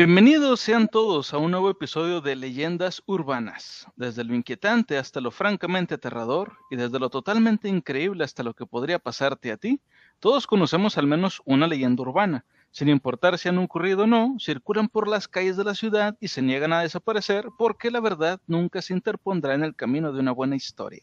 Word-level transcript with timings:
Bienvenidos 0.00 0.60
sean 0.60 0.86
todos 0.86 1.34
a 1.34 1.38
un 1.38 1.50
nuevo 1.50 1.70
episodio 1.70 2.20
de 2.20 2.36
Leyendas 2.36 3.02
Urbanas, 3.06 3.84
desde 3.96 4.22
lo 4.22 4.36
inquietante 4.36 4.96
hasta 4.96 5.20
lo 5.20 5.32
francamente 5.32 5.94
aterrador 5.94 6.52
y 6.70 6.76
desde 6.76 7.00
lo 7.00 7.10
totalmente 7.10 7.68
increíble 7.68 8.22
hasta 8.22 8.44
lo 8.44 8.54
que 8.54 8.64
podría 8.64 9.00
pasarte 9.00 9.50
a 9.50 9.56
ti, 9.56 9.80
todos 10.20 10.46
conocemos 10.46 10.98
al 10.98 11.08
menos 11.08 11.42
una 11.44 11.66
leyenda 11.66 12.02
urbana. 12.02 12.44
Sin 12.70 12.88
importar 12.88 13.38
si 13.38 13.48
han 13.48 13.58
ocurrido 13.58 14.04
o 14.04 14.06
no, 14.06 14.36
circulan 14.38 14.86
por 14.86 15.08
las 15.08 15.26
calles 15.26 15.56
de 15.56 15.64
la 15.64 15.74
ciudad 15.74 16.16
y 16.20 16.28
se 16.28 16.42
niegan 16.42 16.72
a 16.72 16.82
desaparecer 16.82 17.48
porque 17.58 17.90
la 17.90 17.98
verdad 17.98 18.40
nunca 18.46 18.80
se 18.80 18.94
interpondrá 18.94 19.54
en 19.54 19.64
el 19.64 19.74
camino 19.74 20.12
de 20.12 20.20
una 20.20 20.30
buena 20.30 20.54
historia. 20.54 21.02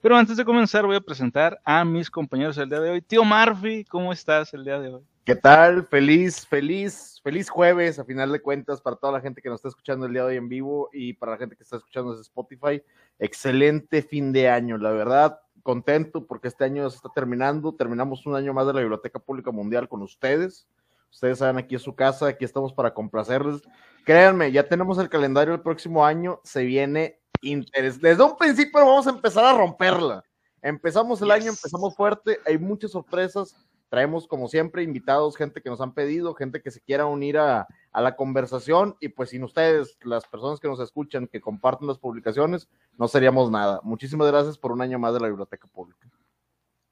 Pero 0.00 0.16
antes 0.16 0.36
de 0.36 0.44
comenzar 0.44 0.86
voy 0.86 0.94
a 0.94 1.00
presentar 1.00 1.60
a 1.64 1.84
mis 1.84 2.08
compañeros 2.08 2.56
el 2.58 2.68
día 2.68 2.78
de 2.78 2.90
hoy. 2.90 3.02
Tío 3.02 3.24
Murphy, 3.24 3.82
¿cómo 3.86 4.12
estás 4.12 4.54
el 4.54 4.62
día 4.62 4.78
de 4.78 4.94
hoy? 4.94 5.09
¿Qué 5.30 5.36
tal? 5.36 5.86
Feliz, 5.86 6.44
feliz, 6.44 7.20
feliz 7.22 7.48
jueves, 7.48 8.00
a 8.00 8.04
final 8.04 8.32
de 8.32 8.42
cuentas, 8.42 8.80
para 8.80 8.96
toda 8.96 9.12
la 9.12 9.20
gente 9.20 9.40
que 9.40 9.48
nos 9.48 9.60
está 9.60 9.68
escuchando 9.68 10.06
el 10.06 10.12
día 10.12 10.22
de 10.22 10.30
hoy 10.30 10.36
en 10.36 10.48
vivo 10.48 10.90
y 10.92 11.12
para 11.12 11.30
la 11.30 11.38
gente 11.38 11.54
que 11.54 11.62
está 11.62 11.76
escuchando 11.76 12.10
desde 12.10 12.22
Spotify. 12.22 12.82
Excelente 13.16 14.02
fin 14.02 14.32
de 14.32 14.48
año, 14.48 14.76
la 14.76 14.90
verdad, 14.90 15.38
contento 15.62 16.26
porque 16.26 16.48
este 16.48 16.64
año 16.64 16.90
se 16.90 16.96
está 16.96 17.10
terminando. 17.14 17.72
Terminamos 17.72 18.26
un 18.26 18.34
año 18.34 18.52
más 18.52 18.66
de 18.66 18.72
la 18.72 18.80
Biblioteca 18.80 19.20
Pública 19.20 19.52
Mundial 19.52 19.88
con 19.88 20.02
ustedes. 20.02 20.66
Ustedes 21.12 21.38
saben, 21.38 21.58
aquí 21.58 21.76
es 21.76 21.82
su 21.82 21.94
casa, 21.94 22.26
aquí 22.26 22.44
estamos 22.44 22.72
para 22.72 22.92
complacerles. 22.92 23.62
Créanme, 24.04 24.50
ya 24.50 24.68
tenemos 24.68 24.98
el 24.98 25.08
calendario 25.08 25.52
del 25.52 25.62
próximo 25.62 26.04
año, 26.04 26.40
se 26.42 26.64
viene 26.64 27.20
interés. 27.40 28.00
Desde 28.00 28.24
un 28.24 28.36
principio 28.36 28.84
vamos 28.84 29.06
a 29.06 29.10
empezar 29.10 29.44
a 29.44 29.56
romperla. 29.56 30.24
Empezamos 30.60 31.22
el 31.22 31.30
año, 31.30 31.50
empezamos 31.50 31.94
fuerte, 31.94 32.40
hay 32.44 32.58
muchas 32.58 32.90
sorpresas 32.90 33.54
Traemos, 33.90 34.28
como 34.28 34.46
siempre, 34.46 34.84
invitados, 34.84 35.36
gente 35.36 35.60
que 35.60 35.68
nos 35.68 35.80
han 35.80 35.94
pedido, 35.94 36.32
gente 36.34 36.62
que 36.62 36.70
se 36.70 36.80
quiera 36.80 37.06
unir 37.06 37.38
a, 37.38 37.66
la 37.92 38.14
conversación 38.14 38.96
y 39.00 39.08
pues 39.08 39.30
sin 39.30 39.42
ustedes, 39.42 39.98
las 40.02 40.24
personas 40.26 40.60
que 40.60 40.68
nos 40.68 40.78
escuchan, 40.78 41.26
que 41.26 41.40
comparten 41.40 41.88
las 41.88 41.98
publicaciones, 41.98 42.68
no 42.96 43.08
seríamos 43.08 43.50
nada. 43.50 43.80
Muchísimas 43.82 44.28
gracias 44.28 44.56
por 44.56 44.70
un 44.70 44.80
año 44.80 45.00
más 45.00 45.12
de 45.12 45.20
la 45.20 45.26
Biblioteca 45.26 45.66
Pública. 45.66 46.08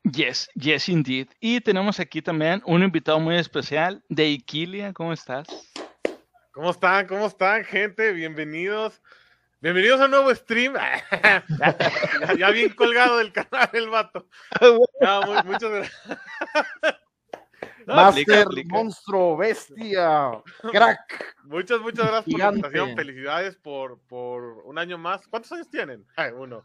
Yes, 0.02 0.50
yes, 0.54 0.88
indeed. 0.88 1.28
Y 1.38 1.60
tenemos 1.60 2.00
aquí 2.00 2.20
también 2.20 2.62
un 2.66 2.82
invitado 2.82 3.20
muy 3.20 3.36
especial 3.36 4.02
de 4.08 4.28
Iquilia. 4.28 4.92
¿Cómo 4.92 5.12
estás? 5.12 5.46
¿Cómo 6.50 6.70
están? 6.70 7.06
¿Cómo 7.06 7.26
están, 7.26 7.62
gente? 7.62 8.12
Bienvenidos. 8.12 9.00
Bienvenidos 9.60 10.00
a 10.00 10.04
un 10.04 10.12
nuevo 10.12 10.32
stream. 10.32 10.74
ya, 12.38 12.50
bien 12.50 12.72
colgado 12.74 13.18
del 13.18 13.32
canal 13.32 13.68
el 13.72 13.88
vato. 13.88 14.24
muchas 15.44 15.70
gracias. 15.70 16.18
Master, 17.86 18.46
monstruo, 18.66 19.36
bestia, 19.36 20.30
crack. 20.70 21.36
Muchas, 21.42 21.80
muchas 21.80 22.06
gracias 22.06 22.32
por 22.32 22.38
la 22.38 22.48
invitación. 22.50 22.94
Felicidades 22.94 23.56
por, 23.56 23.98
por 24.06 24.42
un 24.64 24.78
año 24.78 24.96
más. 24.96 25.26
¿Cuántos 25.26 25.50
años 25.50 25.68
tienen? 25.68 26.06
uno. 26.36 26.62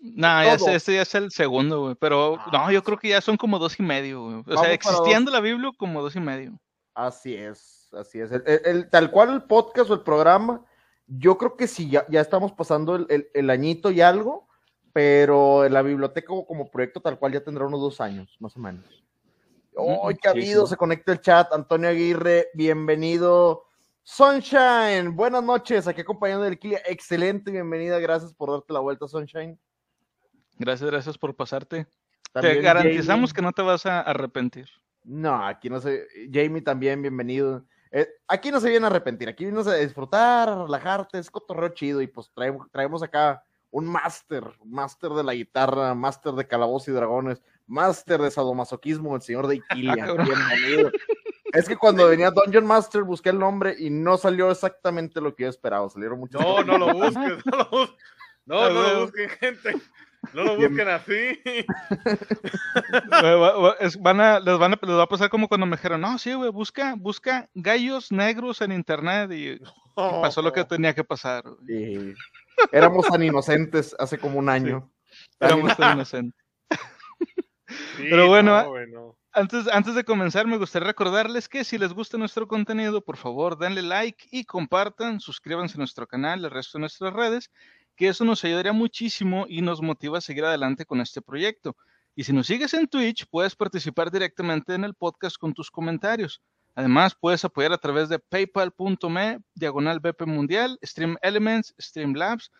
No, 0.00 0.40
este 0.40 0.94
ya 0.94 1.02
es 1.02 1.14
el 1.14 1.30
segundo, 1.32 1.82
güey. 1.82 1.96
Pero 1.96 2.38
ah, 2.38 2.48
no, 2.50 2.72
yo 2.72 2.82
creo 2.82 2.96
que 2.96 3.08
ya 3.08 3.20
son 3.20 3.36
como 3.36 3.58
dos 3.58 3.78
y 3.78 3.82
medio, 3.82 4.22
güey. 4.22 4.42
O 4.46 4.56
sea, 4.56 4.72
existiendo 4.72 5.30
la 5.30 5.40
Biblia, 5.40 5.70
como 5.76 6.00
dos 6.00 6.16
y 6.16 6.20
medio. 6.20 6.58
Así 6.94 7.34
es, 7.34 7.92
así 7.92 8.20
es. 8.20 8.30
el, 8.32 8.88
tal 8.88 9.10
cual 9.10 9.34
el 9.34 9.42
podcast 9.42 9.90
o 9.90 9.94
el 9.94 10.00
programa 10.00 10.64
yo 11.18 11.36
creo 11.36 11.56
que 11.56 11.66
sí, 11.66 11.90
ya, 11.90 12.06
ya 12.08 12.20
estamos 12.20 12.52
pasando 12.52 12.96
el, 12.96 13.28
el, 13.34 13.50
añito 13.50 13.90
y 13.90 14.00
algo, 14.00 14.48
pero 14.92 15.68
la 15.68 15.82
biblioteca 15.82 16.32
como 16.46 16.70
proyecto 16.70 17.00
tal 17.00 17.18
cual 17.18 17.32
ya 17.32 17.44
tendrá 17.44 17.66
unos 17.66 17.80
dos 17.80 18.00
años, 18.00 18.36
más 18.40 18.56
o 18.56 18.60
menos. 18.60 19.04
¡Ay, 19.76 20.16
qué 20.20 20.28
ha 20.28 20.32
habido! 20.32 20.66
Se 20.66 20.76
conecta 20.76 21.12
el 21.12 21.20
chat. 21.20 21.52
Antonio 21.52 21.88
Aguirre, 21.88 22.48
bienvenido. 22.54 23.64
Sunshine, 24.02 25.14
buenas 25.14 25.42
noches. 25.42 25.86
Aquí 25.86 26.00
acompañando 26.00 26.44
del 26.44 26.58
Kilia. 26.58 26.82
Excelente, 26.86 27.50
bienvenida. 27.50 27.98
Gracias 27.98 28.34
por 28.34 28.50
darte 28.50 28.72
la 28.72 28.80
vuelta, 28.80 29.06
Sunshine. 29.08 29.58
Gracias, 30.58 30.90
gracias 30.90 31.18
por 31.18 31.34
pasarte. 31.34 31.86
te 32.32 32.60
garantizamos 32.60 33.32
que 33.32 33.42
no 33.42 33.52
te 33.52 33.62
vas 33.62 33.86
a 33.86 34.00
arrepentir. 34.00 34.68
No, 35.04 35.46
aquí 35.46 35.68
no 35.70 35.80
sé. 35.80 36.06
Jamie 36.30 36.62
también, 36.62 37.00
bienvenido. 37.00 37.64
Eh, 37.92 38.08
aquí 38.26 38.50
no 38.50 38.58
se 38.58 38.70
viene 38.70 38.86
a 38.86 38.88
arrepentir, 38.88 39.28
aquí 39.28 39.44
vienes 39.44 39.66
a 39.66 39.74
disfrutar, 39.74 40.48
a 40.48 40.62
relajarte, 40.64 41.18
es 41.18 41.30
cotorreo 41.30 41.68
chido 41.68 42.00
y 42.00 42.06
pues 42.06 42.30
traemos, 42.34 42.66
traemos 42.70 43.02
acá 43.02 43.44
un 43.70 43.86
máster, 43.86 44.44
máster 44.64 45.10
de 45.10 45.22
la 45.22 45.34
guitarra, 45.34 45.94
máster 45.94 46.32
de 46.32 46.46
calabozos 46.46 46.88
y 46.88 46.92
dragones, 46.92 47.42
máster 47.66 48.20
de 48.20 48.30
sadomasoquismo, 48.30 49.14
el 49.14 49.22
señor 49.22 49.46
de 49.46 49.56
Iquilia. 49.56 49.94
Bienvenido. 50.24 50.90
Es 51.52 51.68
que 51.68 51.76
cuando 51.76 52.06
venía 52.08 52.30
Dungeon 52.30 52.66
Master 52.66 53.02
busqué 53.02 53.28
el 53.28 53.38
nombre 53.38 53.76
y 53.78 53.90
no 53.90 54.16
salió 54.16 54.50
exactamente 54.50 55.20
lo 55.20 55.34
que 55.34 55.44
yo 55.44 55.48
esperaba, 55.50 55.88
salieron 55.88 56.18
muchos. 56.18 56.40
No, 56.40 56.64
no 56.64 56.78
lo 56.78 56.94
busques, 56.94 57.46
no 57.46 57.56
lo 57.58 57.68
busques. 57.70 57.98
No, 58.44 58.68
no 58.70 58.82
lo 58.82 59.00
busquen, 59.02 59.28
gente. 59.28 59.72
No 60.32 60.44
lo 60.44 60.56
busquen 60.56 60.88
así. 60.88 61.38
van 64.00 64.20
a, 64.20 64.40
les, 64.40 64.58
van 64.58 64.72
a, 64.72 64.78
les 64.80 64.96
va 64.96 65.02
a 65.02 65.08
pasar 65.08 65.28
como 65.28 65.48
cuando 65.48 65.66
me 65.66 65.76
dijeron, 65.76 66.00
no, 66.00 66.16
sí, 66.18 66.32
güey, 66.32 66.50
busca, 66.50 66.94
busca 66.96 67.48
gallos 67.54 68.12
negros 68.12 68.60
en 68.60 68.72
internet 68.72 69.30
y, 69.32 69.60
pasó 69.94 70.40
lo 70.40 70.52
que 70.52 70.64
tenía 70.64 70.94
que 70.94 71.04
pasar. 71.04 71.44
Éramos 72.70 73.06
tan 73.08 73.22
inocentes 73.22 73.94
hace 73.98 74.18
como 74.18 74.38
un 74.38 74.48
año. 74.48 74.90
Éramos 75.40 75.76
tan 75.76 75.94
inocentes. 75.96 76.40
Pero 77.98 78.28
bueno, 78.28 79.16
Antes, 79.34 79.66
antes 79.68 79.94
de 79.94 80.04
comenzar, 80.04 80.46
me 80.46 80.58
gustaría 80.58 80.88
recordarles 80.88 81.48
que 81.48 81.64
si 81.64 81.78
les 81.78 81.94
gusta 81.94 82.18
nuestro 82.18 82.46
contenido, 82.46 83.02
por 83.02 83.16
favor, 83.16 83.56
denle 83.56 83.80
like 83.80 84.26
y 84.30 84.44
compartan, 84.44 85.20
suscríbanse 85.20 85.76
a 85.76 85.78
nuestro 85.78 86.06
canal, 86.06 86.44
el 86.44 86.50
resto 86.50 86.76
de 86.76 86.80
nuestras 86.80 87.14
redes 87.14 87.50
que 88.02 88.08
eso 88.08 88.24
nos 88.24 88.42
ayudaría 88.42 88.72
muchísimo 88.72 89.46
y 89.48 89.62
nos 89.62 89.80
motiva 89.80 90.18
a 90.18 90.20
seguir 90.20 90.44
adelante 90.44 90.84
con 90.84 91.00
este 91.00 91.22
proyecto. 91.22 91.76
Y 92.16 92.24
si 92.24 92.32
nos 92.32 92.48
sigues 92.48 92.74
en 92.74 92.88
Twitch, 92.88 93.26
puedes 93.30 93.54
participar 93.54 94.10
directamente 94.10 94.74
en 94.74 94.82
el 94.82 94.94
podcast 94.94 95.36
con 95.36 95.54
tus 95.54 95.70
comentarios. 95.70 96.42
Además, 96.74 97.14
puedes 97.14 97.44
apoyar 97.44 97.72
a 97.72 97.78
través 97.78 98.08
de 98.08 98.18
paypal.me, 98.18 99.38
diagonal 99.54 100.00
BP 100.00 100.26
Mundial, 100.26 100.80
Stream 100.82 101.16
Elements, 101.22 101.76
Streamlabs. 101.78 102.50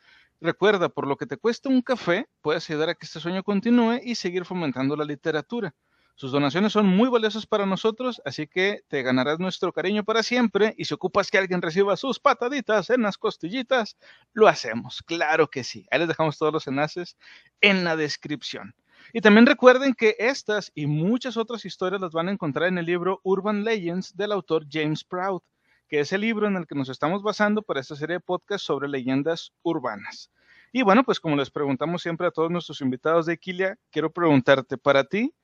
Recuerda, 0.40 0.88
por 0.88 1.08
lo 1.08 1.16
que 1.16 1.26
te 1.26 1.36
cuesta 1.36 1.68
un 1.68 1.82
café, 1.82 2.28
puedes 2.40 2.70
ayudar 2.70 2.90
a 2.90 2.94
que 2.94 3.04
este 3.04 3.18
sueño 3.18 3.42
continúe 3.42 3.98
y 4.00 4.14
seguir 4.14 4.44
fomentando 4.44 4.94
la 4.94 5.04
literatura. 5.04 5.74
Sus 6.14 6.30
donaciones 6.30 6.72
son 6.72 6.86
muy 6.86 7.08
valiosas 7.08 7.46
para 7.46 7.66
nosotros, 7.66 8.20
así 8.24 8.46
que 8.46 8.82
te 8.88 9.02
ganarás 9.02 9.38
nuestro 9.38 9.72
cariño 9.72 10.04
para 10.04 10.22
siempre 10.22 10.74
y 10.76 10.84
si 10.84 10.94
ocupas 10.94 11.30
que 11.30 11.38
alguien 11.38 11.62
reciba 11.62 11.96
sus 11.96 12.20
pataditas 12.20 12.90
en 12.90 13.02
las 13.02 13.18
costillitas, 13.18 13.96
lo 14.32 14.46
hacemos, 14.46 15.02
claro 15.02 15.48
que 15.48 15.64
sí. 15.64 15.86
Ahí 15.90 15.98
les 15.98 16.08
dejamos 16.08 16.38
todos 16.38 16.52
los 16.52 16.66
enlaces 16.66 17.16
en 17.60 17.82
la 17.84 17.96
descripción. 17.96 18.74
Y 19.12 19.20
también 19.20 19.46
recuerden 19.46 19.94
que 19.94 20.14
estas 20.18 20.70
y 20.74 20.86
muchas 20.86 21.36
otras 21.36 21.64
historias 21.64 22.00
las 22.00 22.12
van 22.12 22.28
a 22.28 22.32
encontrar 22.32 22.68
en 22.68 22.78
el 22.78 22.86
libro 22.86 23.20
Urban 23.24 23.64
Legends 23.64 24.16
del 24.16 24.32
autor 24.32 24.66
James 24.70 25.04
Proud, 25.04 25.42
que 25.88 26.00
es 26.00 26.12
el 26.12 26.20
libro 26.20 26.46
en 26.46 26.56
el 26.56 26.66
que 26.66 26.74
nos 26.74 26.88
estamos 26.88 27.22
basando 27.22 27.62
para 27.62 27.80
esta 27.80 27.96
serie 27.96 28.16
de 28.16 28.20
podcasts 28.20 28.66
sobre 28.66 28.88
leyendas 28.88 29.52
urbanas. 29.62 30.30
Y 30.72 30.82
bueno, 30.82 31.04
pues 31.04 31.20
como 31.20 31.36
les 31.36 31.50
preguntamos 31.50 32.00
siempre 32.00 32.26
a 32.26 32.30
todos 32.30 32.50
nuestros 32.50 32.80
invitados 32.80 33.26
de 33.26 33.34
Equilia, 33.34 33.78
quiero 33.90 34.10
preguntarte, 34.10 34.78
para 34.78 35.04
ti, 35.04 35.34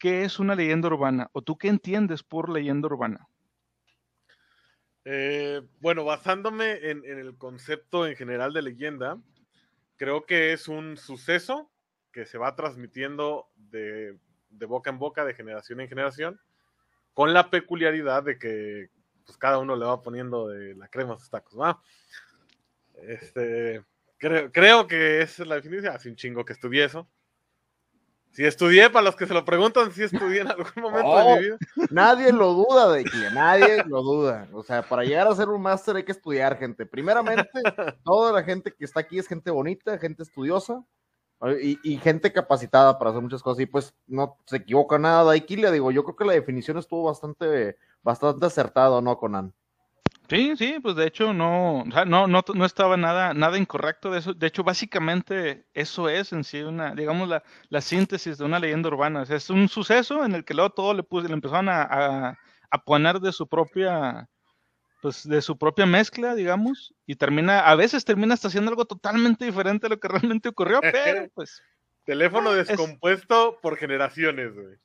¿qué 0.00 0.24
es 0.24 0.40
una 0.40 0.56
leyenda 0.56 0.88
urbana? 0.88 1.30
¿O 1.32 1.42
tú 1.42 1.56
qué 1.56 1.68
entiendes 1.68 2.24
por 2.24 2.48
leyenda 2.48 2.88
urbana? 2.88 3.28
Eh, 5.04 5.62
bueno, 5.80 6.04
basándome 6.04 6.90
en, 6.90 7.04
el 7.04 7.36
concepto 7.36 8.06
en 8.06 8.16
general 8.16 8.52
de 8.52 8.62
leyenda, 8.62 9.20
creo 9.96 10.24
que 10.26 10.52
es 10.52 10.66
un 10.68 10.96
suceso 10.96 11.70
que 12.12 12.24
se 12.24 12.38
va 12.38 12.56
transmitiendo 12.56 13.50
de, 13.54 14.18
boca 14.50 14.90
en 14.90 14.98
boca, 14.98 15.24
de 15.24 15.34
generación 15.34 15.80
en 15.80 15.88
generación, 15.88 16.40
con 17.12 17.32
la 17.32 17.50
peculiaridad 17.50 18.22
de 18.22 18.38
que 18.38 18.88
pues, 19.26 19.36
cada 19.36 19.58
uno 19.58 19.76
le 19.76 19.84
va 19.84 20.02
poniendo 20.02 20.48
de 20.48 20.74
la 20.74 20.88
crema 20.88 21.14
a 21.14 21.18
sus 21.18 21.30
tacos. 21.30 21.54
Este, 23.02 23.84
creo, 24.16 24.50
creo 24.50 24.86
que 24.86 25.20
esa 25.20 25.42
es 25.42 25.48
la 25.48 25.56
definición, 25.56 25.94
hace 25.94 26.08
un 26.08 26.16
chingo 26.16 26.44
que 26.44 26.54
estuviese. 26.54 27.04
Si 28.32 28.44
estudié, 28.44 28.90
para 28.90 29.04
los 29.04 29.16
que 29.16 29.26
se 29.26 29.34
lo 29.34 29.44
preguntan, 29.44 29.90
si 29.92 30.04
estudié 30.04 30.42
en 30.42 30.48
algún 30.48 30.66
momento 30.76 31.18
de 31.18 31.34
mi 31.34 31.44
vida. 31.44 31.58
Nadie 31.90 32.32
lo 32.32 32.54
duda 32.54 32.92
de 32.92 33.04
que 33.04 33.30
nadie 33.32 33.84
lo 33.84 34.02
duda. 34.02 34.48
O 34.52 34.62
sea, 34.62 34.82
para 34.82 35.02
llegar 35.02 35.26
a 35.26 35.34
ser 35.34 35.48
un 35.48 35.60
máster 35.60 35.96
hay 35.96 36.04
que 36.04 36.12
estudiar, 36.12 36.56
gente. 36.56 36.86
Primeramente, 36.86 37.50
toda 38.04 38.32
la 38.32 38.42
gente 38.44 38.72
que 38.72 38.84
está 38.84 39.00
aquí 39.00 39.18
es 39.18 39.26
gente 39.26 39.50
bonita, 39.50 39.98
gente 39.98 40.22
estudiosa 40.22 40.84
y, 41.60 41.96
gente 41.98 42.32
capacitada 42.32 42.98
para 42.98 43.10
hacer 43.10 43.22
muchas 43.22 43.42
cosas. 43.42 43.60
Y 43.62 43.66
pues 43.66 43.94
no 44.06 44.36
se 44.46 44.58
equivoca 44.58 44.98
nada 44.98 45.34
le 45.34 45.72
Digo, 45.72 45.90
yo 45.90 46.04
creo 46.04 46.16
que 46.16 46.24
la 46.24 46.32
definición 46.34 46.78
estuvo 46.78 47.04
bastante, 47.04 47.76
bastante 48.02 48.46
acertada, 48.46 49.00
¿no, 49.00 49.18
Conan? 49.18 49.52
Sí, 50.30 50.56
sí, 50.56 50.78
pues 50.80 50.94
de 50.94 51.08
hecho 51.08 51.34
no, 51.34 51.80
o 51.80 51.90
sea, 51.90 52.04
no, 52.04 52.28
no, 52.28 52.44
no 52.54 52.64
estaba 52.64 52.96
nada, 52.96 53.34
nada 53.34 53.58
incorrecto 53.58 54.12
de 54.12 54.20
eso. 54.20 54.32
De 54.32 54.46
hecho, 54.46 54.62
básicamente 54.62 55.66
eso 55.74 56.08
es 56.08 56.32
en 56.32 56.44
sí 56.44 56.60
una, 56.60 56.94
digamos, 56.94 57.28
la, 57.28 57.42
la 57.68 57.80
síntesis 57.80 58.38
de 58.38 58.44
una 58.44 58.60
leyenda 58.60 58.90
urbana. 58.90 59.24
es 59.28 59.50
un 59.50 59.68
suceso 59.68 60.24
en 60.24 60.36
el 60.36 60.44
que 60.44 60.54
luego 60.54 60.70
todo 60.70 60.94
le, 60.94 61.02
puse, 61.02 61.26
le 61.26 61.34
empezaron 61.34 61.68
a, 61.68 62.38
a, 62.70 62.84
poner 62.84 63.18
de 63.18 63.32
su 63.32 63.48
propia, 63.48 64.28
pues 65.02 65.28
de 65.28 65.42
su 65.42 65.58
propia 65.58 65.84
mezcla, 65.84 66.36
digamos, 66.36 66.94
y 67.06 67.16
termina, 67.16 67.62
a 67.68 67.74
veces 67.74 68.04
termina 68.04 68.34
hasta 68.34 68.46
haciendo 68.46 68.70
algo 68.70 68.84
totalmente 68.84 69.44
diferente 69.44 69.88
a 69.88 69.90
lo 69.90 69.98
que 69.98 70.08
realmente 70.08 70.48
ocurrió, 70.48 70.80
pero 70.80 71.28
pues... 71.34 71.60
Teléfono 72.04 72.52
descompuesto 72.52 73.58
por 73.60 73.76
generaciones, 73.76 74.54
güey. 74.54 74.76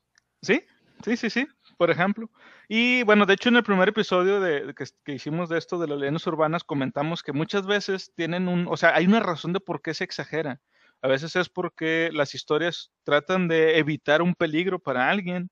Sí, 0.41 0.63
sí, 1.03 1.18
sí, 1.18 1.30
sí, 1.30 1.48
por 1.75 1.92
ejemplo. 1.92 2.30
Y 2.68 3.04
bueno, 3.04 3.25
de 3.25 3.33
hecho 3.33 3.50
en 3.50 3.57
el 3.57 3.63
primer 3.63 3.89
episodio 3.89 4.39
de, 4.39 4.74
que, 4.75 5.13
hicimos 5.13 5.50
de 5.50 5.57
esto 5.57 5.77
de 5.77 5.88
las 5.88 6.00
leyendas 6.00 6.27
urbanas 6.27 6.63
comentamos 6.63 7.24
que 7.24 7.33
muchas 7.33 7.66
veces 7.68 8.12
tienen 8.16 8.48
un, 8.48 8.68
o 8.68 8.77
sea, 8.77 8.95
hay 8.95 9.06
una 9.06 9.19
razón 9.19 9.54
de 9.54 9.60
por 9.60 9.81
qué 9.81 9.94
se 9.94 10.04
exagera. 10.04 10.62
A 11.01 11.07
veces 11.07 11.36
es 11.36 11.50
porque 11.50 12.10
las 12.13 12.33
historias 12.33 12.92
tratan 13.04 13.48
de 13.48 13.77
evitar 13.77 14.22
un 14.22 14.33
peligro 14.33 14.80
para 14.80 15.10
alguien 15.10 15.50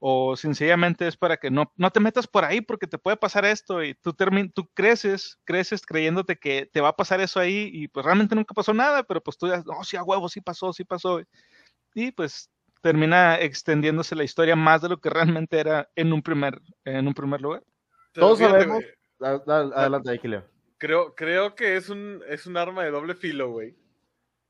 o 0.00 0.34
sencillamente 0.34 1.06
es 1.06 1.16
para 1.16 1.36
que 1.36 1.50
no, 1.50 1.72
no 1.76 1.90
te 1.90 2.00
metas 2.00 2.26
por 2.26 2.44
ahí 2.44 2.62
porque 2.62 2.86
te 2.86 2.98
puede 2.98 3.18
pasar 3.18 3.44
esto 3.44 3.84
y 3.84 3.94
tú, 3.94 4.14
tú 4.54 4.68
creces, 4.74 5.38
creces 5.44 5.84
creyéndote 5.84 6.36
que 6.36 6.68
te 6.72 6.80
va 6.80 6.88
a 6.88 6.96
pasar 6.96 7.20
eso 7.20 7.38
ahí 7.38 7.70
y 7.72 7.86
pues 7.88 8.04
realmente 8.04 8.34
nunca 8.34 8.54
pasó 8.54 8.72
nada, 8.72 9.02
pero 9.02 9.22
pues 9.22 9.36
tú 9.36 9.46
ya, 9.48 9.58
no, 9.58 9.84
sí, 9.84 9.96
a 9.98 10.02
huevo, 10.02 10.28
sí 10.28 10.40
pasó, 10.40 10.72
sí 10.72 10.84
pasó. 10.84 11.20
Y 11.94 12.12
pues 12.12 12.50
termina 12.80 13.40
extendiéndose 13.40 14.14
la 14.14 14.24
historia 14.24 14.56
más 14.56 14.82
de 14.82 14.88
lo 14.88 15.00
que 15.00 15.10
realmente 15.10 15.58
era 15.58 15.90
en 15.94 16.12
un 16.12 16.22
primer, 16.22 16.60
en 16.84 17.06
un 17.06 17.14
primer 17.14 17.40
lugar. 17.40 17.62
Todos 18.12 18.38
sabemos. 18.38 18.82
Adelante, 19.20 20.20
Leo. 20.24 20.44
Creo, 20.78 21.14
creo 21.14 21.54
que 21.54 21.76
es 21.76 21.90
un, 21.90 22.22
es 22.26 22.46
un 22.46 22.56
arma 22.56 22.84
de 22.84 22.90
doble 22.90 23.14
filo, 23.14 23.50
güey. 23.50 23.76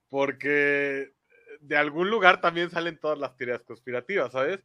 Porque 0.08 1.12
de 1.60 1.76
algún 1.76 2.10
lugar 2.10 2.40
también 2.40 2.70
salen 2.70 2.98
todas 2.98 3.18
las 3.18 3.36
teorías 3.36 3.62
conspirativas, 3.62 4.32
¿sabes? 4.32 4.60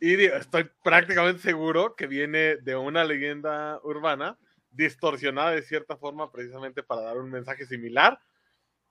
Y 0.00 0.24
estoy 0.24 0.68
prácticamente 0.82 1.42
seguro 1.42 1.94
que 1.96 2.06
viene 2.06 2.56
de 2.56 2.76
una 2.76 3.04
leyenda 3.04 3.80
urbana 3.82 4.38
distorsionada 4.70 5.50
de 5.52 5.62
cierta 5.62 5.96
forma 5.96 6.30
precisamente 6.30 6.82
para 6.82 7.02
dar 7.02 7.16
un 7.16 7.30
mensaje 7.30 7.66
similar. 7.66 8.20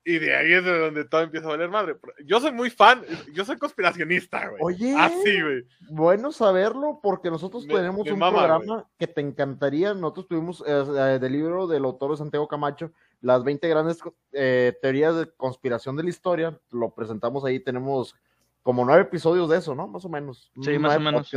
Y 0.09 0.19
de 0.19 0.33
ahí 0.33 0.53
es 0.53 0.63
de 0.63 0.79
donde 0.79 1.03
todo 1.03 1.19
empieza 1.19 1.47
a 1.47 1.49
valer 1.49 1.69
madre. 1.69 1.97
Yo 2.23 2.39
soy 2.39 2.53
muy 2.53 2.69
fan, 2.69 3.03
yo 3.33 3.43
soy 3.43 3.57
conspiracionista, 3.57 4.47
güey. 4.47 4.61
Oye, 4.63 4.95
así, 4.97 5.41
güey. 5.41 5.65
Bueno 5.89 6.31
saberlo, 6.31 7.01
porque 7.03 7.29
nosotros 7.29 7.67
tenemos 7.67 8.09
un 8.09 8.17
programa 8.17 8.87
que 8.97 9.07
te 9.07 9.19
encantaría. 9.19 9.93
Nosotros 9.93 10.29
tuvimos 10.29 10.63
eh, 10.65 11.19
del 11.19 11.33
libro 11.33 11.67
del 11.67 11.83
autor 11.83 12.11
de 12.11 12.17
Santiago 12.19 12.47
Camacho, 12.47 12.93
las 13.19 13.43
20 13.43 13.67
grandes 13.67 13.99
eh, 14.31 14.77
teorías 14.81 15.13
de 15.17 15.29
conspiración 15.29 15.97
de 15.97 16.03
la 16.03 16.09
historia. 16.09 16.57
Lo 16.71 16.91
presentamos 16.91 17.43
ahí, 17.43 17.59
tenemos 17.59 18.15
como 18.63 18.85
nueve 18.85 19.01
episodios 19.01 19.49
de 19.49 19.57
eso, 19.57 19.75
¿no? 19.75 19.89
Más 19.89 20.05
o 20.05 20.09
menos. 20.09 20.53
Sí, 20.61 20.79
más 20.79 20.95
o 20.95 21.01
menos. 21.01 21.29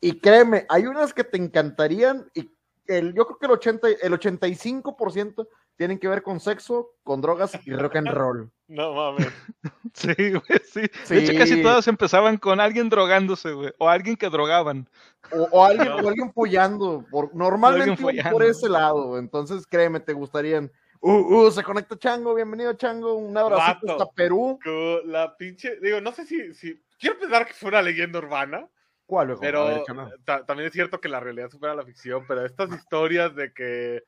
Y 0.00 0.18
créeme, 0.18 0.66
hay 0.68 0.86
unas 0.86 1.14
que 1.14 1.22
te 1.22 1.36
encantarían 1.36 2.28
y 2.34 2.50
el, 2.88 3.14
yo 3.14 3.26
creo 3.26 3.38
que 3.38 3.46
el, 3.46 3.52
80, 3.52 3.88
el 4.02 4.12
85% 4.12 5.46
tienen 5.76 5.98
que 5.98 6.08
ver 6.08 6.22
con 6.22 6.40
sexo, 6.40 6.90
con 7.02 7.20
drogas 7.20 7.58
y 7.64 7.72
rock 7.72 7.96
and 7.96 8.08
roll. 8.08 8.50
No 8.68 8.94
mames. 8.94 9.28
Sí, 9.94 10.12
güey, 10.14 10.60
sí. 10.70 10.82
De 11.08 11.18
hecho, 11.24 11.38
casi 11.38 11.62
todas 11.62 11.88
empezaban 11.88 12.36
con 12.36 12.60
alguien 12.60 12.90
drogándose, 12.90 13.52
güey, 13.52 13.72
o 13.78 13.88
alguien 13.88 14.16
que 14.16 14.28
drogaban. 14.28 14.90
O, 15.30 15.64
alguien, 15.64 15.88
o 15.88 16.06
alguien 16.06 16.32
follando, 16.34 17.02
por, 17.10 17.34
normalmente 17.34 18.02
por 18.30 18.42
ese 18.42 18.68
lado. 18.68 19.18
Entonces, 19.18 19.66
créeme, 19.66 20.00
te 20.00 20.12
gustarían 20.12 20.70
Uh, 21.00 21.46
uh, 21.46 21.50
se 21.50 21.62
conecta 21.62 21.96
Chango, 21.96 22.34
bienvenido 22.34 22.72
Chango, 22.72 23.14
un 23.14 23.36
abrazo 23.36 23.78
hasta 23.88 24.10
Perú. 24.10 24.58
La 25.04 25.36
pinche, 25.36 25.78
digo, 25.80 26.00
no 26.00 26.12
sé 26.12 26.26
si, 26.26 26.54
si, 26.54 26.82
quiero 26.98 27.18
pensar 27.18 27.46
que 27.46 27.52
fue 27.52 27.68
una 27.68 27.82
leyenda 27.82 28.18
urbana. 28.18 28.68
¿Cuál? 29.04 29.36
Pero 29.40 29.84
también 30.24 30.66
es 30.66 30.72
cierto 30.72 31.00
que 31.00 31.08
la 31.08 31.20
realidad 31.20 31.48
supera 31.48 31.76
la 31.76 31.84
ficción, 31.84 32.24
pero 32.26 32.44
estas 32.44 32.72
historias 32.72 33.36
de 33.36 33.52
que 33.52 34.02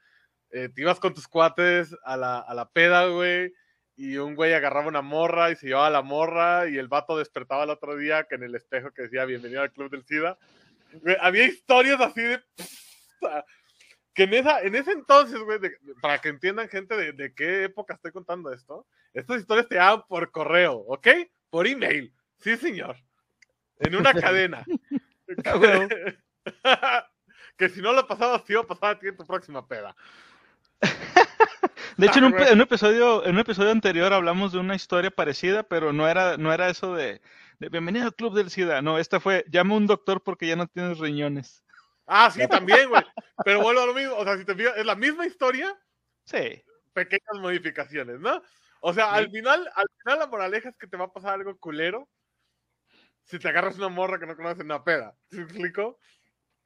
eh, 0.51 0.69
te 0.69 0.81
ibas 0.81 1.01
con 1.01 1.15
tus 1.15 1.29
cuates 1.29 1.95
a 2.05 2.17
la, 2.17 2.39
a 2.39 2.55
la 2.55 2.69
peda, 2.71 3.07
güey, 3.07 3.53
y 3.97 4.17
un 4.17 4.35
güey 4.35 4.53
agarraba 4.55 4.87
una 4.87 5.03
morra 5.03 5.51
y 5.51 5.57
se 5.57 5.67
llevaba 5.67 5.91
la 5.91 6.03
morra 6.03 6.69
y 6.69 6.79
el 6.79 6.89
vato 6.89 7.19
despertaba 7.19 7.65
el 7.65 7.71
otro 7.71 7.97
día 7.97 8.25
que 8.25 8.37
en 8.37 8.45
el 8.45 8.55
espejo 8.55 8.93
que 8.93 9.03
decía 9.03 9.25
bienvenido 9.25 9.61
al 9.61 9.73
club 9.73 9.91
del 9.91 10.05
SIDA. 10.05 10.39
había 11.21 11.47
historias 11.47 12.01
así 12.01 12.23
de 12.23 12.41
que 14.15 14.25
en, 14.25 14.35
esa, 14.35 14.61
en 14.63 14.75
ese 14.75 14.93
entonces, 14.93 15.39
güey, 15.41 15.59
para 16.01 16.19
que 16.19 16.29
entiendan 16.29 16.69
gente 16.69 17.13
de, 17.13 17.35
qué 17.35 17.65
época 17.65 17.95
estoy 17.95 18.11
contando 18.11 18.53
esto, 18.53 18.87
estas 19.13 19.41
historias 19.41 19.69
te 19.69 19.77
daban 19.77 20.03
por 20.09 20.31
correo, 20.31 20.75
¿ok? 20.75 21.09
Por 21.51 21.67
email. 21.67 22.13
Sí, 22.39 22.57
señor. 22.57 22.97
En 23.79 23.95
una 23.95 24.13
cadena. 24.15 24.65
que 27.57 27.69
si 27.69 27.81
no 27.81 27.93
lo 27.93 28.07
pasabas, 28.07 28.45
te 28.45 28.55
iba 28.55 28.63
a 28.63 28.67
pasar 28.67 28.97
a 28.97 28.99
ti 28.99 29.07
en 29.07 29.17
tu 29.17 29.25
próxima 29.25 29.67
peda. 29.67 29.95
De 31.97 32.07
hecho, 32.07 32.21
en 32.21 32.27
un, 32.27 32.61
episodio, 32.61 33.25
en 33.25 33.33
un 33.33 33.41
episodio 33.41 33.73
anterior 33.73 34.13
hablamos 34.13 34.53
de 34.53 34.59
una 34.59 34.77
historia 34.77 35.11
parecida, 35.11 35.65
pero 35.65 35.93
no 35.93 36.09
era, 36.09 36.37
no 36.37 36.53
era 36.53 36.69
eso 36.69 36.95
de, 36.95 37.21
de 37.59 37.69
bienvenido 37.69 38.07
al 38.07 38.15
club 38.15 38.35
del 38.35 38.51
SIDA. 38.51 38.83
No, 38.83 38.99
esta 38.99 39.19
fue 39.19 39.45
llama 39.51 39.75
a 39.75 39.79
un 39.79 39.87
doctor 39.87 40.23
porque 40.23 40.47
ya 40.47 40.55
no 40.55 40.69
tienes 40.69 40.99
riñones. 40.99 41.65
Ah, 42.07 42.31
sí, 42.31 42.47
también, 42.49 42.89
güey. 42.89 43.03
Pero 43.45 43.61
vuelvo 43.61 43.83
a 43.83 43.87
lo 43.87 43.95
mismo. 43.95 44.15
O 44.15 44.25
sea, 44.25 44.39
si 44.39 44.45
te 44.45 44.55
fijas, 44.55 44.77
es 44.77 44.87
la 44.87 44.95
misma 44.95 45.27
historia. 45.27 45.77
Sí. 46.25 46.63
Pequeñas 46.93 47.41
modificaciones, 47.41 48.21
¿no? 48.21 48.43
O 48.81 48.95
sea, 48.95 49.13
al 49.13 49.31
final, 49.31 49.69
al 49.75 49.87
final 50.03 50.19
la 50.21 50.27
moraleja 50.27 50.69
es 50.69 50.77
que 50.77 50.87
te 50.87 50.97
va 50.97 51.07
a 51.07 51.13
pasar 51.13 51.35
algo 51.35 51.59
culero 51.59 52.09
si 53.25 53.39
te 53.39 53.49
agarras 53.49 53.77
una 53.77 53.89
morra 53.89 54.19
que 54.19 54.27
no 54.27 54.37
conoces 54.37 54.65
una 54.65 54.85
peda. 54.85 55.15
¿Sí 55.31 55.41
explico? 55.41 55.99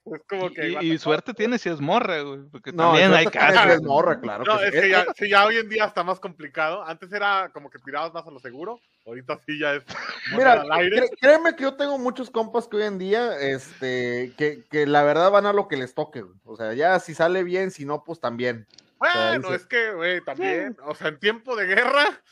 Es 0.04 0.20
como 0.28 0.50
que. 0.50 0.78
Y, 0.80 0.98
suerte 0.98 1.32
tiene 1.32 1.58
si 1.58 1.68
es 1.68 1.80
morra, 1.80 2.20
güey. 2.22 2.40
Porque 2.50 2.72
también 2.72 3.14
hay 3.14 3.26
casos. 3.26 3.74
es 3.74 3.82
morra, 3.82 4.20
claro. 4.20 4.44
No, 4.44 4.60
es 4.60 4.72
que 4.72 4.88
ya, 4.88 5.06
ya, 5.28 5.46
hoy 5.46 5.58
en 5.58 5.68
día 5.68 5.84
está 5.84 6.02
más 6.02 6.18
complicado. 6.18 6.84
Antes 6.84 7.12
era 7.12 7.50
como 7.52 7.70
que 7.70 7.78
tirabas 7.78 8.12
más 8.12 8.26
a 8.26 8.30
lo 8.30 8.40
seguro. 8.40 8.80
Ahorita 9.06 9.38
sí 9.46 9.58
ya 9.60 9.74
es. 9.74 9.84
Mira, 10.36 10.62
al 10.62 10.72
aire. 10.72 11.08
créeme 11.20 11.54
que 11.54 11.62
yo 11.62 11.74
tengo 11.74 11.98
muchos 11.98 12.30
compas 12.30 12.66
que 12.66 12.78
hoy 12.78 12.82
en 12.84 12.98
día, 12.98 13.38
este, 13.38 14.32
que, 14.36 14.64
que 14.70 14.86
la 14.86 15.04
verdad 15.04 15.30
van 15.30 15.46
a 15.46 15.52
lo 15.52 15.68
que 15.68 15.76
les 15.76 15.94
toque, 15.94 16.22
güey. 16.22 16.36
O 16.44 16.56
sea, 16.56 16.72
ya 16.74 16.98
si 16.98 17.14
sale 17.14 17.44
bien, 17.44 17.70
si 17.70 17.84
no, 17.84 18.02
pues 18.02 18.18
también. 18.18 18.66
Bueno, 18.98 19.54
es 19.54 19.66
que, 19.66 19.92
güey, 19.92 20.20
también. 20.20 20.76
O 20.84 20.94
sea, 20.94 21.08
en 21.08 21.18
tiempo 21.18 21.54
de 21.54 21.66
guerra. 21.66 22.22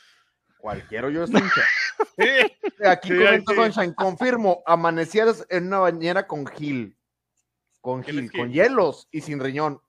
Cualquiera 0.57 1.09
yo 1.09 1.23
estoy. 1.23 1.41
sí. 2.17 2.85
Aquí 2.85 3.09
comenta 3.09 3.53
Sunshine, 3.55 3.93
confirmo, 3.93 4.61
amanecieras 4.65 5.45
en 5.49 5.67
una 5.67 5.79
bañera 5.79 6.27
con 6.27 6.45
Gil. 6.45 6.95
Con, 7.81 8.03
con 8.03 8.51
hielos 8.51 9.07
y 9.11 9.21
sin 9.21 9.39
riñón. 9.39 9.81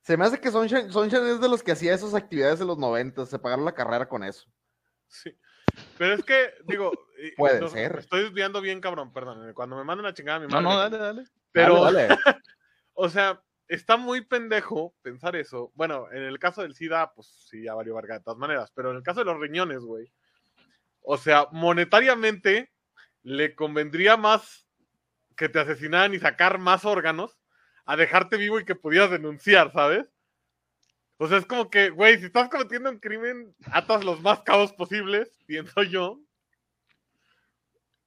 Se 0.00 0.16
me 0.16 0.24
hace 0.24 0.40
que 0.40 0.50
Sunshine, 0.50 0.86
es 0.86 1.40
de 1.40 1.48
los 1.48 1.62
que 1.62 1.72
hacía 1.72 1.94
esas 1.94 2.14
actividades 2.14 2.60
en 2.60 2.66
los 2.66 2.78
90, 2.78 3.24
se 3.26 3.38
pagaron 3.38 3.64
la 3.64 3.74
carrera 3.74 4.08
con 4.08 4.22
eso. 4.22 4.50
Sí. 5.06 5.34
Pero 5.98 6.14
es 6.14 6.24
que, 6.24 6.52
digo, 6.66 6.92
puede 7.36 7.66
ser. 7.68 7.96
Estoy 7.98 8.24
desviando 8.24 8.60
bien, 8.60 8.80
cabrón, 8.80 9.12
perdón. 9.12 9.52
Cuando 9.54 9.76
me 9.76 9.84
mandan 9.84 10.06
a 10.06 10.14
chingada 10.14 10.40
mi 10.40 10.46
madre. 10.46 10.62
No, 10.62 10.70
no, 10.70 10.78
dale, 10.78 10.98
dale. 10.98 11.24
Pero, 11.52 11.82
o 12.92 13.08
sea, 13.08 13.42
está 13.68 13.96
muy 13.96 14.22
pendejo 14.22 14.94
pensar 15.02 15.36
eso. 15.36 15.72
Bueno, 15.74 16.06
en 16.12 16.22
el 16.22 16.38
caso 16.38 16.62
del 16.62 16.74
SIDA, 16.74 17.12
pues 17.14 17.46
sí, 17.48 17.62
ya 17.64 17.74
valió 17.74 17.94
verga 17.94 18.18
de 18.18 18.24
todas 18.24 18.38
maneras. 18.38 18.70
Pero 18.74 18.90
en 18.90 18.96
el 18.96 19.02
caso 19.02 19.20
de 19.20 19.26
los 19.26 19.40
riñones, 19.40 19.80
güey. 19.80 20.12
O 21.00 21.16
sea, 21.16 21.48
monetariamente 21.50 22.72
le 23.22 23.54
convendría 23.54 24.16
más 24.16 24.63
que 25.36 25.48
te 25.48 25.60
asesinaran 25.60 26.14
y 26.14 26.18
sacar 26.18 26.58
más 26.58 26.84
órganos 26.84 27.38
a 27.84 27.96
dejarte 27.96 28.36
vivo 28.36 28.58
y 28.58 28.64
que 28.64 28.74
pudieras 28.74 29.10
denunciar, 29.10 29.72
¿sabes? 29.72 30.10
O 31.18 31.28
sea, 31.28 31.38
es 31.38 31.46
como 31.46 31.70
que, 31.70 31.90
güey, 31.90 32.18
si 32.18 32.26
estás 32.26 32.48
cometiendo 32.48 32.90
un 32.90 32.98
crimen, 32.98 33.54
atas 33.70 34.04
los 34.04 34.20
más 34.20 34.40
cabos 34.42 34.72
posibles, 34.72 35.30
pienso 35.46 35.82
yo. 35.82 36.20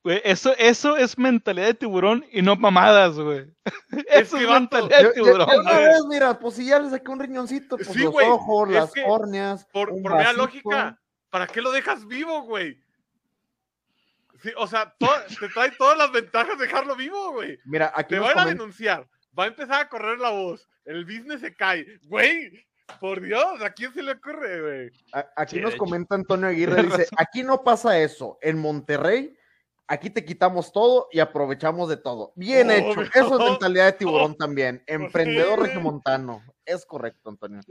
Güey, 0.03 0.21
eso, 0.23 0.55
eso 0.57 0.95
es 0.95 1.17
mentalidad 1.17 1.67
de 1.67 1.73
tiburón 1.73 2.25
y 2.31 2.41
no 2.41 2.55
mamadas, 2.55 3.19
güey. 3.19 3.45
Eso 4.07 4.37
es, 4.37 4.47
mentalidad 4.47 5.03
de 5.03 5.11
tiburón. 5.11 5.49
mira, 6.07 6.39
pues 6.39 6.55
si 6.55 6.67
ya 6.67 6.79
le 6.79 6.89
saqué 6.89 7.11
un 7.11 7.19
riñoncito, 7.19 7.75
pues 7.75 7.93
los 7.93 8.15
ojos, 8.15 8.69
las 8.69 8.93
córneas. 8.93 9.65
Por, 9.73 9.89
por 10.01 10.15
mera 10.15 10.31
lógica, 10.31 10.97
¿para 11.29 11.47
qué 11.47 11.61
lo 11.61 11.71
dejas 11.71 12.07
vivo, 12.07 12.43
güey? 12.43 12.79
Sí, 14.41 14.51
o 14.57 14.67
sea, 14.67 14.93
te 15.39 15.49
trae 15.49 15.71
todas 15.71 15.97
las 15.97 16.11
ventajas 16.11 16.57
de 16.57 16.65
dejarlo 16.65 16.95
vivo, 16.95 17.33
güey. 17.33 17.57
Mira, 17.65 17.91
aquí 17.95 18.15
te 18.15 18.19
van 18.19 18.37
a 18.37 18.45
denunciar, 18.45 19.07
va 19.37 19.45
a 19.45 19.47
empezar 19.47 19.81
a 19.81 19.89
correr 19.89 20.19
la 20.19 20.29
voz, 20.29 20.67
el 20.85 21.05
business 21.05 21.41
se 21.41 21.55
cae. 21.55 21.85
Güey, 22.03 22.65
por 22.99 23.21
Dios, 23.21 23.61
¿a 23.61 23.71
quién 23.71 23.93
se 23.93 24.01
le 24.01 24.13
ocurre, 24.13 24.61
güey? 24.61 24.91
Aquí 25.35 25.59
nos 25.59 25.75
comenta 25.75 26.15
Antonio 26.15 26.47
Aguirre, 26.47 26.83
dice, 26.83 27.07
aquí 27.17 27.43
no 27.43 27.63
pasa 27.63 27.99
eso. 27.99 28.37
En 28.41 28.57
Monterrey, 28.59 29.35
aquí 29.87 30.09
te 30.09 30.23
quitamos 30.23 30.71
todo 30.71 31.07
y 31.11 31.19
aprovechamos 31.19 31.89
de 31.89 31.97
todo. 31.97 32.33
Bien 32.35 32.71
hecho. 32.71 33.01
Eso 33.13 33.39
es 33.39 33.49
mentalidad 33.49 33.85
de 33.85 33.93
tiburón 33.93 34.35
también. 34.37 34.83
Emprendedor 34.87 35.61
regimontano. 35.61 36.43
Es 36.65 36.85
correcto, 36.85 37.29
Antonio. 37.29 37.61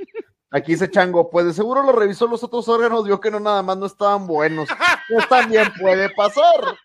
Aquí 0.50 0.73
dice 0.73 0.91
Chango, 0.91 1.29
pues 1.29 1.47
de 1.47 1.53
seguro 1.53 1.83
lo 1.83 1.93
revisó 1.93 2.26
los 2.26 2.43
otros 2.45 2.69
órganos, 2.69 3.05
vio 3.05 3.21
que 3.21 3.31
no 3.31 3.41
nada 3.41 3.62
más 3.62 3.76
no 3.76 3.87
estaban 3.87 4.26
buenos. 4.26 4.69
Pues 5.09 5.29
también 5.29 5.73
puede 5.81 6.09
pasar. 6.11 6.76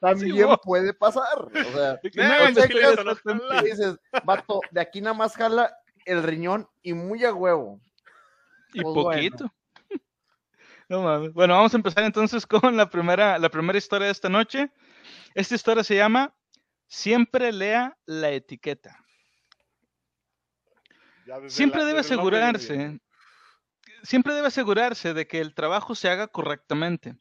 también 0.00 0.48
puede 0.64 0.92
pasar. 0.92 1.42
O 1.42 1.72
sea, 1.72 2.00
no, 3.24 3.62
dices, 3.62 3.96
vato, 4.24 4.60
de 4.70 4.80
aquí 4.80 5.00
nada 5.00 5.14
más 5.14 5.36
jala 5.36 5.76
el 6.04 6.22
riñón 6.22 6.68
y 6.82 6.92
muy 6.92 7.24
a 7.24 7.32
huevo. 7.32 7.80
Y 8.72 8.82
pues 8.82 8.94
poquito. 8.94 9.52
No 10.88 11.02
mames. 11.02 11.32
Bueno, 11.32 11.54
vamos 11.54 11.74
a 11.74 11.78
empezar 11.78 12.04
entonces 12.04 12.46
con 12.46 12.76
la 12.76 12.88
primera, 12.88 13.40
la 13.40 13.48
primera 13.48 13.76
historia 13.76 14.06
de 14.06 14.12
esta 14.12 14.28
noche. 14.28 14.70
Esta 15.34 15.56
historia 15.56 15.82
se 15.82 15.96
llama 15.96 16.32
Siempre 16.86 17.50
lea 17.50 17.98
la 18.06 18.30
etiqueta. 18.30 18.96
Siempre 21.48 21.84
debe 21.84 22.00
asegurarse, 22.00 23.00
siempre 24.02 24.34
debe 24.34 24.48
asegurarse 24.48 25.14
de 25.14 25.26
que 25.26 25.40
el 25.40 25.54
trabajo 25.54 25.94
se 25.94 26.08
haga 26.08 26.28
correctamente. 26.28 27.16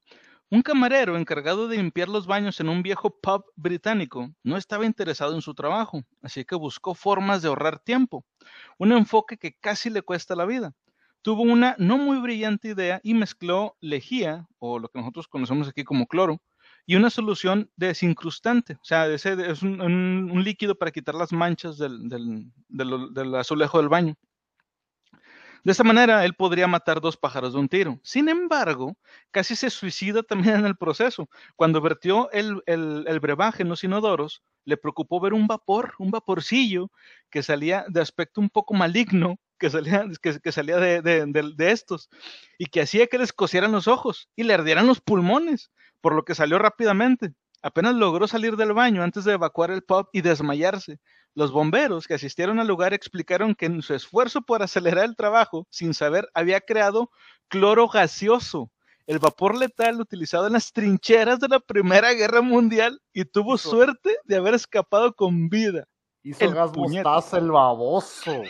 Un 0.52 0.62
camarero 0.62 1.18
encargado 1.18 1.68
de 1.68 1.78
limpiar 1.78 2.08
los 2.08 2.28
baños 2.28 2.60
en 2.60 2.70
un 2.70 2.84
viejo 2.84 3.20
pub 3.20 3.46
británico 3.56 4.30
no 4.44 4.58
estaba 4.58 4.86
interesado 4.86 5.34
en 5.34 5.42
su 5.42 5.56
trabajo, 5.56 6.04
así 6.22 6.46
que 6.46 6.56
buscó 6.56 6.94
formas 6.94 7.42
de 7.42 7.48
ahorrar 7.48 7.80
tiempo, 7.80 8.26
un 8.78 8.92
enfoque 8.92 9.38
que 9.38 9.54
casi 9.54 9.90
le 9.90 10.04
cuesta 10.04 10.36
la 10.36 10.46
vida. 10.46 10.74
Tuvo 11.24 11.42
una 11.42 11.76
no 11.80 11.98
muy 11.98 12.20
brillante 12.20 12.70
idea 12.70 13.00
y 13.02 13.16
mezcló 13.16 13.76
lejía, 13.82 14.46
o 14.60 14.78
lo 14.78 14.90
que 14.90 15.00
nosotros 15.00 15.28
conocemos 15.28 15.68
aquí 15.68 15.84
como 15.84 16.06
cloro, 16.06 16.40
y 16.86 16.96
una 16.96 17.10
solución 17.10 17.70
desincrustante, 17.76 18.74
o 18.74 18.86
sea, 18.86 19.08
es 19.08 19.26
un, 19.26 20.42
líquido 20.44 20.76
para 20.76 20.92
quitar 20.92 21.16
las 21.16 21.32
manchas 21.32 21.78
del, 21.78 22.08
del, 22.70 23.36
azulejo 23.36 23.80
del 23.80 23.90
baño. 23.90 24.16
De 25.64 25.72
esta 25.72 25.84
manera, 25.84 26.24
él 26.26 26.36
podría 26.36 26.68
matar 26.68 27.02
dos 27.02 27.18
pájaros 27.18 27.54
de 27.54 27.60
un 27.60 27.68
tiro. 27.68 28.00
Sin 28.04 28.30
embargo, 28.30 28.96
casi 29.32 29.56
se 29.56 29.72
suicida 29.72 30.22
también 30.22 30.58
en 30.58 30.66
el 30.68 30.78
proceso. 30.78 31.28
Cuando 31.56 31.82
vertió 31.82 32.30
el, 32.30 32.62
el, 32.68 33.20
brebaje 33.20 33.64
en 33.64 33.70
los 33.70 33.84
inodoros, 33.84 34.44
le 34.64 34.78
preocupó 34.78 35.20
ver 35.20 35.34
un 35.34 35.48
vapor, 35.48 35.96
un 35.98 36.12
vaporcillo 36.12 36.92
que 37.32 37.42
salía 37.42 37.84
de 37.88 38.00
aspecto 38.00 38.42
un 38.42 38.52
poco 38.52 38.76
maligno, 38.76 39.40
que 39.58 39.72
salía, 39.72 40.06
que, 40.22 40.52
salía 40.52 40.78
de, 40.78 41.02
de, 41.02 41.72
estos, 41.72 42.12
y 42.60 42.68
que 42.68 42.82
hacía 42.82 43.08
que 43.08 43.18
les 43.18 43.34
cosieran 43.34 43.72
los 43.72 43.88
ojos 43.88 44.30
y 44.36 44.44
le 44.44 44.54
ardieran 44.54 44.86
los 44.86 45.02
pulmones 45.02 45.72
por 46.06 46.14
lo 46.14 46.24
que 46.24 46.36
salió 46.36 46.60
rápidamente. 46.60 47.34
Apenas 47.64 47.96
logró 47.96 48.28
salir 48.28 48.58
del 48.58 48.74
baño 48.74 49.02
antes 49.02 49.26
de 49.26 49.34
evacuar 49.34 49.72
el 49.72 49.82
pub 49.82 50.08
y 50.14 50.22
desmayarse. 50.22 51.00
Los 51.34 51.52
bomberos 51.52 52.06
que 52.06 52.14
asistieron 52.14 52.60
al 52.60 52.68
lugar 52.68 52.94
explicaron 52.94 53.56
que 53.56 53.66
en 53.66 53.82
su 53.82 53.96
esfuerzo 53.96 54.44
por 54.44 54.62
acelerar 54.62 55.06
el 55.06 55.16
trabajo, 55.16 55.66
sin 55.72 55.96
saber, 55.96 56.30
había 56.36 56.62
creado 56.62 57.10
cloro 57.48 57.88
gaseoso, 57.88 58.70
el 59.08 59.18
vapor 59.18 59.58
letal 59.58 60.00
utilizado 60.00 60.46
en 60.46 60.54
las 60.54 60.72
trincheras 60.72 61.40
de 61.40 61.48
la 61.48 61.60
Primera 61.60 62.14
Guerra 62.14 62.44
Mundial 62.44 63.02
y 63.12 63.26
tuvo 63.26 63.58
suerte 63.58 64.16
de 64.26 64.36
haber 64.36 64.54
escapado 64.54 65.12
con 65.16 65.50
vida. 65.50 65.88
Hizo 66.22 66.46
el 66.46 66.54
gas 66.54 66.72
mostaza 66.78 67.40
el 67.40 67.50
baboso. 67.50 68.44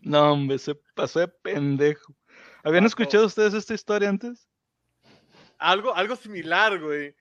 No, 0.00 0.32
hombre, 0.32 0.58
se 0.58 0.74
pasó 0.94 1.20
de 1.20 1.28
pendejo. 1.28 2.14
¿Habían 2.62 2.86
escuchado 2.86 3.26
ustedes 3.26 3.54
esta 3.54 3.74
historia 3.74 4.08
antes? 4.08 4.48
Algo, 5.58 5.94
algo 5.94 6.16
similar, 6.16 6.78
güey. 6.80 7.14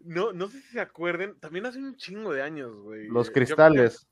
No, 0.00 0.32
no 0.32 0.48
sé 0.48 0.60
si 0.60 0.68
se 0.68 0.80
acuerden, 0.80 1.38
también 1.38 1.66
hace 1.66 1.78
un 1.78 1.96
chingo 1.96 2.32
de 2.32 2.42
años, 2.42 2.74
güey. 2.74 3.08
Los 3.08 3.30
cristales. 3.30 4.06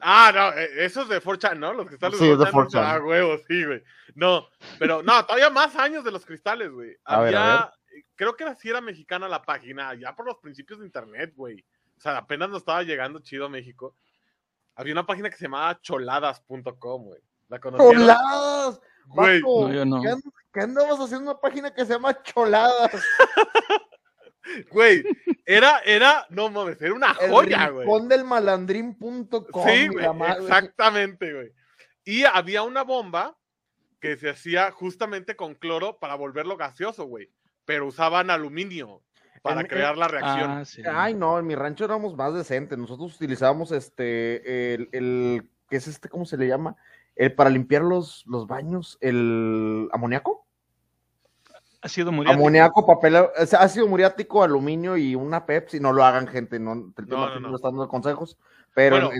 Ah, 0.00 0.32
no, 0.34 0.58
e, 0.58 0.84
esos 0.84 1.08
de 1.08 1.20
Forchan, 1.20 1.60
¿no? 1.60 1.72
Los 1.72 1.86
cristales 1.86 2.18
sí, 2.18 2.34
de 2.34 2.46
Forchan. 2.46 2.84
Ah, 2.84 2.98
huevos, 3.02 3.42
sí, 3.46 3.64
güey. 3.64 3.82
No, 4.14 4.48
pero 4.78 5.02
no, 5.02 5.24
todavía 5.24 5.50
más 5.50 5.76
años 5.76 6.02
de 6.02 6.10
los 6.10 6.24
cristales, 6.24 6.70
güey. 6.70 6.96
Había, 7.04 7.72
creo 8.16 8.34
que 8.34 8.44
así 8.44 8.70
era 8.70 8.80
mexicana 8.80 9.28
la 9.28 9.42
página, 9.42 9.94
ya 9.94 10.16
por 10.16 10.26
los 10.26 10.38
principios 10.38 10.80
de 10.80 10.86
internet, 10.86 11.32
güey. 11.36 11.64
O 11.96 12.00
sea, 12.00 12.16
apenas 12.18 12.48
nos 12.48 12.58
estaba 12.58 12.82
llegando 12.82 13.20
chido 13.20 13.46
a 13.46 13.50
México. 13.50 13.94
Había 14.74 14.94
una 14.94 15.06
página 15.06 15.30
que 15.30 15.36
se 15.36 15.44
llamaba 15.44 15.80
choladas.com, 15.80 17.04
güey. 17.04 17.20
¿La 17.48 17.60
conocieron? 17.60 18.00
¡Choladas! 18.00 18.80
Güey, 19.14 19.40
no, 19.42 20.02
¿qué, 20.52 20.60
andamos 20.60 21.00
haciendo 21.00 21.30
una 21.30 21.40
página 21.40 21.72
que 21.72 21.84
se 21.84 21.92
llama 21.92 22.22
Choladas? 22.22 22.92
Güey, 24.72 25.04
era, 25.46 25.78
era, 25.84 26.26
no 26.28 26.50
mames, 26.50 26.82
era 26.82 26.92
una 26.92 27.14
joya, 27.14 27.68
güey. 27.68 27.86
Pondelmalandrín.com. 27.86 29.68
Sí, 29.68 29.86
güey, 29.86 30.06
exactamente, 30.40 31.32
güey. 31.32 31.52
Y 32.04 32.24
había 32.24 32.64
una 32.64 32.82
bomba 32.82 33.38
que 34.00 34.16
se 34.16 34.28
hacía 34.28 34.72
justamente 34.72 35.36
con 35.36 35.54
cloro 35.54 35.98
para 36.00 36.16
volverlo 36.16 36.56
gaseoso, 36.56 37.04
güey. 37.04 37.30
Pero 37.64 37.86
usaban 37.86 38.30
aluminio 38.30 39.02
para 39.42 39.64
crear 39.64 39.96
la 39.96 40.08
reacción. 40.08 40.50
Ah, 40.86 41.04
Ay, 41.04 41.14
no, 41.14 41.38
en 41.38 41.46
mi 41.46 41.54
rancho 41.54 41.84
éramos 41.84 42.16
más 42.16 42.34
decentes. 42.34 42.76
Nosotros 42.76 43.14
utilizábamos 43.14 43.70
este, 43.70 44.74
el, 44.74 44.88
el, 44.92 45.50
¿qué 45.68 45.76
es 45.76 45.86
este? 45.86 46.08
¿Cómo 46.08 46.24
se 46.24 46.36
le 46.36 46.48
llama? 46.48 46.76
El, 47.14 47.34
para 47.34 47.50
limpiar 47.50 47.82
los, 47.82 48.24
los 48.26 48.46
baños, 48.46 48.98
el 49.00 49.88
amoníaco. 49.92 50.46
Ácido 51.82 52.12
muriático. 52.12 52.40
Amoníaco, 52.40 52.86
papel, 52.86 53.16
ácido 53.36 53.88
muriático, 53.88 54.42
aluminio 54.42 54.96
y 54.96 55.14
una 55.14 55.44
Pepsi. 55.44 55.80
No 55.80 55.92
lo 55.92 56.04
hagan, 56.04 56.28
gente. 56.28 56.58
No, 56.58 56.74
no, 56.74 57.40
no, 57.40 57.56
están 57.56 57.72
dando 57.72 57.88
consejos. 57.88 58.38
Pero 58.74 59.10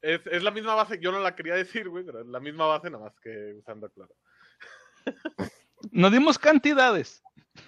es, 0.00 0.20
es, 0.26 0.42
la 0.42 0.50
misma 0.50 0.74
base. 0.74 0.98
Yo 1.00 1.10
no 1.10 1.18
la 1.18 1.34
quería 1.34 1.54
decir, 1.54 1.88
güey, 1.88 2.04
pero 2.04 2.20
es 2.20 2.26
la 2.26 2.38
misma 2.38 2.66
base, 2.66 2.90
nada 2.90 3.04
más 3.04 3.18
que 3.20 3.54
usando 3.58 3.90
claro. 3.90 4.14
No 5.92 6.10
dimos 6.10 6.38
cantidades. 6.38 7.22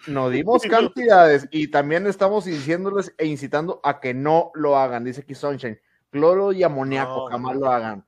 No 0.07 0.31
dimos 0.31 0.63
cantidades. 0.71 1.49
y 1.51 1.69
también 1.69 2.07
estamos 2.07 2.45
diciéndoles 2.45 3.15
e 3.19 3.27
incitando 3.27 3.81
a 3.85 4.01
que 4.01 4.15
no 4.15 4.51
lo 4.55 4.77
hagan. 4.77 5.05
Dice 5.05 5.23
aquí 5.23 5.35
Sunshine. 5.35 5.81
Cloro 6.11 6.53
y 6.53 6.63
amoníaco, 6.63 7.27
jamás 7.27 7.57
lo 7.57 7.71
hagan. 7.71 8.07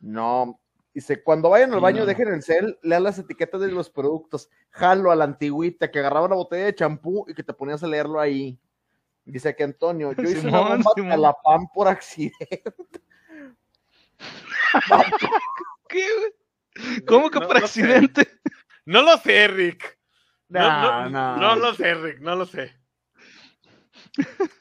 No, 0.00 0.60
Dice, 0.94 1.22
cuando 1.22 1.48
vayan 1.48 1.72
al 1.72 1.80
baño, 1.80 2.04
dejen 2.04 2.28
el 2.28 2.42
cel, 2.42 2.78
lean 2.82 3.04
las 3.04 3.18
etiquetas 3.18 3.62
de 3.62 3.68
los 3.68 3.88
productos. 3.88 4.50
Jalo 4.70 5.10
a 5.10 5.16
la 5.16 5.24
antigüita, 5.24 5.90
que 5.90 5.98
agarraba 6.00 6.26
una 6.26 6.36
botella 6.36 6.66
de 6.66 6.74
champú 6.74 7.24
y 7.28 7.34
que 7.34 7.42
te 7.42 7.54
ponías 7.54 7.82
a 7.82 7.86
leerlo 7.86 8.20
ahí. 8.20 8.58
Dice 9.24 9.56
que 9.56 9.64
Antonio, 9.64 10.12
yo 10.12 10.22
hice 10.22 10.48
una 10.48 10.60
bomba 10.60 11.14
a 11.14 11.16
la 11.16 11.32
pan 11.32 11.66
por 11.72 11.88
accidente. 11.88 13.00
¿Qué? 15.88 16.06
¿Cómo 17.06 17.30
que 17.30 17.40
por 17.40 17.56
accidente? 17.56 18.28
No 18.84 19.02
lo 19.02 19.16
sé, 19.18 19.48
Rick. 19.48 19.98
no, 20.48 21.08
no, 21.08 21.56
lo 21.56 21.74
sé, 21.74 21.94
Rick, 21.94 22.20
no 22.20 22.36
lo 22.36 22.44
sé. 22.44 22.81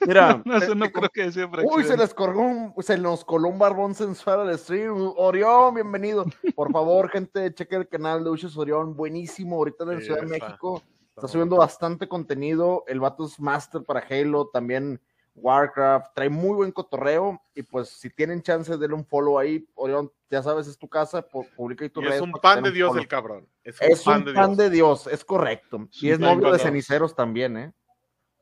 Mira, 0.08 0.41
no, 0.46 0.58
eso 0.58 0.75
no 0.75 0.89
creo 0.91 1.10
que 1.10 1.31
sea 1.31 1.50
Uy, 1.63 1.84
se 1.84 1.98
les 1.98 2.13
colgó 2.13 2.41
un, 2.41 2.74
se 2.79 2.98
nos 2.98 3.25
coló 3.25 3.50
un 3.50 3.60
barbón 3.60 3.93
sensual 3.93 4.41
al 4.41 4.58
stream. 4.58 5.13
Orión, 5.17 5.75
bienvenido. 5.75 6.25
Por 6.55 6.72
favor, 6.72 7.10
gente, 7.10 7.53
cheque 7.53 7.75
el 7.75 7.88
canal 7.88 8.24
de 8.24 8.29
Uches 8.29 8.55
Orión, 8.58 8.96
buenísimo. 8.96 9.58
Ahorita 9.58 9.84
en 9.91 10.01
Ciudad 10.01 10.22
de 10.22 10.27
México 10.27 10.81
está, 11.15 11.27
subiendo 11.27 11.58
bastante 11.58 12.08
contenido. 12.08 12.84
El 12.88 13.00
vato 13.00 13.25
es 13.25 13.39
master 13.39 13.84
para 13.84 14.05
Halo, 14.10 14.48
también 14.48 15.01
Warcraft. 15.36 16.13
Trae 16.15 16.29
muy 16.29 16.55
buen 16.55 16.72
cotorreo. 16.72 17.41
Y 17.53 17.63
pues, 17.63 17.89
si 17.89 18.10
tienen 18.10 18.41
chance, 18.41 18.77
denle 18.77 18.96
un 18.96 19.05
follow 19.05 19.38
ahí. 19.38 19.67
Orión, 19.75 20.10
ya 20.29 20.41
sabes, 20.41 20.67
es 20.67 20.77
tu 20.77 20.88
casa, 20.88 21.27
publica 21.58 21.84
ahí 21.84 21.89
tu 21.89 22.01
Es 22.01 22.22
un 22.22 22.31
pan 22.31 22.63
de 22.63 22.72
Dios 22.72 22.96
el 22.96 23.08
cabrón. 23.08 23.48
Es 23.63 23.79
un, 24.08 24.24
pan, 24.34 24.55
de, 24.55 24.70
Dios. 24.70 25.08
es 25.08 25.25
correcto. 25.25 25.89
y 25.91 26.10
es 26.10 26.20
novio 26.20 26.51
de 26.51 26.60
ceniceros 26.60 27.13
también, 27.13 27.58
¿eh? 27.58 27.74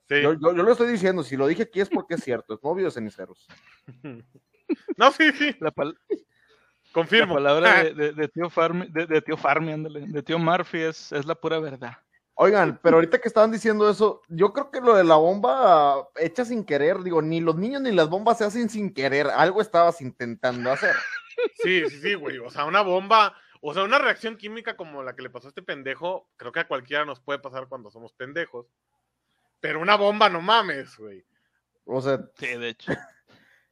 Yo, 0.10 0.34
yo, 0.34 0.52
lo 0.54 0.72
estoy 0.72 0.88
diciendo, 0.88 1.24
si 1.24 1.38
lo 1.38 1.46
dije 1.46 1.64
aquí 1.64 1.82
es 1.82 1.90
porque 1.90 2.16
es 2.16 2.24
cierto, 2.24 2.56
es 2.56 2.64
novio 2.64 2.86
de 2.86 2.92
ceniceros. 2.92 3.48
No, 4.98 5.12
sí, 5.12 5.32
sí. 5.32 5.56
La 5.62 5.74
Confirmo. 6.92 7.40
La 7.40 7.50
palabra 7.50 7.84
de, 7.86 8.28
tío 8.34 8.52
Farmi, 8.52 8.88
de, 8.90 9.22
tío 9.22 9.36
Farmi, 9.36 9.72
ándale, 9.72 10.02
de 10.02 10.22
tío 10.22 10.38
Murphy 10.38 10.82
es, 10.82 11.12
es 11.12 11.26
la 11.26 11.34
pura 11.34 11.60
verdad. 11.60 11.98
Oigan, 12.36 12.80
pero 12.82 12.96
ahorita 12.96 13.20
que 13.20 13.28
estaban 13.28 13.52
diciendo 13.52 13.90
eso, 13.90 14.22
yo 14.30 14.54
creo 14.54 14.72
que 14.72 14.80
lo 14.80 14.96
de 14.96 15.04
la 15.04 15.18
bomba 15.18 16.08
hecha 16.16 16.46
sin 16.46 16.64
querer, 16.64 17.00
digo, 17.00 17.22
ni 17.22 17.42
los 17.42 17.56
niños 17.56 17.82
ni 17.82 17.92
las 17.92 18.10
bombas 18.10 18.38
se 18.38 18.46
hacen 18.46 18.70
sin 18.70 18.94
querer, 18.94 19.28
algo 19.28 19.60
estabas 19.62 20.00
intentando 20.02 20.72
hacer. 20.72 20.96
Sí, 21.56 21.84
sí, 21.90 22.00
sí, 22.00 22.14
güey, 22.14 22.38
o 22.38 22.50
sea, 22.50 22.64
una 22.64 22.82
bomba, 22.82 23.36
o 23.60 23.74
sea, 23.74 23.84
una 23.84 23.98
reacción 23.98 24.38
química 24.38 24.78
como 24.78 25.04
la 25.04 25.16
que 25.16 25.22
le 25.22 25.30
pasó 25.30 25.48
a 25.48 25.50
este 25.50 25.62
pendejo, 25.62 26.30
creo 26.38 26.54
que 26.54 26.62
a 26.62 26.68
cualquiera 26.68 27.04
nos 27.04 27.20
puede 27.20 27.40
pasar 27.40 27.68
cuando 27.68 27.90
somos 27.92 28.14
pendejos. 28.14 28.68
Pero 29.60 29.82
una 29.82 29.96
bomba, 29.96 30.30
no 30.30 30.42
mames, 30.42 30.98
güey. 30.98 31.24
O 31.86 32.02
sea. 32.02 32.20
Sí, 32.38 32.48
de 32.48 32.70
hecho. 32.70 32.92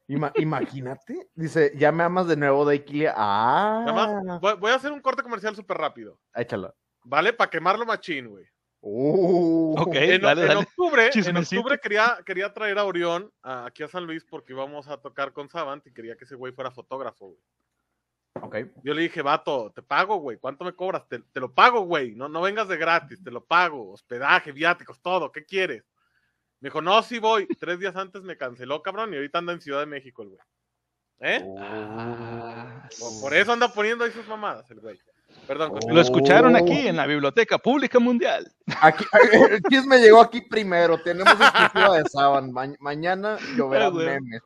imagínate. 0.06 1.28
Dice, 1.34 1.72
ya 1.76 1.92
me 1.92 2.04
amas 2.04 2.26
de 2.26 2.36
nuevo, 2.36 2.64
Daikilia. 2.64 3.14
Ah. 3.16 4.38
voy, 4.40 4.70
a 4.70 4.74
hacer 4.74 4.92
un 4.92 5.00
corte 5.00 5.22
comercial 5.22 5.54
súper 5.54 5.76
rápido. 5.76 6.18
Échalo. 6.34 6.74
¿Vale? 7.04 7.32
Para 7.32 7.50
quemarlo 7.50 7.86
machín, 7.86 8.28
güey. 8.28 8.46
Uh, 8.80 9.74
ok, 9.76 9.94
en, 9.94 10.20
dale, 10.20 10.44
en 10.44 10.58
octubre, 10.58 11.10
en 11.12 11.36
octubre 11.36 11.80
quería, 11.80 12.16
quería 12.24 12.52
traer 12.54 12.78
a 12.78 12.84
Orión 12.84 13.32
aquí 13.42 13.82
a 13.82 13.88
San 13.88 14.06
Luis 14.06 14.24
porque 14.24 14.52
íbamos 14.52 14.86
a 14.86 14.98
tocar 14.98 15.32
con 15.32 15.48
Savant 15.48 15.84
y 15.84 15.92
quería 15.92 16.16
que 16.16 16.24
ese 16.24 16.36
güey 16.36 16.52
fuera 16.52 16.70
fotógrafo, 16.70 17.26
güey. 17.26 17.42
Okay. 18.42 18.70
Yo 18.82 18.94
le 18.94 19.02
dije, 19.02 19.22
vato, 19.22 19.72
te 19.74 19.82
pago, 19.82 20.16
güey. 20.16 20.38
¿Cuánto 20.38 20.64
me 20.64 20.72
cobras? 20.74 21.04
Te, 21.08 21.22
lo 21.40 21.52
pago, 21.52 21.80
güey. 21.82 22.14
No, 22.14 22.28
no 22.28 22.40
vengas 22.40 22.68
de 22.68 22.76
gratis, 22.76 23.22
te 23.22 23.30
lo 23.30 23.44
pago. 23.44 23.92
Hospedaje, 23.92 24.52
viáticos, 24.52 25.00
todo. 25.00 25.32
¿Qué 25.32 25.44
quieres? 25.44 25.84
Me 26.60 26.68
dijo, 26.68 26.82
no, 26.82 27.02
sí 27.02 27.18
voy. 27.18 27.46
Tres 27.58 27.78
días 27.78 27.96
antes 27.96 28.22
me 28.22 28.36
canceló, 28.36 28.82
cabrón, 28.82 29.12
y 29.12 29.16
ahorita 29.16 29.38
anda 29.38 29.52
en 29.52 29.60
Ciudad 29.60 29.80
de 29.80 29.86
México 29.86 30.22
el 30.22 30.28
güey. 30.30 30.40
¿Eh? 31.20 31.44
Ah, 31.58 32.88
por, 33.20 33.34
eso 33.34 33.52
anda 33.52 33.72
poniendo 33.72 34.04
ahí 34.04 34.12
sus 34.12 34.26
mamadas 34.28 34.70
el 34.70 34.80
güey. 34.80 34.98
Perdón. 35.46 35.78
Lo 35.88 36.00
escucharon 36.00 36.56
aquí 36.56 36.88
en 36.88 36.96
la 36.96 37.06
Biblioteca 37.06 37.58
Pública 37.58 37.98
Mundial. 37.98 38.50
Aquí, 38.80 39.04
el 39.50 39.62
chisme 39.62 39.98
llegó 39.98 40.20
aquí 40.20 40.42
primero. 40.42 41.00
Tenemos 41.02 41.32
exclusiva 41.32 41.98
de 41.98 42.08
Saban. 42.08 42.52
mañana 42.80 43.38
lloverán 43.56 43.94
memes. 43.94 44.42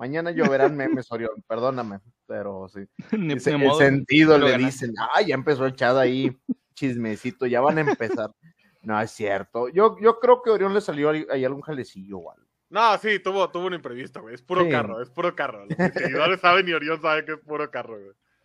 Mañana 0.00 0.30
lloverán 0.30 0.74
memes, 0.74 1.12
Orión. 1.12 1.44
Perdóname, 1.46 2.00
pero 2.26 2.66
sí. 2.70 2.80
Ni 3.18 3.34
Ese, 3.34 3.54
el 3.54 3.74
sentido 3.74 4.38
le 4.38 4.56
dicen, 4.56 4.94
ah, 4.98 5.20
ya 5.20 5.34
empezó 5.34 5.66
el 5.66 5.74
chat 5.74 5.94
ahí, 5.94 6.34
chismecito, 6.72 7.44
ya 7.44 7.60
van 7.60 7.78
a 7.78 7.80
empezar. 7.82 8.30
No, 8.82 8.98
es 8.98 9.10
cierto. 9.10 9.68
Yo, 9.68 9.98
yo 10.00 10.18
creo 10.18 10.40
que 10.40 10.48
Orión 10.48 10.72
le 10.72 10.80
salió 10.80 11.10
ahí 11.10 11.44
algún 11.44 11.60
jalecillo 11.60 12.16
o 12.16 12.32
algo. 12.32 12.46
No, 12.70 12.96
sí, 12.96 13.18
tuvo, 13.18 13.50
tuvo 13.50 13.66
un 13.66 13.74
imprevisto, 13.74 14.22
güey. 14.22 14.34
Es 14.34 14.40
puro 14.40 14.66
carro, 14.70 15.02
es 15.02 15.10
puro 15.10 15.36
carro. 15.36 15.66
Los 15.66 15.92
seguidores 15.92 16.40
saben 16.40 16.66
y 16.66 16.72
Orión 16.72 16.98
sabe 17.02 17.26
que 17.26 17.32
es 17.32 17.38
puro 17.40 17.70
carro, 17.70 17.98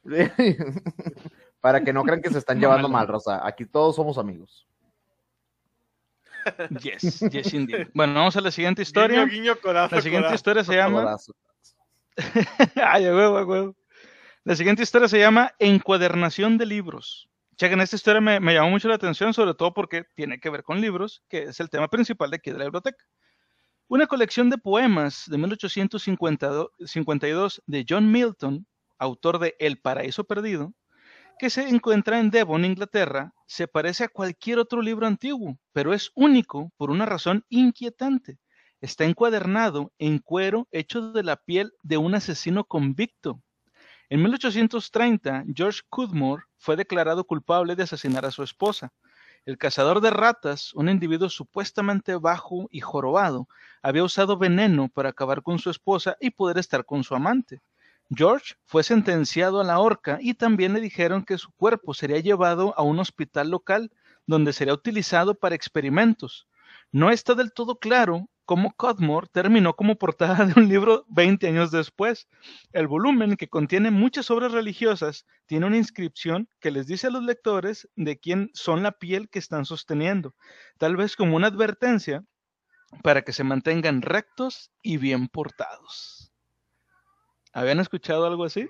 güey. 0.04 0.30
Para 1.62 1.86
que 1.86 1.94
no 1.94 2.04
crean 2.04 2.22
que 2.22 2.32
se 2.32 2.40
están 2.40 2.60
llevando 2.60 2.90
mal, 2.90 3.08
Rosa. 3.08 3.48
Aquí 3.48 3.64
todos 3.64 3.96
somos 3.96 4.18
amigos. 4.18 4.68
Yes, 6.82 7.22
yes 7.32 7.54
indeed. 7.54 7.88
Bueno, 7.94 8.16
vamos 8.16 8.36
a 8.36 8.42
la 8.42 8.52
siguiente 8.52 8.82
historia. 8.82 9.24
Guiño, 9.24 9.56
guiño, 9.56 9.74
la 9.74 10.02
siguiente 10.02 10.36
historia 10.36 10.66
se 10.66 10.76
llama. 10.76 11.16
La 14.44 14.56
siguiente 14.56 14.84
historia 14.84 15.08
se 15.08 15.20
llama 15.20 15.52
Encuadernación 15.60 16.58
de 16.58 16.66
libros. 16.66 17.30
Chequen, 17.58 17.82
esta 17.82 17.96
historia 17.96 18.22
me, 18.22 18.40
me, 18.40 18.54
llamó 18.54 18.70
mucho 18.70 18.88
la 18.88 18.96
atención, 18.96 19.34
sobre 19.34 19.54
todo 19.54 19.74
porque 19.74 20.04
tiene 20.16 20.40
que 20.40 20.50
ver 20.50 20.64
con 20.64 20.82
libros, 20.82 21.24
que 21.30 21.44
es 21.44 21.60
el 21.60 21.70
tema 21.70 21.88
principal 21.88 22.30
de 22.30 22.38
aquí 22.38 22.52
de 22.52 22.58
la 22.58 22.66
biblioteca. 22.66 23.04
Una 23.88 24.08
colección 24.08 24.50
de 24.50 24.58
poemas 24.58 25.24
de 25.28 25.38
1852 25.38 27.62
de 27.66 27.86
John 27.88 28.12
Milton, 28.12 28.68
autor 28.98 29.40
de 29.40 29.56
El 29.60 29.80
Paraíso 29.80 30.24
Perdido, 30.24 30.74
que 31.38 31.50
se 31.50 31.68
encuentra 31.68 32.20
en 32.20 32.30
Devon, 32.30 32.66
Inglaterra, 32.66 33.34
se 33.46 33.68
parece 33.68 34.06
a 34.06 34.10
cualquier 34.10 34.60
otro 34.60 34.82
libro 34.82 35.06
antiguo, 35.06 35.58
pero 35.72 35.94
es 35.94 36.12
único 36.16 36.72
por 36.78 36.92
una 36.92 37.06
razón 37.06 37.46
inquietante. 37.50 38.38
Está 38.86 39.06
encuadernado 39.06 39.92
en 39.98 40.20
cuero 40.20 40.68
hecho 40.72 41.12
de 41.12 41.24
la 41.24 41.38
piel 41.38 41.74
de 41.82 41.98
un 41.98 42.14
asesino 42.14 42.66
convicto. 42.66 43.42
En 44.12 44.22
1830, 44.22 45.46
George 45.56 45.82
Cudmore 45.90 46.44
fue 46.56 46.76
declarado 46.76 47.24
culpable 47.24 47.76
de 47.76 47.82
asesinar 47.82 48.28
a 48.28 48.32
su 48.32 48.44
esposa. 48.44 48.94
El 49.44 49.58
cazador 49.58 50.02
de 50.02 50.12
ratas, 50.12 50.72
un 50.76 50.88
individuo 50.88 51.30
supuestamente 51.30 52.14
bajo 52.14 52.68
y 52.70 52.80
jorobado, 52.80 53.48
había 53.82 54.04
usado 54.04 54.38
veneno 54.38 54.88
para 54.88 55.10
acabar 55.10 55.42
con 55.42 55.58
su 55.58 55.72
esposa 55.72 56.16
y 56.22 56.30
poder 56.30 56.60
estar 56.60 56.86
con 56.86 57.04
su 57.04 57.16
amante. 57.16 57.64
George 58.12 58.54
fue 58.66 58.84
sentenciado 58.84 59.62
a 59.62 59.64
la 59.64 59.80
horca 59.80 60.20
y 60.22 60.36
también 60.36 60.74
le 60.74 60.80
dijeron 60.80 61.26
que 61.26 61.40
su 61.40 61.52
cuerpo 61.54 61.96
sería 61.96 62.20
llevado 62.20 62.76
a 62.78 62.84
un 62.84 63.00
hospital 63.00 63.50
local 63.50 63.92
donde 64.28 64.54
sería 64.54 64.76
utilizado 64.76 65.34
para 65.34 65.56
experimentos. 65.56 66.48
No 66.92 67.10
está 67.10 67.34
del 67.34 67.52
todo 67.52 67.80
claro 67.80 68.30
cómo 68.46 68.74
Cudmore 68.78 69.28
terminó 69.32 69.76
como 69.76 69.96
portada 69.96 70.46
de 70.46 70.54
un 70.56 70.70
libro 70.70 71.06
20 71.10 71.48
años 71.48 71.72
después. 71.72 72.28
El 72.72 72.88
volumen, 72.88 73.36
que 73.36 73.50
contiene 73.50 73.92
muchas 73.92 74.32
obras 74.32 74.52
religiosas, 74.52 75.26
tiene 75.46 75.66
una 75.66 75.78
inscripción 75.78 76.48
que 76.60 76.72
les 76.72 76.88
dice 76.88 77.08
a 77.08 77.12
los 77.12 77.24
lectores 77.24 77.90
de 77.96 78.18
quién 78.18 78.52
son 78.54 78.84
la 78.84 78.94
piel 78.94 79.30
que 79.30 79.40
están 79.40 79.66
sosteniendo, 79.66 80.36
tal 80.78 80.96
vez 80.96 81.16
como 81.16 81.36
una 81.36 81.48
advertencia 81.48 82.24
para 83.04 83.24
que 83.24 83.34
se 83.34 83.44
mantengan 83.44 84.02
rectos 84.02 84.72
y 84.82 84.98
bien 84.98 85.28
portados. 85.28 86.32
¿Habían 87.52 87.80
escuchado 87.80 88.26
algo 88.26 88.46
así? 88.46 88.70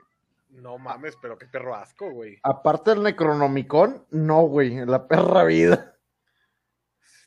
No 0.49 0.77
mames, 0.77 1.17
pero 1.21 1.37
qué 1.37 1.47
perro 1.47 1.75
asco, 1.75 2.09
güey. 2.11 2.39
Aparte 2.43 2.91
del 2.91 3.03
Necronomicon, 3.03 4.05
no, 4.11 4.43
güey, 4.43 4.77
en 4.77 4.89
la 4.89 5.07
perra 5.07 5.43
vida. 5.43 5.94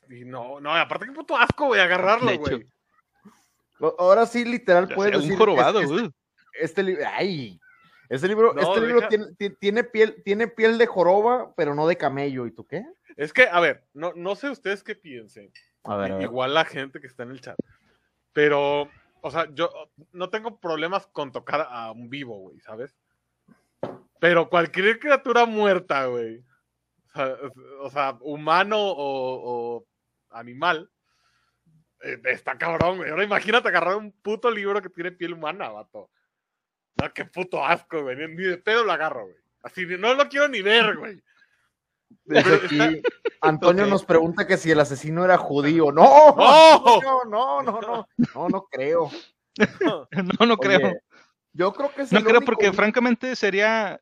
Y 0.09 0.25
no, 0.25 0.59
no, 0.59 0.75
aparte 0.75 1.05
qué 1.05 1.11
puto 1.11 1.37
asco, 1.37 1.67
güey, 1.67 1.79
agarrarlo, 1.79 2.37
güey. 2.37 2.65
Ahora 3.97 4.25
sí, 4.25 4.43
literal, 4.43 4.87
puedes 4.89 5.13
decir. 5.13 5.33
Un 5.33 5.37
jorobado, 5.37 5.79
este, 5.79 5.93
güey. 5.93 6.11
Este, 6.53 6.83
libro, 6.83 7.03
ay, 7.13 7.59
este 8.09 8.27
libro, 8.27 8.57
este 8.57 8.81
libro 8.81 9.07
tiene, 9.59 9.83
piel, 9.83 10.21
tiene 10.25 10.47
piel 10.47 10.77
de 10.79 10.87
joroba, 10.87 11.53
pero 11.55 11.75
no 11.75 11.87
de 11.87 11.95
camello. 11.95 12.47
¿Y 12.47 12.51
tú 12.51 12.65
qué? 12.65 12.83
Es 13.15 13.31
que, 13.31 13.43
a 13.43 13.59
ver, 13.59 13.85
no, 13.93 14.13
no 14.15 14.35
sé 14.35 14.49
ustedes 14.49 14.83
qué 14.83 14.95
piensen. 14.95 15.51
A 15.83 15.95
ver, 15.95 16.21
Igual 16.21 16.55
la 16.55 16.65
gente 16.65 16.99
que 16.99 17.07
está 17.07 17.23
en 17.23 17.31
el 17.31 17.41
chat. 17.41 17.57
Pero, 18.33 18.89
o 19.21 19.31
sea, 19.31 19.47
yo 19.53 19.69
no 20.11 20.29
tengo 20.29 20.59
problemas 20.59 21.07
con 21.07 21.31
tocar 21.31 21.67
a 21.69 21.91
un 21.91 22.09
vivo, 22.09 22.37
güey, 22.39 22.59
¿sabes? 22.59 22.97
Pero 24.19 24.49
cualquier 24.49 24.99
criatura 24.99 25.45
muerta, 25.45 26.07
güey. 26.07 26.43
O 27.81 27.89
sea, 27.89 28.17
humano 28.21 28.77
o 28.79 29.85
animal, 30.31 30.89
eh, 32.01 32.19
está 32.25 32.57
cabrón, 32.57 32.97
güey. 32.97 33.09
Ahora 33.09 33.23
imagínate 33.23 33.67
agarrar 33.67 33.95
un 33.95 34.11
puto 34.11 34.49
libro 34.49 34.81
que 34.81 34.89
tiene 34.89 35.11
piel 35.11 35.33
humana, 35.33 35.69
vato. 35.69 36.09
No, 37.01 37.13
qué 37.13 37.25
puto 37.25 37.65
asco, 37.65 38.03
güey. 38.03 38.15
Ni 38.15 38.43
de 38.43 38.57
pedo 38.57 38.83
lo 38.83 38.91
agarro, 38.91 39.25
güey. 39.25 39.37
Así, 39.63 39.85
no 39.85 40.13
lo 40.13 40.29
quiero 40.29 40.47
ni 40.47 40.61
ver, 40.61 40.95
güey. 40.97 41.21
Antonio 43.41 43.85
nos 43.85 44.03
pregunta 44.03 44.47
que 44.47 44.57
si 44.57 44.71
el 44.71 44.79
asesino 44.79 45.23
era 45.23 45.37
judío. 45.37 45.91
No, 45.91 46.35
no, 46.35 47.01
no, 47.01 47.23
no, 47.25 47.61
no, 47.63 48.07
no, 48.17 48.49
no, 48.49 48.65
creo. 48.69 49.09
No, 50.39 50.45
no 50.45 50.55
creo. 50.57 50.93
Yo 51.51 51.73
creo 51.73 51.91
que 51.93 52.05
No 52.11 52.23
creo 52.23 52.41
porque 52.41 52.71
francamente 52.71 53.35
sería, 53.35 53.99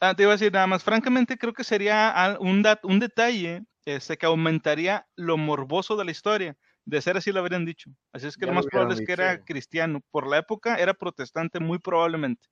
ah, 0.00 0.14
te 0.14 0.24
iba 0.24 0.32
a 0.32 0.36
decir 0.36 0.52
nada 0.52 0.66
más, 0.66 0.84
francamente 0.84 1.38
creo 1.38 1.54
que 1.54 1.64
sería 1.64 2.36
un, 2.38 2.62
un 2.82 3.00
detalle 3.00 3.64
este, 3.84 4.16
que 4.16 4.26
aumentaría 4.26 5.06
lo 5.16 5.36
morboso 5.36 5.96
de 5.96 6.04
la 6.04 6.10
historia. 6.10 6.56
De 6.86 7.00
ser 7.00 7.16
así 7.16 7.32
lo 7.32 7.40
habrían 7.40 7.64
dicho. 7.64 7.90
Así 8.12 8.26
es 8.26 8.36
que 8.36 8.46
lo 8.46 8.52
más 8.52 8.66
probable 8.66 8.94
es 8.94 9.06
que 9.06 9.12
era 9.12 9.42
cristiano. 9.44 10.00
Por 10.10 10.26
la 10.26 10.38
época 10.38 10.76
era 10.76 10.92
protestante, 10.92 11.58
muy 11.58 11.78
probablemente. 11.78 12.46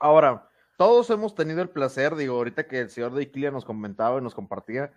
Ahora, 0.00 0.48
todos 0.76 1.10
hemos 1.10 1.34
tenido 1.34 1.62
el 1.62 1.68
placer, 1.68 2.16
digo, 2.16 2.36
ahorita 2.36 2.66
que 2.66 2.80
el 2.80 2.90
señor 2.90 3.14
de 3.14 3.22
Iquilia 3.22 3.50
nos 3.50 3.64
comentaba 3.64 4.18
y 4.18 4.22
nos 4.22 4.34
compartía 4.34 4.92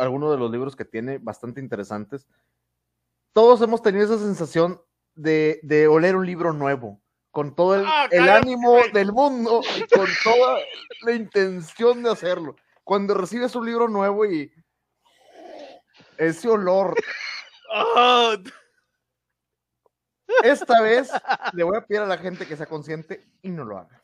algunos 0.00 0.32
de 0.32 0.38
los 0.38 0.50
libros 0.50 0.76
que 0.76 0.84
tiene 0.84 1.18
bastante 1.18 1.60
interesantes. 1.60 2.26
Todos 3.32 3.62
hemos 3.62 3.80
tenido 3.82 4.04
esa 4.04 4.18
sensación 4.18 4.82
de, 5.14 5.60
de 5.62 5.86
oler 5.86 6.16
un 6.16 6.26
libro 6.26 6.52
nuevo, 6.52 7.00
con 7.30 7.54
todo 7.54 7.76
el, 7.76 7.84
ah, 7.86 8.08
el 8.10 8.28
ánimo 8.28 8.78
del 8.92 9.12
mundo 9.12 9.60
y 9.76 9.86
con 9.94 10.08
toda 10.24 10.58
la 11.02 11.12
intención 11.12 12.02
de 12.02 12.10
hacerlo 12.10 12.56
cuando 12.90 13.14
recibes 13.14 13.54
un 13.54 13.66
libro 13.66 13.86
nuevo 13.86 14.26
y 14.26 14.52
ese 16.18 16.48
olor. 16.48 16.96
Esta 20.42 20.82
vez 20.82 21.12
le 21.52 21.62
voy 21.62 21.76
a 21.76 21.86
pedir 21.86 22.00
a 22.00 22.06
la 22.06 22.18
gente 22.18 22.48
que 22.48 22.56
sea 22.56 22.66
consciente 22.66 23.28
y 23.42 23.50
no 23.50 23.64
lo 23.64 23.78
haga. 23.78 24.02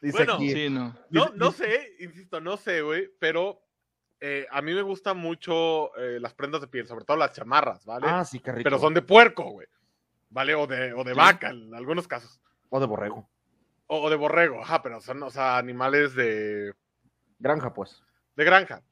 Dice 0.00 0.16
bueno, 0.16 0.32
aquí, 0.36 0.70
no. 0.70 0.96
no. 1.10 1.52
sé, 1.52 1.94
insisto, 2.00 2.40
no 2.40 2.56
sé, 2.56 2.80
güey, 2.80 3.10
pero 3.18 3.60
eh, 4.18 4.46
a 4.50 4.62
mí 4.62 4.72
me 4.72 4.80
gustan 4.80 5.18
mucho 5.18 5.94
eh, 5.98 6.18
las 6.18 6.32
prendas 6.32 6.62
de 6.62 6.68
piel, 6.68 6.86
sobre 6.86 7.04
todo 7.04 7.18
las 7.18 7.32
chamarras, 7.32 7.84
¿vale? 7.84 8.06
Ah, 8.08 8.24
sí, 8.24 8.40
qué 8.40 8.50
rico. 8.50 8.64
Pero 8.64 8.78
son 8.78 8.94
de 8.94 9.02
puerco, 9.02 9.50
güey. 9.50 9.66
¿Vale? 10.30 10.54
O 10.54 10.66
de, 10.66 10.94
o 10.94 11.04
de 11.04 11.12
vaca, 11.12 11.50
en 11.50 11.74
algunos 11.74 12.08
casos. 12.08 12.40
O 12.70 12.80
de 12.80 12.86
borrego. 12.86 13.28
O, 13.88 14.08
de 14.08 14.16
borrego, 14.16 14.62
ajá, 14.62 14.80
pero 14.80 15.02
son, 15.02 15.22
o 15.22 15.28
sea, 15.28 15.58
animales 15.58 16.14
de. 16.14 16.72
Granja, 17.38 17.74
pues 17.74 18.05
de 18.36 18.44
granja. 18.44 18.82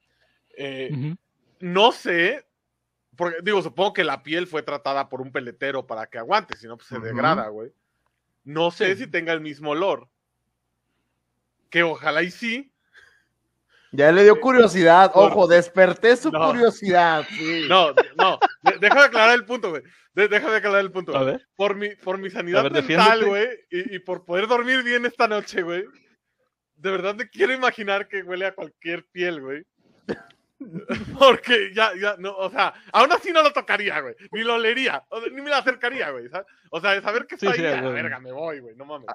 Eh, 0.56 1.14
no 1.60 1.92
sé, 1.92 2.46
porque 3.16 3.38
digo, 3.42 3.62
supongo 3.62 3.92
que 3.92 4.04
la 4.04 4.22
piel 4.22 4.46
fue 4.46 4.62
tratada 4.62 5.08
por 5.08 5.20
un 5.20 5.32
peletero 5.32 5.86
para 5.86 6.06
que 6.06 6.18
aguante, 6.18 6.56
si 6.56 6.66
no, 6.66 6.76
pues 6.76 6.88
se 6.88 6.98
degrada, 6.98 7.48
güey. 7.48 7.70
No 8.44 8.70
sé 8.70 8.96
si 8.96 9.06
tenga 9.06 9.32
el 9.32 9.40
mismo 9.40 9.70
olor. 9.70 10.08
Que 11.70 11.82
ojalá 11.82 12.22
y 12.22 12.30
sí. 12.30 12.70
Ya 13.92 14.10
le 14.10 14.24
dio 14.24 14.40
curiosidad, 14.40 15.12
ojo, 15.14 15.46
desperté 15.46 16.16
su 16.16 16.30
curiosidad. 16.32 17.24
No, 17.68 17.94
no, 18.16 18.38
déjame 18.80 19.02
aclarar 19.02 19.34
el 19.34 19.44
punto, 19.44 19.70
güey. 19.70 19.82
Déjame 20.14 20.56
aclarar 20.56 20.80
el 20.80 20.90
punto. 20.92 21.16
A 21.16 21.24
ver. 21.24 21.46
Por 21.56 21.76
mi, 21.76 21.90
por 21.96 22.18
mi 22.18 22.30
sanidad 22.30 22.70
mental, 22.70 23.24
güey, 23.24 23.48
y, 23.70 23.96
y, 23.96 23.98
por 24.00 24.24
poder 24.24 24.46
dormir 24.46 24.82
bien 24.82 25.06
esta 25.06 25.26
noche, 25.26 25.62
güey, 25.62 25.84
de 26.84 26.90
verdad 26.90 27.14
me 27.14 27.30
quiero 27.30 27.54
imaginar 27.54 28.08
que 28.08 28.22
huele 28.22 28.44
a 28.44 28.54
cualquier 28.54 29.06
piel, 29.06 29.40
güey. 29.40 29.64
Porque 31.18 31.72
ya, 31.74 31.92
ya, 31.98 32.16
no, 32.18 32.36
o 32.36 32.50
sea, 32.50 32.74
aún 32.92 33.10
así 33.10 33.32
no 33.32 33.42
lo 33.42 33.54
tocaría, 33.54 34.00
güey. 34.00 34.14
Ni 34.32 34.42
lo 34.42 34.56
olería, 34.56 35.02
ni 35.32 35.40
me 35.40 35.48
lo 35.48 35.56
acercaría, 35.56 36.10
güey. 36.10 36.28
O 36.70 36.80
sea, 36.80 36.92
de 36.92 37.00
saber 37.00 37.26
que 37.26 37.36
está 37.36 37.52
ahí, 37.52 37.64
a 37.64 37.80
la 37.80 37.88
verga, 37.88 38.20
me 38.20 38.32
voy, 38.32 38.60
güey, 38.60 38.76
no 38.76 38.84
mames. 38.84 39.08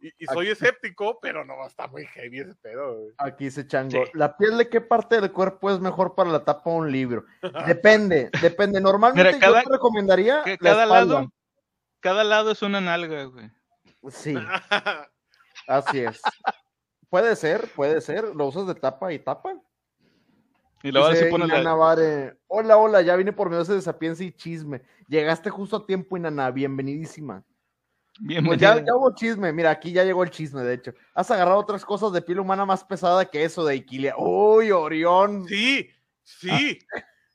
Y, 0.00 0.26
soy 0.26 0.50
escéptico, 0.50 1.18
pero 1.20 1.46
no, 1.46 1.66
está 1.66 1.88
muy 1.88 2.04
heavy 2.06 2.40
ese 2.40 2.54
pedo. 2.56 3.08
Aquí 3.16 3.46
dice 3.46 3.66
Chango, 3.66 4.04
¿la 4.12 4.36
piel 4.36 4.58
de 4.58 4.68
qué 4.68 4.82
parte 4.82 5.18
del 5.18 5.32
cuerpo 5.32 5.70
es 5.70 5.80
mejor 5.80 6.14
para 6.14 6.30
la 6.30 6.44
tapa 6.44 6.70
de 6.70 6.76
un 6.76 6.92
libro? 6.92 7.24
Depende, 7.66 8.30
depende. 8.42 8.82
Normalmente 8.82 9.40
yo 9.40 9.52
te 9.54 9.70
recomendaría 9.70 10.42
que 10.44 10.58
cada 10.58 10.84
lado, 10.84 11.32
cada 12.00 12.22
lado 12.22 12.50
es 12.50 12.60
una 12.60 12.82
nalga, 12.82 13.24
güey. 13.24 13.50
Sí, 14.10 14.34
así 15.66 16.00
es. 16.00 16.20
Puede 17.10 17.36
ser, 17.36 17.68
puede 17.74 18.00
ser. 18.00 18.34
Lo 18.34 18.46
usas 18.46 18.66
de 18.66 18.74
tapa 18.74 19.12
y 19.12 19.18
tapa. 19.18 19.54
Y 20.82 20.92
luego 20.92 21.12
se 21.14 21.26
pone 21.26 21.46
la... 21.46 22.34
Hola, 22.46 22.76
hola, 22.76 23.02
ya 23.02 23.16
vine 23.16 23.32
por 23.32 23.50
medio 23.50 23.64
de 23.64 23.80
sapiencia 23.82 24.24
y 24.24 24.32
chisme. 24.32 24.82
Llegaste 25.08 25.50
justo 25.50 25.76
a 25.76 25.86
tiempo, 25.86 26.16
Inana, 26.16 26.50
bienvenidísima. 26.50 27.44
Pues 28.44 28.58
ya, 28.58 28.84
hubo 28.94 29.14
chisme, 29.14 29.52
mira, 29.52 29.70
aquí 29.70 29.92
ya 29.92 30.04
llegó 30.04 30.24
el 30.24 30.30
chisme, 30.30 30.62
de 30.62 30.74
hecho. 30.74 30.94
Has 31.14 31.30
agarrado 31.30 31.58
otras 31.58 31.84
cosas 31.84 32.12
de 32.12 32.22
piel 32.22 32.40
humana 32.40 32.64
más 32.64 32.84
pesada 32.84 33.24
que 33.24 33.44
eso 33.44 33.64
de 33.64 33.76
Iquilia. 33.76 34.14
Uy, 34.16 34.72
Orión. 34.72 35.46
Sí, 35.46 35.88
sí, 36.24 36.78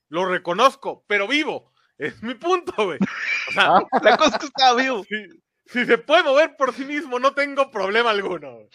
lo 0.10 0.26
reconozco, 0.26 1.06
pero 1.08 1.28
vivo. 1.28 1.72
Es 1.98 2.22
mi 2.22 2.34
punto, 2.34 2.74
güey. 2.78 3.00
O 3.50 3.52
sea, 3.54 3.78
ah. 3.78 3.88
la 4.02 4.18
cosa 4.18 4.38
que 4.38 4.46
está 4.46 4.74
vivo. 4.74 5.04
Si, 5.66 5.86
se 5.86 5.98
puede 5.98 6.24
mover 6.24 6.58
por 6.58 6.74
sí 6.74 6.84
mismo, 6.84 7.20
no 7.20 7.34
tengo 7.34 7.72
problema 7.72 8.10
alguno. 8.10 8.68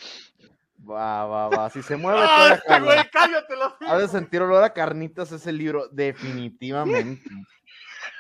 Va, 0.89 1.27
va, 1.27 1.49
va. 1.49 1.71
Si 1.71 1.83
se 1.83 1.97
mueve 1.97 2.21
toda 2.21 2.55
este 2.55 2.81
güey, 2.81 2.99
cállate 3.11 3.55
Ha 3.87 3.99
de 3.99 4.09
sentir 4.09 4.41
olor 4.41 4.65
a 4.65 4.73
carnitas 4.73 5.31
ese 5.33 5.53
libro, 5.53 5.89
definitivamente. 5.89 7.31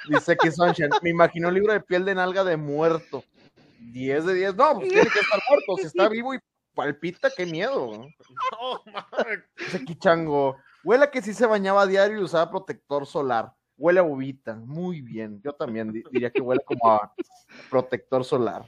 Dice 0.08 0.36
que 0.36 0.50
Sunshine, 0.50 0.90
me 1.02 1.10
imagino 1.10 1.48
un 1.48 1.54
libro 1.54 1.72
de 1.72 1.80
piel 1.80 2.04
de 2.04 2.14
nalga 2.14 2.44
de 2.44 2.56
muerto. 2.56 3.24
10 3.78 4.26
de 4.26 4.34
10, 4.34 4.56
no, 4.56 4.74
pues 4.74 4.88
tiene 4.88 5.08
que 5.08 5.20
estar 5.20 5.40
muerto, 5.48 5.76
si 5.78 5.86
está 5.86 6.08
vivo 6.08 6.34
y 6.34 6.38
palpita, 6.74 7.30
qué 7.34 7.46
miedo. 7.46 8.06
No, 8.52 8.82
Ese 9.56 9.84
quichango. 9.84 10.56
Huele 10.84 11.04
a 11.04 11.10
que 11.10 11.22
sí 11.22 11.32
se 11.32 11.46
bañaba 11.46 11.82
a 11.82 11.86
diario 11.86 12.20
y 12.20 12.22
usaba 12.22 12.50
protector 12.50 13.06
solar. 13.06 13.52
Huele 13.76 14.00
a 14.00 14.02
bobita, 14.02 14.54
muy 14.54 15.00
bien. 15.00 15.40
Yo 15.42 15.52
también 15.52 15.92
diría 15.92 16.30
que 16.30 16.40
huele 16.40 16.62
como 16.64 16.92
a 16.92 17.12
protector 17.70 18.24
solar. 18.24 18.66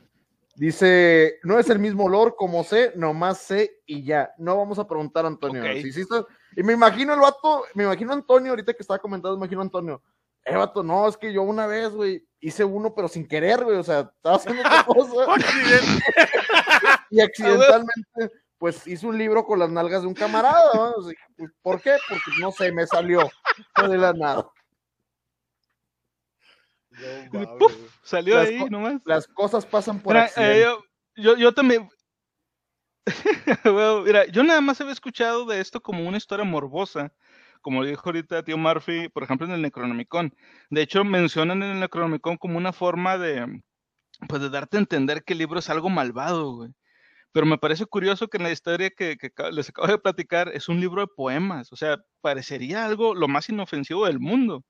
Dice, 0.61 1.39
no 1.43 1.59
es 1.59 1.71
el 1.71 1.79
mismo 1.79 2.05
olor 2.05 2.37
como 2.37 2.63
sé, 2.65 2.93
nomás 2.95 3.39
sé 3.39 3.81
y 3.87 4.05
ya. 4.05 4.35
No 4.37 4.59
vamos 4.59 4.79
a 4.79 4.87
preguntar 4.87 5.25
a 5.25 5.29
Antonio. 5.29 5.65
y 5.65 6.63
me 6.63 6.75
imagino 6.75 7.15
el 7.15 7.21
vato, 7.21 7.65
me 7.73 7.85
imagino 7.85 8.11
a 8.11 8.17
Antonio, 8.17 8.53
ahorita 8.53 8.75
que 8.75 8.83
estaba 8.83 8.99
comentando, 8.99 9.39
me 9.39 9.47
imagino 9.47 9.63
a 9.63 9.65
Antonio. 9.65 10.03
Eh, 10.45 10.55
vato, 10.55 10.83
no, 10.83 11.09
es 11.09 11.17
que 11.17 11.33
yo 11.33 11.41
una 11.45 11.67
vez, 11.67 11.93
güey, 11.93 12.29
hice 12.41 12.63
uno, 12.63 12.95
pero 12.95 13.09
sin 13.09 13.27
querer, 13.27 13.65
güey, 13.65 13.79
o 13.79 13.83
sea, 13.83 14.01
estaba 14.15 14.37
haciendo 14.37 14.61
otra 14.61 14.85
cosa. 14.85 15.35
y 17.11 17.23
accidentalmente, 17.23 18.31
pues 18.59 18.87
hice 18.87 19.07
un 19.07 19.17
libro 19.17 19.47
con 19.47 19.61
las 19.61 19.71
nalgas 19.71 20.03
de 20.03 20.09
un 20.09 20.15
camarada, 20.15 20.61
¿no? 20.75 20.93
Pues, 21.39 21.51
¿Por 21.63 21.81
qué? 21.81 21.97
Porque 22.07 22.39
no 22.39 22.53
sé, 22.53 22.71
me 22.71 22.87
salió. 22.87 23.31
No 23.81 23.89
de 23.89 23.97
la 23.97 24.13
nada. 24.13 24.47
Salió 28.03 28.39
ahí 28.39 28.65
nomás. 28.71 29.01
Las 29.05 29.27
cosas 29.27 29.67
pasan 29.67 30.01
por 30.01 30.17
ahí. 30.17 30.29
Eh, 30.37 30.67
yo, 31.17 31.37
yo, 31.37 31.53
también. 31.53 31.89
mira, 34.05 34.27
yo 34.27 34.43
nada 34.43 34.61
más 34.61 34.81
había 34.81 34.93
escuchado 34.93 35.47
de 35.47 35.61
esto 35.61 35.81
como 35.81 36.07
una 36.07 36.19
historia 36.19 36.45
morbosa 36.45 37.13
como 37.61 37.85
dijo 37.85 38.03
ahorita 38.07 38.43
tío 38.43 38.59
Murphy, 38.59 39.09
por 39.09 39.23
ejemplo, 39.23 39.47
en 39.47 39.53
el 39.53 39.63
Necronomicon. 39.63 40.35
De 40.71 40.83
hecho, 40.83 41.05
mencionan 41.05 41.63
en 41.63 41.73
el 41.73 41.81
Necronomicon 41.81 42.37
como 42.37 42.59
una 42.59 42.73
forma 42.73 43.19
de, 43.19 43.63
pues, 44.29 44.43
de 44.43 44.51
darte 44.51 44.77
a 44.77 44.81
entender 44.81 45.25
que 45.25 45.35
el 45.35 45.41
libro 45.41 45.59
es 45.59 45.71
algo 45.71 45.91
malvado, 45.91 46.53
güey. 46.53 46.71
Pero 47.33 47.47
me 47.47 47.59
parece 47.59 47.87
curioso 47.87 48.29
que 48.29 48.39
en 48.39 48.45
la 48.45 48.51
historia 48.53 48.91
que, 48.91 49.17
les 49.53 49.69
acabo 49.71 49.89
de 49.89 49.99
platicar 49.99 50.49
es 50.55 50.69
un 50.69 50.81
libro 50.81 51.03
de 51.03 51.09
poemas, 51.09 51.73
o 51.73 51.77
sea, 51.77 51.99
parecería 52.21 52.85
algo 52.85 53.15
lo 53.15 53.29
más 53.29 53.49
inofensivo 53.49 54.07
del 54.07 54.19
mundo. 54.21 54.65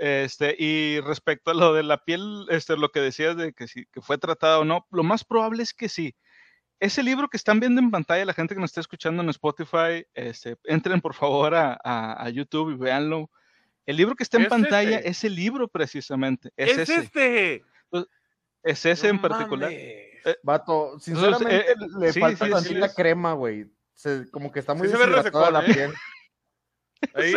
Este, 0.00 0.56
y 0.58 1.00
respecto 1.00 1.50
a 1.50 1.54
lo 1.54 1.72
de 1.74 1.82
la 1.82 2.04
piel, 2.04 2.46
este, 2.48 2.76
lo 2.76 2.90
que 2.90 3.00
decías 3.00 3.36
de 3.36 3.52
que 3.52 3.68
si 3.68 3.86
que 3.86 4.00
fue 4.00 4.18
tratado 4.18 4.60
o 4.60 4.64
no, 4.64 4.86
lo 4.90 5.02
más 5.02 5.24
probable 5.24 5.62
es 5.62 5.72
que 5.72 5.88
sí 5.88 6.14
ese 6.80 7.02
libro 7.02 7.28
que 7.28 7.36
están 7.36 7.60
viendo 7.60 7.80
en 7.80 7.90
pantalla, 7.90 8.24
la 8.24 8.32
gente 8.32 8.54
que 8.54 8.60
nos 8.60 8.70
está 8.70 8.80
escuchando 8.80 9.22
en 9.22 9.28
Spotify, 9.28 10.04
este, 10.14 10.56
entren 10.64 11.00
por 11.00 11.14
favor 11.14 11.54
a, 11.54 12.28
YouTube 12.30 12.72
y 12.72 12.76
véanlo. 12.76 13.30
El 13.84 13.96
libro 13.96 14.16
que 14.16 14.22
está 14.22 14.38
en 14.38 14.48
pantalla 14.48 14.96
este. 14.96 15.10
es 15.10 15.24
el 15.24 15.34
libro 15.34 15.68
precisamente. 15.68 16.50
Es, 16.56 16.78
ese. 16.78 16.94
este. 16.96 17.64
Es 18.62 18.84
ese 18.86 19.08
en 19.08 19.20
particular. 19.20 19.70
Eh, 19.72 20.36
Vato, 20.42 20.98
sinceramente 20.98 21.72
eh, 21.72 21.74
le 21.98 22.12
falta 22.12 22.48
tantita 22.48 22.92
crema, 22.94 23.34
güey. 23.34 23.66
como 24.30 24.50
que 24.50 24.60
está 24.60 24.74
muy 24.74 24.88
sí 24.88 24.94
deshidratada 24.96 25.50
la 25.50 25.66
¿eh? 25.66 25.74
piel. 25.74 25.94
Ahí, 27.14 27.34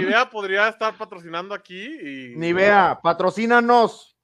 Nivea, 0.00 0.30
podría 0.30 0.68
estar 0.68 0.96
patrocinando 0.96 1.54
aquí. 1.54 1.84
Y... 1.84 2.36
Nivea, 2.36 2.98
patrocínanos. 3.02 4.16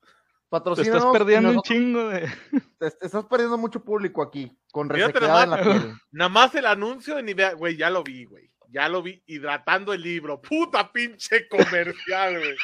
Te 0.75 0.83
estás 0.83 1.07
perdiendo 1.07 1.51
un 1.51 1.63
chingo 1.63 2.09
de. 2.11 2.31
Te, 2.79 2.87
estás 2.87 3.25
perdiendo 3.25 3.57
mucho 3.57 3.83
público 3.83 4.23
aquí, 4.23 4.55
con 4.71 4.89
resequedad 4.91 5.45
en 5.45 5.51
la 5.51 5.63
piel. 5.63 5.95
Nada 6.11 6.29
más 6.29 6.55
el 6.55 6.67
anuncio 6.67 7.17
de 7.17 7.23
Nivea, 7.23 7.55
güey, 7.55 7.77
ya 7.77 7.89
lo 7.89 8.03
vi, 8.03 8.25
güey. 8.25 8.51
Ya 8.69 8.89
lo 8.89 9.03
vi 9.03 9.23
hidratando 9.27 9.95
el 9.95 10.03
libro. 10.03 10.43
Puta 10.43 10.93
pinche 10.93 11.49
comercial, 11.49 12.39
güey. 12.39 12.57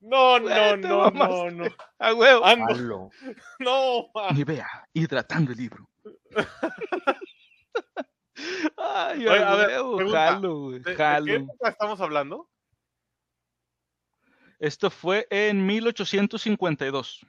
No, 0.00 0.40
no, 0.40 0.76
no, 0.76 1.10
no, 1.10 1.50
no. 1.50 1.64
A 1.98 2.14
huevo. 2.14 2.42
No, 3.60 4.10
Nivea, 4.34 4.68
hidratando 4.94 5.52
el 5.52 5.58
libro. 5.58 5.88
Ay, 8.76 9.26
a, 9.26 9.54
ver, 9.54 9.70
jalo, 9.70 9.90
güey. 9.92 10.10
Jalo. 10.10 10.70
¿De 10.70 10.96
qué 10.96 11.34
época 11.34 11.68
estamos 11.68 12.00
hablando? 12.00 12.48
Esto 14.58 14.90
fue 14.90 15.26
en 15.30 15.66
1852. 15.66 17.26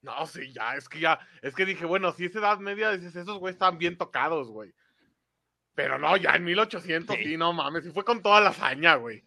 No, 0.00 0.26
sí, 0.26 0.52
ya, 0.52 0.76
es 0.76 0.88
que 0.88 1.00
ya, 1.00 1.18
es 1.42 1.54
que 1.54 1.66
dije, 1.66 1.84
bueno, 1.84 2.12
si 2.12 2.24
es 2.24 2.34
edad 2.34 2.58
media, 2.58 2.92
dices, 2.92 3.16
esos 3.16 3.38
güey 3.38 3.52
están 3.52 3.78
bien 3.78 3.98
tocados, 3.98 4.48
güey. 4.48 4.72
Pero 5.74 5.98
no, 5.98 6.16
ya 6.16 6.34
en 6.34 6.44
1800, 6.44 7.16
sí, 7.16 7.36
no 7.36 7.52
mames, 7.52 7.84
y 7.84 7.90
fue 7.90 8.04
con 8.04 8.22
toda 8.22 8.40
la 8.40 8.50
hazaña, 8.50 8.94
güey. 8.94 9.22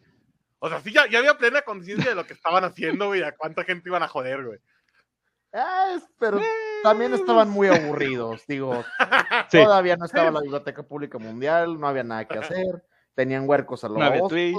O 0.60 0.70
sea, 0.70 0.82
sí, 0.82 0.92
ya, 0.92 1.08
ya 1.08 1.20
había 1.20 1.38
plena 1.38 1.62
conciencia 1.62 2.10
de 2.10 2.16
lo 2.16 2.26
que 2.26 2.34
estaban 2.34 2.64
haciendo, 2.64 3.08
güey, 3.08 3.22
a 3.24 3.34
cuánta 3.34 3.64
gente 3.64 3.90
iban 3.90 4.04
a 4.04 4.08
joder, 4.08 4.44
güey. 4.44 4.60
Ah, 5.54 6.00
pero 6.18 6.40
eh. 6.40 6.70
También 6.84 7.13
estaban 7.13 7.50
muy 7.50 7.67
aburridos, 7.67 8.44
digo. 8.48 8.84
Todavía 9.52 9.98
no 9.98 10.06
estaba 10.06 10.32
la 10.32 10.41
Biblioteca 10.41 10.84
Pública 10.84 11.17
Mundial, 11.17 11.80
no 11.80 11.88
había 11.88 12.04
nada 12.04 12.26
que 12.26 12.38
hacer, 12.38 12.84
tenían 13.15 13.48
huercos 13.48 13.84
a 13.84 13.89
los 13.89 13.98
No 13.98 14.06
había 14.06 14.22
Twitch. 14.28 14.58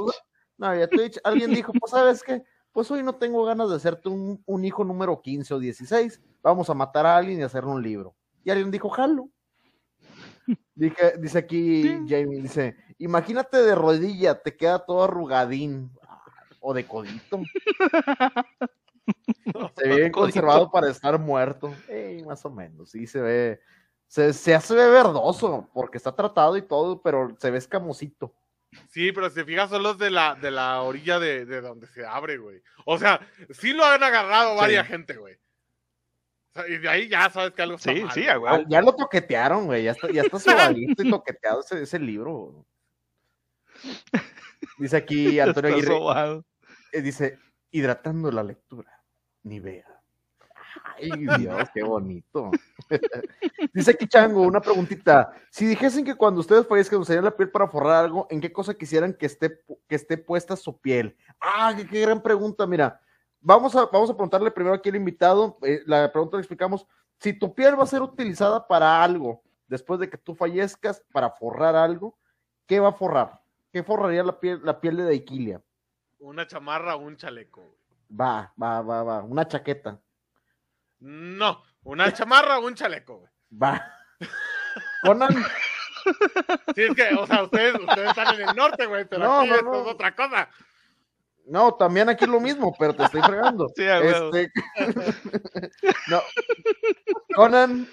No 0.58 0.66
había 0.66 0.88
Twitch. 0.88 1.18
Alguien 1.24 1.52
dijo, 1.54 1.72
pues, 1.72 1.90
¿sabes 1.90 2.22
qué? 2.22 2.42
pues 2.72 2.90
hoy 2.90 3.02
no 3.02 3.14
tengo 3.14 3.44
ganas 3.44 3.68
de 3.68 3.76
hacerte 3.76 4.08
un, 4.08 4.64
hijo 4.64 4.82
número 4.84 5.20
15 5.20 5.54
o 5.54 5.58
16, 5.58 6.20
vamos 6.42 6.70
a 6.70 6.74
matar 6.74 7.06
a 7.06 7.16
alguien 7.16 7.38
y 7.38 7.42
hacerle 7.42 7.70
un 7.70 7.82
libro. 7.82 8.16
Y 8.44 8.50
alguien 8.50 8.70
dijo, 8.70 8.88
jalo. 8.88 9.28
Dice, 10.74 11.14
dice 11.20 11.38
aquí 11.38 11.84
Jamie, 12.08 12.42
dice, 12.42 12.76
imagínate 12.98 13.58
de 13.58 13.74
rodilla, 13.74 14.40
te 14.42 14.56
queda 14.56 14.84
todo 14.84 15.04
arrugadín 15.04 15.92
o 16.60 16.74
de 16.74 16.86
codito. 16.86 17.40
se 19.76 19.88
ve 19.88 20.10
conservado 20.10 20.70
para 20.70 20.90
estar 20.90 21.18
muerto. 21.18 21.74
más 22.26 22.44
o 22.44 22.50
menos, 22.50 22.90
sí, 22.90 23.06
se 23.06 23.20
ve, 23.20 23.60
se, 24.06 24.32
se 24.32 24.54
hace 24.54 24.74
verdoso 24.74 25.68
porque 25.72 25.98
está 25.98 26.14
tratado 26.14 26.56
y 26.56 26.62
todo, 26.62 27.00
pero 27.02 27.34
se 27.38 27.50
ve 27.50 27.58
escamosito. 27.58 28.34
Sí, 28.88 29.12
pero 29.12 29.28
si 29.28 29.36
te 29.36 29.44
fijas, 29.44 29.70
son 29.70 29.82
los 29.82 29.98
de 29.98 30.10
la, 30.10 30.34
de 30.34 30.50
la 30.50 30.82
orilla 30.82 31.18
de, 31.18 31.44
de 31.44 31.60
donde 31.60 31.86
se 31.88 32.06
abre, 32.06 32.38
güey. 32.38 32.62
O 32.86 32.98
sea, 32.98 33.20
sí 33.50 33.72
lo 33.72 33.84
han 33.84 34.02
agarrado 34.02 34.56
varias 34.56 34.86
gente, 34.86 35.16
güey. 35.16 35.36
y 36.68 36.78
de 36.78 36.88
ahí 36.88 37.08
ya 37.08 37.28
sabes 37.30 37.52
que 37.52 37.62
algo 37.62 37.76
está 37.76 37.92
Sí, 37.92 38.00
mal, 38.00 38.12
sí, 38.12 38.24
güey. 38.38 38.64
Ya 38.68 38.80
lo 38.80 38.94
toquetearon, 38.94 39.66
güey. 39.66 39.84
Ya 39.84 39.92
está, 39.92 40.10
ya 40.10 40.22
está 40.22 40.36
y 40.74 41.10
toqueteado 41.10 41.60
ese, 41.60 41.82
ese 41.82 41.98
libro. 41.98 42.64
Dice 44.78 44.96
aquí 44.96 45.38
Antonio 45.40 45.74
Aguirre. 45.74 46.42
Eh, 46.92 47.02
dice, 47.02 47.38
hidratando 47.70 48.30
la 48.30 48.42
lectura. 48.42 48.91
Ni 49.42 49.60
vea. 49.60 50.02
Ay, 50.96 51.10
Dios, 51.38 51.68
qué 51.74 51.82
bonito. 51.82 52.50
Dice 53.74 53.90
aquí 53.90 54.06
Chango, 54.06 54.42
una 54.42 54.60
preguntita. 54.60 55.32
Si 55.50 55.66
dijesen 55.66 56.04
que 56.04 56.14
cuando 56.14 56.40
ustedes 56.40 56.66
fallezcan 56.66 57.00
usarían 57.00 57.24
la 57.24 57.36
piel 57.36 57.50
para 57.50 57.68
forrar 57.68 58.04
algo, 58.04 58.26
¿en 58.30 58.40
qué 58.40 58.52
cosa 58.52 58.74
quisieran 58.74 59.12
que 59.14 59.26
esté, 59.26 59.60
que 59.88 59.94
esté 59.94 60.16
puesta 60.16 60.56
su 60.56 60.78
piel? 60.80 61.16
Ah, 61.40 61.74
qué, 61.76 62.00
gran 62.00 62.22
pregunta, 62.22 62.66
mira. 62.66 63.00
Vamos 63.40 63.74
a, 63.74 63.86
vamos 63.86 64.08
a 64.10 64.14
preguntarle 64.14 64.50
primero 64.50 64.74
aquí 64.74 64.88
al 64.88 64.96
invitado. 64.96 65.58
Eh, 65.62 65.82
la 65.86 66.10
pregunta 66.12 66.36
le 66.36 66.42
explicamos. 66.42 66.86
Si 67.18 67.32
tu 67.32 67.54
piel 67.54 67.78
va 67.78 67.84
a 67.84 67.86
ser 67.86 68.02
utilizada 68.02 68.66
para 68.66 69.02
algo, 69.02 69.42
después 69.66 69.98
de 70.00 70.08
que 70.08 70.18
tú 70.18 70.34
fallezcas, 70.34 71.02
para 71.12 71.30
forrar 71.30 71.76
algo, 71.76 72.18
¿qué 72.66 72.80
va 72.80 72.88
a 72.88 72.92
forrar? 72.92 73.40
¿Qué 73.72 73.82
forraría 73.82 74.22
la 74.22 74.38
piel, 74.38 74.60
la 74.62 74.80
piel 74.80 74.96
de 74.96 75.04
Daiquilia? 75.04 75.62
Una 76.18 76.46
chamarra 76.46 76.94
o 76.94 77.00
un 77.00 77.16
chaleco. 77.16 77.81
Va, 78.20 78.52
va, 78.60 78.82
va, 78.82 79.02
va. 79.02 79.22
Una 79.22 79.46
chaqueta. 79.46 80.00
No, 81.00 81.62
una 81.82 82.12
chamarra 82.12 82.58
o 82.58 82.66
un 82.66 82.74
chaleco, 82.74 83.18
güey. 83.18 83.30
Va. 83.62 83.92
Conan. 85.02 85.34
Sí, 86.74 86.82
es 86.82 86.94
que, 86.94 87.14
o 87.14 87.26
sea, 87.26 87.44
ustedes, 87.44 87.74
ustedes 87.74 88.08
están 88.08 88.34
en 88.34 88.48
el 88.48 88.56
norte, 88.56 88.86
güey, 88.86 89.04
pero 89.08 89.24
No, 89.24 89.40
aquí 89.40 89.48
no, 89.50 89.54
esto 89.54 89.70
no. 89.70 89.80
es 89.82 89.86
otra 89.86 90.14
cosa. 90.14 90.48
No, 91.46 91.74
también 91.74 92.08
aquí 92.08 92.24
es 92.24 92.30
lo 92.30 92.40
mismo, 92.40 92.74
pero 92.78 92.94
te 92.94 93.04
estoy 93.04 93.22
fregando. 93.22 93.68
Sí. 93.76 93.84
Este, 93.84 94.50
no. 96.08 96.22
Conan, 97.34 97.88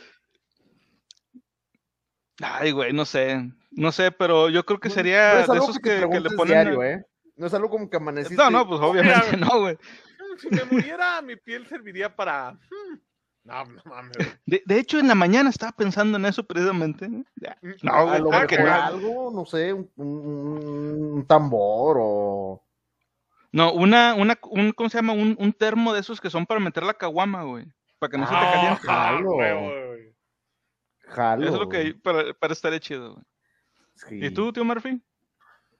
Ay, 2.41 2.71
güey, 2.71 2.93
no 2.93 3.05
sé. 3.05 3.51
No 3.71 3.91
sé, 3.91 4.11
pero 4.11 4.49
yo 4.49 4.65
creo 4.65 4.79
que 4.79 4.89
no 4.89 4.95
sería 4.95 5.41
es 5.41 5.47
de 5.47 5.57
esos 5.57 5.77
que, 5.79 6.07
que 6.09 6.19
le 6.19 6.29
ponen. 6.31 6.47
diario, 6.53 6.83
¿eh? 6.83 7.05
No 7.35 7.47
es 7.47 7.53
algo 7.53 7.69
como 7.69 7.89
que 7.89 7.97
amaneciste. 7.97 8.35
No, 8.41 8.49
no, 8.49 8.67
pues 8.67 8.81
obviamente 8.81 9.25
Mira, 9.33 9.45
no, 9.47 9.59
güey. 9.61 9.77
Si 10.41 10.49
me 10.49 10.63
muriera, 10.65 11.21
mi 11.23 11.35
piel 11.35 11.67
serviría 11.67 12.15
para. 12.15 12.51
hmm, 12.53 12.97
No, 13.43 13.65
no 13.65 13.81
mames. 13.85 14.17
De, 14.45 14.61
de 14.65 14.79
hecho, 14.79 14.99
en 14.99 15.07
la 15.07 15.15
mañana 15.15 15.49
estaba 15.49 15.71
pensando 15.71 16.17
en 16.17 16.25
eso 16.25 16.43
precisamente. 16.45 17.09
Ya. 17.35 17.57
No, 17.83 17.93
a 17.93 18.03
güey, 18.03 18.19
lo 18.41 18.47
que 18.47 18.57
no. 18.59 18.71
algo, 18.73 19.31
no 19.33 19.45
sé, 19.45 19.73
un, 19.73 19.89
un- 19.95 21.13
un 21.13 21.25
tambor 21.27 21.97
o. 21.99 22.63
No, 23.51 23.73
una, 23.73 24.13
una, 24.13 24.37
un, 24.43 24.71
¿cómo 24.73 24.89
se 24.89 24.97
llama? 24.99 25.13
Un, 25.13 25.35
un 25.39 25.53
termo 25.53 25.91
de 25.93 26.01
esos 26.01 26.21
que 26.21 26.29
son 26.29 26.45
para 26.45 26.59
meter 26.59 26.83
la 26.83 26.93
caguama, 26.93 27.43
güey. 27.43 27.65
Para 27.97 28.11
que 28.11 28.17
no 28.19 28.25
se 28.27 28.31
te 28.31 28.37
Ah, 28.37 28.51
caliente. 28.53 28.81
jalo. 28.87 29.31
güey. 29.31 30.15
Jalo. 31.07 31.43
Eso 31.45 31.53
es 31.55 31.59
lo 31.59 31.69
que 31.69 31.95
para, 31.95 32.33
para 32.35 32.53
estar 32.53 32.79
chido, 32.79 33.13
güey. 33.13 33.25
Sí. 33.95 34.23
¿Y 34.23 34.29
tú, 34.31 34.53
tío 34.53 34.63
Murphy? 34.63 35.01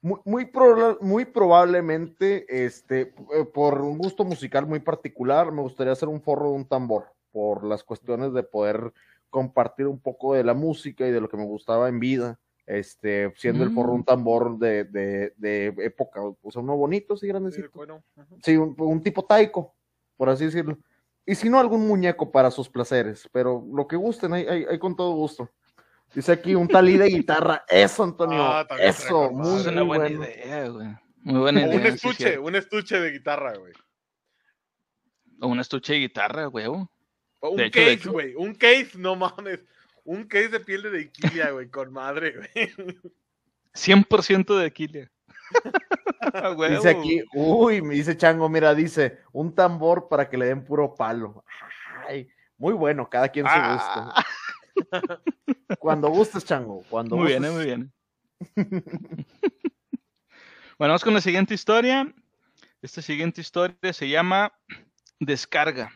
Muy, 0.02 0.20
muy, 0.24 0.46
proba- 0.46 0.98
muy 1.02 1.26
probablemente, 1.26 2.46
este, 2.66 3.14
eh, 3.34 3.46
por 3.54 3.82
un 3.82 3.98
gusto 3.98 4.24
musical 4.24 4.66
muy 4.66 4.80
particular, 4.80 5.52
me 5.52 5.62
gustaría 5.62 5.94
hacer 5.94 6.08
un 6.08 6.22
forro 6.22 6.50
de 6.52 6.56
un 6.56 6.66
tambor, 6.66 7.08
por 7.32 7.64
las 7.66 7.84
cuestiones 7.84 8.34
de 8.34 8.44
poder 8.44 8.94
compartir 9.30 9.88
un 9.88 10.00
poco 10.00 10.34
de 10.34 10.44
la 10.44 10.54
música 10.54 11.06
y 11.06 11.12
de 11.12 11.20
lo 11.22 11.28
que 11.30 11.38
me 11.38 11.46
gustaba 11.46 11.90
en 11.90 12.00
vida, 12.00 12.40
este, 12.66 13.34
siendo 13.36 13.64
el 13.64 13.72
forro 13.72 13.92
Mm. 13.92 13.96
un 13.96 14.04
tambor 14.06 14.58
de, 14.58 14.86
de, 14.86 15.34
de 15.38 15.66
época, 15.80 16.22
o 16.22 16.52
sea, 16.52 16.62
uno 16.62 16.78
bonito, 16.78 17.18
sí, 17.18 17.28
grandecito. 17.28 17.70
bueno. 17.74 18.02
Sí, 18.42 18.56
un, 18.56 18.76
un 18.80 19.04
tipo 19.04 19.26
taiko, 19.26 19.76
por 20.16 20.30
así 20.30 20.46
decirlo. 20.46 20.78
Y 21.26 21.36
si 21.36 21.50
no, 21.50 21.60
algún 21.60 21.88
muñeco 21.88 22.32
para 22.32 22.50
sus 22.52 22.70
placeres, 22.70 23.28
pero 23.32 23.64
lo 23.74 23.86
que 23.88 23.98
gusten, 23.98 24.34
ahí, 24.34 24.48
ahí- 24.48 24.66
ahí 24.70 24.80
con 24.80 24.96
todo 24.96 25.14
gusto. 25.14 25.50
Dice 26.14 26.32
aquí 26.32 26.56
un 26.56 26.68
talí 26.68 26.98
de 26.98 27.08
guitarra. 27.08 27.64
Eso, 27.68 28.04
Antonio. 28.04 28.44
Ah, 28.44 28.66
eso, 28.80 29.32
muy, 29.32 29.60
Es 29.62 29.68
una 29.68 29.84
muy 29.84 29.98
buena 29.98 30.18
bueno. 30.18 30.24
idea, 30.34 30.68
güey. 30.70 30.88
Muy 31.22 31.40
buena 31.40 31.62
O 31.62 31.68
idea. 31.68 31.78
un 31.80 31.86
estuche, 31.86 32.38
un 32.40 32.56
estuche 32.56 33.00
de 33.00 33.12
guitarra, 33.12 33.56
güey. 33.58 33.74
O 35.42 35.48
un 35.48 35.60
estuche 35.60 35.94
de 35.94 36.00
guitarra, 36.00 36.46
güey. 36.46 36.66
O 36.66 36.90
Un 37.42 37.58
De 37.58 37.66
hecho, 37.66 37.80
de 37.80 37.86
case, 37.86 37.94
hecho. 37.94 38.12
güey. 38.12 38.34
Un 38.36 38.56
case, 38.56 38.92
no 38.96 39.16
mames. 39.16 39.64
Un 40.04 40.24
case 40.26 40.50
de 40.50 40.60
piel 40.60 40.82
de 40.82 40.90
deiquilia, 40.90 41.52
güey, 41.52 41.70
con 41.70 41.94
madre, 41.94 42.36
güey. 42.36 42.96
100% 43.74 44.58
de 44.58 44.66
Aquilia. 44.66 45.12
A 46.34 46.52
huevo. 46.52 46.76
Dice 46.76 46.90
aquí, 46.90 47.22
uy, 47.34 47.82
me 47.82 47.94
dice 47.96 48.18
Chango, 48.18 48.50
mira, 48.50 48.74
dice, 48.76 49.20
un 49.32 49.54
tambor 49.54 50.08
para 50.10 50.28
que 50.30 50.38
le 50.38 50.48
den 50.48 50.64
puro 50.64 50.96
palo. 50.96 51.44
Ay, 52.08 52.28
muy 52.58 52.74
bueno, 52.74 53.08
cada 53.10 53.30
quien 53.30 53.46
su 53.46 53.52
Ah. 53.54 54.24
gusto. 54.76 54.84
Cuando 55.78 56.10
gustes, 56.10 56.46
Chango, 56.46 56.84
cuando 56.90 57.16
Muy 57.16 57.28
bien, 57.28 57.44
gustes. 57.44 57.56
muy 57.56 57.66
bien. 57.66 57.94
bueno, 60.78 60.92
vamos 60.94 61.04
con 61.04 61.14
la 61.14 61.22
siguiente 61.22 61.54
historia. 61.54 62.12
Esta 62.82 63.02
siguiente 63.02 63.42
historia 63.42 63.94
se 63.94 64.10
llama 64.10 64.54
Descarga. 65.20 65.92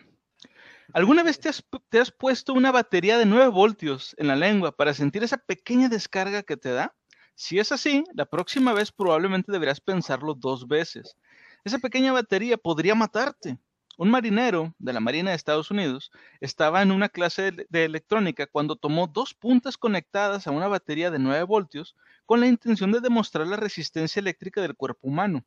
¿Alguna 0.94 1.24
vez 1.24 1.40
te 1.40 1.50
has, 1.50 1.66
te 1.90 2.00
has 2.00 2.12
puesto 2.12 2.54
una 2.54 2.72
batería 2.72 3.18
de 3.18 3.26
9 3.26 3.48
voltios 3.48 4.14
en 4.18 4.28
la 4.28 4.36
lengua 4.36 4.74
para 4.74 4.94
sentir 4.94 5.24
esa 5.24 5.38
pequeña 5.38 5.90
descarga 5.90 6.44
que 6.44 6.58
te 6.58 6.70
da? 6.70 6.94
Si 7.36 7.58
es 7.58 7.72
así, 7.72 8.04
la 8.14 8.26
próxima 8.26 8.74
vez 8.74 8.92
probablemente 8.92 9.52
deberás 9.52 9.82
pensarlo 9.82 10.36
dos 10.36 10.68
veces. 10.68 11.16
Esa 11.64 11.80
pequeña 11.80 12.12
batería 12.12 12.58
podría 12.58 12.94
matarte. 12.94 13.58
Un 13.96 14.10
marinero 14.10 14.74
de 14.80 14.92
la 14.92 15.00
Marina 15.00 15.30
de 15.30 15.36
Estados 15.36 15.70
Unidos 15.70 16.12
estaba 16.40 16.82
en 16.82 16.92
una 16.92 17.10
clase 17.10 17.52
de, 17.52 17.86
electrónica 17.86 18.48
cuando 18.48 18.76
tomó 18.76 19.06
dos 19.06 19.36
puntas 19.36 19.78
conectadas 19.78 20.48
a 20.48 20.52
una 20.52 20.68
batería 20.68 21.12
de 21.12 21.20
9 21.20 21.44
voltios 21.44 21.96
con 22.26 22.40
la 22.40 22.48
intención 22.48 22.92
de 22.92 23.02
demostrar 23.02 23.46
la 23.46 23.56
resistencia 23.56 24.20
eléctrica 24.20 24.62
del 24.62 24.76
cuerpo 24.76 25.08
humano. 25.10 25.46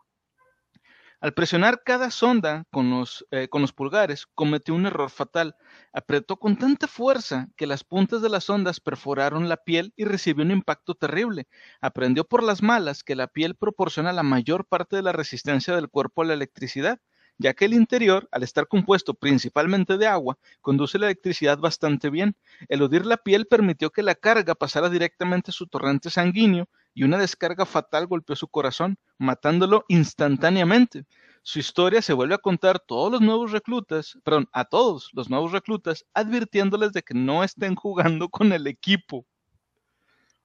Al 1.20 1.34
presionar 1.34 1.82
cada 1.82 2.12
sonda 2.12 2.66
con 2.70 2.88
los, 2.88 3.26
eh, 3.32 3.48
con 3.48 3.62
los 3.62 3.72
pulgares, 3.72 4.26
cometió 4.26 4.74
un 4.74 4.86
error 4.86 5.10
fatal. 5.10 5.56
Apretó 5.92 6.36
con 6.36 6.56
tanta 6.56 6.86
fuerza 6.86 7.48
que 7.56 7.66
las 7.66 7.82
puntas 7.82 8.22
de 8.22 8.28
las 8.28 8.48
ondas 8.48 8.78
perforaron 8.78 9.48
la 9.48 9.56
piel 9.56 9.92
y 9.96 10.04
recibió 10.04 10.44
un 10.44 10.52
impacto 10.52 10.94
terrible. 10.94 11.48
Aprendió 11.80 12.24
por 12.24 12.44
las 12.44 12.62
malas 12.62 13.02
que 13.02 13.16
la 13.16 13.26
piel 13.26 13.56
proporciona 13.56 14.12
la 14.12 14.22
mayor 14.22 14.66
parte 14.66 14.94
de 14.94 15.02
la 15.02 15.12
resistencia 15.12 15.74
del 15.74 15.88
cuerpo 15.88 16.22
a 16.22 16.26
la 16.26 16.34
electricidad, 16.34 17.00
ya 17.38 17.54
que 17.54 17.66
el 17.66 17.74
interior, 17.74 18.28
al 18.32 18.42
estar 18.42 18.66
compuesto 18.68 19.14
principalmente 19.14 19.98
de 19.98 20.06
agua, 20.06 20.38
conduce 20.60 20.98
la 20.98 21.06
electricidad 21.06 21.58
bastante 21.58 22.10
bien. 22.10 22.36
Eludir 22.68 23.06
la 23.06 23.16
piel 23.16 23.46
permitió 23.46 23.90
que 23.90 24.02
la 24.02 24.14
carga 24.14 24.54
pasara 24.54 24.88
directamente 24.88 25.50
a 25.50 25.54
su 25.54 25.66
torrente 25.66 26.10
sanguíneo 26.10 26.68
y 26.94 27.04
una 27.04 27.18
descarga 27.18 27.66
fatal 27.66 28.06
golpeó 28.06 28.36
su 28.36 28.48
corazón, 28.48 28.98
matándolo 29.18 29.84
instantáneamente. 29.88 31.04
Su 31.42 31.58
historia 31.58 32.02
se 32.02 32.12
vuelve 32.12 32.34
a 32.34 32.38
contar 32.38 32.80
todos 32.80 33.12
los 33.12 33.20
nuevos 33.20 33.52
reclutas, 33.52 34.18
perdón, 34.24 34.48
a 34.52 34.64
todos 34.64 35.10
los 35.12 35.30
nuevos 35.30 35.52
reclutas, 35.52 36.04
advirtiéndoles 36.14 36.92
de 36.92 37.02
que 37.02 37.14
no 37.14 37.44
estén 37.44 37.74
jugando 37.76 38.28
con 38.28 38.52
el 38.52 38.66
equipo. 38.66 39.26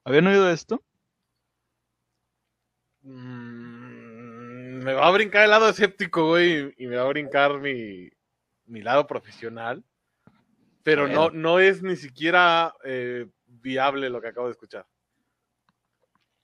¿Habían 0.04 0.26
oído 0.26 0.48
esto? 0.50 0.82
Mm, 3.04 3.81
me 4.82 4.92
va 4.92 5.06
a 5.06 5.10
brincar 5.10 5.44
el 5.44 5.50
lado 5.50 5.68
escéptico, 5.68 6.28
güey, 6.28 6.74
y 6.76 6.86
me 6.86 6.96
va 6.96 7.02
a 7.04 7.08
brincar 7.08 7.58
mi, 7.58 8.10
mi 8.66 8.82
lado 8.82 9.06
profesional. 9.06 9.82
Pero 10.82 11.06
no, 11.08 11.30
no 11.30 11.60
es 11.60 11.82
ni 11.82 11.94
siquiera 11.96 12.74
eh, 12.84 13.26
viable 13.46 14.10
lo 14.10 14.20
que 14.20 14.28
acabo 14.28 14.46
de 14.48 14.52
escuchar. 14.52 14.84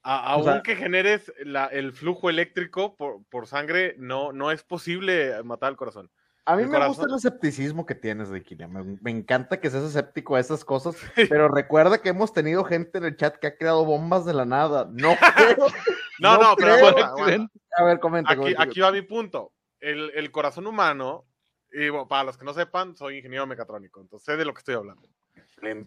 A- 0.03 0.41
sea- 0.43 0.53
aunque 0.55 0.77
generes 0.77 1.33
la- 1.45 1.67
el 1.67 1.93
flujo 1.93 2.31
eléctrico 2.31 2.95
por, 2.97 3.25
por 3.29 3.47
sangre, 3.47 3.95
no, 3.99 4.33
no 4.33 4.51
es 4.53 4.63
posible 4.63 5.43
matar 5.43 5.71
al 5.71 5.77
corazón. 5.77 6.11
A 6.45 6.57
mí 6.57 6.63
El 6.63 6.69
me 6.69 6.75
corazón. 6.77 6.95
gusta 6.97 7.07
el 7.13 7.17
escepticismo 7.19 7.85
que 7.85 7.95
tienes, 7.95 8.31
de 8.31 8.41
Me, 8.69 8.83
me 9.03 9.11
encanta 9.11 9.61
que 9.61 9.69
seas 9.71 9.85
escéptico 9.85 10.37
a 10.37 10.41
esas 10.41 10.65
cosas, 10.65 10.97
pero 11.29 11.49
recuerda 11.49 12.01
que 12.01 12.09
hemos 12.09 12.33
tenido 12.33 12.65
gente 12.65 12.97
en 12.99 13.05
el 13.05 13.17
chat 13.17 13.37
que 13.37 13.49
ha 13.49 13.57
creado 13.57 13.85
bombas 13.85 14.25
de 14.25 14.33
la 14.35 14.47
nada. 14.47 14.89
No 14.91 15.15
creo. 15.17 15.67
No, 16.21 16.37
no, 16.41 16.57
pero 16.57 16.73
aguanta, 16.75 17.07
aguanta. 17.09 17.53
A 17.77 17.85
ver, 17.85 18.01
comenta. 18.01 18.33
Aquí, 18.33 18.41
comenta. 18.41 18.63
aquí 18.63 18.81
va 18.81 18.93
mi 18.93 19.03
punto. 19.03 19.53
El, 19.81 20.11
el 20.15 20.31
corazón 20.31 20.67
humano, 20.67 21.27
y 21.71 21.89
bueno, 21.89 22.09
para 22.09 22.25
los 22.25 22.37
que 22.37 22.45
no 22.45 22.53
sepan, 22.55 22.97
soy 22.97 23.19
ingeniero 23.19 23.47
mecatrónico, 23.47 24.01
entonces 24.01 24.25
sé 24.27 24.37
de 24.37 24.45
lo 24.45 24.53
que 24.53 24.59
estoy 24.59 24.75
hablando. 24.75 25.09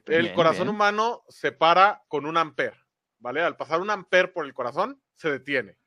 El 0.05 0.33
corazón 0.33 0.65
bien. 0.67 0.75
humano 0.75 1.23
se 1.29 1.51
para 1.51 2.01
con 2.07 2.25
un 2.25 2.37
amper, 2.37 2.75
¿vale? 3.19 3.41
Al 3.41 3.55
pasar 3.57 3.79
un 3.81 3.89
amper 3.89 4.33
por 4.33 4.45
el 4.45 4.53
corazón, 4.53 5.01
se 5.15 5.31
detiene. 5.31 5.77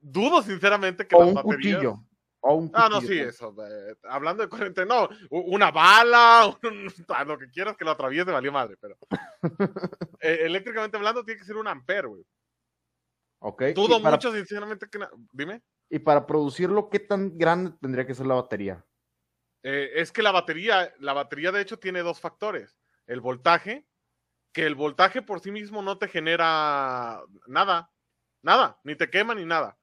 Dudo 0.00 0.42
sinceramente 0.42 1.06
que 1.06 1.16
O 1.16 1.20
las 1.20 1.28
un 1.28 1.34
baterías... 1.34 1.76
cuchillo. 1.76 2.04
O 2.40 2.54
un 2.56 2.70
Ah, 2.74 2.88
no, 2.90 3.00
sí, 3.00 3.18
eso. 3.18 3.54
eh, 3.66 3.96
hablando 4.04 4.42
de 4.42 4.48
corriente, 4.50 4.84
no. 4.84 5.08
Una 5.30 5.70
bala, 5.70 6.54
un- 6.62 6.92
lo 7.26 7.38
que 7.38 7.48
quieras 7.50 7.76
que 7.76 7.84
lo 7.86 7.92
atraviese, 7.92 8.30
valió 8.30 8.52
madre, 8.52 8.76
pero. 8.78 8.96
eh, 10.20 10.40
eléctricamente 10.42 10.96
hablando, 10.96 11.24
tiene 11.24 11.40
que 11.40 11.46
ser 11.46 11.56
un 11.56 11.66
amper, 11.68 12.06
güey. 12.08 12.22
Ok. 13.46 13.62
Dudo 13.74 14.00
para, 14.00 14.16
mucho, 14.16 14.32
sinceramente, 14.32 14.88
que. 14.88 14.98
Dime. 15.30 15.60
Y 15.90 15.98
para 15.98 16.26
producirlo, 16.26 16.88
¿qué 16.88 16.98
tan 16.98 17.36
grande 17.36 17.72
tendría 17.78 18.06
que 18.06 18.14
ser 18.14 18.24
la 18.24 18.36
batería? 18.36 18.82
Eh, 19.62 19.92
es 19.96 20.12
que 20.12 20.22
la 20.22 20.32
batería, 20.32 20.94
la 20.98 21.12
batería 21.12 21.52
de 21.52 21.60
hecho 21.60 21.78
tiene 21.78 22.00
dos 22.00 22.20
factores. 22.20 22.78
El 23.06 23.20
voltaje, 23.20 23.86
que 24.50 24.64
el 24.64 24.74
voltaje 24.74 25.20
por 25.20 25.40
sí 25.40 25.50
mismo 25.50 25.82
no 25.82 25.98
te 25.98 26.08
genera 26.08 27.20
nada, 27.46 27.90
nada, 28.40 28.80
ni 28.82 28.96
te 28.96 29.10
quema 29.10 29.34
ni 29.34 29.44
nada. 29.44 29.76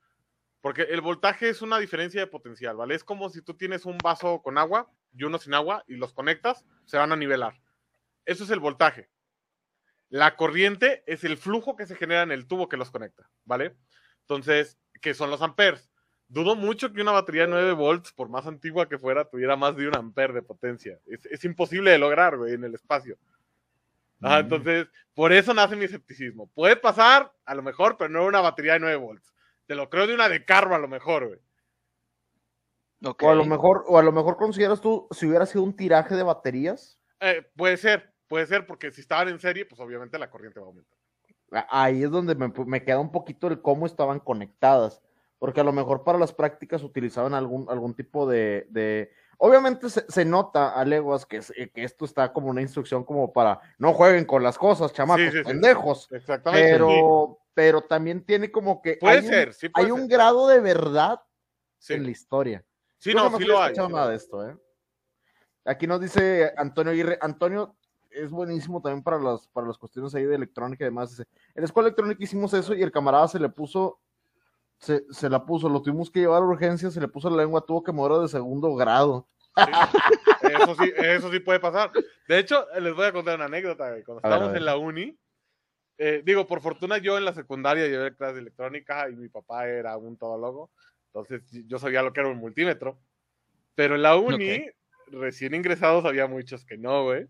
Porque 0.61 0.81
el 0.81 1.01
voltaje 1.01 1.49
es 1.49 1.61
una 1.61 1.77
diferencia 1.77 2.19
de 2.19 2.27
potencial, 2.27 2.75
¿vale? 2.77 2.95
Es 2.95 3.03
como 3.03 3.29
si 3.29 3.43
tú 3.43 3.55
tienes 3.55 3.85
un 3.85 3.99
vaso 3.99 4.41
con 4.41 4.57
agua 4.57 4.91
y 5.13 5.23
uno 5.23 5.37
sin 5.37 5.53
agua 5.53 5.83
y 5.87 5.97
los 5.97 6.13
conectas, 6.13 6.65
se 6.85 6.97
van 6.97 7.11
a 7.11 7.15
nivelar. 7.15 7.61
Eso 8.25 8.43
es 8.43 8.49
el 8.49 8.59
voltaje. 8.59 9.10
La 10.11 10.35
corriente 10.35 11.03
es 11.07 11.23
el 11.23 11.37
flujo 11.37 11.75
que 11.75 11.87
se 11.87 11.95
genera 11.95 12.21
en 12.21 12.31
el 12.31 12.45
tubo 12.45 12.67
que 12.69 12.77
los 12.77 12.91
conecta, 12.91 13.27
¿vale? 13.45 13.75
Entonces, 14.27 14.77
¿qué 15.01 15.13
son 15.13 15.29
los 15.29 15.41
amperes? 15.41 15.89
Dudo 16.27 16.55
mucho 16.55 16.93
que 16.93 17.01
una 17.01 17.13
batería 17.13 17.43
de 17.43 17.47
9 17.47 17.71
volts, 17.73 18.11
por 18.11 18.29
más 18.29 18.45
antigua 18.45 18.87
que 18.87 18.99
fuera, 18.99 19.25
tuviera 19.25 19.55
más 19.55 19.75
de 19.75 19.87
un 19.87 19.95
amper 19.95 20.33
de 20.33 20.41
potencia. 20.41 20.99
Es, 21.07 21.25
es 21.25 21.43
imposible 21.45 21.91
de 21.91 21.97
lograr, 21.97 22.37
güey, 22.37 22.53
en 22.53 22.63
el 22.65 22.75
espacio. 22.75 23.17
Ajá, 24.21 24.37
Mm. 24.37 24.41
entonces, 24.41 24.87
por 25.13 25.31
eso 25.33 25.53
nace 25.53 25.75
mi 25.75 25.85
escepticismo. 25.85 26.47
Puede 26.53 26.75
pasar, 26.75 27.33
a 27.45 27.55
lo 27.55 27.63
mejor, 27.63 27.95
pero 27.97 28.09
no 28.09 28.25
una 28.25 28.41
batería 28.41 28.73
de 28.73 28.79
9 28.81 28.95
volts. 28.97 29.33
Te 29.65 29.75
lo 29.75 29.89
creo 29.89 30.07
de 30.07 30.13
una 30.13 30.27
de 30.29 30.43
carro, 30.45 30.75
a 30.75 30.79
lo 30.79 30.87
mejor, 30.89 31.27
güey. 31.27 31.39
O 33.19 33.29
a 33.31 33.33
lo 33.35 33.45
mejor, 33.45 33.83
o 33.87 33.97
a 33.97 34.03
lo 34.03 34.11
mejor 34.11 34.37
consideras 34.37 34.79
tú, 34.79 35.07
si 35.11 35.25
hubiera 35.25 35.45
sido 35.47 35.63
un 35.63 35.75
tiraje 35.75 36.15
de 36.15 36.23
baterías, 36.23 36.99
Eh, 37.19 37.47
puede 37.55 37.77
ser, 37.77 38.10
puede 38.31 38.47
ser 38.47 38.65
porque 38.65 38.93
si 38.93 39.01
estaban 39.01 39.27
en 39.27 39.41
serie, 39.41 39.65
pues 39.65 39.81
obviamente 39.81 40.17
la 40.17 40.29
corriente 40.29 40.61
va 40.61 40.67
a 40.67 40.69
aumentar. 40.69 40.97
Ahí 41.69 42.01
es 42.01 42.09
donde 42.09 42.33
me, 42.33 42.81
queda 42.81 42.97
un 42.97 43.11
poquito 43.11 43.47
el 43.47 43.61
cómo 43.61 43.85
estaban 43.85 44.21
conectadas, 44.21 45.01
porque 45.37 45.59
a 45.59 45.65
lo 45.65 45.73
mejor 45.73 46.05
para 46.05 46.17
las 46.17 46.31
prácticas 46.31 46.81
utilizaban 46.81 47.33
algún, 47.33 47.69
algún 47.69 47.93
tipo 47.93 48.25
de, 48.25 49.11
Obviamente 49.37 49.89
se, 49.89 50.23
nota 50.23 50.69
a 50.69 50.85
leguas 50.85 51.25
que, 51.25 51.41
que, 51.73 51.83
esto 51.83 52.05
está 52.05 52.31
como 52.31 52.47
una 52.47 52.61
instrucción 52.61 53.03
como 53.03 53.33
para 53.33 53.59
no 53.77 53.91
jueguen 53.91 54.23
con 54.23 54.43
las 54.43 54.57
cosas, 54.57 54.93
chamacos, 54.93 55.33
pendejos. 55.43 56.07
Exactamente. 56.11 56.71
Pero, 56.71 57.39
pero 57.53 57.81
también 57.81 58.23
tiene 58.23 58.49
como 58.49 58.81
que. 58.81 58.95
Puede 58.95 59.23
ser, 59.23 59.53
sí 59.53 59.67
Hay 59.73 59.91
un 59.91 60.07
grado 60.07 60.47
de 60.47 60.61
verdad 60.61 61.19
en 61.89 62.03
la 62.03 62.11
historia. 62.11 62.63
Sí, 62.97 63.13
no, 63.13 63.35
sí 63.37 63.43
lo 63.43 63.61
hay. 63.61 63.73
nada 63.75 64.09
de 64.09 64.15
esto, 64.15 64.47
¿eh? 64.47 64.55
Aquí 65.65 65.85
nos 65.85 65.99
dice 65.99 66.53
Antonio 66.55 66.91
Aguirre. 66.91 67.17
Antonio 67.19 67.75
es 68.11 68.29
buenísimo 68.29 68.81
también 68.81 69.03
para 69.03 69.19
las, 69.19 69.47
para 69.47 69.67
las 69.67 69.77
cuestiones 69.77 70.13
ahí 70.15 70.25
de 70.25 70.35
electrónica 70.35 70.83
y 70.83 70.89
demás. 70.89 71.19
En 71.19 71.25
la 71.55 71.65
escuela 71.65 71.87
electrónica 71.87 72.23
hicimos 72.23 72.53
eso 72.53 72.73
y 72.73 72.81
el 72.81 72.91
camarada 72.91 73.27
se 73.27 73.39
le 73.39 73.49
puso 73.49 73.99
se, 74.81 75.05
se, 75.11 75.29
la 75.29 75.45
puso, 75.45 75.69
lo 75.69 75.81
tuvimos 75.81 76.09
que 76.09 76.21
llevar 76.21 76.41
a 76.41 76.45
urgencia, 76.45 76.89
se 76.89 76.99
le 76.99 77.07
puso 77.07 77.29
la 77.29 77.43
lengua, 77.43 77.61
tuvo 77.61 77.83
que 77.83 77.91
morir 77.91 78.17
de 78.17 78.27
segundo 78.27 78.73
grado. 78.75 79.27
eso 80.43 80.75
sí, 80.75 80.91
eso 80.97 81.31
sí 81.31 81.39
puede 81.39 81.59
pasar. 81.59 81.91
De 82.27 82.39
hecho, 82.39 82.65
les 82.79 82.93
voy 82.95 83.05
a 83.05 83.13
contar 83.13 83.35
una 83.35 83.45
anécdota. 83.45 83.91
Cuando 84.03 84.21
estábamos 84.23 84.55
en 84.55 84.65
la 84.65 84.77
uni, 84.77 85.15
eh, 85.99 86.23
digo, 86.25 86.47
por 86.47 86.61
fortuna 86.61 86.97
yo 86.97 87.15
en 87.17 87.25
la 87.25 87.33
secundaria 87.33 87.87
llevé 87.87 88.15
clases 88.15 88.35
de 88.35 88.41
electrónica 88.41 89.07
y 89.07 89.15
mi 89.15 89.29
papá 89.29 89.67
era 89.67 89.97
un 89.97 90.17
todólogo, 90.17 90.71
entonces 91.07 91.43
yo 91.67 91.77
sabía 91.77 92.01
lo 92.01 92.11
que 92.11 92.21
era 92.21 92.29
un 92.29 92.39
multímetro. 92.39 92.99
Pero 93.75 93.95
en 93.95 94.01
la 94.01 94.15
uni, 94.17 94.65
recién 95.07 95.53
ingresados, 95.53 96.05
había 96.05 96.25
muchos 96.25 96.65
que 96.65 96.77
no, 96.77 97.03
güey. 97.03 97.27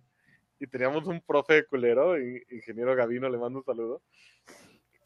Y 0.62 0.68
teníamos 0.68 1.06
un 1.08 1.20
profe 1.20 1.66
culero, 1.66 2.18
ingeniero 2.18 2.96
Gavino, 2.96 3.30
le 3.30 3.38
mando 3.38 3.60
un 3.60 3.66
saludo 3.66 4.02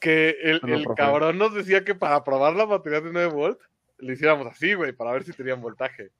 que 0.06 0.38
el, 0.44 0.62
el 0.68 0.86
cabrón 0.96 1.40
nos 1.40 1.56
decía 1.56 1.84
que 1.84 1.96
para 1.96 2.24
probar 2.24 2.54
la 2.54 2.66
batería 2.66 3.02
de 3.02 3.12
9 3.12 3.34
volt 3.34 3.60
le 3.98 4.14
hiciéramos 4.14 4.46
así, 4.46 4.76
güey, 4.76 4.92
para 4.92 5.12
ver 5.12 5.24
si 5.24 5.34
tenían 5.34 5.62
voltaje. 5.62 6.12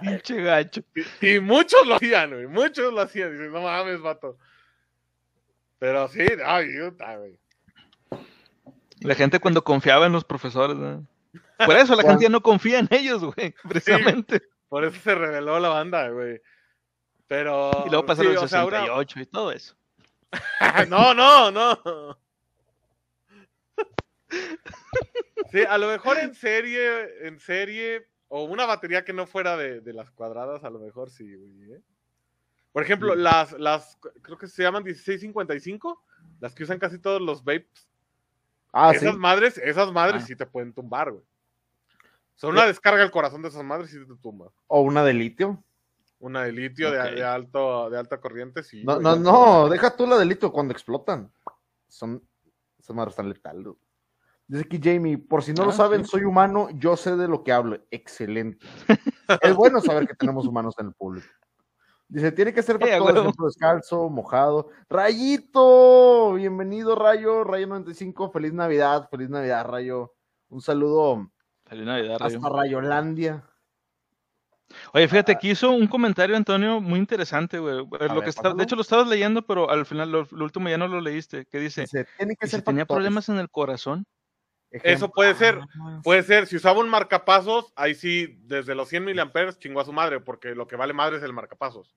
Pinche 0.00 0.40
gacho. 0.40 0.82
Y, 1.20 1.40
muchos 1.40 1.84
lo 1.88 1.96
hacían, 1.96 2.30
güey, 2.30 2.46
muchos 2.46 2.92
lo 2.92 3.00
hacían. 3.00 3.32
Dicen, 3.32 3.50
no 3.50 3.62
mames, 3.62 4.00
vato. 4.00 4.38
Pero 5.80 6.06
sí, 6.06 6.24
ay, 6.44 6.68
puta, 6.78 7.16
güey. 7.16 7.40
La 9.00 9.16
gente 9.16 9.40
cuando 9.40 9.64
confiaba 9.64 10.06
en 10.06 10.12
los 10.12 10.24
profesores, 10.24 10.76
¿no? 10.76 11.04
Por 11.66 11.76
eso 11.76 11.96
la 11.96 12.02
gente 12.02 12.24
ya 12.24 12.30
no 12.30 12.42
confía 12.42 12.78
en 12.78 12.88
ellos, 12.90 13.24
güey, 13.24 13.54
precisamente. 13.68 14.42
por 14.68 14.84
eso 14.84 15.00
se 15.00 15.16
reveló 15.16 15.58
la 15.58 15.70
banda, 15.70 16.08
güey. 16.10 16.40
Pero. 17.30 17.70
Y 17.86 17.90
luego 17.90 18.06
pasaron 18.06 18.32
sí, 18.32 18.42
el 18.42 18.48
68 18.48 19.20
y 19.20 19.26
todo 19.26 19.52
eso. 19.52 19.76
no, 20.88 21.14
no, 21.14 21.52
no. 21.52 22.18
Sí, 25.52 25.62
a 25.62 25.78
lo 25.78 25.86
mejor 25.86 26.18
en 26.18 26.34
serie, 26.34 27.28
en 27.28 27.38
serie, 27.38 28.08
o 28.26 28.42
una 28.42 28.66
batería 28.66 29.04
que 29.04 29.12
no 29.12 29.28
fuera 29.28 29.56
de, 29.56 29.92
las 29.92 30.10
cuadradas, 30.10 30.64
a 30.64 30.70
lo 30.70 30.80
mejor 30.80 31.08
sí, 31.08 31.32
¿eh? 31.70 31.80
Por 32.72 32.82
ejemplo, 32.82 33.14
las, 33.14 33.52
las, 33.52 33.96
creo 34.22 34.36
que 34.36 34.48
se 34.48 34.64
llaman 34.64 34.82
1655, 34.82 36.02
las 36.40 36.52
que 36.52 36.64
usan 36.64 36.80
casi 36.80 36.98
todos 36.98 37.22
los 37.22 37.44
vapes. 37.44 37.88
Ah, 38.72 38.90
esas 38.92 39.16
madres, 39.16 39.56
esas 39.58 39.92
madres 39.92 40.24
ah. 40.24 40.26
sí 40.26 40.34
te 40.34 40.46
pueden 40.46 40.72
tumbar, 40.72 41.12
güey. 41.12 41.24
Son 42.34 42.50
una 42.50 42.66
descarga 42.66 43.04
el 43.04 43.12
corazón 43.12 43.42
de 43.42 43.50
esas 43.50 43.62
madres 43.62 43.94
y 43.94 44.04
te 44.04 44.16
tumba. 44.20 44.50
O 44.66 44.80
una 44.80 45.04
de 45.04 45.14
litio. 45.14 45.62
Una 46.20 46.42
de 46.44 46.52
litio 46.52 46.90
de, 46.90 47.24
alto, 47.24 47.88
de 47.88 47.98
alta 47.98 48.20
corriente, 48.20 48.62
sí. 48.62 48.84
No, 48.84 49.00
no, 49.00 49.16
no, 49.16 49.68
deja 49.70 49.96
tú 49.96 50.06
la 50.06 50.18
de 50.18 50.26
litio 50.26 50.52
cuando 50.52 50.72
explotan. 50.72 51.32
Son, 51.88 52.22
esas 52.78 52.94
madres 52.94 53.12
están 53.12 53.28
letales. 53.30 53.68
Dice 54.46 54.64
aquí 54.64 54.78
Jamie, 54.82 55.16
por 55.16 55.42
si 55.42 55.54
no 55.54 55.64
lo 55.64 55.70
ah, 55.70 55.74
saben, 55.74 56.04
soy 56.04 56.24
humano, 56.24 56.68
yo 56.74 56.96
sé 56.96 57.16
de 57.16 57.26
lo 57.26 57.42
que 57.42 57.52
hablo. 57.52 57.78
Excelente. 57.90 58.66
es 59.42 59.54
bueno 59.54 59.80
saber 59.80 60.06
que 60.06 60.14
tenemos 60.14 60.46
humanos 60.46 60.74
en 60.78 60.88
el 60.88 60.92
público. 60.92 61.26
Dice, 62.06 62.32
tiene 62.32 62.52
que 62.52 62.62
ser 62.62 62.78
para 62.78 62.98
todo 62.98 63.32
descalzo, 63.46 64.10
mojado. 64.10 64.68
Rayito, 64.90 66.34
bienvenido 66.34 66.96
Rayo, 66.96 67.44
Rayo 67.44 67.68
95, 67.68 68.30
feliz 68.30 68.52
Navidad, 68.52 69.08
feliz 69.08 69.30
Navidad 69.30 69.64
Rayo. 69.64 70.12
Un 70.48 70.60
saludo. 70.60 71.30
Feliz 71.64 71.86
Navidad, 71.86 72.18
Rayo. 72.18 72.36
Hasta 72.36 72.48
Rayolandia. 72.48 73.49
Oye, 74.92 75.08
fíjate, 75.08 75.32
aquí 75.32 75.50
hizo 75.50 75.70
un 75.70 75.86
comentario, 75.86 76.36
Antonio, 76.36 76.80
muy 76.80 76.98
interesante, 76.98 77.58
güey. 77.58 77.76
Lo 77.76 78.22
que 78.22 78.30
está, 78.30 78.54
de 78.54 78.62
hecho, 78.62 78.76
lo 78.76 78.82
estabas 78.82 79.08
leyendo, 79.08 79.42
pero 79.42 79.70
al 79.70 79.86
final, 79.86 80.10
lo, 80.10 80.26
último 80.30 80.68
ya 80.68 80.78
no 80.78 80.88
lo 80.88 81.00
leíste. 81.00 81.46
Que 81.46 81.58
dice, 81.58 81.86
tiene 82.16 82.36
que 82.36 82.46
ser 82.46 82.62
tenía 82.62 82.86
problemas 82.86 83.28
en 83.28 83.38
el 83.38 83.50
corazón, 83.50 84.06
eso 84.70 85.10
puede 85.10 85.34
ser, 85.34 85.60
ah, 85.80 86.00
puede 86.02 86.22
ser. 86.22 86.46
Si 86.46 86.56
usaba 86.56 86.78
un 86.78 86.88
marcapasos, 86.88 87.72
ahí 87.74 87.94
sí, 87.94 88.38
desde 88.42 88.74
los 88.74 88.88
100 88.88 89.04
miliamperes 89.04 89.58
chingó 89.58 89.80
a 89.80 89.84
su 89.84 89.92
madre, 89.92 90.20
porque 90.20 90.54
lo 90.54 90.68
que 90.68 90.76
vale 90.76 90.92
madre 90.92 91.16
es 91.16 91.22
el 91.22 91.32
marcapasos. 91.32 91.96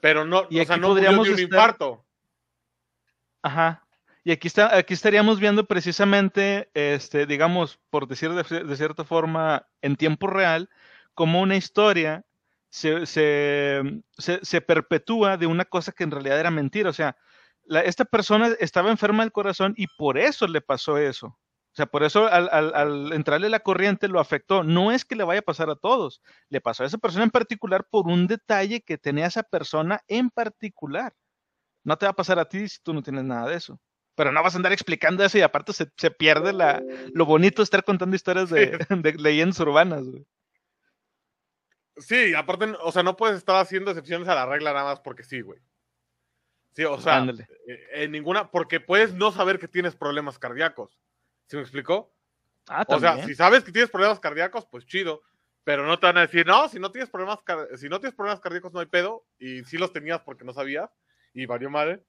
Pero 0.00 0.24
no, 0.24 0.46
y 0.48 0.60
o 0.60 0.64
sea, 0.64 0.76
no 0.76 0.88
podríamos 0.88 1.28
un 1.28 1.38
infarto. 1.38 2.04
Ajá. 3.42 3.86
Y 4.22 4.32
aquí, 4.32 4.48
está, 4.48 4.74
aquí 4.74 4.94
estaríamos 4.94 5.38
viendo 5.38 5.66
precisamente, 5.66 6.70
este, 6.72 7.26
digamos, 7.26 7.78
por 7.90 8.08
decir 8.08 8.30
de, 8.30 8.76
cierta 8.76 9.04
forma, 9.04 9.66
en 9.82 9.96
tiempo 9.96 10.28
real, 10.28 10.70
como 11.14 11.40
una 11.40 11.56
historia 11.56 12.24
se, 12.68 13.06
se, 13.06 13.82
se 14.18 14.60
perpetúa 14.60 15.36
de 15.36 15.46
una 15.46 15.64
cosa 15.64 15.92
que 15.92 16.04
en 16.04 16.10
realidad 16.10 16.40
era 16.40 16.50
mentira. 16.50 16.90
O 16.90 16.92
sea, 16.92 17.16
esta 17.68 18.04
persona 18.04 18.48
estaba 18.58 18.90
enferma 18.90 19.22
del 19.22 19.32
corazón 19.32 19.74
y 19.76 19.86
por 19.96 20.18
eso 20.18 20.46
le 20.46 20.60
pasó 20.60 20.98
eso. 20.98 21.38
O 21.74 21.76
sea, 21.76 21.86
por 21.86 22.04
eso 22.04 22.28
al, 22.28 23.12
entrarle 23.12 23.48
la 23.48 23.58
corriente 23.58 24.06
lo 24.06 24.20
afectó. 24.20 24.62
No 24.62 24.92
es 24.92 25.04
que 25.04 25.16
le 25.16 25.24
vaya 25.24 25.40
a 25.40 25.42
pasar 25.42 25.70
a 25.70 25.74
todos, 25.74 26.22
le 26.48 26.60
pasó 26.60 26.84
a 26.84 26.86
esa 26.86 26.98
persona 26.98 27.24
en 27.24 27.30
particular 27.30 27.84
por 27.90 28.06
un 28.06 28.28
detalle 28.28 28.80
que 28.80 28.96
tenía 28.96 29.26
esa 29.26 29.42
persona 29.42 30.00
en 30.06 30.30
particular. 30.30 31.14
No 31.82 31.98
te 31.98 32.06
va 32.06 32.10
a 32.10 32.16
pasar 32.16 32.38
a 32.38 32.48
ti 32.48 32.68
si 32.68 32.80
tú 32.80 32.94
no 32.94 33.02
tienes 33.02 33.24
nada 33.24 33.48
de 33.48 33.56
eso. 33.56 33.80
Pero 34.14 34.30
no 34.30 34.40
vas 34.40 34.54
a 34.54 34.58
andar 34.58 34.72
explicando 34.72 35.24
eso 35.24 35.36
y 35.36 35.40
aparte 35.40 35.72
se, 35.72 36.10
pierde 36.12 36.52
la, 36.52 36.80
lo 37.12 37.26
bonito 37.26 37.60
de 37.60 37.64
estar 37.64 37.82
contando 37.82 38.14
historias 38.14 38.50
de, 38.50 38.78
de 38.90 39.12
leyendas 39.14 39.58
urbanas. 39.58 40.04
Sí, 41.96 42.34
aparte, 42.34 42.74
o 42.80 42.90
sea, 42.90 43.02
no 43.02 43.16
puedes 43.16 43.36
estar 43.36 43.56
haciendo 43.56 43.90
excepciones 43.90 44.28
a 44.28 44.34
la 44.34 44.46
regla 44.46 44.72
nada 44.72 44.84
más 44.84 45.00
porque 45.00 45.22
sí, 45.22 45.40
güey. 45.40 45.60
Sí, 46.72 46.84
o 46.84 47.00
sea, 47.00 47.24
eh, 47.24 47.86
en 47.92 48.10
ninguna, 48.10 48.50
porque 48.50 48.80
puedes 48.80 49.14
no 49.14 49.30
saber 49.30 49.60
que 49.60 49.68
tienes 49.68 49.94
problemas 49.94 50.38
cardíacos. 50.40 50.98
¿Sí 51.46 51.56
me 51.56 51.62
explicó? 51.62 52.12
Ah, 52.68 52.84
o 52.88 52.98
sea, 52.98 53.24
si 53.24 53.34
sabes 53.34 53.62
que 53.62 53.70
tienes 53.70 53.90
problemas 53.90 54.18
cardíacos, 54.18 54.66
pues 54.66 54.84
chido. 54.86 55.22
Pero 55.62 55.86
no 55.86 55.98
te 55.98 56.06
van 56.06 56.18
a 56.18 56.22
decir, 56.22 56.46
no, 56.46 56.68
si 56.68 56.78
no 56.78 56.90
tienes 56.90 57.10
problemas, 57.10 57.38
si 57.76 57.88
no 57.88 58.00
tienes 58.00 58.14
problemas 58.14 58.40
cardíacos 58.40 58.72
no 58.72 58.80
hay 58.80 58.86
pedo. 58.86 59.24
Y 59.38 59.64
sí 59.64 59.78
los 59.78 59.92
tenías 59.92 60.20
porque 60.20 60.44
no 60.44 60.52
sabías. 60.52 60.90
Y 61.32 61.46
varió 61.46 61.70
madre. 61.70 62.02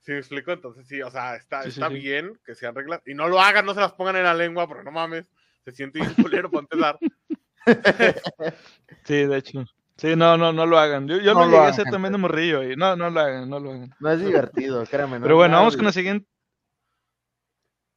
¿Sí 0.00 0.12
me 0.12 0.18
explico? 0.18 0.50
Entonces 0.50 0.88
sí, 0.88 1.02
o 1.02 1.10
sea, 1.10 1.36
está, 1.36 1.62
está 1.64 1.88
bien 1.88 2.40
que 2.44 2.54
sean 2.54 2.74
reglas. 2.74 3.02
Y 3.04 3.12
no 3.12 3.28
lo 3.28 3.38
hagan, 3.40 3.66
no 3.66 3.74
se 3.74 3.80
las 3.80 3.92
pongan 3.92 4.16
en 4.16 4.24
la 4.24 4.34
lengua, 4.34 4.66
pero 4.66 4.82
no 4.82 4.90
mames. 4.90 5.26
Se 5.64 5.72
siente 5.72 6.00
bien 6.00 6.14
culero 6.14 6.50
para 6.50 6.62
empezar. 6.62 6.98
sí, 9.04 9.14
de 9.14 9.36
hecho. 9.36 9.64
Sí, 9.96 10.16
no, 10.16 10.36
no, 10.38 10.52
no 10.52 10.64
lo 10.64 10.78
hagan. 10.78 11.06
Yo, 11.06 11.18
yo 11.18 11.34
no 11.34 11.40
lo, 11.40 11.50
llegué 11.50 11.58
a 11.58 11.68
hacer 11.68 11.84
también 11.90 12.12
de 12.12 12.18
morrillo 12.18 12.62
y 12.62 12.74
no, 12.74 12.96
no 12.96 13.10
lo 13.10 13.20
hagan, 13.20 13.50
no 13.50 13.60
lo 13.60 13.72
hagan. 13.72 13.94
No 14.00 14.10
es 14.10 14.24
divertido, 14.24 14.84
créame. 14.86 15.20
Pero 15.20 15.36
bueno, 15.36 15.58
vamos 15.58 15.76
con 15.76 15.84
la 15.84 15.92
siguiente. 15.92 16.26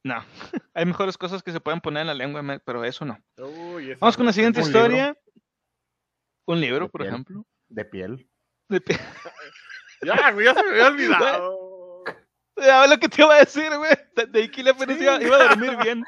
No, 0.04 0.16
hay 0.74 0.84
mejores 0.84 1.16
cosas 1.16 1.42
que 1.42 1.50
se 1.50 1.60
pueden 1.60 1.80
poner 1.80 2.02
en 2.02 2.08
la 2.08 2.14
lengua, 2.14 2.42
pero 2.64 2.84
eso 2.84 3.06
no. 3.06 3.18
vamos 3.98 4.16
con 4.16 4.26
la 4.26 4.34
siguiente 4.34 4.60
historia. 4.60 5.16
Un 6.46 6.60
libro, 6.60 6.90
por 6.90 7.06
ejemplo. 7.06 7.46
De 7.68 7.86
piel. 7.86 8.28
De 8.68 8.82
piel. 8.82 9.00
ya, 10.02 10.14
ya 10.14 10.54
se 10.54 10.62
me 10.62 10.70
había 10.70 10.88
olvidado. 10.88 11.63
Ya, 12.56 12.86
lo 12.86 12.98
que 12.98 13.08
te 13.08 13.22
iba 13.22 13.34
a 13.34 13.38
decir, 13.38 13.70
güey. 13.76 13.92
De 14.30 14.44
aquí 14.44 14.62
le 14.62 14.70
iba 14.70 15.36
a 15.36 15.48
dormir 15.48 15.76
bien. 15.82 16.04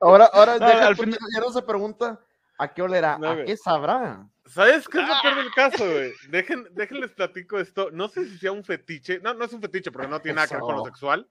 Ahora, 0.00 0.26
ahora, 0.32 0.54
al 0.86 0.96
final 0.96 1.18
ya 1.32 1.40
no 1.40 1.52
se 1.52 1.62
pregunta 1.62 2.20
¿A 2.58 2.72
qué 2.72 2.82
olerá? 2.82 3.14
¿A 3.14 3.44
qué 3.44 3.56
sabrá? 3.56 4.28
¿Sabes 4.46 4.86
qué 4.88 5.00
es 5.00 5.08
lo 5.08 5.14
peor 5.22 5.36
del 5.36 5.52
caso, 5.52 5.84
güey? 5.84 6.12
Dejen, 6.28 6.68
déjenles 6.72 7.12
platico 7.12 7.58
esto. 7.58 7.90
No 7.90 8.08
sé 8.08 8.28
si 8.28 8.38
sea 8.38 8.52
un 8.52 8.64
fetiche. 8.64 9.18
No, 9.20 9.34
no 9.34 9.44
es 9.44 9.52
un 9.52 9.60
fetiche 9.60 9.90
porque 9.90 10.08
no 10.08 10.20
tiene 10.20 10.36
nada 10.36 10.48
que 10.48 10.54
ver 10.54 10.60
con 10.60 10.76
lo 10.76 10.84
sexual. 10.84 11.28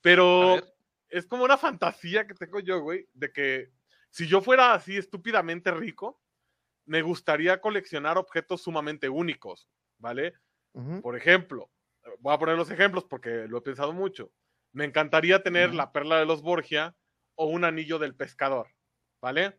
Pero 0.00 0.60
es 1.08 1.26
como 1.26 1.44
una 1.44 1.56
fantasía 1.56 2.26
que 2.26 2.34
tengo 2.34 2.60
yo, 2.60 2.80
güey, 2.80 3.08
de 3.14 3.32
que 3.32 3.70
si 4.10 4.26
yo 4.26 4.40
fuera 4.42 4.74
así 4.74 4.96
estúpidamente 4.96 5.70
rico, 5.70 6.20
me 6.86 7.02
gustaría 7.02 7.60
coleccionar 7.60 8.18
objetos 8.18 8.62
sumamente 8.62 9.08
únicos, 9.08 9.68
¿vale? 9.98 10.34
Por 11.02 11.16
ejemplo, 11.16 11.70
voy 12.20 12.34
a 12.34 12.38
poner 12.38 12.56
los 12.56 12.70
ejemplos 12.70 13.04
porque 13.04 13.46
lo 13.48 13.58
he 13.58 13.62
pensado 13.62 13.92
mucho. 13.92 14.30
Me 14.72 14.84
encantaría 14.84 15.42
tener 15.42 15.74
la 15.74 15.92
perla 15.92 16.18
de 16.18 16.26
los 16.26 16.42
Borgia 16.42 16.96
o 17.36 17.46
un 17.46 17.64
anillo 17.64 17.98
del 17.98 18.14
pescador, 18.14 18.68
¿vale? 19.20 19.58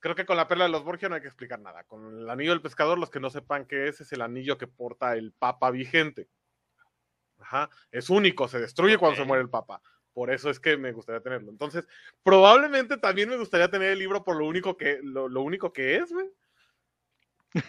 creo 0.00 0.14
que 0.14 0.26
con 0.26 0.36
la 0.36 0.48
perla 0.48 0.64
de 0.64 0.70
los 0.70 0.84
Borgia 0.84 1.08
no 1.08 1.14
hay 1.14 1.20
que 1.20 1.28
explicar 1.28 1.60
nada. 1.60 1.84
Con 1.84 2.20
el 2.20 2.30
anillo 2.30 2.52
del 2.52 2.62
pescador, 2.62 2.98
los 2.98 3.10
que 3.10 3.20
no 3.20 3.30
sepan 3.30 3.66
qué 3.66 3.88
es, 3.88 4.00
es 4.00 4.12
el 4.12 4.22
anillo 4.22 4.58
que 4.58 4.66
porta 4.66 5.16
el 5.16 5.32
papa 5.32 5.70
vigente. 5.70 6.28
Ajá, 7.40 7.70
es 7.92 8.10
único, 8.10 8.48
se 8.48 8.58
destruye 8.58 8.98
cuando 8.98 9.16
se 9.16 9.24
muere 9.24 9.42
el 9.42 9.50
papa. 9.50 9.80
Por 10.12 10.30
eso 10.30 10.50
es 10.50 10.58
que 10.58 10.76
me 10.76 10.92
gustaría 10.92 11.20
tenerlo. 11.20 11.50
Entonces, 11.50 11.86
probablemente 12.22 12.96
también 12.96 13.28
me 13.28 13.36
gustaría 13.36 13.70
tener 13.70 13.92
el 13.92 13.98
libro 13.98 14.24
por 14.24 14.36
lo 14.36 14.46
único 14.46 14.76
que, 14.76 14.98
lo, 15.02 15.26
único 15.42 15.72
que 15.72 15.96
es, 15.96 16.12
güey. 16.12 16.28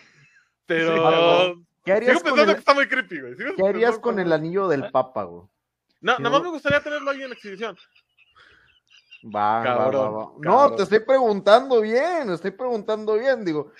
Pero. 0.65 1.65
¿Qué 1.83 1.93
harías 1.93 2.21
con 2.23 2.39
el... 2.39 2.49
está 2.49 2.73
muy 2.73 2.87
creepy, 2.87 3.21
güey. 3.21 3.35
¿Qué 3.55 3.67
harías 3.67 3.99
con 3.99 4.19
el 4.19 4.31
anillo 4.31 4.67
del 4.67 4.91
papa, 4.91 5.23
güey? 5.23 5.43
No, 6.01 6.17
nada 6.17 6.29
más 6.29 6.43
me 6.43 6.49
gustaría 6.49 6.81
tenerlo 6.81 7.11
ahí 7.11 7.21
en 7.21 7.29
la 7.29 7.35
exhibición. 7.35 7.77
Va, 9.23 9.61
va, 9.63 9.89
va, 9.89 10.31
No, 10.39 10.75
te 10.75 10.83
estoy 10.83 10.99
preguntando 10.99 11.81
bien, 11.81 12.29
estoy 12.31 12.51
preguntando 12.51 13.15
bien. 13.15 13.43
Digo, 13.43 13.73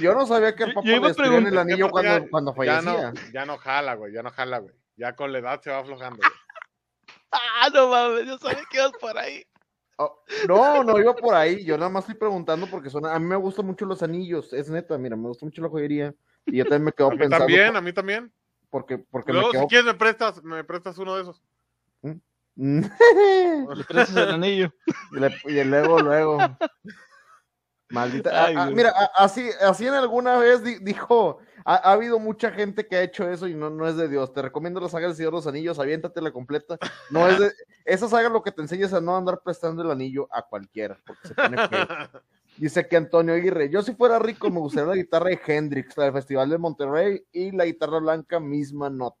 yo 0.00 0.14
no 0.14 0.26
sabía 0.26 0.54
que 0.54 0.64
el 0.64 0.72
papá 0.72 0.88
le 0.88 1.00
destruía 1.00 1.38
el 1.38 1.58
anillo 1.58 1.90
cuando, 1.90 2.30
cuando 2.30 2.54
fallecía. 2.54 2.82
Ya 2.82 3.12
no, 3.12 3.32
ya 3.32 3.46
no 3.46 3.58
jala, 3.58 3.94
güey, 3.94 4.12
ya 4.14 4.22
no 4.22 4.30
jala, 4.30 4.58
güey. 4.60 4.74
Ya 4.96 5.14
con 5.14 5.32
la 5.32 5.38
edad 5.40 5.60
se 5.60 5.70
va 5.70 5.80
aflojando, 5.80 6.16
güey. 6.16 6.30
ah, 7.30 7.68
no 7.74 7.88
mames, 7.88 8.26
yo 8.26 8.38
sabía 8.38 8.64
que 8.70 8.78
ibas 8.78 8.92
por 8.98 9.18
ahí. 9.18 9.44
Oh, 9.98 10.22
no, 10.48 10.82
no 10.82 10.98
iba 10.98 11.14
por 11.14 11.34
ahí. 11.34 11.62
Yo 11.64 11.76
nada 11.76 11.90
más 11.90 12.04
estoy 12.04 12.16
preguntando 12.16 12.66
porque 12.66 12.88
son, 12.88 13.04
a 13.06 13.18
mí 13.18 13.26
me 13.26 13.36
gustan 13.36 13.66
mucho 13.66 13.84
los 13.84 14.02
anillos. 14.02 14.52
Es 14.54 14.70
neta, 14.70 14.96
mira, 14.96 15.16
me 15.16 15.28
gusta 15.28 15.44
mucho 15.44 15.60
la 15.60 15.68
joyería. 15.68 16.14
Y 16.46 16.58
yo 16.58 16.64
también 16.64 16.84
me 16.84 16.92
quedo 16.92 17.08
a 17.08 17.10
mí 17.10 17.18
pensando. 17.18 17.46
También, 17.46 17.76
a 17.76 17.80
mí 17.80 17.92
también. 17.92 18.32
Porque, 18.70 18.98
porque 18.98 19.32
Luego, 19.32 19.52
si 19.52 19.66
quieres, 19.68 19.86
me 19.86 19.94
prestas, 19.94 20.42
me 20.42 20.64
prestas 20.64 20.98
uno 20.98 21.16
de 21.16 21.22
esos. 21.22 21.42
¿Mm? 22.56 22.80
Le 23.74 23.84
prestas 23.84 24.16
el 24.16 24.30
anillo. 24.30 24.72
Y, 25.44 25.64
luego, 25.64 26.00
luego. 26.00 26.38
Maldita. 27.90 28.70
mira, 28.72 28.92
así, 29.14 29.48
así 29.60 29.86
en 29.86 29.94
alguna 29.94 30.38
vez 30.38 30.62
dijo, 30.82 31.38
ha, 31.64 31.92
habido 31.92 32.18
mucha 32.18 32.50
gente 32.50 32.86
que 32.86 32.96
ha 32.96 33.02
hecho 33.02 33.28
eso 33.30 33.46
y 33.46 33.54
no, 33.54 33.70
no 33.70 33.86
es 33.86 33.96
de 33.96 34.08
Dios. 34.08 34.32
Te 34.32 34.42
recomiendo 34.42 34.80
la 34.80 34.88
saga 34.88 35.06
del 35.06 35.16
Señor 35.16 35.32
de 35.32 35.38
los 35.38 35.46
Anillos, 35.46 35.78
aviéntate 35.78 36.20
la 36.20 36.32
completa. 36.32 36.78
No 37.10 37.28
es 37.28 37.38
de, 37.38 37.52
esa 37.84 38.08
saga 38.08 38.28
lo 38.28 38.42
que 38.42 38.52
te 38.52 38.62
enseña 38.62 38.86
es 38.86 38.92
a 38.92 39.00
no 39.00 39.16
andar 39.16 39.40
prestando 39.44 39.82
el 39.82 39.90
anillo 39.90 40.28
a 40.32 40.42
cualquiera, 40.42 40.98
porque 41.06 41.28
se 41.28 41.34
pone 41.34 41.56
Dice 42.56 42.88
que 42.88 42.96
Antonio 42.96 43.34
Aguirre, 43.34 43.68
yo 43.68 43.82
si 43.82 43.94
fuera 43.94 44.18
rico 44.18 44.50
me 44.50 44.60
gustaría 44.60 44.90
la 44.90 44.96
guitarra 44.96 45.28
de 45.28 45.40
Hendrix, 45.46 45.96
la 45.96 46.04
del 46.04 46.14
Festival 46.14 46.48
de 46.48 46.58
Monterrey 46.58 47.22
y 47.32 47.52
la 47.52 47.66
guitarra 47.66 47.98
blanca, 47.98 48.40
misma 48.40 48.88
nota. 48.88 49.18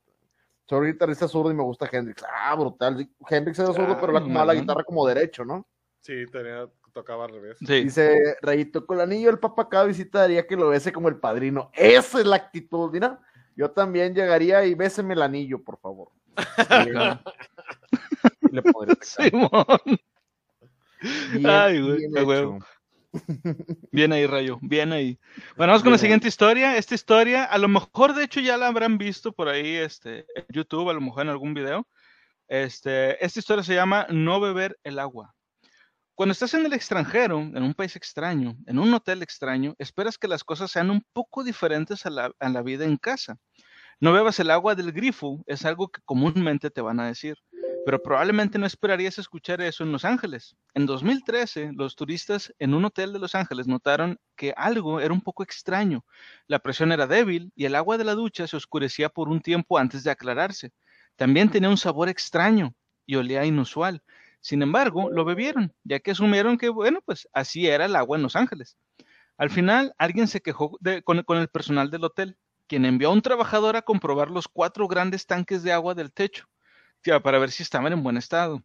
Soy 0.68 0.92
guitarrista 0.92 1.28
zurdo 1.28 1.50
y 1.50 1.54
me 1.54 1.62
gusta 1.62 1.88
Hendrix. 1.90 2.24
Ah, 2.28 2.54
brutal. 2.56 3.08
Hendrix 3.28 3.58
era 3.58 3.72
zurdo, 3.72 3.98
pero 4.00 4.12
la, 4.12 4.44
la 4.44 4.54
guitarra 4.54 4.84
como 4.84 5.06
derecho, 5.06 5.44
¿no? 5.44 5.66
Sí, 6.00 6.24
tenía, 6.32 6.68
tocaba 6.92 7.26
al 7.26 7.32
revés. 7.32 7.58
Dice 7.60 8.36
Rayito, 8.40 8.86
con 8.86 8.96
el 8.96 9.02
anillo 9.02 9.30
el 9.30 9.38
papá 9.38 9.68
cada 9.68 9.84
visita 9.84 10.24
haría 10.24 10.46
que 10.46 10.56
lo 10.56 10.70
bese 10.70 10.92
como 10.92 11.08
el 11.08 11.18
padrino. 11.18 11.70
Esa 11.74 12.20
es 12.20 12.26
la 12.26 12.36
actitud, 12.36 12.90
mira. 12.90 13.20
Yo 13.54 13.70
también 13.70 14.14
llegaría 14.14 14.64
y 14.64 14.74
béseme 14.74 15.14
el 15.14 15.22
anillo, 15.22 15.62
por 15.62 15.78
favor. 15.78 16.10
Le 18.50 18.62
Simón. 19.02 19.50
Ay, 21.44 21.80
güey, 21.80 22.08
Bien 23.92 24.12
ahí, 24.12 24.26
Rayo, 24.26 24.58
bien 24.62 24.92
ahí. 24.92 25.18
Bueno, 25.56 25.72
vamos 25.72 25.82
con 25.82 25.92
la 25.92 25.98
siguiente 25.98 26.28
historia. 26.28 26.76
Esta 26.76 26.94
historia, 26.94 27.44
a 27.44 27.58
lo 27.58 27.68
mejor, 27.68 28.14
de 28.14 28.24
hecho, 28.24 28.40
ya 28.40 28.56
la 28.56 28.68
habrán 28.68 28.98
visto 28.98 29.32
por 29.32 29.48
ahí 29.48 29.74
este, 29.74 30.26
en 30.34 30.44
YouTube, 30.50 30.90
a 30.90 30.92
lo 30.92 31.00
mejor 31.00 31.22
en 31.22 31.30
algún 31.30 31.54
video. 31.54 31.86
Este, 32.48 33.24
esta 33.24 33.38
historia 33.38 33.64
se 33.64 33.74
llama 33.74 34.06
No 34.10 34.40
beber 34.40 34.78
el 34.84 34.98
agua. 34.98 35.34
Cuando 36.14 36.32
estás 36.32 36.54
en 36.54 36.64
el 36.64 36.72
extranjero, 36.72 37.40
en 37.40 37.62
un 37.62 37.74
país 37.74 37.94
extraño, 37.94 38.56
en 38.66 38.78
un 38.78 38.94
hotel 38.94 39.22
extraño, 39.22 39.74
esperas 39.78 40.16
que 40.16 40.28
las 40.28 40.44
cosas 40.44 40.70
sean 40.70 40.90
un 40.90 41.04
poco 41.12 41.44
diferentes 41.44 42.06
a 42.06 42.10
la, 42.10 42.32
a 42.38 42.48
la 42.48 42.62
vida 42.62 42.84
en 42.86 42.96
casa. 42.96 43.36
No 44.00 44.12
bebas 44.12 44.40
el 44.40 44.50
agua 44.50 44.74
del 44.74 44.92
grifo, 44.92 45.42
es 45.46 45.64
algo 45.64 45.88
que 45.88 46.00
comúnmente 46.04 46.70
te 46.70 46.80
van 46.80 47.00
a 47.00 47.06
decir 47.06 47.36
pero 47.86 48.02
probablemente 48.02 48.58
no 48.58 48.66
esperarías 48.66 49.16
escuchar 49.16 49.60
eso 49.60 49.84
en 49.84 49.92
Los 49.92 50.04
Ángeles. 50.04 50.56
En 50.74 50.86
2013, 50.86 51.70
los 51.72 51.94
turistas 51.94 52.52
en 52.58 52.74
un 52.74 52.84
hotel 52.84 53.12
de 53.12 53.20
Los 53.20 53.36
Ángeles 53.36 53.68
notaron 53.68 54.18
que 54.34 54.52
algo 54.56 54.98
era 54.98 55.14
un 55.14 55.20
poco 55.20 55.44
extraño. 55.44 56.04
La 56.48 56.58
presión 56.58 56.90
era 56.90 57.06
débil 57.06 57.52
y 57.54 57.64
el 57.64 57.76
agua 57.76 57.96
de 57.96 58.02
la 58.02 58.14
ducha 58.14 58.48
se 58.48 58.56
oscurecía 58.56 59.08
por 59.08 59.28
un 59.28 59.40
tiempo 59.40 59.78
antes 59.78 60.02
de 60.02 60.10
aclararse. 60.10 60.72
También 61.14 61.48
tenía 61.48 61.68
un 61.68 61.76
sabor 61.76 62.08
extraño 62.08 62.74
y 63.06 63.14
olía 63.14 63.44
inusual. 63.44 64.02
Sin 64.40 64.62
embargo, 64.62 65.08
lo 65.12 65.24
bebieron, 65.24 65.72
ya 65.84 66.00
que 66.00 66.10
asumieron 66.10 66.58
que, 66.58 66.70
bueno, 66.70 67.02
pues 67.06 67.28
así 67.32 67.68
era 67.68 67.84
el 67.84 67.94
agua 67.94 68.16
en 68.16 68.24
Los 68.24 68.34
Ángeles. 68.34 68.76
Al 69.38 69.50
final, 69.50 69.94
alguien 69.96 70.26
se 70.26 70.40
quejó 70.40 70.76
con, 71.04 71.22
con 71.22 71.38
el 71.38 71.46
personal 71.46 71.92
del 71.92 72.02
hotel, 72.02 72.36
quien 72.66 72.84
envió 72.84 73.10
a 73.10 73.12
un 73.12 73.22
trabajador 73.22 73.76
a 73.76 73.82
comprobar 73.82 74.28
los 74.28 74.48
cuatro 74.48 74.88
grandes 74.88 75.24
tanques 75.24 75.62
de 75.62 75.70
agua 75.70 75.94
del 75.94 76.12
techo 76.12 76.48
para 77.22 77.38
ver 77.38 77.50
si 77.50 77.62
estaban 77.62 77.92
en 77.92 78.02
buen 78.02 78.16
estado. 78.16 78.62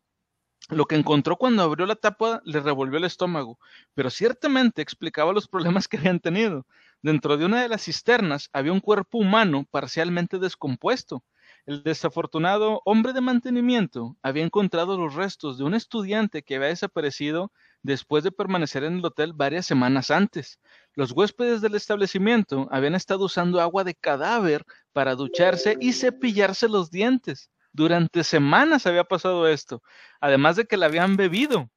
Lo 0.69 0.85
que 0.85 0.95
encontró 0.95 1.37
cuando 1.37 1.63
abrió 1.63 1.85
la 1.85 1.95
tapa 1.95 2.41
le 2.43 2.59
revolvió 2.59 2.97
el 2.97 3.03
estómago, 3.03 3.59
pero 3.93 4.09
ciertamente 4.09 4.81
explicaba 4.81 5.33
los 5.33 5.47
problemas 5.47 5.87
que 5.87 5.97
habían 5.97 6.19
tenido. 6.19 6.65
Dentro 7.03 7.37
de 7.37 7.45
una 7.45 7.61
de 7.61 7.69
las 7.69 7.83
cisternas 7.83 8.49
había 8.51 8.73
un 8.73 8.79
cuerpo 8.79 9.19
humano 9.19 9.67
parcialmente 9.69 10.39
descompuesto. 10.39 11.23
El 11.67 11.83
desafortunado 11.83 12.81
hombre 12.85 13.13
de 13.13 13.21
mantenimiento 13.21 14.17
había 14.23 14.43
encontrado 14.43 14.97
los 14.97 15.13
restos 15.13 15.59
de 15.59 15.63
un 15.63 15.75
estudiante 15.75 16.41
que 16.41 16.55
había 16.55 16.69
desaparecido 16.69 17.51
después 17.83 18.23
de 18.23 18.31
permanecer 18.31 18.83
en 18.83 18.97
el 18.97 19.05
hotel 19.05 19.33
varias 19.33 19.67
semanas 19.67 20.09
antes. 20.09 20.59
Los 20.95 21.11
huéspedes 21.11 21.61
del 21.61 21.75
establecimiento 21.75 22.67
habían 22.71 22.95
estado 22.95 23.25
usando 23.25 23.61
agua 23.61 23.83
de 23.83 23.93
cadáver 23.93 24.65
para 24.91 25.13
ducharse 25.13 25.77
y 25.79 25.93
cepillarse 25.93 26.67
los 26.67 26.89
dientes. 26.89 27.50
Durante 27.73 28.23
semanas 28.23 28.85
había 28.85 29.03
pasado 29.05 29.47
esto, 29.47 29.81
además 30.19 30.55
de 30.55 30.65
que 30.65 30.77
la 30.77 30.87
habían 30.87 31.15
bebido. 31.15 31.69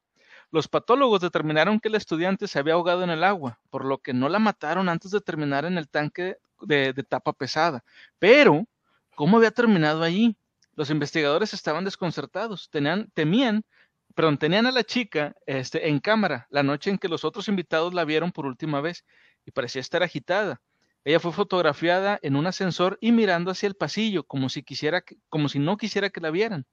Los 0.51 0.67
patólogos 0.67 1.21
determinaron 1.21 1.79
que 1.79 1.89
el 1.89 1.95
estudiante 1.95 2.47
se 2.47 2.59
había 2.59 2.73
ahogado 2.73 3.03
en 3.03 3.09
el 3.09 3.23
agua, 3.23 3.59
por 3.69 3.85
lo 3.85 3.97
que 3.99 4.13
no 4.13 4.29
la 4.29 4.39
mataron 4.39 4.89
antes 4.89 5.11
de 5.11 5.21
terminar 5.21 5.65
en 5.65 5.77
el 5.77 5.89
tanque 5.89 6.37
de, 6.61 6.93
tapa 7.07 7.33
pesada. 7.33 7.83
Pero, 8.19 8.65
¿cómo 9.15 9.37
había 9.37 9.51
terminado 9.51 10.03
allí? 10.03 10.35
Los 10.75 10.89
investigadores 10.89 11.53
estaban 11.53 11.85
desconcertados, 11.85 12.69
tenían, 12.69 13.09
temían, 13.13 13.63
perdón, 14.13 14.37
tenían 14.37 14.65
a 14.65 14.71
la 14.71 14.83
chica 14.83 15.33
este, 15.45 15.87
en 15.89 15.99
cámara 15.99 16.47
la 16.49 16.63
noche 16.63 16.89
en 16.89 16.97
que 16.97 17.09
los 17.09 17.23
otros 17.23 17.47
invitados 17.47 17.93
la 17.93 18.05
vieron 18.05 18.31
por 18.31 18.45
última 18.45 18.81
vez 18.81 19.05
y 19.45 19.51
parecía 19.51 19.81
estar 19.81 20.03
agitada. 20.03 20.61
Ella 21.05 21.19
fue 21.19 21.31
fotografiada 21.31 22.17
en 22.23 22.35
un 22.35 22.47
ascensor 22.47 22.97
y 22.99 23.11
mirando 23.11 23.51
hacia 23.51 23.67
el 23.67 23.75
pasillo, 23.75 24.23
como 24.23 24.49
si, 24.49 24.63
quisiera 24.63 25.03
como 25.29 25.49
si 25.49 25.59
no 25.59 25.77
quisiera 25.77 26.09
que 26.09 26.19
la 26.19 26.31
vieran. 26.31 26.65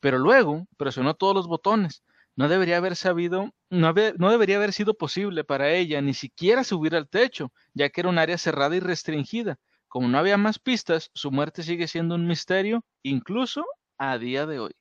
Pero 0.00 0.18
luego 0.18 0.66
presionó 0.76 1.14
todos 1.14 1.34
los 1.34 1.46
botones. 1.46 2.02
No 2.34 2.48
debería 2.48 2.78
haber 2.78 2.96
sabido, 2.96 3.52
no, 3.70 3.94
no 4.18 4.30
debería 4.30 4.56
haber 4.56 4.72
sido 4.72 4.94
posible 4.94 5.44
para 5.44 5.70
ella 5.70 6.00
ni 6.02 6.12
siquiera 6.12 6.64
subir 6.64 6.96
al 6.96 7.08
techo, 7.08 7.52
ya 7.72 7.88
que 7.88 8.00
era 8.00 8.10
un 8.10 8.18
área 8.18 8.36
cerrada 8.36 8.74
y 8.74 8.80
restringida. 8.80 9.58
Como 9.86 10.08
no 10.08 10.18
había 10.18 10.36
más 10.36 10.58
pistas, 10.58 11.10
su 11.14 11.30
muerte 11.30 11.62
sigue 11.62 11.86
siendo 11.86 12.16
un 12.16 12.26
misterio, 12.26 12.84
incluso 13.02 13.64
a 13.96 14.18
día 14.18 14.44
de 14.44 14.58
hoy. 14.58 14.72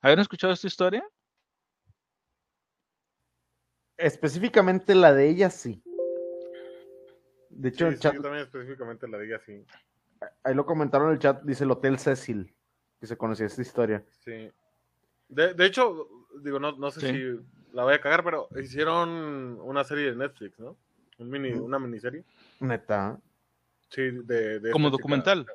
¿Habían 0.00 0.20
escuchado 0.20 0.52
esta 0.52 0.66
historia? 0.66 1.04
Específicamente 3.98 4.94
la 4.94 5.12
de 5.12 5.28
ella, 5.28 5.50
sí. 5.50 5.82
De 7.56 7.68
hecho, 7.68 7.86
el 7.86 7.98
chat. 7.98 8.14
también 8.14 8.44
específicamente 8.44 9.08
la 9.08 9.18
diga 9.18 9.36
así. 9.36 9.64
Ahí 10.42 10.54
lo 10.54 10.66
comentaron 10.66 11.08
en 11.08 11.14
el 11.14 11.18
chat, 11.18 11.42
dice 11.42 11.64
el 11.64 11.70
Hotel 11.70 11.98
Cecil, 11.98 12.54
que 13.00 13.06
se 13.06 13.16
conocía 13.16 13.46
esta 13.46 13.62
historia. 13.62 14.04
Sí. 14.24 14.50
De, 15.28 15.54
de 15.54 15.66
hecho, 15.66 16.08
digo, 16.42 16.58
no, 16.58 16.72
no 16.72 16.90
sé 16.90 17.00
si 17.00 17.46
la 17.72 17.84
voy 17.84 17.94
a 17.94 18.00
cagar, 18.00 18.24
pero 18.24 18.48
hicieron 18.60 19.60
una 19.60 19.84
serie 19.84 20.10
de 20.10 20.16
Netflix, 20.16 20.58
¿no? 20.58 20.76
Un 21.18 21.30
mini, 21.30 21.52
Una 21.52 21.78
miniserie. 21.78 22.24
Neta. 22.60 23.20
Sí, 23.88 24.02
de. 24.10 24.60
de 24.60 24.70
Como 24.72 24.90
documental. 24.90 25.46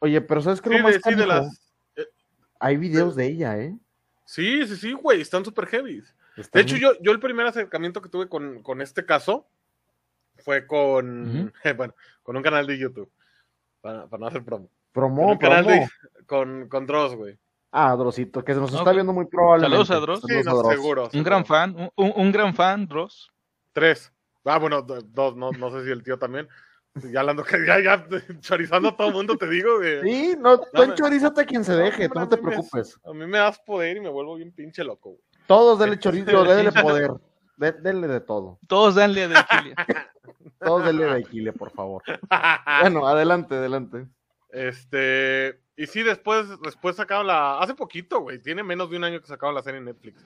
Oye, 0.00 0.20
pero 0.20 0.42
¿sabes 0.42 0.60
qué 0.60 0.70
lo 0.70 0.78
más 0.80 1.00
de, 1.00 1.14
de 1.16 1.26
las... 1.26 1.72
Eh, 1.96 2.06
Hay 2.60 2.76
videos 2.76 3.16
de... 3.16 3.26
ella, 3.26 3.58
¿eh? 3.58 3.76
Sí, 4.24 4.66
sí, 4.66 4.76
sí, 4.76 4.92
güey, 4.92 5.22
están 5.22 5.44
súper 5.44 5.66
heavy. 5.66 6.02
De 6.52 6.60
hecho, 6.60 6.76
yo, 6.76 6.92
yo 7.00 7.10
el 7.10 7.18
primer 7.18 7.46
acercamiento 7.46 8.00
que 8.00 8.08
tuve 8.08 8.28
con, 8.28 8.62
con 8.62 8.80
este 8.80 9.04
caso 9.04 9.48
fue 10.48 10.66
con, 10.66 11.52
bueno, 11.76 11.94
con 12.22 12.34
un 12.34 12.42
canal 12.42 12.66
de 12.66 12.78
YouTube, 12.78 13.12
para, 13.82 14.06
no 14.18 14.26
hacer 14.26 14.42
promo. 14.42 14.70
Promo, 14.92 15.38
con 15.38 15.38
promo. 15.38 15.88
con, 16.26 16.68
con 16.70 16.86
Dross, 16.86 17.14
güey. 17.16 17.38
Ah, 17.70 17.94
Drosito, 17.94 18.42
que 18.42 18.54
se 18.54 18.60
nos 18.60 18.72
está 18.72 18.92
viendo 18.92 19.12
muy 19.12 19.26
probablemente. 19.26 19.84
Saludos 19.84 19.90
a 19.90 20.00
Dross. 20.00 20.22
Sí, 20.26 20.40
no, 20.42 20.62
seguro, 20.62 21.10
Un 21.12 21.22
gran 21.22 21.44
fan, 21.44 21.76
un, 21.96 22.12
un, 22.16 22.32
gran 22.32 22.54
fan, 22.54 22.88
Dross. 22.88 23.30
Tres. 23.74 24.10
Ah, 24.46 24.58
bueno, 24.58 24.80
dos, 24.80 25.36
no, 25.36 25.50
no 25.50 25.70
sé 25.70 25.84
si 25.84 25.90
el 25.90 26.02
tío 26.02 26.18
también. 26.18 26.48
Ya 27.12 27.20
hablando 27.20 27.44
que 27.44 27.66
ya, 27.66 27.78
ya 27.80 28.06
chorizando 28.40 28.88
a 28.88 28.96
todo 28.96 29.08
el 29.08 29.14
mundo, 29.14 29.36
te 29.36 29.50
digo. 29.50 29.76
Güey. 29.76 30.00
Sí, 30.02 30.34
no, 30.38 30.60
tú 30.60 30.82
enchorízate 30.82 31.42
a 31.42 31.44
quien 31.44 31.62
se 31.62 31.76
deje, 31.76 32.08
tú 32.08 32.18
no 32.18 32.26
te 32.26 32.38
preocupes. 32.38 32.98
a 33.04 33.12
mí 33.12 33.26
me 33.26 33.36
das 33.36 33.58
poder 33.58 33.98
y 33.98 34.00
me 34.00 34.08
vuelvo 34.08 34.36
bien 34.36 34.50
pinche 34.52 34.82
loco, 34.82 35.10
güey. 35.10 35.22
Todos 35.46 35.78
denle 35.78 35.98
chorizo, 35.98 36.42
denle 36.44 36.72
poder. 36.72 37.10
Denle 37.58 38.08
de 38.08 38.20
todo. 38.20 38.58
Todos 38.66 38.94
denle 38.94 39.28
de 39.28 39.38
Equilia. 39.38 39.74
Todos 40.60 40.84
denle 40.84 41.04
de 41.06 41.20
Equilia, 41.20 41.52
por 41.52 41.70
favor. 41.70 42.02
bueno, 42.80 43.06
adelante, 43.06 43.56
adelante. 43.56 44.06
Este, 44.50 45.60
y 45.76 45.86
sí, 45.86 46.02
después, 46.02 46.48
después 46.62 46.96
sacaron 46.96 47.26
la, 47.26 47.60
hace 47.60 47.74
poquito, 47.74 48.20
güey, 48.20 48.40
tiene 48.40 48.62
menos 48.62 48.90
de 48.90 48.96
un 48.96 49.04
año 49.04 49.20
que 49.20 49.26
sacaron 49.26 49.54
la 49.54 49.62
serie 49.62 49.78
en 49.78 49.86
Netflix. 49.86 50.24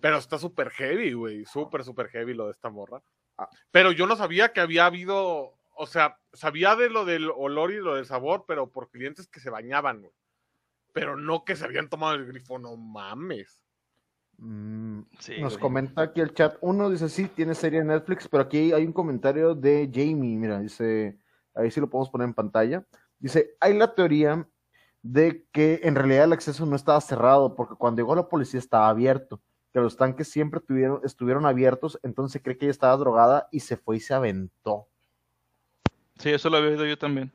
Pero 0.00 0.16
está 0.16 0.38
súper 0.38 0.70
heavy, 0.70 1.12
güey, 1.12 1.44
súper, 1.44 1.84
súper 1.84 2.08
heavy 2.08 2.34
lo 2.34 2.46
de 2.46 2.52
esta 2.52 2.70
morra. 2.70 3.02
Ah. 3.36 3.48
Pero 3.70 3.92
yo 3.92 4.06
no 4.06 4.16
sabía 4.16 4.52
que 4.52 4.60
había 4.60 4.86
habido, 4.86 5.58
o 5.74 5.86
sea, 5.86 6.18
sabía 6.32 6.76
de 6.76 6.88
lo 6.88 7.04
del 7.04 7.30
olor 7.30 7.72
y 7.72 7.76
lo 7.76 7.96
del 7.96 8.06
sabor, 8.06 8.44
pero 8.46 8.70
por 8.70 8.90
clientes 8.90 9.28
que 9.28 9.40
se 9.40 9.50
bañaban, 9.50 10.00
güey. 10.00 10.14
Pero 10.92 11.16
no 11.16 11.44
que 11.44 11.56
se 11.56 11.64
habían 11.64 11.88
tomado 11.88 12.14
el 12.14 12.26
grifo, 12.26 12.58
no 12.58 12.76
mames. 12.76 13.62
Mm, 14.42 15.02
nos 15.40 15.58
comenta 15.58 16.00
aquí 16.00 16.20
el 16.20 16.32
chat. 16.32 16.56
Uno 16.62 16.88
dice, 16.88 17.10
sí, 17.10 17.28
tiene 17.28 17.54
serie 17.54 17.80
en 17.80 17.88
Netflix, 17.88 18.26
pero 18.26 18.44
aquí 18.44 18.72
hay 18.72 18.86
un 18.86 18.92
comentario 18.92 19.54
de 19.54 19.90
Jamie, 19.92 20.38
mira, 20.38 20.58
dice, 20.60 21.18
ahí 21.54 21.70
sí 21.70 21.78
lo 21.78 21.90
podemos 21.90 22.08
poner 22.08 22.26
en 22.28 22.34
pantalla. 22.34 22.84
Dice, 23.18 23.50
hay 23.60 23.76
la 23.76 23.94
teoría 23.94 24.48
de 25.02 25.46
que 25.52 25.80
en 25.82 25.94
realidad 25.94 26.24
el 26.24 26.32
acceso 26.32 26.64
no 26.64 26.74
estaba 26.74 27.00
cerrado, 27.02 27.54
porque 27.54 27.74
cuando 27.74 28.00
llegó 28.00 28.14
la 28.14 28.28
policía 28.28 28.58
estaba 28.58 28.88
abierto, 28.88 29.42
que 29.74 29.80
los 29.80 29.96
tanques 29.96 30.28
siempre 30.28 30.60
tuvieron, 30.60 31.00
estuvieron 31.04 31.44
abiertos, 31.44 32.00
entonces 32.02 32.40
cree 32.42 32.56
que 32.56 32.64
ella 32.64 32.72
estaba 32.72 32.96
drogada 32.96 33.46
y 33.52 33.60
se 33.60 33.76
fue 33.76 33.98
y 33.98 34.00
se 34.00 34.14
aventó. 34.14 34.88
Sí, 36.18 36.30
eso 36.30 36.48
lo 36.48 36.56
había 36.56 36.70
oído 36.70 36.86
yo 36.86 36.98
también. 36.98 37.30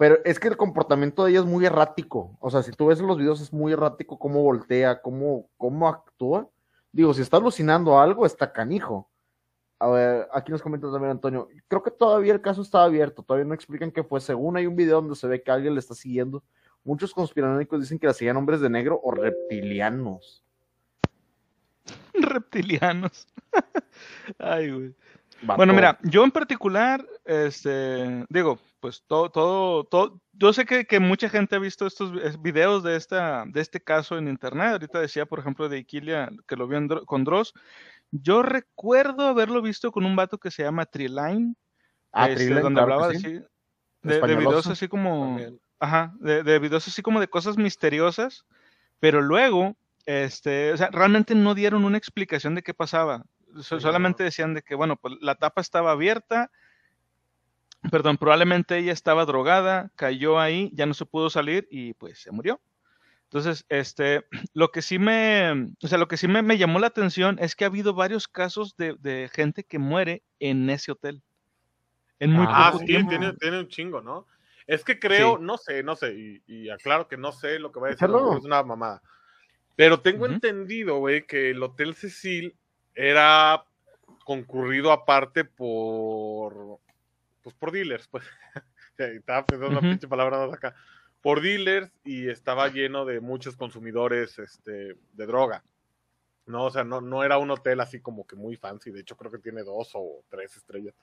Pero 0.00 0.18
es 0.24 0.40
que 0.40 0.48
el 0.48 0.56
comportamiento 0.56 1.22
de 1.22 1.32
ella 1.32 1.40
es 1.40 1.44
muy 1.44 1.66
errático. 1.66 2.34
O 2.40 2.48
sea, 2.48 2.62
si 2.62 2.72
tú 2.72 2.86
ves 2.86 3.02
los 3.02 3.18
videos 3.18 3.42
es 3.42 3.52
muy 3.52 3.74
errático 3.74 4.18
cómo 4.18 4.42
voltea, 4.42 5.02
cómo, 5.02 5.50
cómo 5.58 5.86
actúa. 5.86 6.48
Digo, 6.90 7.12
si 7.12 7.20
está 7.20 7.36
alucinando 7.36 8.00
algo, 8.00 8.24
está 8.24 8.50
canijo. 8.50 9.10
A 9.78 9.88
ver, 9.88 10.26
aquí 10.32 10.52
nos 10.52 10.62
comenta 10.62 10.90
también 10.90 11.10
Antonio. 11.10 11.48
Creo 11.68 11.82
que 11.82 11.90
todavía 11.90 12.32
el 12.32 12.40
caso 12.40 12.62
está 12.62 12.82
abierto, 12.82 13.22
todavía 13.22 13.44
no 13.44 13.52
explican 13.52 13.90
qué 13.90 14.02
fue. 14.02 14.22
Según 14.22 14.56
hay 14.56 14.66
un 14.66 14.74
video 14.74 15.02
donde 15.02 15.16
se 15.16 15.26
ve 15.26 15.42
que 15.42 15.50
alguien 15.50 15.74
le 15.74 15.80
está 15.80 15.94
siguiendo. 15.94 16.42
Muchos 16.82 17.12
conspiranoicos 17.12 17.80
dicen 17.80 17.98
que 17.98 18.06
la 18.06 18.14
siguen 18.14 18.38
hombres 18.38 18.62
de 18.62 18.70
negro 18.70 18.98
o 19.04 19.10
reptilianos. 19.10 20.42
reptilianos. 22.14 23.28
Ay, 24.38 24.70
güey. 24.70 24.94
Bueno, 25.42 25.74
mira, 25.74 25.98
yo 26.04 26.24
en 26.24 26.30
particular, 26.30 27.06
este, 27.26 28.24
digo, 28.30 28.58
pues 28.80 29.04
todo, 29.06 29.30
todo, 29.30 29.84
todo, 29.84 30.20
yo 30.32 30.52
sé 30.52 30.64
que, 30.64 30.86
que, 30.86 31.00
mucha 31.00 31.28
gente 31.28 31.56
ha 31.56 31.58
visto 31.58 31.86
estos 31.86 32.12
videos 32.40 32.82
de, 32.82 32.96
esta, 32.96 33.44
de 33.46 33.60
este 33.60 33.80
caso 33.80 34.16
en 34.16 34.28
internet. 34.28 34.72
Ahorita 34.72 35.00
decía, 35.00 35.26
por 35.26 35.38
ejemplo, 35.38 35.68
de 35.68 35.78
Iquilia, 35.78 36.30
que 36.48 36.56
lo 36.56 36.66
vio 36.66 37.04
con 37.06 37.24
Dross. 37.24 37.52
Yo 38.10 38.42
recuerdo 38.42 39.28
haberlo 39.28 39.62
visto 39.62 39.92
con 39.92 40.04
un 40.04 40.16
vato 40.16 40.38
que 40.38 40.50
se 40.50 40.62
llama 40.62 40.86
Triline. 40.86 41.54
Ah, 42.12 42.28
este, 42.28 42.60
donde 42.60 42.80
hablaba 42.80 43.08
así, 43.08 43.40
de, 44.02 44.36
videos 44.36 44.66
así 44.66 44.88
como. 44.88 45.38
Ajá, 45.78 46.12
de, 46.18 46.42
de, 46.42 46.58
videos 46.58 46.88
así 46.88 47.02
como 47.02 47.20
de 47.20 47.28
cosas 47.28 47.56
misteriosas. 47.56 48.44
Pero 48.98 49.22
luego, 49.22 49.76
este, 50.06 50.72
o 50.72 50.76
sea, 50.76 50.88
realmente 50.90 51.34
no 51.34 51.54
dieron 51.54 51.84
una 51.84 51.98
explicación 51.98 52.54
de 52.54 52.62
qué 52.62 52.74
pasaba. 52.74 53.24
solamente 53.60 54.24
decían 54.24 54.54
de 54.54 54.62
que, 54.62 54.74
bueno, 54.74 54.96
pues 54.96 55.14
la 55.20 55.36
tapa 55.36 55.60
estaba 55.60 55.92
abierta. 55.92 56.50
Perdón, 57.90 58.18
probablemente 58.18 58.76
ella 58.76 58.92
estaba 58.92 59.24
drogada, 59.24 59.90
cayó 59.96 60.38
ahí, 60.38 60.70
ya 60.74 60.84
no 60.84 60.94
se 60.94 61.06
pudo 61.06 61.30
salir 61.30 61.66
y 61.70 61.94
pues 61.94 62.18
se 62.20 62.30
murió. 62.30 62.60
Entonces, 63.24 63.64
este, 63.68 64.26
lo 64.54 64.70
que 64.70 64.82
sí 64.82 64.98
me, 64.98 65.68
o 65.82 65.88
sea, 65.88 65.98
lo 65.98 66.08
que 66.08 66.16
sí 66.16 66.28
me, 66.28 66.58
llamó 66.58 66.78
la 66.78 66.88
atención 66.88 67.38
es 67.40 67.56
que 67.56 67.64
ha 67.64 67.68
habido 67.68 67.94
varios 67.94 68.28
casos 68.28 68.76
de, 68.76 69.30
gente 69.32 69.64
que 69.64 69.78
muere 69.78 70.22
en 70.40 70.68
ese 70.68 70.92
hotel. 70.92 71.22
En 72.18 72.32
muy 72.32 72.44
ah, 72.48 72.70
poco 72.72 72.80
sí, 72.80 72.86
tiempo. 72.86 73.10
Tiene, 73.10 73.32
tiene, 73.34 73.60
un 73.60 73.68
chingo, 73.68 74.02
¿no? 74.02 74.26
Es 74.66 74.84
que 74.84 74.98
creo, 74.98 75.38
no 75.38 75.56
sé, 75.56 75.82
no 75.82 75.96
sé, 75.96 76.40
y, 76.46 76.68
aclaro 76.68 77.08
que 77.08 77.16
no 77.16 77.32
sé 77.32 77.58
lo 77.58 77.72
que 77.72 77.80
va 77.80 77.88
a 77.88 77.90
decir, 77.90 78.08
es 78.08 78.44
una 78.44 78.62
mamada. 78.62 79.02
Pero 79.74 80.00
tengo 80.00 80.26
entendido, 80.26 80.98
güey, 80.98 81.26
que 81.26 81.50
el 81.50 81.62
Hotel 81.62 81.94
Cecil 81.94 82.54
era 82.94 83.64
concurrido 84.24 84.92
aparte 84.92 85.44
por, 85.44 86.78
pues 87.42 87.54
por 87.54 87.72
dealers, 87.72 88.08
pues. 88.08 88.24
Estaba 88.98 89.46
pensando 89.46 89.78
una 89.78 89.80
pinche 89.80 90.08
palabra 90.08 90.44
acá 90.44 90.74
por 91.20 91.42
dealers 91.42 91.90
y 92.04 92.28
estaba 92.28 92.68
lleno 92.68 93.04
de 93.04 93.20
muchos 93.20 93.56
consumidores 93.56 94.38
este, 94.38 94.96
de 95.12 95.26
droga. 95.26 95.64
No, 96.46 96.64
o 96.64 96.70
sea, 96.70 96.84
no, 96.84 97.00
no 97.00 97.22
era 97.22 97.38
un 97.38 97.50
hotel 97.50 97.80
así 97.80 98.00
como 98.00 98.26
que 98.26 98.36
muy 98.36 98.56
fancy, 98.56 98.90
de 98.90 99.00
hecho 99.00 99.16
creo 99.16 99.30
que 99.30 99.38
tiene 99.38 99.62
dos 99.62 99.90
o 99.94 100.24
tres 100.28 100.56
estrellas. 100.56 100.94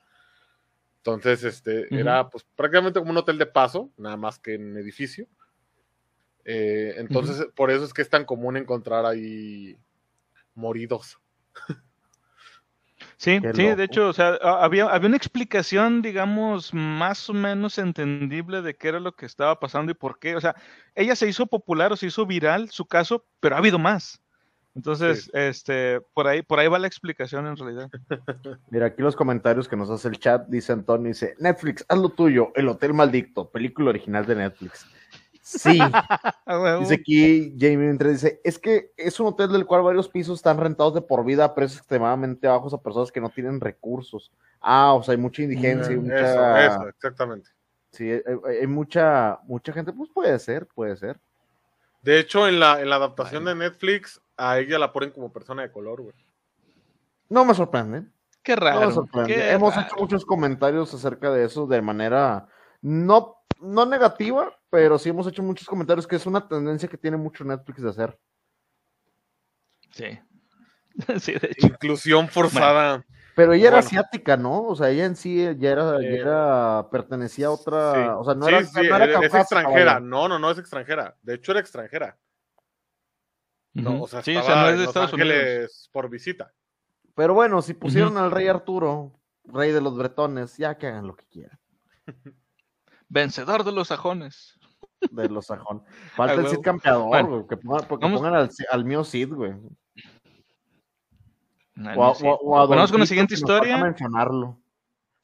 Entonces, 0.98 1.44
este, 1.44 1.86
era 1.94 2.28
pues 2.28 2.44
prácticamente 2.56 2.98
como 2.98 3.12
un 3.12 3.16
hotel 3.16 3.38
de 3.38 3.46
paso, 3.46 3.90
nada 3.96 4.16
más 4.16 4.38
que 4.38 4.54
en 4.54 4.76
edificio. 4.76 5.26
Eh, 6.44 6.94
entonces, 6.98 7.46
por 7.54 7.70
eso 7.70 7.84
es 7.84 7.94
que 7.94 8.02
es 8.02 8.10
tan 8.10 8.24
común 8.24 8.56
encontrar 8.56 9.06
ahí 9.06 9.76
moridos. 10.54 11.18
Sí, 13.18 13.40
sí, 13.52 13.64
de 13.74 13.82
hecho, 13.82 14.08
o 14.08 14.12
sea, 14.12 14.38
había, 14.40 14.86
había 14.86 15.08
una 15.08 15.16
explicación, 15.16 16.02
digamos, 16.02 16.72
más 16.72 17.28
o 17.28 17.34
menos 17.34 17.76
entendible 17.78 18.62
de 18.62 18.76
qué 18.76 18.86
era 18.88 19.00
lo 19.00 19.10
que 19.10 19.26
estaba 19.26 19.58
pasando 19.58 19.90
y 19.90 19.96
por 19.96 20.20
qué. 20.20 20.36
O 20.36 20.40
sea, 20.40 20.54
ella 20.94 21.16
se 21.16 21.28
hizo 21.28 21.48
popular 21.48 21.92
o 21.92 21.96
se 21.96 22.06
hizo 22.06 22.26
viral 22.26 22.70
su 22.70 22.86
caso, 22.86 23.26
pero 23.40 23.56
ha 23.56 23.58
habido 23.58 23.76
más. 23.80 24.22
Entonces, 24.76 25.28
este, 25.34 26.00
por 26.14 26.28
ahí, 26.28 26.42
por 26.42 26.60
ahí 26.60 26.68
va 26.68 26.78
la 26.78 26.86
explicación 26.86 27.48
en 27.48 27.56
realidad. 27.56 27.90
Mira, 28.70 28.86
aquí 28.86 29.02
los 29.02 29.16
comentarios 29.16 29.66
que 29.66 29.74
nos 29.74 29.90
hace 29.90 30.06
el 30.06 30.20
chat, 30.20 30.46
dice 30.46 30.72
Antonio, 30.72 31.08
dice, 31.08 31.34
Netflix, 31.40 31.84
haz 31.88 31.98
lo 31.98 32.10
tuyo, 32.10 32.52
El 32.54 32.68
Hotel 32.68 32.94
Maldito, 32.94 33.50
película 33.50 33.90
original 33.90 34.26
de 34.26 34.36
Netflix. 34.36 34.86
Sí. 35.48 35.78
dice 36.80 36.94
aquí 36.94 37.54
Jamie 37.58 37.88
entre 37.88 38.10
dice, 38.10 38.38
es 38.44 38.58
que 38.58 38.92
es 38.98 39.18
un 39.18 39.28
hotel 39.28 39.50
del 39.50 39.64
cual 39.64 39.82
varios 39.82 40.06
pisos 40.06 40.38
están 40.38 40.58
rentados 40.58 40.92
de 40.92 41.00
por 41.00 41.24
vida 41.24 41.44
a 41.44 41.54
precios 41.54 41.78
extremadamente 41.78 42.46
bajos 42.46 42.74
a 42.74 42.82
personas 42.82 43.10
que 43.10 43.20
no 43.20 43.30
tienen 43.30 43.58
recursos. 43.58 44.30
Ah, 44.60 44.92
o 44.92 45.02
sea, 45.02 45.12
hay 45.12 45.18
mucha 45.18 45.42
indigencia. 45.42 45.96
Mm, 45.96 46.02
mucha... 46.02 46.66
Eso, 46.66 46.88
exactamente. 46.88 47.48
Sí, 47.92 48.10
hay, 48.10 48.66
mucha, 48.66 49.38
mucha 49.44 49.72
gente, 49.72 49.94
pues 49.94 50.10
puede 50.12 50.38
ser, 50.38 50.66
puede 50.66 50.96
ser. 50.96 51.18
De 52.02 52.18
hecho, 52.18 52.46
en 52.46 52.60
la, 52.60 52.82
en 52.82 52.90
la 52.90 52.96
adaptación 52.96 53.46
de 53.46 53.54
Netflix, 53.54 54.20
a 54.36 54.58
ella 54.58 54.78
la 54.78 54.92
ponen 54.92 55.12
como 55.12 55.32
persona 55.32 55.62
de 55.62 55.72
color, 55.72 56.02
güey. 56.02 56.14
No 57.30 57.46
me 57.46 57.54
sorprende. 57.54 58.04
Qué 58.42 58.54
raro. 58.54 59.08
Hemos 59.26 59.76
hecho 59.78 59.96
muchos 59.98 60.26
comentarios 60.26 60.92
acerca 60.92 61.30
de 61.30 61.46
eso 61.46 61.66
de 61.66 61.80
manera 61.80 62.48
no 62.82 63.37
no 63.60 63.86
negativa, 63.86 64.56
pero 64.70 64.98
sí 64.98 65.08
hemos 65.08 65.26
hecho 65.26 65.42
muchos 65.42 65.66
comentarios 65.66 66.06
que 66.06 66.16
es 66.16 66.26
una 66.26 66.46
tendencia 66.46 66.88
que 66.88 66.98
tiene 66.98 67.16
mucho 67.16 67.44
Netflix 67.44 67.82
de 67.82 67.90
hacer. 67.90 68.18
Sí. 69.90 70.18
sí 71.20 71.32
de 71.32 71.48
hecho. 71.50 71.66
Inclusión 71.66 72.28
forzada. 72.28 73.04
pero 73.34 73.52
ella 73.52 73.68
era 73.68 73.78
asiática, 73.78 74.36
¿no? 74.36 74.62
O 74.62 74.76
sea, 74.76 74.90
ella 74.90 75.06
en 75.06 75.16
sí 75.16 75.44
ya 75.58 75.70
era, 75.70 76.00
eh, 76.00 76.20
era 76.20 76.88
pertenecía 76.90 77.46
a 77.46 77.50
otra, 77.50 78.18
o 78.18 78.24
sea, 78.24 78.34
no 78.34 78.48
era, 78.48 78.58
es 78.60 79.34
extranjera. 79.34 80.00
No, 80.00 80.28
no, 80.28 80.38
no 80.38 80.50
es 80.50 80.58
extranjera. 80.58 81.16
De 81.22 81.34
hecho 81.34 81.52
era 81.52 81.60
extranjera. 81.60 82.18
No, 83.74 84.02
o 84.02 84.08
sea, 84.08 84.20
estaba 84.20 84.62
no 84.62 84.68
es 84.70 84.78
de 84.78 84.84
Estados 84.84 85.12
Unidos 85.12 85.88
por 85.92 86.10
visita. 86.10 86.52
Pero 87.14 87.34
bueno, 87.34 87.62
si 87.62 87.74
pusieron 87.74 88.16
al 88.16 88.30
rey 88.30 88.48
Arturo, 88.48 89.12
rey 89.44 89.72
de 89.72 89.80
los 89.80 89.96
bretones, 89.96 90.56
ya 90.56 90.76
que 90.78 90.86
hagan 90.86 91.06
lo 91.06 91.16
que 91.16 91.26
quieran. 91.26 91.58
Vencedor 93.08 93.64
de 93.64 93.72
los 93.72 93.88
sajones. 93.88 94.58
De 95.10 95.28
los 95.28 95.46
sajones. 95.46 95.82
Falta 96.16 96.34
el 96.34 96.48
Cid 96.48 96.60
campeador, 96.60 97.26
güey. 97.26 97.46
Que 97.46 97.56
pongan, 97.56 98.34
al, 98.34 98.50
al, 98.70 98.84
mío 98.84 99.04
Cid, 99.04 99.32
güey. 99.32 99.54
vamos 101.74 102.20
con 102.90 103.00
la 103.00 103.06
siguiente 103.06 103.34
historia. 103.34 103.78
mencionarlo. 103.78 104.60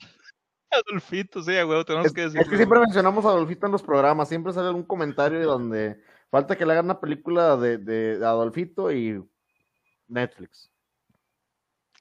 Adolfito, 0.71 1.43
sí, 1.43 1.61
güey, 1.63 1.85
tenemos 1.85 2.13
que 2.13 2.23
decir. 2.23 2.41
Es 2.41 2.49
que 2.49 2.57
siempre 2.57 2.81
mencionamos 2.81 3.25
a 3.25 3.29
Adolfito 3.29 3.67
en 3.67 3.73
los 3.73 3.83
programas, 3.83 4.29
siempre 4.29 4.53
sale 4.53 4.69
algún 4.69 4.85
comentario 4.85 5.45
donde 5.47 6.01
falta 6.31 6.57
que 6.57 6.67
le 6.67 6.73
hagan 6.73 6.87
una 6.87 7.01
película 7.01 7.57
de, 7.57 7.79
de, 7.79 8.25
Adolfito 8.25 8.91
y 8.91 9.23
Netflix. 10.09 10.71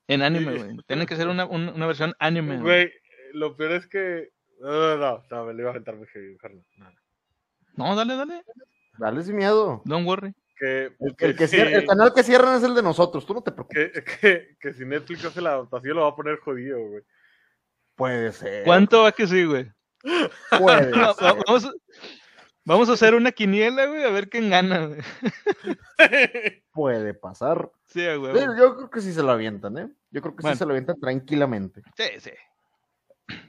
En 0.07 0.21
anime, 0.21 0.57
güey. 0.57 0.77
Tiene 0.87 1.05
que 1.05 1.15
ser 1.15 1.27
una, 1.27 1.45
una 1.45 1.85
versión 1.85 2.13
anime. 2.19 2.59
Güey, 2.59 2.91
lo 3.33 3.55
peor 3.55 3.73
es 3.73 3.87
que 3.87 4.32
no, 4.71 4.97
no, 4.97 5.23
no, 5.29 5.45
me 5.45 5.53
lo 5.53 5.59
iba 5.59 5.69
a 5.69 5.71
aventar 5.71 5.95
muy 5.95 6.07
heavy, 6.07 6.37
no, 6.77 6.91
no, 7.75 7.95
dale, 7.95 8.15
dale. 8.15 8.43
Dale 8.97 9.23
sin 9.23 9.35
miedo. 9.35 9.81
Don't 9.85 10.07
worry. 10.07 10.33
Que, 10.55 10.93
el, 10.99 11.15
que, 11.15 11.25
el, 11.25 11.85
canal 11.85 12.13
que 12.13 12.23
cierran 12.23 12.55
es 12.55 12.63
el 12.63 12.75
de 12.75 12.83
nosotros, 12.83 13.25
tú 13.25 13.33
no 13.33 13.41
te 13.41 13.51
preocupes. 13.51 13.91
Que, 14.21 14.55
que, 14.59 14.73
si 14.73 14.85
Netflix 14.85 15.25
hace 15.25 15.41
la 15.41 15.53
adaptación 15.53 15.95
lo 15.97 16.03
va 16.03 16.09
a 16.09 16.15
poner 16.15 16.37
jodido, 16.37 16.79
güey. 16.79 17.01
Puede 17.95 18.31
ser. 18.31 18.63
¿Cuánto 18.63 19.03
va 19.03 19.11
que 19.11 19.27
sí, 19.27 19.43
güey? 19.45 19.71
Puede 20.59 20.93
ser. 20.93 20.93
Vamos, 21.45 21.69
Vamos 22.65 22.89
a 22.89 22.93
hacer 22.93 23.13
una 23.13 23.33
quiniela, 23.33 23.85
güey, 23.87 24.03
a 24.03 24.09
ver 24.09 24.29
quién 24.29 24.49
gana, 24.49 24.85
güey. 24.85 25.01
Puede 26.71 27.13
pasar. 27.13 27.69
Sí, 27.87 28.05
güey. 28.15 28.33
Yo 28.33 28.75
creo 28.75 28.89
que 28.89 29.01
sí 29.01 29.11
se 29.11 29.21
lo 29.21 29.31
avientan, 29.31 29.77
¿eh? 29.77 29.89
Yo 30.11 30.21
creo 30.21 30.35
que 30.35 30.47
sí 30.47 30.55
se 30.55 30.65
lo 30.65 30.71
avientan 30.71 30.97
tranquilamente. 30.99 31.81
Sí, 31.97 32.05
sí. 32.19 32.31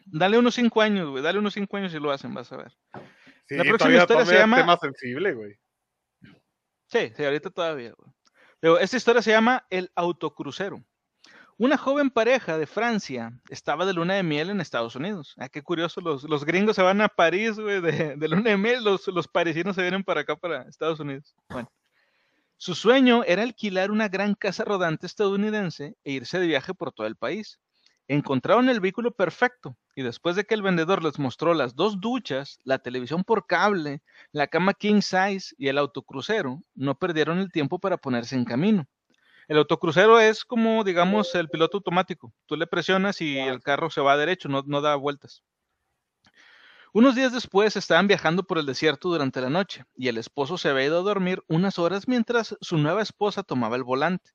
Dale 0.06 0.38
unos 0.38 0.54
cinco 0.54 0.80
años, 0.80 1.10
güey. 1.10 1.22
Dale 1.22 1.38
unos 1.38 1.54
cinco 1.54 1.76
años 1.76 1.92
y 1.94 1.98
lo 1.98 2.10
hacen, 2.10 2.34
vas 2.34 2.52
a 2.52 2.56
ver. 2.56 2.72
Sí, 3.48 3.56
la 3.56 3.64
próxima 3.64 3.96
historia 3.96 4.26
se 4.26 4.34
llama. 4.34 4.56
Tema 4.56 4.76
sensible, 4.76 5.34
güey. 5.34 5.54
Sí, 6.86 7.12
sí, 7.16 7.24
ahorita 7.24 7.50
todavía, 7.50 7.92
güey. 7.96 8.82
esta 8.82 8.96
historia 8.96 9.22
se 9.22 9.32
llama 9.32 9.66
El 9.70 9.90
Autocrucero. 9.94 10.84
Una 11.56 11.76
joven 11.76 12.10
pareja 12.10 12.58
de 12.58 12.66
Francia 12.66 13.32
estaba 13.48 13.86
de 13.86 13.92
luna 13.92 14.14
de 14.14 14.24
miel 14.24 14.50
en 14.50 14.60
Estados 14.60 14.96
Unidos. 14.96 15.34
Ah, 15.38 15.48
qué 15.48 15.62
curioso, 15.62 16.00
los, 16.00 16.24
los 16.24 16.44
gringos 16.44 16.74
se 16.74 16.82
van 16.82 17.00
a 17.00 17.08
París, 17.08 17.58
güey, 17.58 17.80
de, 17.80 18.16
de, 18.16 18.28
luna 18.28 18.50
de 18.50 18.56
miel, 18.56 18.82
los, 18.82 19.06
los 19.08 19.28
parisinos 19.28 19.76
se 19.76 19.82
vienen 19.82 20.02
para 20.02 20.22
acá, 20.22 20.34
para 20.34 20.62
Estados 20.62 20.98
Unidos. 20.98 21.34
Bueno, 21.48 21.70
su 22.56 22.74
sueño 22.74 23.22
era 23.24 23.42
alquilar 23.42 23.92
una 23.92 24.08
gran 24.08 24.34
casa 24.34 24.64
rodante 24.64 25.06
estadounidense 25.06 25.96
e 26.02 26.12
irse 26.12 26.40
de 26.40 26.46
viaje 26.46 26.74
por 26.74 26.92
todo 26.92 27.06
el 27.06 27.14
país. 27.14 27.60
Encontraron 28.06 28.68
el 28.68 28.80
vehículo 28.80 29.12
perfecto 29.12 29.76
y 29.96 30.02
después 30.02 30.36
de 30.36 30.44
que 30.44 30.54
el 30.54 30.60
vendedor 30.60 31.02
les 31.02 31.18
mostró 31.18 31.54
las 31.54 31.74
dos 31.74 32.00
duchas, 32.00 32.58
la 32.62 32.78
televisión 32.78 33.24
por 33.24 33.46
cable, 33.46 34.02
la 34.30 34.46
cama 34.46 34.74
king 34.74 35.00
size 35.00 35.54
y 35.56 35.68
el 35.68 35.78
autocrucero, 35.78 36.60
no 36.74 36.98
perdieron 36.98 37.38
el 37.38 37.50
tiempo 37.50 37.78
para 37.78 37.96
ponerse 37.96 38.36
en 38.36 38.44
camino. 38.44 38.86
El 39.48 39.58
autocrucero 39.58 40.20
es 40.20 40.44
como, 40.44 40.84
digamos, 40.84 41.34
el 41.34 41.48
piloto 41.48 41.78
automático. 41.78 42.32
Tú 42.46 42.56
le 42.56 42.66
presionas 42.66 43.20
y 43.20 43.38
el 43.38 43.60
carro 43.62 43.90
se 43.90 44.00
va 44.00 44.16
derecho, 44.16 44.48
no, 44.48 44.62
no 44.66 44.80
da 44.82 44.96
vueltas. 44.96 45.42
Unos 46.92 47.14
días 47.14 47.32
después 47.32 47.76
estaban 47.76 48.06
viajando 48.06 48.44
por 48.44 48.58
el 48.58 48.66
desierto 48.66 49.08
durante 49.08 49.40
la 49.40 49.50
noche 49.50 49.84
y 49.96 50.08
el 50.08 50.18
esposo 50.18 50.58
se 50.58 50.68
había 50.68 50.86
ido 50.86 50.98
a 50.98 51.02
dormir 51.02 51.42
unas 51.48 51.78
horas 51.78 52.06
mientras 52.06 52.56
su 52.60 52.78
nueva 52.78 53.02
esposa 53.02 53.42
tomaba 53.42 53.76
el 53.76 53.82
volante. 53.82 54.30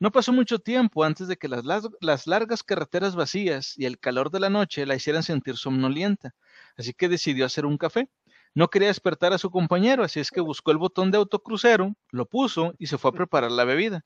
No 0.00 0.10
pasó 0.10 0.32
mucho 0.32 0.58
tiempo 0.58 1.04
antes 1.04 1.28
de 1.28 1.36
que 1.36 1.48
las, 1.48 2.26
largas 2.26 2.62
carreteras 2.62 3.14
vacías 3.14 3.74
y 3.76 3.86
el 3.86 3.98
calor 3.98 4.30
de 4.30 4.40
la 4.40 4.50
noche 4.50 4.86
la 4.86 4.96
hicieran 4.96 5.22
sentir 5.22 5.56
somnolienta, 5.56 6.34
así 6.76 6.92
que 6.92 7.08
decidió 7.08 7.46
hacer 7.46 7.66
un 7.66 7.78
café. 7.78 8.08
No 8.54 8.68
quería 8.68 8.88
despertar 8.88 9.32
a 9.32 9.38
su 9.38 9.50
compañero, 9.50 10.04
así 10.04 10.20
es 10.20 10.30
que 10.30 10.40
buscó 10.40 10.72
el 10.72 10.78
botón 10.78 11.10
de 11.10 11.18
autocrucero, 11.18 11.94
lo 12.10 12.26
puso 12.26 12.74
y 12.78 12.86
se 12.86 12.98
fue 12.98 13.10
a 13.10 13.14
preparar 13.14 13.50
la 13.52 13.64
bebida. 13.64 14.04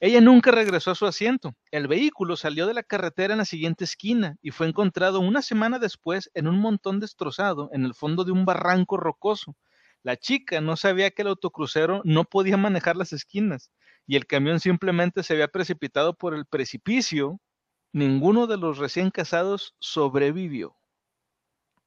Ella 0.00 0.20
nunca 0.20 0.52
regresó 0.52 0.92
a 0.92 0.94
su 0.94 1.06
asiento. 1.06 1.56
El 1.72 1.88
vehículo 1.88 2.36
salió 2.36 2.68
de 2.68 2.74
la 2.74 2.84
carretera 2.84 3.34
en 3.34 3.38
la 3.38 3.44
siguiente 3.44 3.82
esquina 3.82 4.36
y 4.40 4.52
fue 4.52 4.68
encontrado 4.68 5.18
una 5.18 5.42
semana 5.42 5.80
después 5.80 6.30
en 6.34 6.46
un 6.46 6.60
montón 6.60 7.00
destrozado 7.00 7.68
en 7.72 7.84
el 7.84 7.94
fondo 7.94 8.22
de 8.22 8.30
un 8.30 8.44
barranco 8.44 8.96
rocoso. 8.96 9.56
La 10.04 10.16
chica 10.16 10.60
no 10.60 10.76
sabía 10.76 11.10
que 11.10 11.22
el 11.22 11.28
autocrucero 11.28 12.00
no 12.04 12.22
podía 12.22 12.56
manejar 12.56 12.96
las 12.96 13.12
esquinas 13.12 13.72
y 14.08 14.16
el 14.16 14.26
camión 14.26 14.58
simplemente 14.58 15.22
se 15.22 15.34
había 15.34 15.48
precipitado 15.48 16.14
por 16.14 16.34
el 16.34 16.46
precipicio. 16.46 17.38
Ninguno 17.92 18.46
de 18.46 18.56
los 18.56 18.78
recién 18.78 19.10
casados 19.10 19.74
sobrevivió. 19.80 20.74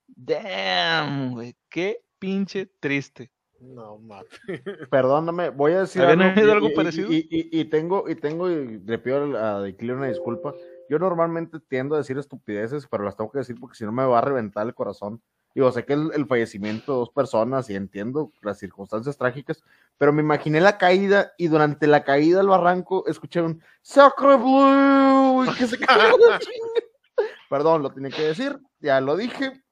Damn, 0.08 1.34
güey, 1.34 1.56
qué 1.68 1.98
pinche 2.20 2.70
triste. 2.80 3.32
No, 3.60 3.98
mames. 3.98 4.30
Perdóname, 4.92 5.50
voy 5.50 5.74
a 5.74 5.82
decir 5.82 6.04
algo, 6.04 6.24
algo 6.24 6.74
parecido? 6.76 7.10
Y, 7.12 7.66
tengo, 7.66 8.08
y 8.08 8.16
tengo, 8.16 8.50
y 8.52 8.80
le 8.80 9.00
pido 9.00 9.38
a 9.38 9.62
Declir 9.62 9.94
una 9.94 10.08
disculpa. 10.08 10.54
Yo 10.92 11.00
normalmente 11.00 11.62
tiendo 11.62 11.96
a 11.96 12.00
decir 12.00 12.18
estupideces, 12.18 12.86
pero 12.86 13.06
las 13.06 13.16
tengo 13.16 13.32
que 13.32 13.38
decir 13.38 13.56
porque 13.58 13.78
si 13.78 13.86
no 13.86 13.94
me 13.94 14.06
va 14.06 14.18
a 14.18 14.22
reventar 14.22 14.68
el 14.68 14.76
corazón. 14.76 15.22
Digo, 15.56 15.72
sé 15.72 15.86
que 15.86 15.94
el, 15.94 16.26
fallecimiento 16.28 16.92
de 16.92 16.98
dos 16.98 17.10
personas 17.12 17.70
y 17.70 17.76
entiendo 17.76 18.34
las 18.42 18.60
circunstancias 18.60 19.18
trágicas, 19.18 19.64
pero 19.98 20.12
me 20.12 20.22
imaginé 20.22 20.60
la 20.60 20.78
caída 20.78 21.32
y 21.38 21.48
durante 21.48 21.88
la 21.88 22.04
caída 22.04 22.40
del 22.40 22.50
barranco 22.50 23.08
escuché 23.08 23.42
un 23.42 23.64
Sacre 23.82 24.36
Blue 24.36 25.46
y 25.46 25.54
que 25.58 25.66
se 25.66 25.80
cayó 25.80 26.18
Perdón, 27.50 27.84
lo 27.84 27.94
tenía 27.94 28.12
que 28.12 28.24
decir, 28.24 28.60
ya 28.82 29.00
lo 29.00 29.16
dije, 29.16 29.64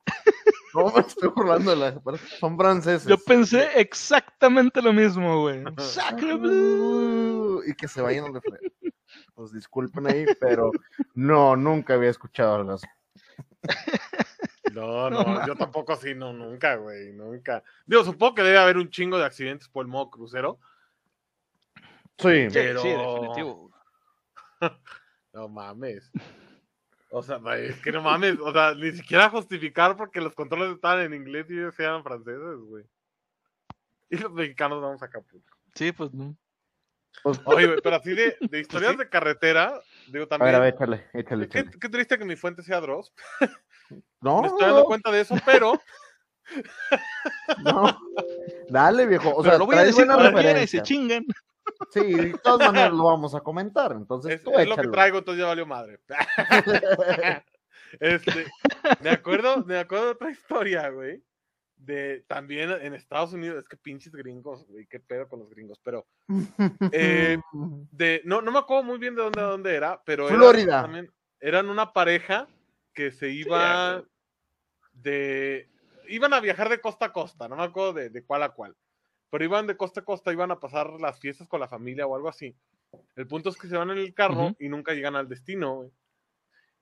no 0.74 0.89
me 0.89 1.01
estoy 1.01 1.30
burlando 1.36 1.72
de 1.72 1.78
las 1.78 1.95
Son 2.39 2.57
franceses. 2.57 3.05
Yo 3.09 3.17
pensé 3.17 3.67
exactamente 3.76 4.82
lo 4.82 4.93
mismo, 4.93 5.41
güey. 5.41 5.63
Sacre 5.80 6.39
Y 7.67 7.74
que 7.74 7.89
se 7.89 8.01
vayan 8.01 8.24
a 8.24 8.28
reflejo. 8.30 8.63
Pues 9.39 9.53
disculpen 9.53 10.05
ahí, 10.05 10.25
pero 10.37 10.69
no, 11.13 11.55
nunca 11.55 11.93
había 11.93 12.09
escuchado 12.09 12.55
algo 12.55 12.73
así. 12.73 12.85
No, 14.73 15.09
no, 15.09 15.47
yo 15.47 15.55
tampoco 15.55 15.93
así, 15.93 16.13
no, 16.13 16.33
nunca, 16.33 16.75
güey, 16.75 17.13
nunca. 17.13 17.63
Digo, 17.85 18.03
supongo 18.03 18.35
que 18.35 18.43
debe 18.43 18.57
haber 18.57 18.75
un 18.75 18.89
chingo 18.89 19.17
de 19.17 19.23
accidentes 19.23 19.69
por 19.69 19.85
el 19.85 19.87
modo 19.89 20.09
crucero. 20.09 20.59
Sí, 22.17 22.49
pero... 22.51 22.81
sí, 22.81 22.89
definitivo. 22.89 23.71
no 25.33 25.47
mames. 25.47 26.11
O 27.09 27.23
sea, 27.23 27.39
es 27.59 27.79
que 27.79 27.93
no 27.93 28.01
mames, 28.01 28.37
o 28.41 28.51
sea, 28.51 28.75
ni 28.75 28.91
siquiera 28.91 29.29
justificar 29.29 29.95
porque 29.95 30.19
los 30.19 30.35
controles 30.35 30.75
estaban 30.75 30.99
en 30.99 31.13
inglés 31.13 31.45
y 31.49 31.53
ellos 31.53 31.79
eran 31.79 32.03
franceses, 32.03 32.57
güey. 32.57 32.83
Y 34.09 34.17
los 34.17 34.33
mexicanos 34.33 34.81
vamos 34.81 35.01
a 35.01 35.05
Acapulco. 35.05 35.57
Sí, 35.75 35.93
pues 35.93 36.13
no. 36.13 36.35
Pues, 37.24 37.39
Oye, 37.45 37.68
güey, 37.68 37.80
pero 37.82 37.95
así 37.95 38.14
de, 38.14 38.38
de 38.39 38.60
historias 38.60 38.97
de 38.97 39.10
carretera, 39.10 39.80
digo 40.07 40.28
también. 40.28 40.55
A 40.55 40.60
ver, 40.60 40.62
a 40.62 40.66
ver, 40.66 40.74
échale, 40.74 41.07
échale, 41.14 41.49
Qué, 41.49 41.70
qué, 41.80 41.89
triste 41.89 42.18
que 42.18 42.26
mi 42.26 42.36
fuente 42.36 42.64
sea 42.64 42.82
Dross. 42.82 43.14
No. 44.22 44.41
Me 44.43 44.49
estoy 44.49 44.68
dando 44.68 44.84
cuenta 44.84 45.12
de 45.12 45.22
eso, 45.22 45.36
pero. 45.47 45.74
no. 47.64 47.99
Dale, 48.70 49.07
viejo. 49.07 49.30
O 49.30 49.41
pero 49.41 49.49
sea, 49.49 49.57
lo 49.57 49.66
voy 49.66 49.78
a 49.78 49.84
decir 49.84 50.05
para 50.05 50.62
y 50.62 50.68
se 50.68 50.84
chingan. 50.84 51.26
Sí, 51.91 52.14
de 52.14 52.38
todas 52.43 52.68
maneras 52.74 52.93
lo 52.93 53.05
vamos 53.05 53.34
a 53.34 53.39
comentar. 53.39 53.93
Entonces, 53.93 54.34
es, 54.34 54.60
es 54.60 54.68
lo 54.68 54.76
que 54.76 54.88
traigo, 54.89 55.18
entonces 55.18 55.41
ya 55.41 55.47
valió 55.47 55.66
madre. 55.66 55.99
este, 57.99 58.45
me 59.01 59.10
acuerdo, 59.10 59.64
me 59.66 59.80
acuerdo 59.80 60.05
de 60.05 60.12
otra 60.12 60.32
historia, 60.32 60.89
güey. 60.89 61.24
De 61.80 62.25
también 62.27 62.69
en 62.71 62.93
Estados 62.93 63.34
Unidos, 63.34 63.63
es 63.63 63.67
que 63.67 63.77
pinches 63.77 64.13
gringos, 64.13 64.67
güey, 64.67 64.86
qué 64.86 64.99
pedo 64.99 65.27
con 65.27 65.39
los 65.39 65.49
gringos, 65.49 65.80
pero 65.82 66.05
eh, 66.91 67.39
de, 67.91 68.21
no, 68.25 68.41
no 68.41 68.51
me 68.51 68.59
acuerdo 68.59 68.84
muy 68.84 68.99
bien 68.99 69.15
de 69.15 69.23
dónde, 69.23 69.41
dónde 69.41 69.75
era, 69.75 70.01
pero 70.05 70.27
Florida. 70.27 70.82
también, 70.82 71.09
eran 71.39 71.69
una 71.69 71.93
pareja 71.93 72.47
que 72.93 73.11
se 73.11 73.30
iba 73.30 74.03
de. 74.91 75.69
Iban 76.09 76.34
a 76.34 76.41
viajar 76.41 76.69
de 76.69 76.82
costa 76.82 77.07
a 77.07 77.13
costa, 77.13 77.47
no 77.47 77.55
me 77.55 77.63
acuerdo 77.63 77.93
de, 77.93 78.09
de 78.09 78.23
cuál 78.23 78.43
a 78.43 78.49
cuál 78.49 78.75
pero 79.30 79.43
iban 79.43 79.67
de 79.67 79.77
costa 79.77 80.01
a 80.01 80.05
costa, 80.05 80.34
iban 80.34 80.51
a 80.51 80.59
pasar 80.59 80.99
las 80.99 81.19
fiestas 81.19 81.47
con 81.47 81.59
la 81.59 81.67
familia 81.67 82.07
o 82.07 82.15
algo 82.15 82.30
así. 82.30 82.55
El 83.15 83.27
punto 83.27 83.49
es 83.49 83.57
que 83.57 83.67
se 83.67 83.77
van 83.77 83.91
en 83.91 83.99
el 83.99 84.13
carro 84.13 84.55
y 84.59 84.69
nunca 84.69 84.93
llegan 84.93 85.15
al 85.15 85.30
destino. 85.30 85.91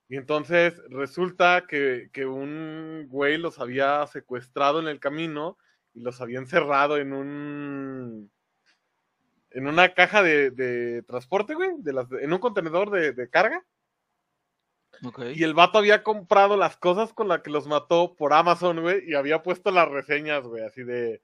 Y 0.09 0.15
entonces 0.15 0.81
resulta 0.89 1.65
que, 1.67 2.09
que, 2.13 2.25
un 2.25 3.07
güey 3.09 3.37
los 3.37 3.59
había 3.59 4.07
secuestrado 4.07 4.79
en 4.79 4.87
el 4.87 4.99
camino 4.99 5.57
y 5.93 5.99
los 5.99 6.21
había 6.21 6.39
encerrado 6.39 6.97
en 6.97 7.11
un. 7.13 8.31
en 9.51 9.67
una 9.67 9.93
caja 9.93 10.23
de, 10.23 10.51
de 10.51 11.03
transporte, 11.03 11.55
güey, 11.55 11.71
de 11.79 11.93
las, 11.93 12.07
en 12.11 12.31
un 12.31 12.39
contenedor 12.39 12.89
de, 12.89 13.11
de 13.11 13.29
carga. 13.29 13.65
Y 15.35 15.43
el 15.43 15.53
vato 15.53 15.77
había 15.77 16.03
comprado 16.03 16.57
las 16.57 16.77
cosas 16.77 17.13
con 17.13 17.27
las 17.27 17.41
que 17.41 17.51
los 17.51 17.67
mató 17.67 18.15
por 18.15 18.33
Amazon, 18.33 18.81
güey, 18.81 19.07
y 19.07 19.13
había 19.13 19.43
puesto 19.43 19.69
las 19.71 19.87
reseñas, 19.89 20.43
güey, 20.43 20.63
así 20.63 20.83
de 20.83 21.21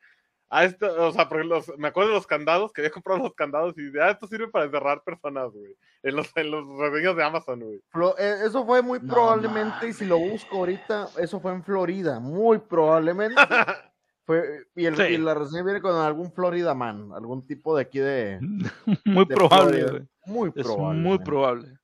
Ah, 0.56 0.66
esto, 0.66 1.08
o 1.08 1.12
sea, 1.12 1.28
los, 1.44 1.76
me 1.80 1.88
acuerdo 1.88 2.10
de 2.10 2.16
los 2.18 2.28
candados, 2.28 2.72
que 2.72 2.82
había 2.82 2.92
comprado 2.92 3.24
los 3.24 3.34
candados 3.34 3.76
y 3.76 3.90
de, 3.90 4.04
ah, 4.04 4.12
esto 4.12 4.28
sirve 4.28 4.50
para 4.50 4.66
encerrar 4.66 5.02
personas, 5.04 5.52
güey. 5.52 5.76
En 6.04 6.16
los, 6.16 6.32
en 6.38 6.52
los 6.52 6.64
reseños 6.78 7.16
de 7.16 7.24
Amazon, 7.24 7.60
güey. 7.60 7.82
Eh, 8.20 8.36
eso 8.46 8.64
fue 8.64 8.84
muy 8.84 9.00
probablemente, 9.00 9.88
y 9.88 9.94
si 9.94 10.06
lo 10.06 10.20
busco 10.20 10.58
ahorita, 10.58 11.08
eso 11.18 11.40
fue 11.40 11.54
en 11.54 11.64
Florida, 11.64 12.20
muy 12.20 12.60
probablemente. 12.60 13.34
fue, 14.28 14.68
y, 14.76 14.86
el, 14.86 15.02
y, 15.02 15.18
la 15.18 15.34
reseña 15.34 15.64
viene 15.64 15.82
con 15.82 15.96
algún 15.96 16.32
Florida 16.32 16.76
Man, 16.76 17.10
algún 17.16 17.48
tipo 17.48 17.76
de 17.76 17.82
aquí 17.82 17.98
de. 17.98 18.38
muy 19.06 19.26
probable, 19.26 19.84
güey. 19.84 20.08
Muy 20.28 20.52
probable. 20.52 21.02
muy 21.02 21.18
probable. 21.18 21.80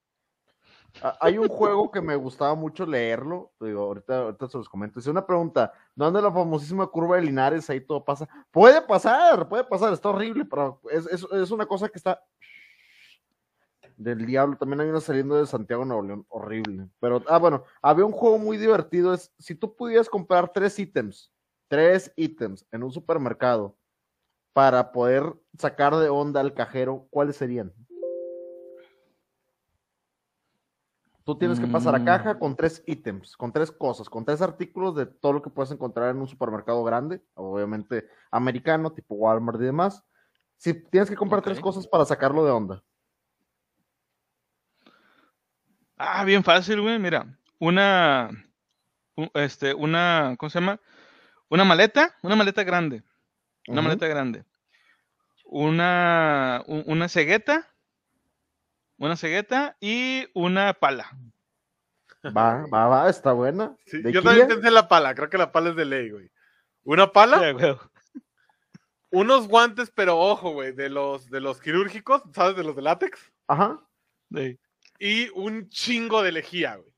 Hay 1.19 1.37
un 1.37 1.47
juego 1.47 1.91
que 1.91 2.01
me 2.01 2.15
gustaba 2.15 2.55
mucho 2.55 2.85
leerlo, 2.85 3.51
digo, 3.59 3.81
ahorita, 3.81 4.17
ahorita 4.23 4.47
se 4.47 4.57
los 4.57 4.69
comento. 4.69 4.99
Es 4.99 5.07
una 5.07 5.25
pregunta, 5.25 5.71
¿dónde 5.95 6.21
la 6.21 6.31
famosísima 6.31 6.87
curva 6.87 7.15
de 7.15 7.23
Linares? 7.23 7.69
Ahí 7.69 7.81
todo 7.81 8.03
pasa. 8.03 8.27
Puede 8.51 8.81
pasar, 8.81 9.47
puede 9.47 9.63
pasar, 9.63 9.93
está 9.93 10.09
horrible, 10.09 10.45
pero 10.45 10.81
es, 10.91 11.05
es, 11.05 11.51
una 11.51 11.65
cosa 11.65 11.89
que 11.89 11.97
está 11.97 12.21
del 13.97 14.25
diablo. 14.25 14.57
También 14.57 14.81
hay 14.81 14.89
una 14.89 14.99
saliendo 14.99 15.35
de 15.35 15.47
Santiago 15.47 15.85
Nuevo 15.85 16.03
León, 16.03 16.25
horrible. 16.29 16.89
Pero, 16.99 17.23
ah, 17.27 17.37
bueno, 17.37 17.63
había 17.81 18.05
un 18.05 18.11
juego 18.11 18.37
muy 18.37 18.57
divertido, 18.57 19.13
es 19.13 19.33
si 19.39 19.55
tú 19.55 19.75
pudieras 19.75 20.09
comprar 20.09 20.51
tres 20.51 20.77
ítems, 20.79 21.31
tres 21.67 22.11
ítems 22.15 22.65
en 22.71 22.83
un 22.83 22.91
supermercado 22.91 23.77
para 24.53 24.91
poder 24.91 25.33
sacar 25.57 25.95
de 25.95 26.09
onda 26.09 26.41
al 26.41 26.53
cajero, 26.53 27.07
¿cuáles 27.09 27.37
serían? 27.37 27.73
Tú 31.29 31.37
tienes 31.37 31.59
que 31.59 31.67
pasar 31.67 31.93
a 31.93 32.03
caja 32.03 32.39
con 32.39 32.55
tres 32.55 32.81
ítems, 32.87 33.37
con 33.37 33.51
tres 33.51 33.71
cosas, 33.71 34.09
con 34.09 34.25
tres 34.25 34.41
artículos 34.41 34.95
de 34.95 35.05
todo 35.05 35.33
lo 35.33 35.43
que 35.43 35.51
puedes 35.51 35.69
encontrar 35.69 36.09
en 36.09 36.17
un 36.17 36.27
supermercado 36.27 36.83
grande, 36.83 37.21
obviamente 37.35 38.09
americano, 38.31 38.91
tipo 38.91 39.13
Walmart 39.13 39.61
y 39.61 39.65
demás. 39.65 40.03
Si 40.57 40.73
tienes 40.73 41.07
que 41.07 41.15
comprar 41.15 41.43
tres 41.43 41.59
cosas 41.59 41.85
para 41.85 42.03
sacarlo 42.03 42.43
de 42.43 42.49
onda. 42.49 42.83
Ah, 45.97 46.25
bien 46.25 46.43
fácil, 46.43 46.81
güey. 46.81 46.97
Mira, 46.97 47.37
una, 47.59 48.31
este, 49.35 49.75
una, 49.75 50.33
¿cómo 50.39 50.49
se 50.49 50.59
llama? 50.59 50.81
Una 51.47 51.63
maleta, 51.63 52.15
una 52.23 52.35
maleta 52.35 52.63
grande. 52.63 53.03
Una 53.67 53.83
maleta 53.83 54.07
grande. 54.07 54.45
Una, 55.45 56.63
una 56.65 57.07
cegueta. 57.07 57.69
Una 58.99 59.15
cegueta 59.15 59.77
y 59.79 60.27
una 60.33 60.73
pala. 60.73 61.17
Va, 62.25 62.65
va, 62.71 62.87
va, 62.87 63.09
está 63.09 63.31
buena. 63.31 63.75
yo 63.91 64.21
también 64.21 64.47
pensé 64.47 64.67
en 64.67 64.73
la 64.73 64.89
pala, 64.89 65.15
creo 65.15 65.29
que 65.29 65.37
la 65.37 65.53
pala 65.53 65.69
es 65.69 65.75
de 65.77 65.85
ley, 65.85 66.09
güey. 66.09 66.29
Una 66.83 67.11
pala. 67.11 67.55
Unos 69.11 69.47
guantes, 69.47 69.89
pero 69.89 70.19
ojo, 70.19 70.51
güey, 70.51 70.73
de 70.73 70.89
los, 70.89 71.29
de 71.29 71.39
los 71.39 71.61
quirúrgicos, 71.61 72.21
¿sabes? 72.33 72.57
De 72.57 72.63
los 72.63 72.75
de 72.75 72.81
látex. 72.81 73.31
Ajá. 73.47 73.81
Y 74.99 75.29
un 75.29 75.69
chingo 75.69 76.21
de 76.21 76.33
lejía, 76.33 76.75
güey. 76.75 76.93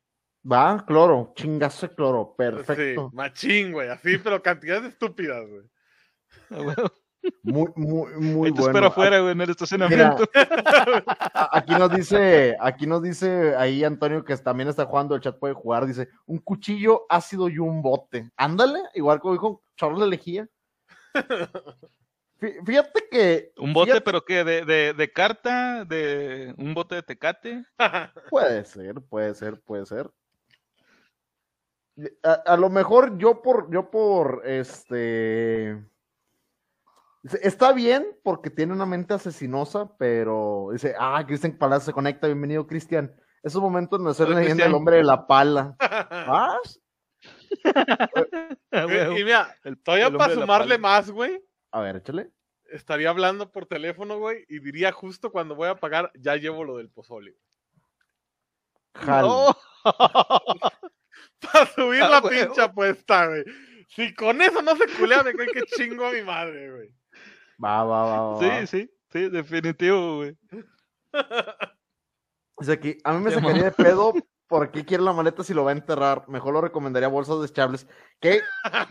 Va, 0.51 0.83
cloro, 0.85 1.33
chingazo 1.35 1.87
de 1.87 1.95
cloro, 1.95 2.35
perfecto. 2.35 3.09
Sí, 3.09 3.15
machín, 3.15 3.71
güey, 3.71 3.89
así, 3.89 4.17
pero 4.17 4.41
cantidades 4.41 4.93
estúpidas, 4.93 5.47
güey. 5.47 6.89
Muy, 7.43 7.67
muy, 7.75 8.11
muy 8.13 8.51
bueno. 8.51 8.67
espero 8.67 8.87
afuera, 8.87 9.19
güey, 9.19 9.33
en 9.33 9.41
el 9.41 9.49
estacionamiento. 9.49 10.23
aquí 11.51 11.73
nos 11.73 11.91
dice, 11.91 12.55
aquí 12.59 12.87
nos 12.87 13.01
dice 13.01 13.55
ahí 13.55 13.83
Antonio 13.83 14.23
que 14.23 14.35
también 14.37 14.69
está 14.69 14.85
jugando, 14.85 15.15
el 15.15 15.21
chat 15.21 15.37
puede 15.37 15.53
jugar, 15.53 15.85
dice, 15.85 16.09
un 16.25 16.39
cuchillo 16.39 17.05
ácido 17.09 17.49
y 17.49 17.59
un 17.59 17.81
bote. 17.81 18.31
Ándale, 18.37 18.79
igual 18.95 19.19
como 19.19 19.33
dijo 19.33 19.63
Charles 19.75 20.07
Lejía. 20.07 20.47
Fíjate 22.65 23.07
que. 23.09 23.53
¿Un 23.57 23.71
bote, 23.71 24.01
pero 24.01 24.25
qué? 24.25 24.43
¿De, 24.43 24.93
de, 24.93 25.11
carta? 25.11 25.85
¿De 25.85 26.55
un 26.57 26.73
bote 26.73 26.95
de 26.95 27.03
tecate? 27.03 27.65
puede 28.31 28.65
ser, 28.65 28.95
puede 29.01 29.35
ser, 29.35 29.61
puede 29.61 29.85
ser. 29.85 30.09
A, 32.23 32.57
lo 32.57 32.69
mejor 32.69 33.17
yo 33.19 33.43
por, 33.43 33.71
yo 33.71 33.91
por 33.91 34.41
este. 34.45 35.85
Está 37.23 37.71
bien 37.71 38.17
porque 38.23 38.49
tiene 38.49 38.73
una 38.73 38.85
mente 38.85 39.13
asesinosa, 39.13 39.95
pero 39.97 40.69
dice, 40.71 40.95
ah, 40.99 41.23
Cristian 41.25 41.57
Palacio 41.57 41.87
se 41.87 41.93
conecta, 41.93 42.25
bienvenido 42.27 42.65
Cristian. 42.65 43.15
Esos 43.43 43.61
momentos 43.61 43.99
no 43.99 44.13
ser 44.13 44.29
leyenda 44.29 44.65
el 44.65 44.73
hombre 44.73 44.97
de 44.97 45.03
la 45.03 45.27
pala. 45.27 45.75
¿Ah? 45.79 46.57
y, 49.17 49.23
mira, 49.23 49.55
todavía 49.83 50.09
para 50.11 50.33
sumarle 50.33 50.79
más, 50.79 51.11
güey. 51.11 51.43
A 51.71 51.81
ver, 51.81 51.97
échale. 51.97 52.31
Estaría 52.71 53.09
hablando 53.09 53.51
por 53.51 53.67
teléfono, 53.67 54.17
güey, 54.17 54.45
y 54.47 54.59
diría 54.59 54.91
justo 54.91 55.31
cuando 55.31 55.55
voy 55.55 55.67
a 55.67 55.75
pagar, 55.75 56.11
ya 56.15 56.37
llevo 56.37 56.63
lo 56.63 56.77
del 56.77 56.89
pozole. 56.89 57.35
Jalo. 58.95 59.55
Para 61.41 61.65
subir 61.75 62.01
ah, 62.03 62.09
la 62.09 62.21
pincha 62.21 62.65
apuesta, 62.65 63.27
güey. 63.27 63.43
Si 63.89 64.13
con 64.15 64.41
eso 64.41 64.61
no 64.61 64.75
se 64.75 64.87
culea, 64.87 65.23
me 65.23 65.33
creen 65.33 65.49
que 65.53 65.63
chingo 65.63 66.05
a 66.05 66.11
mi 66.11 66.21
madre, 66.21 66.71
güey. 66.71 67.00
Va, 67.63 67.83
va, 67.83 68.33
va, 68.33 68.39
Sí, 68.39 68.67
sí, 68.67 68.91
sí, 69.11 69.29
definitivo, 69.29 70.17
güey. 70.17 70.37
O 72.55 72.63
sea, 72.63 72.79
que 72.79 72.97
a 73.03 73.13
mí 73.13 73.23
me 73.23 73.31
sacaría 73.31 73.63
de 73.63 73.71
pedo 73.71 74.13
¿por 74.51 74.69
qué 74.69 74.83
quiere 74.83 75.01
la 75.01 75.13
maleta 75.13 75.45
si 75.45 75.53
lo 75.53 75.63
va 75.63 75.69
a 75.71 75.73
enterrar? 75.73 76.27
Mejor 76.27 76.53
lo 76.53 76.59
recomendaría 76.59 77.07
bolsas 77.07 77.39
desechables. 77.39 77.87
Que, 78.19 78.41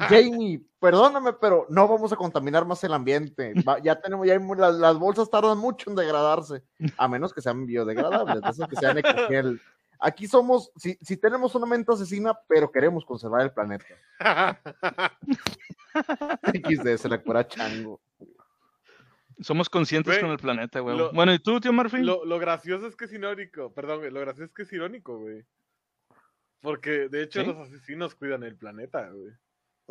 Jamie, 0.08 0.64
perdóname, 0.78 1.34
pero 1.34 1.66
no 1.68 1.86
vamos 1.86 2.10
a 2.14 2.16
contaminar 2.16 2.64
más 2.64 2.82
el 2.82 2.94
ambiente. 2.94 3.52
ya 3.82 4.00
tenemos, 4.00 4.26
ya 4.26 4.38
las, 4.38 4.98
bolsas 4.98 5.28
tardan 5.28 5.58
mucho 5.58 5.90
en 5.90 5.96
degradarse, 5.96 6.62
a 6.96 7.08
menos 7.08 7.34
que 7.34 7.42
sean 7.42 7.66
biodegradables, 7.66 8.56
de 8.56 8.68
que 8.68 8.76
sean 8.76 8.98
ecogel. 8.98 9.60
Aquí 9.98 10.26
somos, 10.26 10.72
si, 10.76 10.96
si 11.02 11.18
tenemos 11.18 11.54
una 11.54 11.66
mente 11.66 11.92
asesina, 11.92 12.32
pero 12.48 12.72
queremos 12.72 13.04
conservar 13.04 13.42
el 13.42 13.52
planeta. 13.52 13.84
XD, 16.54 16.96
se 16.96 17.08
le 17.10 17.22
cura 17.22 17.46
chango. 17.46 18.00
Somos 19.40 19.68
conscientes 19.68 20.18
con 20.18 20.30
el 20.30 20.38
planeta, 20.38 20.80
güey. 20.80 20.96
Bueno, 21.12 21.32
¿y 21.32 21.38
tú, 21.38 21.60
tío 21.60 21.72
Murphy? 21.72 22.02
Lo, 22.02 22.24
lo, 22.24 22.38
gracioso 22.38 22.86
es 22.86 22.96
que 22.96 23.06
es 23.06 23.12
irónico, 23.12 23.72
perdón, 23.72 24.02
lo 24.12 24.20
gracioso 24.20 24.44
es 24.44 24.52
que 24.52 24.62
es 24.62 24.72
irónico, 24.72 25.18
güey. 25.18 25.44
Porque 26.60 27.08
de 27.08 27.22
hecho 27.22 27.42
los 27.42 27.56
asesinos 27.56 28.14
cuidan 28.14 28.42
el 28.42 28.56
planeta, 28.56 29.08
güey. 29.08 29.32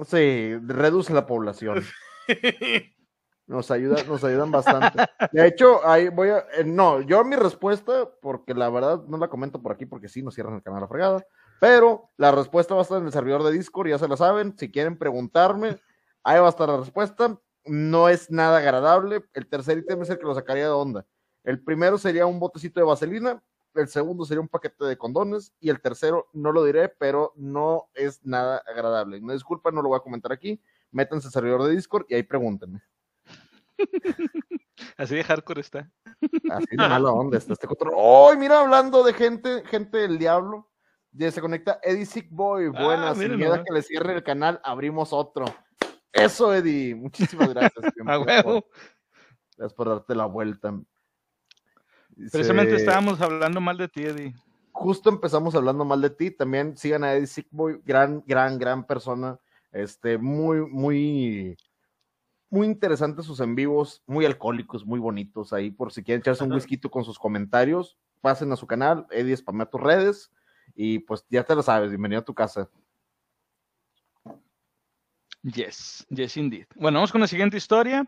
Sí, 0.05 0.55
reduce 0.65 1.13
la 1.13 1.25
población. 1.25 1.83
Nos 3.47 3.71
ayudan, 3.71 4.07
nos 4.07 4.23
ayudan 4.23 4.51
bastante. 4.51 5.05
De 5.31 5.47
hecho, 5.47 5.83
ahí 5.83 6.09
voy 6.09 6.29
a. 6.29 6.45
Eh, 6.55 6.63
no, 6.63 7.01
yo 7.01 7.23
mi 7.23 7.35
respuesta, 7.35 8.07
porque 8.21 8.53
la 8.53 8.69
verdad 8.69 9.01
no 9.07 9.17
la 9.17 9.27
comento 9.27 9.59
por 9.59 9.71
aquí 9.71 9.87
porque 9.87 10.07
sí 10.07 10.21
nos 10.21 10.35
cierran 10.35 10.53
el 10.53 10.61
canal 10.61 10.77
a 10.77 10.81
la 10.81 10.87
fregada. 10.87 11.25
Pero 11.59 12.11
la 12.17 12.31
respuesta 12.31 12.75
va 12.75 12.81
a 12.81 12.83
estar 12.83 12.99
en 12.99 13.07
el 13.07 13.11
servidor 13.11 13.41
de 13.41 13.51
Discord, 13.51 13.87
ya 13.87 13.97
se 13.97 14.07
la 14.07 14.17
saben. 14.17 14.55
Si 14.55 14.69
quieren 14.69 14.99
preguntarme, 14.99 15.79
ahí 16.23 16.39
va 16.39 16.45
a 16.45 16.49
estar 16.49 16.69
la 16.69 16.77
respuesta 16.77 17.39
no 17.69 18.09
es 18.09 18.29
nada 18.29 18.57
agradable. 18.57 19.23
El 19.33 19.47
tercer 19.47 19.77
ítem 19.77 20.01
es 20.01 20.09
el 20.09 20.17
que 20.17 20.25
lo 20.25 20.35
sacaría 20.35 20.63
de 20.63 20.71
onda. 20.71 21.05
El 21.43 21.63
primero 21.63 21.97
sería 21.97 22.25
un 22.25 22.39
botecito 22.39 22.79
de 22.79 22.85
vaselina, 22.85 23.41
el 23.75 23.87
segundo 23.87 24.25
sería 24.25 24.41
un 24.41 24.47
paquete 24.47 24.85
de 24.85 24.97
condones 24.97 25.53
y 25.59 25.69
el 25.69 25.79
tercero 25.79 26.27
no 26.33 26.51
lo 26.51 26.63
diré, 26.63 26.89
pero 26.89 27.33
no 27.35 27.89
es 27.93 28.25
nada 28.25 28.61
agradable. 28.67 29.21
No 29.21 29.33
disculpa, 29.33 29.71
no 29.71 29.81
lo 29.81 29.89
voy 29.89 29.97
a 29.97 30.01
comentar 30.03 30.31
aquí. 30.31 30.61
Métanse 30.91 31.27
al 31.27 31.33
servidor 31.33 31.63
de 31.63 31.75
Discord 31.75 32.05
y 32.09 32.15
ahí 32.15 32.23
pregúntenme. 32.23 32.81
Así 34.97 35.15
de 35.15 35.23
hardcore 35.23 35.61
está. 35.61 35.89
Así 36.49 36.65
de 36.71 36.77
malo 36.77 37.13
onda 37.13 37.37
está 37.37 37.53
este 37.53 37.67
control. 37.67 37.93
¡Oh! 37.95 38.33
Mira, 38.37 38.61
hablando 38.61 39.03
de 39.03 39.13
gente, 39.13 39.63
gente 39.65 39.99
del 39.99 40.17
diablo. 40.17 40.69
Ya 41.11 41.31
se 41.31 41.41
conecta 41.41 41.79
Eddie 41.83 42.05
Sickboy. 42.05 42.71
Ah, 42.75 42.83
Buenas, 42.83 43.17
sin 43.17 43.35
miedo 43.37 43.53
a 43.53 43.63
que 43.63 43.73
le 43.73 43.81
cierre 43.81 44.13
el 44.13 44.23
canal, 44.23 44.59
abrimos 44.63 45.13
otro. 45.13 45.45
Eso, 46.13 46.53
Eddie. 46.53 46.95
Muchísimas 46.95 47.49
gracias. 47.49 47.85
a 48.07 48.19
huevo. 48.19 48.65
Gracias 49.57 49.73
por 49.73 49.89
darte 49.89 50.15
la 50.15 50.25
vuelta. 50.25 50.73
Precisamente 52.31 52.75
estábamos 52.75 53.21
hablando 53.21 53.61
mal 53.61 53.77
de 53.77 53.87
ti, 53.87 54.03
Eddie. 54.03 54.35
Justo 54.71 55.09
empezamos 55.09 55.55
hablando 55.55 55.85
mal 55.85 56.01
de 56.01 56.09
ti. 56.09 56.31
También 56.31 56.77
sigan 56.77 57.03
a 57.03 57.13
Eddie 57.13 57.27
Sickboy, 57.27 57.81
gran, 57.85 58.23
gran, 58.25 58.57
gran 58.57 58.85
persona. 58.85 59.39
Este, 59.71 60.17
muy, 60.17 60.61
muy, 60.61 61.57
muy 62.49 62.67
interesantes 62.67 63.25
sus 63.25 63.39
en 63.39 63.55
vivos, 63.55 64.03
muy 64.07 64.25
alcohólicos, 64.25 64.85
muy 64.85 64.99
bonitos 64.99 65.53
ahí. 65.53 65.71
Por 65.71 65.91
si 65.91 66.03
quieren 66.03 66.21
echarse 66.21 66.43
un 66.43 66.51
whisky 66.51 66.79
con 66.79 67.03
sus 67.03 67.19
comentarios, 67.19 67.97
pasen 68.21 68.51
a 68.51 68.55
su 68.55 68.67
canal. 68.67 69.05
Eddie, 69.11 69.37
spamea 69.37 69.67
tus 69.67 69.81
redes. 69.81 70.31
Y 70.75 70.99
pues 70.99 71.25
ya 71.29 71.43
te 71.43 71.55
lo 71.55 71.61
sabes. 71.61 71.89
Bienvenido 71.89 72.21
a 72.21 72.25
tu 72.25 72.33
casa. 72.33 72.69
Yes, 75.43 76.05
yes 76.09 76.37
indeed. 76.37 76.67
Bueno, 76.75 76.97
vamos 76.99 77.11
con 77.11 77.21
la 77.21 77.27
siguiente 77.27 77.57
historia. 77.57 78.05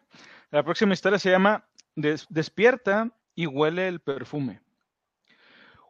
La 0.49 0.63
próxima 0.63 0.93
historia 0.93 1.17
se 1.17 1.31
llama 1.31 1.65
Despierta 1.95 3.09
y 3.35 3.45
huele 3.47 3.87
el 3.87 3.99
perfume. 4.01 4.61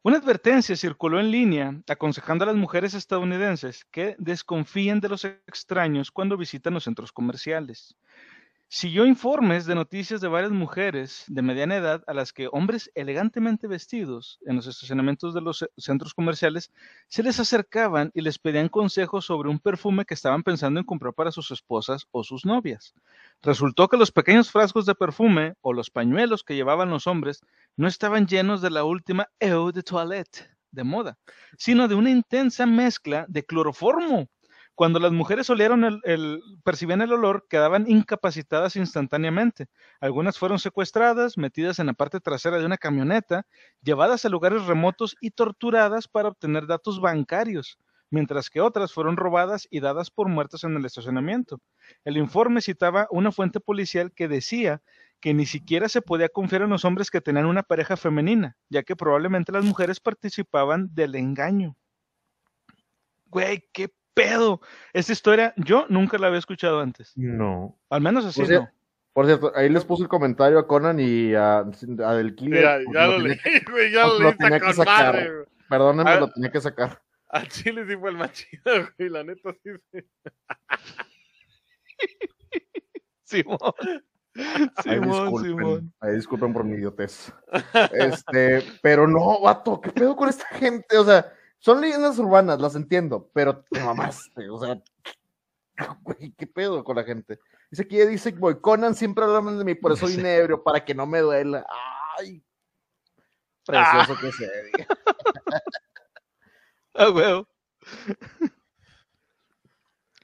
Una 0.04 0.18
advertencia 0.18 0.76
circuló 0.76 1.20
en 1.20 1.32
línea 1.32 1.76
aconsejando 1.88 2.44
a 2.44 2.48
las 2.48 2.56
mujeres 2.56 2.94
estadounidenses 2.94 3.86
que 3.86 4.16
desconfíen 4.18 5.00
de 5.00 5.10
los 5.10 5.26
extraños 5.26 6.12
cuando 6.12 6.38
visitan 6.38 6.74
los 6.74 6.86
centros 6.86 7.12
comerciales. 7.12 7.96
Siguió 8.74 9.06
informes 9.06 9.66
de 9.66 9.76
noticias 9.76 10.22
de 10.22 10.30
varias 10.30 10.54
mujeres 10.54 11.26
de 11.28 11.42
mediana 11.42 11.76
edad 11.76 12.06
a 12.08 12.14
las 12.14 12.32
que 12.32 12.48
hombres 12.50 12.90
elegantemente 12.96 13.68
vestidos 13.68 14.40
en 14.46 14.56
los 14.56 14.66
estacionamientos 14.66 15.34
de 15.34 15.42
los 15.42 15.68
centros 15.76 16.14
comerciales 16.14 16.72
se 17.10 17.22
les 17.22 17.38
acercaban 17.42 18.12
y 18.14 18.22
les 18.22 18.40
pedían 18.40 18.70
consejos 18.70 19.26
sobre 19.26 19.50
un 19.50 19.60
perfume 19.60 20.06
que 20.06 20.14
estaban 20.14 20.42
pensando 20.42 20.80
en 20.80 20.86
comprar 20.86 21.14
para 21.14 21.34
sus 21.34 21.52
esposas 21.52 22.08
o 22.12 22.24
sus 22.24 22.46
novias. 22.46 22.94
Resultó 23.42 23.90
que 23.90 23.98
los 23.98 24.14
pequeños 24.14 24.50
frascos 24.50 24.86
de 24.86 24.96
perfume 24.96 25.56
o 25.60 25.74
los 25.74 25.90
pañuelos 25.90 26.46
que 26.46 26.56
llevaban 26.56 26.92
los 26.92 27.08
hombres 27.08 27.42
no 27.76 27.90
estaban 27.90 28.26
llenos 28.26 28.62
de 28.62 28.70
la 28.70 28.86
última 28.86 29.28
eau 29.42 29.74
de 29.74 29.84
toilette 29.84 30.50
de 30.72 30.86
moda, 30.86 31.18
sino 31.58 31.90
de 31.90 31.96
una 31.96 32.10
intensa 32.10 32.66
mezcla 32.66 33.26
de 33.28 33.44
cloroformo 33.44 34.30
cuando 34.76 35.00
las 35.00 35.12
mujeres 35.12 35.50
olieron 35.50 35.84
el, 35.84 36.42
percibían 36.64 37.02
el 37.02 37.14
olor, 37.14 37.46
quedaban 37.50 37.90
incapacitadas 37.90 38.76
instantáneamente. 38.76 39.68
Algunas 40.00 40.40
fueron 40.40 40.60
secuestradas, 40.60 41.38
metidas 41.38 41.80
en 41.80 41.88
la 41.88 41.94
parte 41.94 42.20
trasera 42.20 42.58
de 42.58 42.66
una 42.66 42.78
camioneta, 42.78 43.46
llevadas 43.82 44.26
a 44.26 44.30
lugares 44.30 44.66
remotos 44.66 45.16
y 45.22 45.32
torturadas 45.32 46.08
para 46.08 46.30
obtener 46.30 46.68
datos 46.68 47.00
bancarios, 47.00 47.78
mientras 48.10 48.50
que 48.50 48.62
otras 48.62 48.94
fueron 48.94 49.18
robadas 49.18 49.68
y 49.70 49.82
dadas 49.82 50.10
por 50.10 50.30
muertas 50.30 50.64
en 50.64 50.76
el 50.76 50.86
estacionamiento. 50.86 51.60
El 52.04 52.18
informe 52.18 52.62
citaba 52.62 53.08
una 53.12 53.32
fuente 53.32 53.60
policial 53.60 54.12
que 54.14 54.28
decía 54.28 54.82
que 55.20 55.34
ni 55.34 55.46
siquiera 55.46 55.88
se 55.90 56.02
podía 56.02 56.30
confiar 56.30 56.64
en 56.64 56.72
los 56.72 56.84
hombres 56.84 57.12
que 57.12 57.22
tenían 57.22 57.46
una 57.46 57.62
pareja 57.62 57.96
femenina, 57.96 58.58
ya 58.70 58.82
que 58.84 58.96
probablemente 58.96 59.52
las 59.52 59.64
mujeres 59.64 60.00
participaban 60.00 60.90
del 60.94 61.16
engaño. 61.16 61.78
Güey, 63.28 63.70
qué 63.72 63.94
pedo. 64.14 64.62
Esta 64.94 65.12
historia 65.12 65.54
yo 65.58 65.86
nunca 65.90 66.18
la 66.18 66.28
había 66.28 66.40
escuchado 66.40 66.80
antes. 66.80 67.14
No. 67.16 67.78
Al 67.90 68.02
menos 68.02 68.26
así 68.26 68.42
no. 68.44 68.70
Por 69.14 69.26
cierto, 69.26 69.52
ahí 69.56 69.68
les 69.70 69.84
puse 69.84 70.04
el 70.04 70.10
comentario 70.10 70.58
a 70.58 70.68
Conan 70.68 70.98
y 71.00 71.34
a, 71.36 71.60
a 71.60 72.14
Del 72.16 72.36
Ya, 72.38 72.80
ya 72.94 73.08
lo, 73.08 73.20
leí, 73.20 73.38
güey, 73.70 73.92
ya 73.92 74.08
lo, 74.08 74.20
leí 74.20 74.38
tenía 74.38 74.60
que 74.60 74.74
sacar. 74.74 75.48
Perdónenme, 75.70 76.20
lo 76.20 76.32
tenía 76.32 76.52
que 76.52 76.62
sacar. 76.62 77.02
A 77.28 77.46
Chile 77.46 77.86
sí 77.88 77.96
fue 77.98 78.10
el 78.12 78.18
más 78.18 78.32
chido, 78.34 78.90
güey, 78.98 79.10
la 79.10 79.24
neta 79.24 79.54
sí. 79.64 79.70
Simón. 83.24 83.58
Simón, 84.84 85.44
Simón. 85.44 85.94
Ahí 86.00 86.16
disculpen 86.16 86.54
por 86.54 86.64
mi 86.64 86.76
idiotez. 86.76 87.34
Este, 87.94 88.64
pero 88.82 89.08
no, 89.08 89.42
vato, 89.42 89.80
¿qué 89.80 89.92
pedo 89.92 90.16
con 90.16 90.30
esta 90.30 90.46
gente? 90.48 90.98
O 90.98 91.06
sea, 91.06 91.34
son 91.62 91.80
leyendas 91.80 92.18
urbanas, 92.18 92.60
las 92.60 92.76
entiendo, 92.76 93.30
pero 93.34 93.64
te 93.70 93.80
mamaste, 93.80 94.50
o 94.50 94.60
sea, 94.60 94.82
güey, 96.02 96.34
¿qué 96.36 96.48
pedo 96.48 96.84
con 96.84 96.96
la 96.96 97.04
gente? 97.04 97.40
Dice 97.70 97.84
aquí, 97.84 97.98
dice, 98.00 98.32
boy, 98.32 98.60
Conan 98.60 98.96
siempre 98.96 99.24
hablan 99.24 99.60
de 99.60 99.64
mí, 99.64 99.76
por 99.76 99.92
eso 99.92 100.08
vine 100.08 100.36
ebrio, 100.38 100.64
para 100.64 100.84
que 100.84 100.96
no 100.96 101.06
me 101.06 101.20
duela. 101.20 101.66
Ay, 102.18 102.44
precioso 103.66 104.16
que 104.20 104.32
se 104.32 104.64
diga. 104.64 104.88
Ah, 106.94 107.10
huevo. 107.10 107.48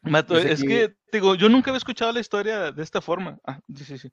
Mato, 0.01 0.38
es 0.38 0.61
que, 0.61 0.97
digo, 1.13 1.35
yo 1.35 1.47
nunca 1.47 1.71
había 1.71 1.77
escuchado 1.77 2.11
la 2.11 2.19
historia 2.19 2.73
de 2.73 2.83
esta 2.83 2.99
forma. 2.99 3.39
Ah, 3.45 3.61
sí, 3.73 3.85
sí, 3.85 3.97
sí. 3.97 4.11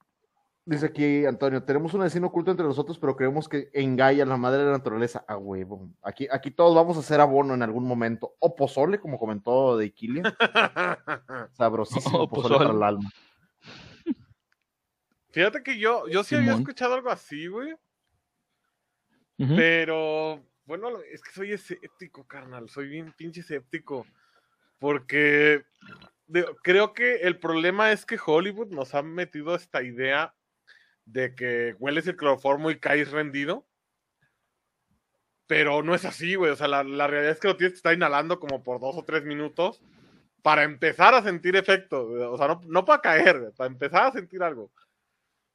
Dice 0.67 0.87
aquí 0.87 1.27
Antonio, 1.27 1.63
tenemos 1.63 1.93
un 1.93 2.01
vecino 2.01 2.29
oculto 2.29 2.51
entre 2.51 2.65
nosotros, 2.65 2.99
pero 2.99 3.15
creemos 3.17 3.51
que 3.51 3.69
engalla 3.75 4.25
la 4.25 4.39
madre 4.39 4.61
de 4.61 4.67
la 4.67 4.79
naturaleza. 4.79 5.23
A 5.29 5.37
huevo. 5.37 5.91
Aquí, 6.03 6.27
aquí 6.31 6.51
todos 6.51 6.75
vamos 6.75 6.97
a 6.97 7.01
hacer 7.01 7.21
abono 7.21 7.53
en 7.53 7.63
algún 7.63 7.87
momento. 7.87 8.35
O 8.39 8.57
pozole, 8.57 8.99
como 8.99 9.19
comentó 9.19 9.77
de 9.77 9.87
Iquilia. 9.87 10.23
Sabrosísimo 11.53 12.29
pozole, 12.31 12.57
para 12.57 12.71
el 12.71 12.83
alma. 12.83 13.11
Fíjate 15.33 15.63
que 15.63 15.79
yo, 15.79 16.09
yo 16.09 16.25
sí 16.25 16.35
había 16.35 16.55
escuchado 16.55 16.95
algo 16.95 17.11
así, 17.11 17.47
güey. 17.47 17.75
Pero, 19.37 20.43
bueno, 20.65 20.89
es 21.13 21.21
que 21.21 21.33
soy 21.33 21.53
escéptico, 21.53 22.27
carnal. 22.27 22.71
Soy 22.71 22.89
bien 22.89 23.13
pinche 23.13 23.41
escéptico. 23.41 24.07
Porque 24.79 25.65
creo 26.63 26.95
que 26.95 27.17
el 27.17 27.39
problema 27.39 27.93
es 27.93 28.07
que 28.07 28.19
Hollywood 28.25 28.69
nos 28.69 28.95
ha 28.95 29.03
metido 29.03 29.55
esta 29.55 29.83
idea 29.83 30.35
de 31.07 31.35
que 31.35 31.75
hueles 31.79 32.07
el 32.07 32.17
cloroformo 32.17 32.71
y 32.71 32.79
caes 32.79 33.11
rendido. 33.11 33.67
Pero 35.47 35.83
no 35.83 35.95
es 35.95 36.05
así, 36.05 36.37
güey. 36.37 36.51
O 36.53 36.57
sea, 36.57 36.69
la, 36.69 36.83
realidad 36.83 37.33
es 37.33 37.41
que 37.41 37.49
lo 37.49 37.57
tienes 37.57 37.73
que 37.73 37.79
estar 37.79 37.95
inhalando 37.95 38.41
como 38.41 38.63
por 38.63 38.81
dos 38.81 38.97
o 38.97 39.05
tres 39.05 39.25
minutos 39.25 39.83
para 40.43 40.63
empezar 40.63 41.15
a 41.15 41.23
sentir 41.23 41.57
efecto. 41.57 42.07
O 42.33 42.39
sea, 42.39 42.59
no, 42.67 42.85
para 42.85 43.03
caer, 43.03 43.53
para 43.57 43.71
empezar 43.71 44.07
a 44.07 44.13
sentir 44.13 44.43
algo. 44.43 44.71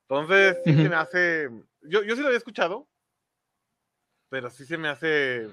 Entonces, 0.07 0.57
sí 0.63 0.75
se 0.75 0.89
me 0.89 0.95
hace. 0.95 1.49
Yo, 1.81 2.03
yo 2.03 2.15
sí 2.15 2.21
lo 2.21 2.27
había 2.27 2.37
escuchado, 2.37 2.87
pero 4.29 4.49
sí 4.49 4.65
se 4.65 4.77
me 4.77 4.89
hace 4.89 5.47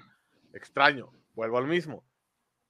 extraño. 0.52 1.10
Vuelvo 1.34 1.58
al 1.58 1.66
mismo. 1.66 2.04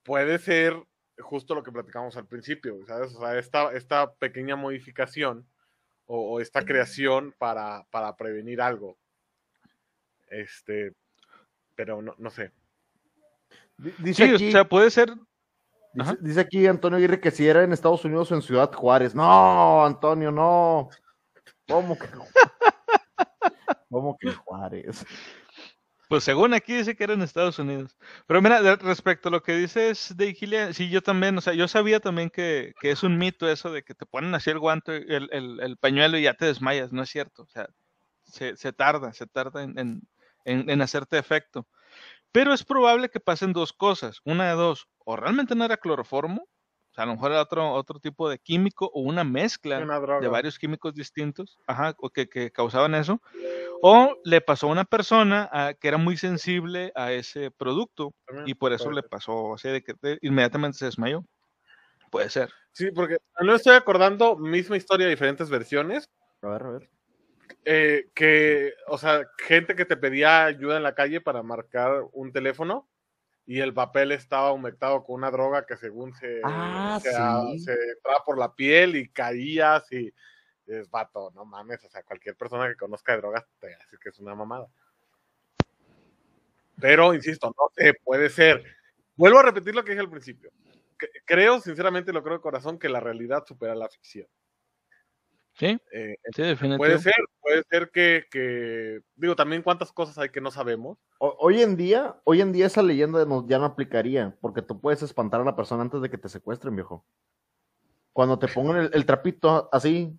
Puede 0.03 0.39
ser 0.39 0.74
justo 1.18 1.55
lo 1.55 1.62
que 1.62 1.72
platicamos 1.72 2.16
al 2.16 2.27
principio, 2.27 2.85
¿sabes? 2.87 3.14
O 3.14 3.20
sea, 3.20 3.39
esta, 3.39 3.72
esta 3.72 4.14
pequeña 4.14 4.57
modificación 4.57 5.49
o, 6.07 6.40
esta 6.40 6.64
creación 6.64 7.34
para, 7.38 7.84
para, 7.90 8.16
prevenir 8.16 8.61
algo. 8.61 8.96
Este, 10.28 10.92
pero 11.74 12.02
no, 12.02 12.14
no 12.18 12.30
sé. 12.30 12.52
Dice 13.98 14.38
sí, 14.38 14.48
o 14.48 14.50
sea, 14.50 14.64
puede 14.64 14.90
ser. 14.90 15.12
Dice, 16.20 16.40
aquí 16.40 16.66
Antonio 16.66 16.98
Aguirre 16.98 17.20
que 17.20 17.30
si 17.30 17.46
era 17.46 17.62
en 17.62 17.72
Estados 17.72 18.04
Unidos 18.04 18.30
o 18.30 18.34
en 18.34 18.42
Ciudad 18.42 18.72
Juárez. 18.72 19.14
No, 19.14 19.84
Antonio, 19.84 20.30
no. 20.30 20.90
¿Cómo 21.66 21.98
que, 21.98 22.07
¿Cómo 23.90 24.16
que 24.18 24.32
Juárez? 24.32 25.04
Pues 26.09 26.22
según 26.22 26.54
aquí 26.54 26.74
dice 26.74 26.94
que 26.96 27.04
era 27.04 27.14
en 27.14 27.22
Estados 27.22 27.59
Unidos. 27.59 27.96
Pero 28.26 28.40
mira, 28.40 28.61
respecto 28.76 29.28
a 29.28 29.32
lo 29.32 29.42
que 29.42 29.57
dices 29.57 30.14
de 30.16 30.28
Igilia, 30.28 30.72
sí, 30.72 30.88
yo 30.88 31.02
también, 31.02 31.36
o 31.36 31.40
sea, 31.40 31.54
yo 31.54 31.66
sabía 31.66 31.98
también 32.00 32.30
que, 32.30 32.74
que, 32.80 32.90
es 32.92 33.02
un 33.02 33.18
mito 33.18 33.48
eso 33.50 33.72
de 33.72 33.82
que 33.82 33.94
te 33.94 34.07
ponen 34.07 34.34
así 34.34 34.50
el 34.50 34.61
guante, 34.61 34.96
el, 34.96 35.28
el, 35.32 35.61
el 35.61 35.76
pañuelo 35.78 36.16
y 36.18 36.22
ya 36.22 36.34
te 36.34 36.46
desmayas, 36.46 36.92
no 36.92 37.02
es 37.02 37.11
cierto. 37.11 37.42
O 37.42 37.48
sea, 37.48 37.68
se, 38.24 38.72
tarda, 38.72 39.12
se 39.12 39.26
tarda 39.26 39.62
en, 39.62 40.02
en, 40.44 40.70
en, 40.70 40.82
hacerte 40.82 41.18
efecto. 41.18 41.66
Pero 42.32 42.52
es 42.54 42.64
probable 42.64 43.11
que 43.11 43.20
pasen 43.20 43.52
dos 43.52 43.72
cosas, 43.72 44.20
una 44.24 44.48
de 44.48 44.57
dos, 44.57 44.88
o 45.04 45.16
realmente 45.16 45.54
no 45.54 45.64
era 45.64 45.76
cloroformo, 45.78 46.48
sea, 46.97 47.05
a 47.05 47.07
lo 47.07 47.12
mejor 47.12 47.32
era 47.32 47.42
otro, 47.42 47.72
otro 47.72 48.01
tipo 48.01 48.28
de 48.28 48.38
químico 48.38 48.90
o 48.92 49.03
una 49.03 49.22
mezcla 49.22 49.78
de 50.20 50.28
varios 50.28 50.59
químicos 50.59 50.94
distintos, 50.94 51.59
ajá, 51.66 51.94
que, 52.14 52.28
que 52.28 52.51
causaban 52.51 52.94
eso, 52.94 53.20
o 53.82 54.16
le 54.24 54.40
pasó 54.40 54.68
a 54.68 54.72
una 54.72 54.84
persona 54.84 55.49
ah, 55.53 55.74
que 55.78 55.88
era 55.88 55.99
muy 55.99 56.16
sensible 56.16 56.92
a 56.94 57.12
ese 57.12 57.51
producto 57.51 58.14
y 58.47 58.55
por 58.55 58.72
eso 58.72 58.90
le 58.90 59.03
pasó, 59.03 59.44
o 59.44 59.59
sea, 59.59 59.72
de 59.72 59.82
que 59.82 59.94
inmediatamente 60.22 60.78
se 60.78 60.86
desmayó. 60.86 61.24
Puede 62.11 62.30
ser. 62.30 62.51
Sí, 62.72 62.90
porque 62.90 63.18
no 63.40 63.55
estoy 63.55 63.74
acordando, 63.74 64.36
misma 64.36 64.76
historia, 64.76 65.09
diferentes 65.09 65.51
versiones. 65.51 66.09
A 66.42 66.49
ver, 66.49 66.62
a 66.62 66.70
ver. 66.70 66.90
Eh, 67.64 68.11
que, 68.14 68.74
o 68.86 68.97
sea, 68.97 69.26
gente 69.38 69.74
que 69.74 69.84
te 69.84 69.97
pedía 69.97 70.44
ayuda 70.44 70.76
en 70.76 70.82
la 70.82 70.94
calle 70.94 71.20
para 71.20 71.42
marcar 71.42 72.05
un 72.12 72.32
teléfono 72.32 72.88
y 73.47 73.61
el 73.61 73.72
papel 73.72 74.12
estaba 74.12 74.53
humectado 74.53 75.05
con 75.05 75.14
una 75.16 75.30
droga 75.30 75.64
que 75.64 75.76
según 75.76 76.12
se, 76.14 76.40
ah, 76.44 76.99
se, 77.01 77.11
se 77.11 77.72
entraba 77.72 78.24
por 78.24 78.38
la 78.38 78.55
piel 78.55 78.97
y 78.97 79.09
caías 79.09 79.90
y 79.92 80.12
es 80.66 80.90
vato, 80.90 81.30
no 81.34 81.44
mames, 81.44 81.84
o 81.84 81.88
sea, 81.88 82.03
cualquier 82.03 82.36
persona 82.36 82.68
que 82.68 82.76
conozca 82.76 83.12
de 83.12 83.18
drogas 83.18 83.44
te 83.61 83.68
va 83.68 83.74
a 83.74 83.78
decir 83.78 83.99
que 84.01 84.09
es 84.09 84.18
una 84.18 84.34
mamada. 84.34 84.66
Pero, 86.80 87.14
insisto, 87.14 87.55
no 87.57 87.70
sé, 87.74 87.94
puede 88.05 88.28
ser. 88.28 88.64
Vuelvo 89.14 89.38
a 89.38 89.44
repetir 89.44 89.74
lo 89.74 89.84
que 89.84 89.92
dije 89.92 90.03
al 90.03 90.11
principio. 90.11 90.51
Creo, 91.24 91.61
sinceramente, 91.61 92.12
lo 92.12 92.22
creo 92.22 92.36
de 92.36 92.42
corazón, 92.42 92.78
que 92.78 92.88
la 92.88 93.01
realidad 93.01 93.44
supera 93.47 93.74
la 93.74 93.88
ficción. 93.88 94.26
Sí, 95.59 95.78
eh, 95.90 96.16
sí 96.34 96.42
definitivamente. 96.42 96.76
Puede 96.76 96.98
ser, 96.98 97.14
puede 97.40 97.62
ser 97.70 97.90
que, 97.90 99.00
digo, 99.14 99.36
también 99.36 99.62
cuántas 99.62 99.90
cosas 99.90 100.18
hay 100.18 100.28
que 100.28 100.42
no 100.42 100.50
sabemos. 100.50 100.98
hoy 101.18 101.62
en 101.62 101.76
día, 101.76 102.16
hoy 102.24 102.42
en 102.42 102.52
día 102.52 102.66
esa 102.66 102.82
leyenda 102.82 103.26
ya 103.46 103.59
no 103.59 103.64
aplicaría, 103.64 104.36
porque 104.40 104.61
tú 104.61 104.80
puedes 104.80 105.02
espantar 105.02 105.40
a 105.40 105.44
la 105.44 105.57
persona 105.57 105.82
antes 105.82 106.02
de 106.02 106.11
que 106.11 106.18
te 106.18 106.28
secuestren, 106.28 106.76
viejo. 106.76 107.07
Cuando 108.12 108.38
te 108.38 108.48
pongan 108.48 108.90
el 108.92 109.07
trapito 109.07 109.70
así, 109.72 110.18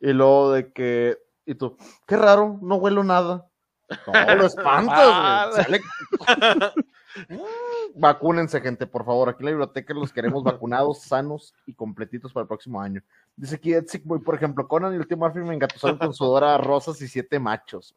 y 0.00 0.12
luego 0.12 0.52
de 0.52 0.72
que, 0.72 1.18
y 1.44 1.56
tú, 1.56 1.76
qué 2.06 2.16
raro, 2.16 2.58
no 2.62 2.76
huelo 2.76 3.02
nada. 3.02 3.46
No, 4.06 4.34
lo 4.34 4.46
espantas, 4.46 5.66
güey. 5.66 5.80
Vacúnense, 7.94 8.60
gente, 8.60 8.86
por 8.86 9.04
favor. 9.04 9.28
Aquí 9.28 9.40
en 9.40 9.46
la 9.46 9.50
biblioteca 9.52 9.94
los 9.94 10.12
queremos 10.12 10.42
vacunados, 10.42 11.00
sanos 11.02 11.54
y 11.66 11.74
completitos 11.74 12.32
para 12.32 12.42
el 12.42 12.48
próximo 12.48 12.80
año. 12.80 13.02
Dice 13.36 13.56
aquí 13.56 13.72
Edsik 13.72 14.04
Boy, 14.04 14.20
por 14.20 14.34
ejemplo, 14.34 14.66
Conan 14.66 14.94
y 14.94 14.96
el 14.96 15.06
tío 15.06 15.16
Murphy 15.16 15.40
me 15.40 15.54
engatusaron 15.54 15.98
con 15.98 16.12
sudor 16.12 16.44
a 16.44 16.58
rosas 16.58 17.00
y 17.02 17.08
siete 17.08 17.38
machos. 17.38 17.94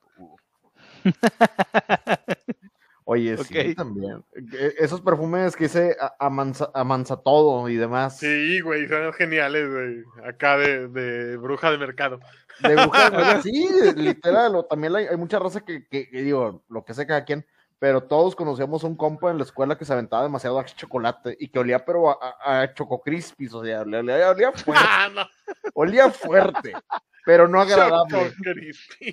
Oye, 3.03 3.35
sí, 3.37 3.75
también. 3.75 4.23
E, 4.33 4.75
esos 4.77 5.01
perfumes 5.01 5.55
que 5.55 5.65
dice 5.65 5.97
amansa, 6.19 7.17
todo 7.17 7.67
y 7.67 7.75
demás. 7.75 8.17
Sí, 8.17 8.61
güey, 8.61 8.87
son 8.87 9.11
geniales, 9.13 9.69
güey. 9.69 10.03
Acá 10.25 10.57
de, 10.57 11.35
bruja 11.37 11.71
de 11.71 11.77
mercado. 11.77 12.19
De 12.61 12.75
bruja 12.75 13.09
de 13.09 13.17
mercado, 13.17 13.41
sí, 13.43 13.67
literal. 13.95 14.65
también 14.69 14.95
hay, 14.95 15.17
mucha 15.17 15.39
raza 15.39 15.61
que, 15.61 15.85
que, 15.87 16.07
digo, 16.11 16.63
lo 16.69 16.85
que 16.85 16.93
sé 16.93 17.05
cada 17.05 17.25
quien, 17.25 17.45
pero 17.82 18.03
todos 18.03 18.36
conocíamos 18.36 18.84
un 18.84 18.95
compa 18.95 19.32
en 19.32 19.39
la 19.39 19.43
escuela 19.43 19.75
que 19.75 19.86
se 19.86 19.91
aventaba 19.91 20.21
demasiado 20.21 20.59
a 20.59 20.65
chocolate 20.65 21.36
y 21.39 21.47
que 21.47 21.57
olía, 21.57 21.84
pero 21.84 22.11
a, 22.11 22.61
a 22.61 22.71
Choco 22.75 23.01
Crispis, 23.01 23.51
o 23.55 23.63
sea, 23.65 23.82
olía, 23.82 24.29
olía 24.29 24.51
fuerte. 24.53 24.86
Ah, 24.88 25.27
olía 25.73 26.11
fuerte, 26.11 26.73
pero 27.25 27.47
no 27.47 27.59
agradable. 27.59 28.36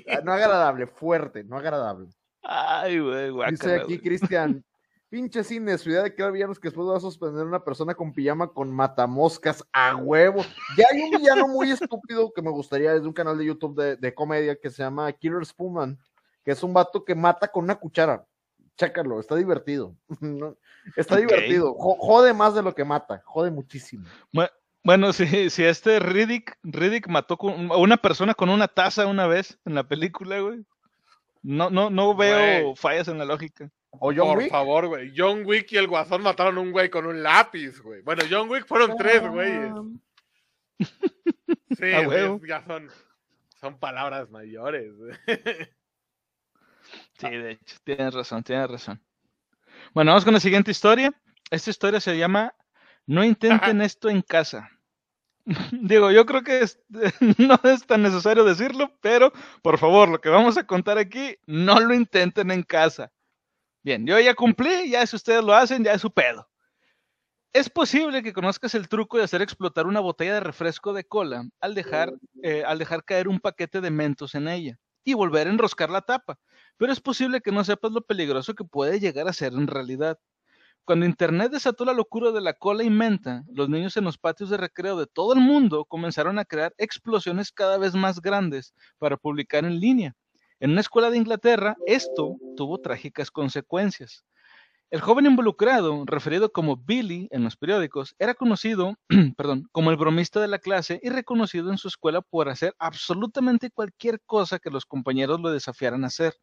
Ah, 0.07 0.21
no 0.23 0.35
agradable, 0.35 0.87
fuerte, 0.87 1.45
no 1.45 1.57
agradable. 1.57 2.11
Ay, 2.43 2.99
güey, 2.99 3.33
Dice 3.49 3.77
aquí 3.77 3.99
Cristian, 4.01 4.63
pinche 5.09 5.43
cine, 5.45 5.79
su 5.79 5.89
idea 5.89 6.03
de 6.03 6.15
que 6.15 6.31
villanos 6.31 6.61
que 6.61 6.69
después 6.69 6.87
va 6.89 6.99
a 6.99 7.01
suspender 7.01 7.45
a 7.45 7.49
una 7.49 7.65
persona 7.65 7.95
con 7.95 8.13
pijama 8.13 8.53
con 8.53 8.71
matamoscas 8.71 9.65
a 9.73 9.97
huevo. 9.97 10.43
Ya 10.77 10.85
hay 10.93 11.05
un 11.05 11.13
villano 11.13 11.49
muy 11.49 11.71
estúpido 11.71 12.31
que 12.35 12.43
me 12.43 12.51
gustaría, 12.51 12.93
es 12.93 13.01
de 13.01 13.09
un 13.09 13.15
canal 13.15 13.39
de 13.39 13.47
YouTube 13.47 13.99
de, 13.99 14.15
comedia 14.15 14.61
que 14.61 14.69
se 14.69 14.83
llama 14.83 15.11
Killer 15.11 15.47
Spoonman, 15.47 15.99
que 16.45 16.51
es 16.51 16.63
un 16.63 16.75
vato 16.75 17.03
que 17.03 17.15
mata 17.15 17.49
con 17.49 17.65
una 17.65 17.77
cuchara. 17.77 18.28
Chécalo, 18.79 19.19
está 19.19 19.35
divertido. 19.35 19.97
está 20.97 21.17
divertido. 21.17 21.75
Jode 21.75 22.33
más 22.33 22.55
de 22.55 22.63
lo 22.63 22.75
que 22.75 22.85
mata, 22.85 23.21
jode 23.25 23.51
muchísimo. 23.51 24.07
Bueno, 24.85 25.13
si, 25.13 25.51
si 25.51 25.65
este 25.65 25.99
Riddick, 25.99 26.57
Riddick 26.63 27.09
mató 27.09 27.37
a 27.41 27.77
una 27.77 27.97
persona 27.97 28.35
con 28.35 28.49
una 28.49 28.69
taza 28.69 29.07
una 29.07 29.27
vez 29.27 29.59
en 29.65 29.75
la 29.75 29.87
película, 29.87 30.41
güey. 30.41 30.65
No, 31.43 31.71
no, 31.71 31.91
no 31.91 32.17
veo 32.17 32.75
fallas 32.75 33.09
en 33.09 33.19
la 33.19 33.25
lógica. 33.25 33.71
¿O 33.91 34.13
John 34.15 34.35
Por 34.35 34.49
favor, 34.49 34.87
güey. 34.87 35.13
John 35.17 35.43
Wick 35.45 35.73
y 35.73 35.77
el 35.77 35.89
Guasón 35.89 36.23
mataron 36.23 36.59
a 36.59 36.61
un 36.61 36.73
güey 36.73 36.91
con 36.91 37.07
un 37.07 37.23
lápiz, 37.23 37.81
güey. 37.81 38.03
Bueno, 38.03 38.23
John 38.31 38.49
Wick 38.49 38.67
fueron 38.67 38.97
tres, 38.97 39.27
güeyes. 39.27 39.73
Sí, 41.79 41.91
ya 42.47 42.65
son, 42.67 42.89
son 43.61 43.79
palabras 43.79 44.31
mayores. 44.31 44.93
Sí, 47.19 47.29
de 47.29 47.53
hecho, 47.53 47.77
tienes 47.85 48.15
razón, 48.15 48.43
tienes 48.43 48.71
razón. 48.71 49.03
Bueno, 49.95 50.13
vamos 50.13 50.25
con 50.25 50.35
la 50.35 50.41
siguiente 50.41 50.71
historia. 50.71 51.13
Esta 51.51 51.71
historia 51.71 52.01
se 52.01 52.17
llama 52.17 52.55
No 53.07 53.25
intenten 53.25 53.81
esto 53.81 54.09
en 54.09 54.23
casa. 54.23 54.71
Digo, 55.73 56.11
yo 56.11 56.27
creo 56.27 56.43
que 56.43 56.65
no 57.39 57.61
es 57.65 57.87
tan 57.87 58.03
necesario 58.03 58.45
decirlo, 58.45 58.93
pero 59.01 59.33
por 59.63 59.79
favor, 59.79 60.09
lo 60.09 60.21
que 60.21 60.29
vamos 60.29 60.59
a 60.59 60.67
contar 60.67 60.99
aquí, 60.99 61.37
no 61.47 61.81
lo 61.81 61.95
intenten 61.95 62.51
en 62.51 62.63
casa. 62.63 63.11
Bien, 63.83 64.07
yo 64.07 64.19
ya 64.19 64.35
cumplí, 64.35 64.91
ya 64.91 65.07
si 65.07 65.17
ustedes 65.17 65.43
lo 65.43 65.55
hacen, 65.55 65.85
ya 65.85 65.93
es 65.93 66.01
su 66.01 66.13
pedo. 66.13 66.49
Es 67.53 67.71
posible 67.71 68.23
que 68.23 68.35
conozcas 68.35 68.75
el 68.75 68.89
truco 68.89 69.17
de 69.17 69.25
hacer 69.25 69.41
explotar 69.41 69.87
una 69.87 70.01
botella 70.01 70.35
de 70.35 70.41
refresco 70.41 70.93
de 70.93 71.05
cola 71.05 71.49
al 71.61 71.75
dejar, 71.75 72.13
eh, 72.43 72.63
al 72.65 72.79
dejar 72.79 73.05
caer 73.05 73.27
un 73.27 73.41
paquete 73.41 73.81
de 73.81 73.91
mentos 73.91 74.35
en 74.35 74.49
ella 74.49 74.79
y 75.05 75.15
volver 75.15 75.47
a 75.47 75.51
enroscar 75.51 75.91
la 75.91 76.03
tapa, 76.03 76.39
pero 76.77 76.93
es 76.93 77.01
posible 77.01 77.41
que 77.41 77.53
no 77.53 77.65
sepas 77.65 77.93
lo 77.93 78.03
peligroso 78.03 78.55
que 78.55 78.65
puede 78.65 79.01
llegar 79.01 79.29
a 79.29 79.33
ser 79.33 79.53
en 79.53 79.67
realidad. 79.67 80.19
Cuando 80.85 81.05
Internet 81.05 81.53
desató 81.53 81.85
la 81.85 81.93
locura 81.93 82.33
de 82.33 82.41
la 82.41 82.55
cola 82.55 82.83
y 82.83 82.89
menta, 82.89 83.45
los 83.53 83.69
niños 83.69 83.97
en 83.99 84.05
los 84.05 84.17
patios 84.17 84.49
de 84.49 84.57
recreo 84.57 84.97
de 84.97 85.07
todo 85.07 85.35
el 85.35 85.41
mundo 85.41 85.85
comenzaron 85.85 86.39
a 86.39 86.47
crear 86.47 86.75
explosiones 86.79 87.53
cada 87.53 87.77
vez 87.77 87.95
más 87.95 88.23
grandes 88.23 88.73
para 88.99 89.19
publicar 89.19 89.67
en 89.67 89.81
línea. 89.81 90.15
En 90.61 90.71
una 90.71 90.81
escuela 90.81 91.11
de 91.11 91.19
Inglaterra, 91.19 91.77
esto 91.87 92.37
tuvo 92.57 92.79
trágicas 92.79 93.31
consecuencias. 93.31 94.25
El 94.91 95.03
joven 95.03 95.27
involucrado, 95.27 96.03
referido 96.07 96.51
como 96.51 96.79
Billy 96.79 97.29
en 97.31 97.45
los 97.45 97.59
periódicos, 97.59 98.15
era 98.19 98.33
conocido, 98.33 98.95
perdón, 99.37 99.69
como 99.71 99.91
el 99.91 99.99
bromista 99.99 100.41
de 100.41 100.49
la 100.49 100.59
clase 100.59 100.99
y 101.03 101.11
reconocido 101.11 101.71
en 101.71 101.77
su 101.77 101.89
escuela 101.89 102.23
por 102.23 102.49
hacer 102.49 102.75
absolutamente 102.79 103.71
cualquier 103.71 104.19
cosa 104.23 104.59
que 104.59 104.71
los 104.71 104.87
compañeros 104.87 105.41
lo 105.43 105.51
desafiaran 105.51 106.05
a 106.05 106.07
hacer. 106.07 106.37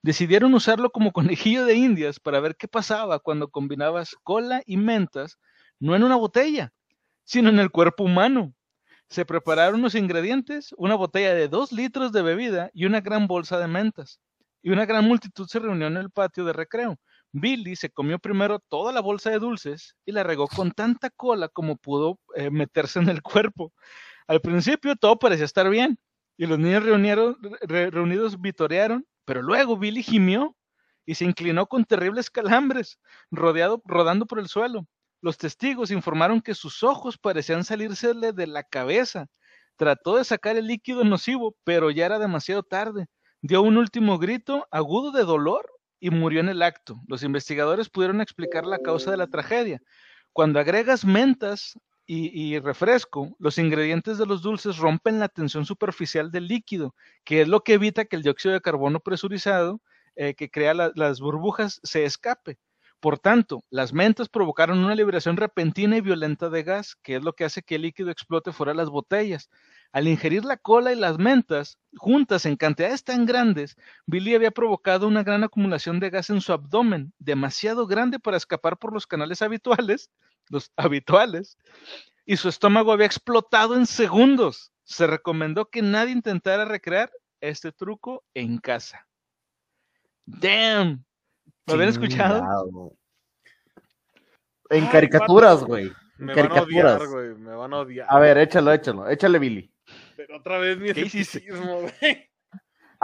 Decidieron 0.00 0.54
usarlo 0.54 0.90
como 0.90 1.10
conejillo 1.10 1.64
de 1.64 1.74
indias 1.74 2.20
para 2.20 2.38
ver 2.38 2.54
qué 2.54 2.68
pasaba 2.68 3.18
cuando 3.18 3.48
combinabas 3.48 4.14
cola 4.22 4.62
y 4.64 4.76
mentas, 4.76 5.40
no 5.80 5.96
en 5.96 6.04
una 6.04 6.14
botella, 6.14 6.72
sino 7.24 7.48
en 7.48 7.58
el 7.58 7.72
cuerpo 7.72 8.04
humano. 8.04 8.54
Se 9.08 9.24
prepararon 9.24 9.82
los 9.82 9.96
ingredientes, 9.96 10.72
una 10.78 10.94
botella 10.94 11.34
de 11.34 11.48
dos 11.48 11.72
litros 11.72 12.12
de 12.12 12.22
bebida 12.22 12.70
y 12.74 12.84
una 12.84 13.00
gran 13.00 13.26
bolsa 13.26 13.58
de 13.58 13.66
mentas. 13.66 14.20
Y 14.62 14.70
una 14.70 14.86
gran 14.86 15.04
multitud 15.04 15.48
se 15.48 15.58
reunió 15.58 15.88
en 15.88 15.96
el 15.96 16.10
patio 16.10 16.44
de 16.44 16.52
recreo 16.52 16.96
Billy 17.32 17.76
se 17.76 17.90
comió 17.90 18.18
primero 18.18 18.58
toda 18.58 18.92
la 18.92 19.00
bolsa 19.00 19.30
de 19.30 19.38
dulces 19.38 19.96
y 20.04 20.12
la 20.12 20.22
regó 20.22 20.46
con 20.48 20.70
tanta 20.72 21.10
cola 21.10 21.48
como 21.48 21.76
pudo 21.76 22.18
eh, 22.36 22.50
meterse 22.50 22.98
en 22.98 23.08
el 23.08 23.22
cuerpo. 23.22 23.72
Al 24.26 24.40
principio 24.40 24.96
todo 24.96 25.18
parecía 25.18 25.46
estar 25.46 25.68
bien 25.68 25.98
y 26.36 26.46
los 26.46 26.58
niños 26.58 26.84
reunidos 26.84 28.40
vitorearon, 28.40 29.06
pero 29.24 29.42
luego 29.42 29.76
Billy 29.76 30.02
gimió 30.02 30.56
y 31.06 31.14
se 31.14 31.24
inclinó 31.24 31.66
con 31.66 31.84
terribles 31.84 32.30
calambres, 32.30 32.98
rodeado, 33.30 33.82
rodando 33.84 34.26
por 34.26 34.38
el 34.38 34.48
suelo. 34.48 34.86
Los 35.20 35.38
testigos 35.38 35.90
informaron 35.90 36.40
que 36.40 36.54
sus 36.54 36.82
ojos 36.82 37.18
parecían 37.18 37.64
salírsele 37.64 38.32
de 38.32 38.46
la 38.46 38.62
cabeza. 38.62 39.26
Trató 39.76 40.16
de 40.16 40.24
sacar 40.24 40.56
el 40.56 40.66
líquido 40.66 41.04
nocivo, 41.04 41.56
pero 41.64 41.90
ya 41.90 42.06
era 42.06 42.18
demasiado 42.18 42.62
tarde. 42.62 43.06
Dio 43.40 43.62
un 43.62 43.76
último 43.76 44.18
grito 44.18 44.66
agudo 44.70 45.12
de 45.12 45.24
dolor 45.24 45.70
y 46.02 46.10
murió 46.10 46.40
en 46.40 46.48
el 46.48 46.62
acto. 46.62 47.00
Los 47.06 47.22
investigadores 47.22 47.88
pudieron 47.88 48.20
explicar 48.20 48.66
la 48.66 48.80
causa 48.80 49.12
de 49.12 49.16
la 49.16 49.28
tragedia. 49.28 49.80
Cuando 50.32 50.58
agregas 50.58 51.04
mentas 51.04 51.78
y, 52.04 52.58
refresco, 52.58 53.36
los 53.38 53.56
ingredientes 53.56 54.18
de 54.18 54.26
los 54.26 54.42
dulces 54.42 54.78
rompen 54.78 55.20
la 55.20 55.28
tensión 55.28 55.64
superficial 55.64 56.32
del 56.32 56.48
líquido, 56.48 56.96
que 57.22 57.42
es 57.42 57.48
lo 57.48 57.60
que 57.60 57.74
evita 57.74 58.04
que 58.04 58.16
el 58.16 58.24
dióxido 58.24 58.52
de 58.52 58.60
carbono 58.60 58.98
presurizado 58.98 59.80
eh, 60.16 60.34
que 60.34 60.50
crea 60.50 60.74
las 60.74 61.20
burbujas 61.20 61.78
se 61.84 62.04
escape. 62.04 62.58
Por 62.98 63.20
tanto, 63.20 63.62
las 63.70 63.92
mentas 63.92 64.28
provocaron 64.28 64.80
una 64.80 64.96
liberación 64.96 65.36
repentina 65.36 65.96
y 65.96 66.00
violenta 66.00 66.50
de 66.50 66.64
gas, 66.64 66.96
que 66.96 67.14
es 67.14 67.22
lo 67.22 67.34
que 67.34 67.44
hace 67.44 67.62
que 67.62 67.76
el 67.76 67.82
líquido 67.82 68.10
explote 68.10 68.50
fuera 68.52 68.72
de 68.72 68.76
las 68.78 68.90
botellas. 68.90 69.48
Al 69.92 70.08
ingerir 70.08 70.44
la 70.44 70.56
cola 70.56 70.92
y 70.92 70.96
las 70.96 71.18
mentas 71.18 71.78
juntas 71.96 72.46
en 72.46 72.56
cantidades 72.56 73.04
tan 73.04 73.26
grandes, 73.26 73.76
Billy 74.06 74.34
había 74.34 74.50
provocado 74.50 75.06
una 75.06 75.22
gran 75.22 75.44
acumulación 75.44 76.00
de 76.00 76.08
gas 76.08 76.30
en 76.30 76.40
su 76.40 76.52
abdomen, 76.54 77.12
demasiado 77.18 77.86
grande 77.86 78.18
para 78.18 78.38
escapar 78.38 78.78
por 78.78 78.94
los 78.94 79.06
canales 79.06 79.42
habituales, 79.42 80.10
los 80.48 80.72
habituales, 80.76 81.58
y 82.24 82.38
su 82.38 82.48
estómago 82.48 82.92
había 82.92 83.04
explotado 83.04 83.76
en 83.76 83.84
segundos. 83.84 84.72
Se 84.84 85.06
recomendó 85.06 85.66
que 85.66 85.82
nadie 85.82 86.12
intentara 86.12 86.64
recrear 86.64 87.10
este 87.42 87.70
truco 87.70 88.24
en 88.32 88.58
casa. 88.58 89.06
Damn. 90.24 91.04
¿Lo 91.66 91.74
habían 91.74 91.90
escuchado? 91.90 92.96
En 94.70 94.86
caricaturas, 94.86 95.62
güey. 95.64 95.92
Me 96.16 96.34
van 96.34 96.52
a 96.52 96.62
odiar, 96.62 97.06
güey. 97.08 97.34
Me 97.34 97.54
van 97.54 97.74
a 97.74 97.78
odiar. 97.80 98.06
A 98.08 98.18
ver, 98.18 98.38
échalo, 98.38 98.72
échalo. 98.72 99.08
Échale, 99.08 99.38
Billy. 99.38 99.72
Pero 100.16 100.36
otra 100.36 100.58
vez 100.58 100.78
mi 100.78 100.90
escepticismo, 100.90 101.80
güey. 101.80 102.32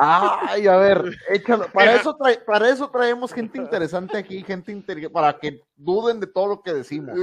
Ay, 0.01 0.69
a 0.69 0.77
ver, 0.77 1.19
échalo. 1.29 1.67
Para 1.73 1.97
eso, 1.97 2.17
para 2.47 2.71
eso 2.71 2.89
traemos 2.89 3.33
gente 3.33 3.59
interesante 3.59 4.17
aquí, 4.17 4.45
gente 4.45 5.11
para 5.11 5.37
que 5.37 5.61
duden 5.75 6.21
de 6.21 6.29
todo 6.29 6.47
lo 6.47 6.63
que 6.63 6.73
decimos. 6.73 7.17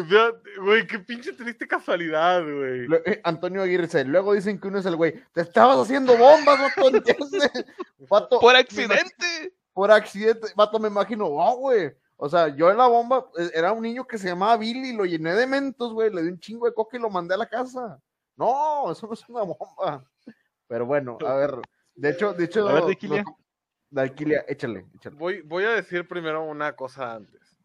Güey, 0.62 0.86
qué 0.86 1.00
pinche 1.00 1.32
triste 1.32 1.66
casualidad, 1.66 2.44
güey. 2.44 2.88
Eh, 3.06 3.22
Antonio 3.24 3.62
Aguirre 3.62 3.84
dice, 3.84 4.04
luego 4.04 4.34
dicen 4.34 4.60
que 4.60 4.68
uno 4.68 4.80
es 4.80 4.86
el 4.86 4.98
güey. 4.98 5.24
Te 5.32 5.42
estabas 5.42 5.80
haciendo 5.80 6.18
bombas, 6.18 6.60
vato. 8.10 8.40
Por 8.42 8.56
accidente. 8.58 9.54
Por 9.72 9.90
accidente. 9.90 10.48
Vato, 10.54 10.78
me 10.78 10.90
imagino, 10.90 11.28
oh, 11.28 11.56
güey. 11.58 11.94
O 12.18 12.28
sea, 12.28 12.50
yo 12.50 12.70
en 12.72 12.78
la 12.78 12.88
bomba 12.88 13.26
eh, 13.38 13.52
era 13.54 13.72
un 13.72 13.84
niño 13.84 14.06
que 14.06 14.18
se 14.18 14.28
llamaba 14.28 14.58
Billy, 14.58 14.92
lo 14.92 15.06
llené 15.06 15.34
de 15.34 15.48
mentos, 15.48 15.94
güey, 15.94 16.10
le 16.14 16.24
di 16.24 16.30
un 16.30 16.40
chingo 16.40 16.66
de 16.66 16.74
coca 16.74 16.98
y 16.98 17.00
lo 17.00 17.10
mandé 17.10 17.36
a 17.36 17.38
la 17.38 17.48
casa. 17.48 18.02
No, 18.38 18.92
eso 18.92 19.08
no 19.08 19.14
es 19.14 19.28
una 19.30 19.44
bomba. 19.44 20.06
Pero 20.68 20.86
bueno, 20.86 21.18
a 21.26 21.36
ver, 21.36 21.52
de 21.94 22.10
hecho, 22.10 22.34
de 22.34 22.46
hecho, 22.46 22.68
a 22.68 22.74
ver, 22.74 22.84
de 22.86 22.92
échale, 24.06 24.44
échale. 24.48 24.86
Voy, 25.16 25.42
voy 25.42 25.64
a 25.64 25.72
decir 25.72 26.08
primero 26.08 26.44
una 26.44 26.76
cosa 26.76 27.16
antes. 27.16 27.58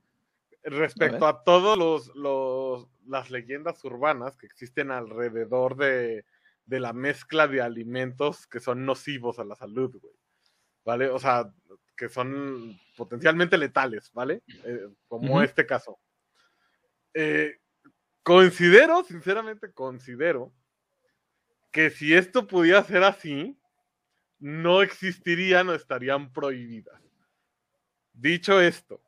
Respecto 0.63 1.27
a, 1.27 1.43
todos 1.43 1.79
los, 1.79 2.15
los, 2.15 2.87
las 3.07 3.31
leyendas 3.31 3.83
urbanas 3.85 4.37
que 4.37 4.47
existen 4.47 4.91
alrededor 4.91 5.77
de, 5.77 6.27
de 6.67 6.81
la 6.81 6.93
mezcla 6.93 7.49
de 7.49 7.63
alimentos 7.63 8.47
que 8.47 8.61
son 8.61 8.85
nocivos 8.85 9.39
a 9.39 9.45
la 9.45 9.57
salud, 9.57 9.97
güey. 10.01 10.15
¿Vale? 10.85 11.09
O 11.09 11.19
sea, 11.19 11.53
que 11.97 12.09
son 12.09 12.79
potencialmente 12.97 13.59
letales, 13.59 14.11
¿vale? 14.15 14.43
Eh, 14.65 14.89
como 15.09 15.43
este 15.43 15.67
caso. 15.67 15.99
Eh, 17.13 17.59
considero, 18.23 19.03
sinceramente 19.05 19.73
considero, 19.73 20.53
que 21.71 21.91
si 21.91 22.15
esto 22.15 22.47
pudiera 22.47 22.83
ser 22.83 23.05
así, 23.05 23.59
no 24.39 24.83
existirían 24.83 25.69
o 25.69 25.75
estarían 25.75 26.33
prohibidas. 26.33 27.01
Dicho 28.13 28.61
esto, 28.61 29.03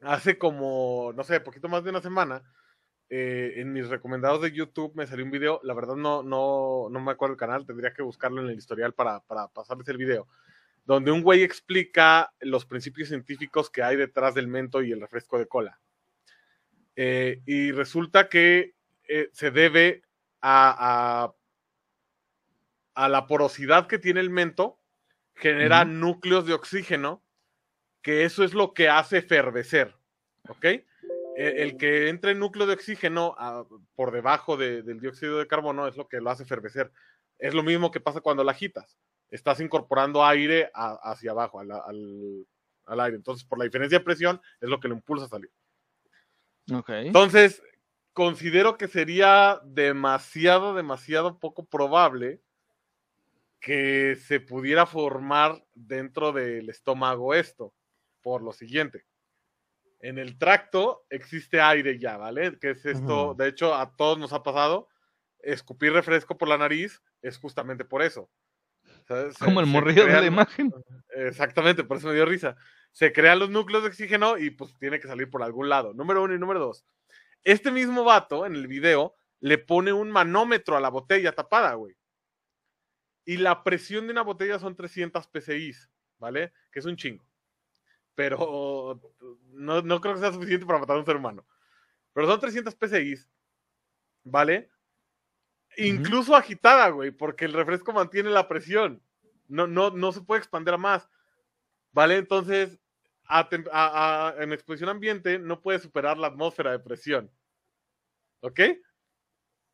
hace 0.00 0.38
como, 0.38 1.12
no 1.14 1.24
sé, 1.24 1.40
poquito 1.40 1.68
más 1.68 1.84
de 1.84 1.90
una 1.90 2.00
semana, 2.00 2.42
eh, 3.08 3.54
en 3.56 3.72
mis 3.72 3.88
recomendados 3.88 4.40
de 4.40 4.52
YouTube 4.52 4.94
me 4.94 5.06
salió 5.06 5.24
un 5.24 5.30
video, 5.30 5.60
la 5.64 5.74
verdad 5.74 5.96
no, 5.96 6.22
no, 6.22 6.88
no 6.90 7.00
me 7.00 7.12
acuerdo 7.12 7.34
el 7.34 7.38
canal, 7.38 7.66
tendría 7.66 7.92
que 7.92 8.02
buscarlo 8.02 8.40
en 8.40 8.48
el 8.48 8.56
historial 8.56 8.94
para, 8.94 9.20
para 9.20 9.48
pasarles 9.48 9.88
el 9.88 9.98
video, 9.98 10.28
donde 10.84 11.10
un 11.10 11.22
güey 11.22 11.42
explica 11.42 12.32
los 12.40 12.64
principios 12.64 13.08
científicos 13.08 13.70
que 13.70 13.82
hay 13.82 13.96
detrás 13.96 14.34
del 14.34 14.48
mento 14.48 14.82
y 14.82 14.92
el 14.92 15.00
refresco 15.00 15.38
de 15.38 15.46
cola. 15.46 15.78
Eh, 16.96 17.42
y 17.46 17.72
resulta 17.72 18.28
que 18.28 18.74
eh, 19.08 19.28
se 19.32 19.50
debe 19.50 20.02
a 20.40 21.22
a 21.24 21.32
la 22.94 23.26
porosidad 23.26 23.86
que 23.86 23.98
tiene 23.98 24.20
el 24.20 24.30
mento, 24.30 24.78
genera 25.34 25.84
núcleos 25.84 26.46
de 26.46 26.54
oxígeno, 26.54 27.22
que 28.02 28.24
eso 28.24 28.44
es 28.44 28.54
lo 28.54 28.74
que 28.74 28.88
hace 28.88 29.18
efervecer. 29.18 29.94
¿Ok? 30.48 30.64
E, 30.64 30.84
el, 31.36 31.76
que 31.76 32.08
entre 32.08 32.34
núcleo 32.34 32.66
de 32.66 32.74
oxígeno 32.74 33.34
por 33.94 34.10
debajo 34.10 34.56
del 34.56 35.00
dióxido 35.00 35.38
de 35.38 35.46
carbono 35.46 35.86
es 35.86 35.96
lo 35.96 36.08
que 36.08 36.20
lo 36.20 36.30
hace 36.30 36.42
efervecer. 36.42 36.92
Es 37.38 37.54
lo 37.54 37.62
mismo 37.62 37.90
que 37.90 38.00
pasa 38.00 38.20
cuando 38.20 38.44
la 38.44 38.52
agitas. 38.52 38.98
Estás 39.30 39.60
incorporando 39.60 40.24
aire 40.24 40.70
hacia 40.74 41.30
abajo, 41.30 41.58
al, 41.58 43.00
aire. 43.00 43.16
Entonces, 43.16 43.44
por 43.44 43.58
la 43.58 43.64
diferencia 43.64 43.98
de 43.98 44.04
presión, 44.04 44.40
es 44.60 44.68
lo 44.68 44.78
que 44.78 44.88
lo 44.88 44.94
impulsa 44.94 45.24
a 45.24 45.28
salir. 45.28 45.50
Okay. 46.70 47.06
Entonces, 47.06 47.62
considero 48.12 48.76
que 48.76 48.88
sería 48.88 49.60
demasiado, 49.64 50.74
demasiado 50.74 51.38
poco 51.38 51.64
probable 51.64 52.42
que 53.62 54.16
se 54.16 54.40
pudiera 54.40 54.86
formar 54.86 55.64
dentro 55.72 56.32
del 56.32 56.68
estómago 56.68 57.32
esto, 57.32 57.72
por 58.20 58.42
lo 58.42 58.52
siguiente. 58.52 59.06
En 60.00 60.18
el 60.18 60.36
tracto 60.36 61.06
existe 61.08 61.60
aire 61.60 61.96
ya, 61.96 62.16
¿vale? 62.16 62.58
Que 62.58 62.70
es 62.70 62.84
esto, 62.84 63.34
de 63.34 63.46
hecho, 63.46 63.72
a 63.72 63.94
todos 63.94 64.18
nos 64.18 64.32
ha 64.32 64.42
pasado, 64.42 64.88
escupir 65.38 65.92
refresco 65.92 66.36
por 66.36 66.48
la 66.48 66.58
nariz 66.58 67.00
es 67.22 67.38
justamente 67.38 67.84
por 67.84 68.02
eso. 68.02 68.28
Como 69.38 69.60
el 69.60 69.66
morrillo 69.66 70.06
de 70.06 70.12
la 70.12 70.26
imagen. 70.26 70.72
Exactamente, 71.14 71.84
por 71.84 71.98
eso 71.98 72.08
me 72.08 72.14
dio 72.14 72.26
risa. 72.26 72.56
Se 72.90 73.12
crean 73.12 73.38
los 73.38 73.50
núcleos 73.50 73.84
de 73.84 73.90
oxígeno 73.90 74.38
y 74.38 74.50
pues 74.50 74.76
tiene 74.80 74.98
que 74.98 75.06
salir 75.06 75.30
por 75.30 75.44
algún 75.44 75.68
lado. 75.68 75.94
Número 75.94 76.24
uno 76.24 76.34
y 76.34 76.38
número 76.38 76.58
dos. 76.58 76.84
Este 77.44 77.70
mismo 77.70 78.02
vato 78.02 78.44
en 78.44 78.56
el 78.56 78.66
video 78.66 79.14
le 79.38 79.58
pone 79.58 79.92
un 79.92 80.10
manómetro 80.10 80.76
a 80.76 80.80
la 80.80 80.88
botella 80.88 81.30
tapada, 81.30 81.74
güey. 81.74 81.94
Y 83.24 83.36
la 83.36 83.62
presión 83.62 84.06
de 84.06 84.12
una 84.12 84.22
botella 84.22 84.58
son 84.58 84.74
300 84.74 85.28
PSI, 85.32 85.72
¿vale? 86.18 86.52
Que 86.70 86.80
es 86.80 86.84
un 86.86 86.96
chingo. 86.96 87.24
Pero 88.14 89.00
no, 89.52 89.80
no 89.82 90.00
creo 90.00 90.14
que 90.14 90.20
sea 90.20 90.32
suficiente 90.32 90.66
para 90.66 90.78
matar 90.78 90.96
a 90.96 91.00
un 91.00 91.06
ser 91.06 91.16
humano. 91.16 91.46
Pero 92.12 92.26
son 92.26 92.40
300 92.40 92.74
PSI, 92.74 93.14
¿vale? 94.24 94.70
Incluso 95.78 96.36
agitada, 96.36 96.90
güey, 96.90 97.10
porque 97.10 97.46
el 97.46 97.54
refresco 97.54 97.92
mantiene 97.92 98.30
la 98.30 98.48
presión. 98.48 99.02
No, 99.48 99.66
no, 99.66 99.90
no 99.90 100.12
se 100.12 100.20
puede 100.20 100.40
expandir 100.40 100.74
a 100.74 100.78
más. 100.78 101.08
¿Vale? 101.92 102.16
Entonces, 102.16 102.78
en 103.30 104.52
exposición 104.52 104.90
ambiente 104.90 105.38
no 105.38 105.62
puede 105.62 105.78
superar 105.78 106.18
la 106.18 106.26
atmósfera 106.26 106.72
de 106.72 106.80
presión. 106.80 107.30
¿Ok? 108.40 108.60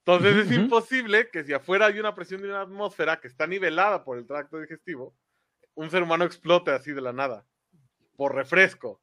Entonces 0.09 0.47
es 0.47 0.53
imposible 0.57 1.29
que 1.31 1.45
si 1.45 1.53
afuera 1.53 1.85
hay 1.85 2.01
una 2.01 2.15
presión 2.15 2.41
de 2.41 2.49
una 2.49 2.63
atmósfera 2.63 3.21
que 3.21 3.29
está 3.29 3.47
nivelada 3.47 4.05
por 4.05 4.17
el 4.17 4.27
tracto 4.27 4.59
digestivo, 4.59 5.15
un 5.75 5.91
ser 5.91 6.03
humano 6.03 6.25
explote 6.25 6.71
así 6.71 6.93
de 6.93 7.03
la 7.03 7.13
nada. 7.13 7.45
Por 8.17 8.35
refresco. 8.35 9.03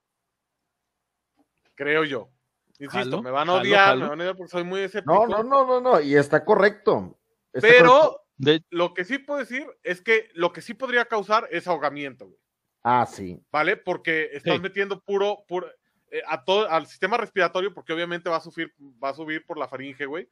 Creo 1.76 2.06
yo. 2.06 2.32
Insisto, 2.80 3.22
me 3.22 3.30
van 3.30 3.50
a 3.50 3.54
odiar, 3.54 3.98
me 3.98 4.08
van 4.08 4.20
a 4.20 4.24
odiar 4.24 4.36
porque 4.36 4.50
soy 4.50 4.64
muy 4.64 4.80
escéptico. 4.80 5.28
No, 5.28 5.28
no, 5.28 5.44
no, 5.44 5.68
no, 5.68 5.80
no, 5.80 6.02
y 6.02 6.16
está 6.16 6.44
correcto. 6.44 7.20
Pero 7.52 8.26
lo 8.72 8.96
que 8.96 9.06
sí 9.06 9.20
puedo 9.20 9.40
decir 9.40 9.64
es 9.84 10.02
que 10.02 10.30
lo 10.34 10.52
que 10.54 10.62
sí 10.62 10.74
podría 10.74 11.06
causar 11.06 11.48
es 11.52 11.68
ahogamiento, 11.68 12.26
güey. 12.26 12.40
Ah, 12.82 13.06
sí. 13.06 13.40
¿Vale? 13.52 13.78
Porque 13.78 14.32
estás 14.34 14.60
metiendo 14.60 15.00
puro, 15.02 15.46
puro 15.48 15.68
eh, 16.10 16.24
a 16.28 16.44
todo, 16.44 16.68
al 16.68 16.88
sistema 16.88 17.18
respiratorio, 17.18 17.76
porque 17.76 17.94
obviamente 17.94 18.28
va 18.28 18.38
a 18.38 18.42
subir, 18.42 18.74
va 19.04 19.10
a 19.10 19.14
subir 19.14 19.46
por 19.46 19.60
la 19.60 19.68
faringe, 19.68 20.08
güey. 20.08 20.28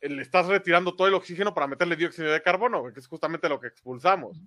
Le 0.00 0.22
estás 0.22 0.46
retirando 0.46 0.94
todo 0.94 1.08
el 1.08 1.14
oxígeno 1.14 1.54
para 1.54 1.66
meterle 1.66 1.96
dióxido 1.96 2.30
de 2.30 2.42
carbono, 2.42 2.92
que 2.92 3.00
es 3.00 3.06
justamente 3.06 3.48
lo 3.48 3.60
que 3.60 3.68
expulsamos. 3.68 4.38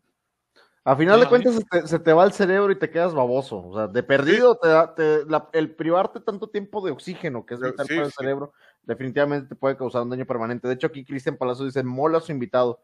A 0.88 0.96
final 0.96 1.20
de 1.20 1.28
cuentas 1.28 1.60
se 1.84 2.00
te, 2.00 2.14
va 2.14 2.24
el 2.24 2.32
cerebro 2.32 2.72
y 2.72 2.80
te 2.80 2.90
quedas 2.90 3.14
baboso. 3.14 3.58
O 3.58 3.76
sea, 3.76 3.88
de 3.88 4.04
perdido 4.04 4.58
te 4.58 4.70
da, 4.70 5.50
el 5.52 5.76
privarte 5.76 6.22
tanto 6.22 6.48
tiempo 6.48 6.80
de 6.86 6.92
oxígeno, 6.92 7.46
que 7.46 7.56
es 7.56 7.60
vital 7.60 7.86
para 7.86 8.06
el 8.06 8.12
cerebro, 8.14 8.54
definitivamente 8.84 9.50
te 9.50 9.56
puede 9.56 9.76
causar 9.76 10.04
un 10.04 10.12
daño 10.12 10.26
permanente. 10.26 10.66
De 10.66 10.76
hecho, 10.76 10.88
aquí 10.88 11.04
Cristian 11.04 11.36
Palazzo 11.36 11.66
dice, 11.66 11.84
mola 11.84 12.22
su 12.22 12.32
invitado. 12.32 12.82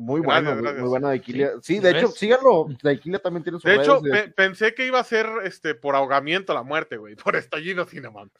Muy 0.00 0.20
bueno, 0.20 0.56
muy, 0.56 0.88
bueno 0.88 1.08
de 1.08 1.58
Sí, 1.62 1.78
de 1.78 1.90
hecho, 1.90 2.08
síganlo. 2.08 2.66
De 2.82 2.98
también 3.20 3.44
tiene 3.44 3.60
su 3.60 3.68
De 3.68 3.76
hecho, 3.76 4.00
pensé 4.34 4.74
que 4.74 4.84
iba 4.84 4.98
a 4.98 5.04
ser 5.04 5.26
este 5.44 5.76
por 5.76 5.94
ahogamiento 5.94 6.52
la 6.52 6.64
muerte, 6.64 6.96
güey, 6.96 7.14
por 7.24 7.36
estallido 7.36 7.84
Cinnamon. 7.84 8.32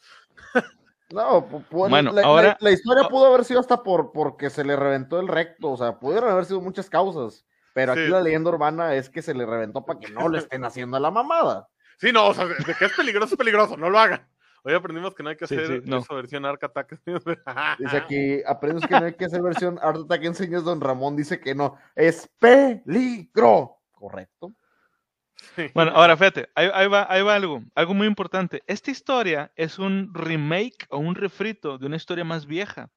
No, 1.11 1.41
bueno, 1.71 2.11
la, 2.11 2.21
ahora... 2.21 2.57
la, 2.59 2.71
historia 2.71 3.07
pudo 3.07 3.27
haber 3.27 3.43
sido 3.43 3.59
hasta 3.59 3.81
por 3.81 4.11
porque 4.11 4.49
se 4.49 4.63
le 4.63 4.75
reventó 4.75 5.19
el 5.19 5.27
recto, 5.27 5.71
o 5.71 5.77
sea, 5.77 5.97
pudieron 5.97 6.29
haber 6.29 6.45
sido 6.45 6.61
muchas 6.61 6.89
causas. 6.89 7.45
Pero 7.73 7.93
aquí 7.93 8.07
la 8.07 8.21
leyenda 8.21 8.49
urbana 8.49 8.95
es 8.95 9.09
que 9.09 9.21
se 9.21 9.33
le 9.33 9.45
reventó 9.45 9.85
para 9.85 9.99
que 9.99 10.11
no 10.11 10.27
le 10.27 10.39
estén 10.39 10.65
haciendo 10.65 10.97
a 10.97 10.99
la 10.99 11.11
mamada. 11.11 11.67
Sí, 11.97 12.11
no, 12.11 12.27
o 12.27 12.33
sea, 12.33 12.45
de 12.45 12.55
que 12.55 12.85
es 12.85 12.93
peligroso, 12.93 13.33
es 13.33 13.37
peligroso, 13.37 13.77
no 13.77 13.89
lo 13.89 13.99
hagan. 13.99 14.27
Hoy 14.63 14.73
aprendimos 14.73 15.15
que 15.15 15.23
no 15.23 15.29
hay 15.29 15.37
que 15.37 15.45
hacer 15.45 15.83
esa 15.85 16.13
versión 16.13 16.45
Arc 16.45 16.63
Attack. 16.63 16.99
dice 17.79 17.97
aquí, 17.97 18.41
aprendimos 18.45 18.87
que 18.87 18.99
no 18.99 19.05
hay 19.05 19.13
que 19.13 19.25
hacer 19.25 19.41
versión 19.41 19.79
Art 19.81 20.01
Attack, 20.03 20.23
enseñas 20.25 20.63
Don 20.63 20.81
Ramón, 20.81 21.15
dice 21.15 21.39
que 21.39 21.55
no. 21.55 21.77
Es 21.95 22.29
peligro. 22.39 23.77
Correcto. 23.91 24.53
Bueno, 25.73 25.91
ahora 25.93 26.15
fíjate, 26.17 26.49
ahí, 26.55 26.87
va, 26.87 27.07
ahí 27.09 27.21
va 27.21 27.35
algo, 27.35 27.63
algo 27.75 27.93
muy 27.93 28.07
importante. 28.07 28.63
Esta 28.67 28.91
historia 28.91 29.51
es 29.55 29.79
un 29.79 30.13
remake 30.13 30.85
o 30.89 30.97
un 30.97 31.15
refrito 31.15 31.77
de 31.77 31.85
una 31.85 31.95
historia 31.95 32.23
más 32.23 32.45
vieja. 32.45 32.89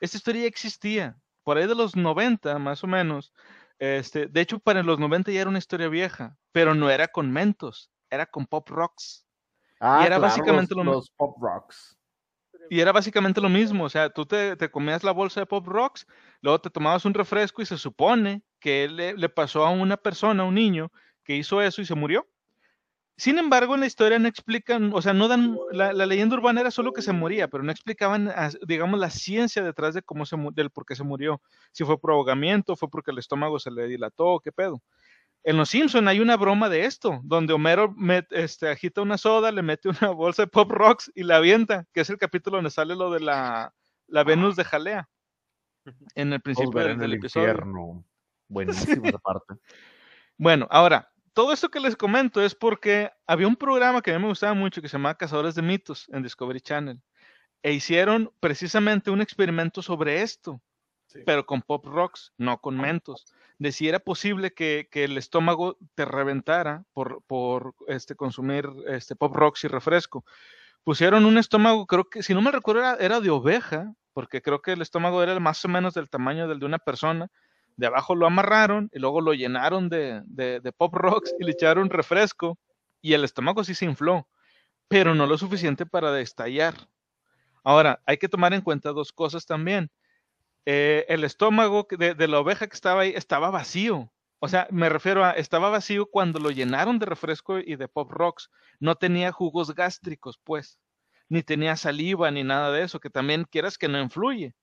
Esta 0.00 0.16
historia 0.16 0.42
ya 0.42 0.48
existía, 0.48 1.16
por 1.42 1.56
ahí 1.56 1.66
de 1.66 1.74
los 1.74 1.96
90 1.96 2.58
más 2.58 2.84
o 2.84 2.86
menos, 2.86 3.32
este, 3.78 4.26
de 4.26 4.40
hecho, 4.40 4.58
para 4.58 4.82
los 4.82 4.98
90 4.98 5.32
ya 5.32 5.40
era 5.40 5.50
una 5.50 5.58
historia 5.58 5.88
vieja, 5.88 6.36
pero 6.52 6.74
no 6.74 6.90
era 6.90 7.08
con 7.08 7.30
Mentos, 7.30 7.90
era 8.10 8.26
con 8.26 8.46
Pop 8.46 8.68
Rocks. 8.70 9.26
Ah, 9.80 10.00
y 10.02 10.06
era 10.06 10.18
básicamente 10.18 10.74
lo 10.74 10.84
los 10.84 11.10
Pop 11.10 11.36
Rocks. 11.40 11.96
Y 12.70 12.80
era 12.80 12.92
básicamente 12.92 13.42
lo 13.42 13.50
mismo, 13.50 13.84
o 13.84 13.90
sea, 13.90 14.08
tú 14.08 14.24
te, 14.24 14.56
comías 14.70 15.04
la 15.04 15.12
bolsa 15.12 15.40
de 15.40 15.46
Pop 15.46 15.66
Rocks, 15.66 16.06
luego 16.40 16.60
te 16.60 16.70
tomabas 16.70 17.04
un 17.04 17.12
refresco 17.12 17.60
y 17.60 17.66
se 17.66 17.76
supone 17.76 18.42
que 18.58 18.88
le, 18.88 19.14
le 19.14 19.28
pasó 19.28 19.66
a 19.66 19.70
una 19.70 19.98
persona, 19.98 20.44
a 20.44 20.46
un 20.46 20.54
niño, 20.54 20.90
que 21.24 21.36
hizo 21.36 21.62
eso 21.62 21.82
y 21.82 21.86
se 21.86 21.94
murió. 21.94 22.26
Sin 23.16 23.38
embargo, 23.38 23.74
en 23.74 23.80
la 23.80 23.86
historia 23.86 24.18
no 24.18 24.26
explican, 24.26 24.92
o 24.92 25.00
sea, 25.00 25.12
no 25.12 25.28
dan, 25.28 25.56
la, 25.70 25.92
leyenda 25.92 26.34
urbana 26.34 26.60
era 26.60 26.72
solo 26.72 26.92
que 26.92 27.00
se 27.00 27.12
moría, 27.12 27.46
pero 27.46 27.62
no 27.62 27.70
explicaban, 27.70 28.32
digamos, 28.66 28.98
la 28.98 29.08
ciencia 29.08 29.62
detrás 29.62 29.94
de 29.94 30.02
cómo 30.02 30.26
se, 30.26 30.36
del 30.52 30.70
por 30.70 30.84
qué 30.84 30.96
se 30.96 31.04
murió. 31.04 31.40
Si 31.70 31.84
fue 31.84 32.00
por 32.00 32.10
ahogamiento, 32.10 32.74
fue 32.74 32.90
porque 32.90 33.12
el 33.12 33.18
estómago 33.18 33.60
se 33.60 33.70
le 33.70 33.86
dilató, 33.86 34.40
qué 34.40 34.50
pedo. 34.50 34.82
En 35.44 35.58
Los 35.58 35.68
Simpson 35.68 36.08
hay 36.08 36.18
una 36.20 36.36
broma 36.36 36.68
de 36.68 36.86
esto, 36.86 37.20
donde 37.22 37.52
Homero 37.52 37.94
este, 38.30 38.68
agita 38.68 39.02
una 39.02 39.18
soda, 39.18 39.52
le 39.52 39.62
mete 39.62 39.90
una 39.90 40.10
bolsa 40.16 40.42
de 40.42 40.48
Pop 40.48 40.72
Rocks 40.72 41.12
y 41.14 41.22
la 41.22 41.36
avienta, 41.36 41.86
que 41.92 42.00
es 42.00 42.10
el 42.10 42.18
capítulo 42.18 42.56
donde 42.56 42.70
sale 42.70 42.96
lo 42.96 43.12
de 43.12 43.20
la, 43.20 43.72
la 44.08 44.24
Venus 44.24 44.56
de 44.56 44.64
Jalea. 44.64 45.08
En 46.14 46.32
el 46.32 46.40
principio 46.40 46.80
del, 46.80 47.12
episodio. 47.12 48.04
Buenísima 48.48 49.08
esa 49.08 49.18
parte. 49.18 49.54
Bueno, 50.38 50.66
ahora, 50.70 51.12
todo 51.34 51.52
esto 51.52 51.68
que 51.68 51.80
les 51.80 51.96
comento 51.96 52.40
es 52.40 52.54
porque 52.54 53.10
había 53.26 53.48
un 53.48 53.56
programa 53.56 54.00
que 54.00 54.12
a 54.12 54.14
mí 54.14 54.22
me 54.22 54.28
gustaba 54.28 54.54
mucho 54.54 54.80
que 54.80 54.88
se 54.88 54.96
llamaba 54.96 55.18
Cazadores 55.18 55.56
de 55.56 55.62
Mitos 55.62 56.06
en 56.12 56.22
Discovery 56.22 56.60
Channel. 56.60 57.00
E 57.62 57.72
hicieron 57.72 58.32
precisamente 58.40 59.10
un 59.10 59.20
experimento 59.20 59.82
sobre 59.82 60.22
esto, 60.22 60.60
pero 61.26 61.44
con 61.44 61.62
pop 61.62 61.84
rocks, 61.86 62.32
no 62.38 62.60
con 62.60 62.76
mentos. 62.76 63.26
De 63.58 63.72
si 63.72 63.88
era 63.88 63.98
posible 63.98 64.52
que, 64.52 64.88
el 64.92 65.18
estómago 65.18 65.76
te 65.94 66.04
reventara 66.04 66.84
por, 66.92 67.22
por 67.26 67.74
este, 67.88 68.14
consumir 68.14 68.68
este, 68.86 69.16
pop 69.16 69.34
rocks 69.34 69.64
y 69.64 69.68
refresco. 69.68 70.24
Pusieron 70.84 71.24
un 71.24 71.38
estómago, 71.38 71.86
creo 71.86 72.08
que, 72.08 72.22
si 72.22 72.34
no 72.34 72.42
me 72.42 72.52
recuerdo, 72.52 72.82
era, 72.82 72.94
era 72.96 73.20
de 73.20 73.30
oveja, 73.30 73.92
porque 74.12 74.40
creo 74.40 74.62
que 74.62 74.72
el 74.72 74.82
estómago 74.82 75.22
era 75.22 75.38
más 75.40 75.64
o 75.64 75.68
menos 75.68 75.94
del 75.94 76.10
tamaño 76.10 76.46
del 76.46 76.60
de 76.60 76.66
una 76.66 76.78
persona 76.78 77.30
de 77.76 77.86
abajo 77.86 78.14
lo 78.14 78.26
amarraron 78.26 78.90
y 78.92 78.98
luego 78.98 79.20
lo 79.20 79.34
llenaron 79.34 79.88
de, 79.88 80.72
pop 80.76 80.94
rocks 80.94 81.34
y 81.38 81.44
le 81.44 81.52
echaron 81.52 81.90
refresco 81.90 82.58
y 83.00 83.14
el 83.14 83.24
estómago 83.24 83.64
sí 83.64 83.74
se 83.74 83.84
infló, 83.84 84.28
pero 84.88 85.14
no 85.14 85.26
lo 85.26 85.36
suficiente 85.36 85.86
para 85.86 86.12
destallar. 86.12 86.74
Ahora, 87.62 88.00
hay 88.06 88.18
que 88.18 88.28
tomar 88.28 88.54
en 88.54 88.60
cuenta 88.60 88.92
dos 88.92 89.12
cosas 89.12 89.46
también. 89.46 89.90
Eh, 90.66 91.04
el 91.08 91.24
estómago 91.24 91.86
de, 91.90 92.14
de, 92.14 92.28
la 92.28 92.40
oveja 92.40 92.66
que 92.66 92.74
estaba 92.74 93.02
ahí 93.02 93.12
estaba 93.14 93.50
vacío. 93.50 94.10
O 94.38 94.48
sea, 94.48 94.66
me 94.70 94.88
refiero 94.88 95.24
a, 95.24 95.32
estaba 95.32 95.70
vacío 95.70 96.06
cuando 96.06 96.38
lo 96.38 96.50
llenaron 96.50 96.98
de 96.98 97.06
refresco 97.06 97.58
y 97.58 97.76
de 97.76 97.88
pop 97.88 98.10
rocks. 98.10 98.50
No 98.80 98.94
tenía 98.94 99.32
jugos 99.32 99.74
gástricos, 99.74 100.38
pues, 100.42 100.78
ni 101.28 101.42
tenía 101.42 101.76
saliva 101.76 102.30
ni 102.30 102.44
nada 102.44 102.70
de 102.70 102.82
eso, 102.82 103.00
que 103.00 103.10
también 103.10 103.44
quieras 103.44 103.78
que 103.78 103.88
no 103.88 104.00
influye. 104.00 104.54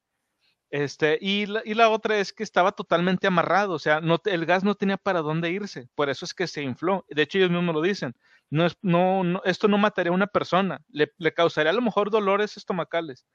Este, 0.71 1.17
y, 1.19 1.47
la, 1.47 1.61
y 1.65 1.73
la 1.73 1.89
otra 1.89 2.17
es 2.17 2.31
que 2.31 2.43
estaba 2.43 2.71
totalmente 2.71 3.27
amarrado, 3.27 3.73
o 3.73 3.79
sea, 3.79 3.99
no, 3.99 4.21
el 4.23 4.45
gas 4.45 4.63
no 4.63 4.73
tenía 4.73 4.95
para 4.95 5.21
dónde 5.21 5.51
irse, 5.51 5.89
por 5.95 6.09
eso 6.09 6.23
es 6.23 6.33
que 6.33 6.47
se 6.47 6.61
infló. 6.61 7.05
De 7.09 7.23
hecho, 7.23 7.37
ellos 7.37 7.51
mismos 7.51 7.75
lo 7.75 7.81
dicen, 7.81 8.15
no 8.49 8.65
es, 8.65 8.77
no, 8.81 9.41
esto 9.43 9.67
no 9.67 9.77
mataría 9.77 10.11
a 10.11 10.15
una 10.15 10.27
persona, 10.27 10.81
le, 10.87 11.11
le, 11.17 11.33
causaría 11.33 11.71
a 11.71 11.75
lo 11.75 11.81
mejor 11.81 12.09
dolores 12.09 12.55
estomacales, 12.55 13.25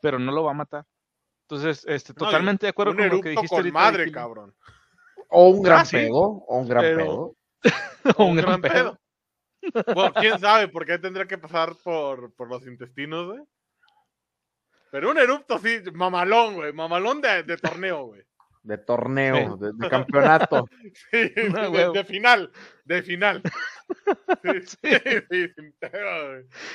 pero 0.00 0.20
no 0.20 0.30
lo 0.30 0.44
va 0.44 0.52
a 0.52 0.54
matar. 0.54 0.86
Entonces, 1.48 1.84
este, 1.88 2.14
totalmente 2.14 2.66
de 2.66 2.70
acuerdo 2.70 2.94
con 2.94 3.08
lo 3.08 3.20
que 3.20 3.30
dijiste. 3.30 3.56
Con 3.56 3.72
madre, 3.72 4.12
cabrón. 4.12 4.54
O 5.28 5.48
un 5.48 5.62
gran 5.62 5.84
pedo, 5.86 6.20
o 6.20 6.58
un 6.58 6.68
gran 6.68 6.82
pedo. 6.82 7.36
o 8.18 8.24
un, 8.24 8.36
gran, 8.36 8.60
pedo. 8.60 9.00
Bueno, 9.94 10.12
quién 10.14 10.38
sabe, 10.38 10.68
porque 10.68 10.98
tendría 10.98 11.26
que 11.26 11.38
pasar 11.38 11.74
por, 11.82 12.32
por 12.34 12.48
los 12.48 12.64
intestinos, 12.66 13.36
¿eh? 13.36 13.42
Pero 14.94 15.10
un 15.10 15.18
erupto 15.18 15.56
así, 15.56 15.80
mamalón, 15.92 16.54
güey. 16.54 16.72
Mamalón 16.72 17.20
de, 17.20 17.42
torneo, 17.56 18.04
güey. 18.04 18.22
de 18.62 18.78
torneo, 18.78 19.56
de, 19.56 19.88
campeonato. 19.88 20.68
Sí, 21.10 21.32
de, 21.34 22.04
final, 22.06 22.52
de 22.84 23.02
final. 23.02 23.42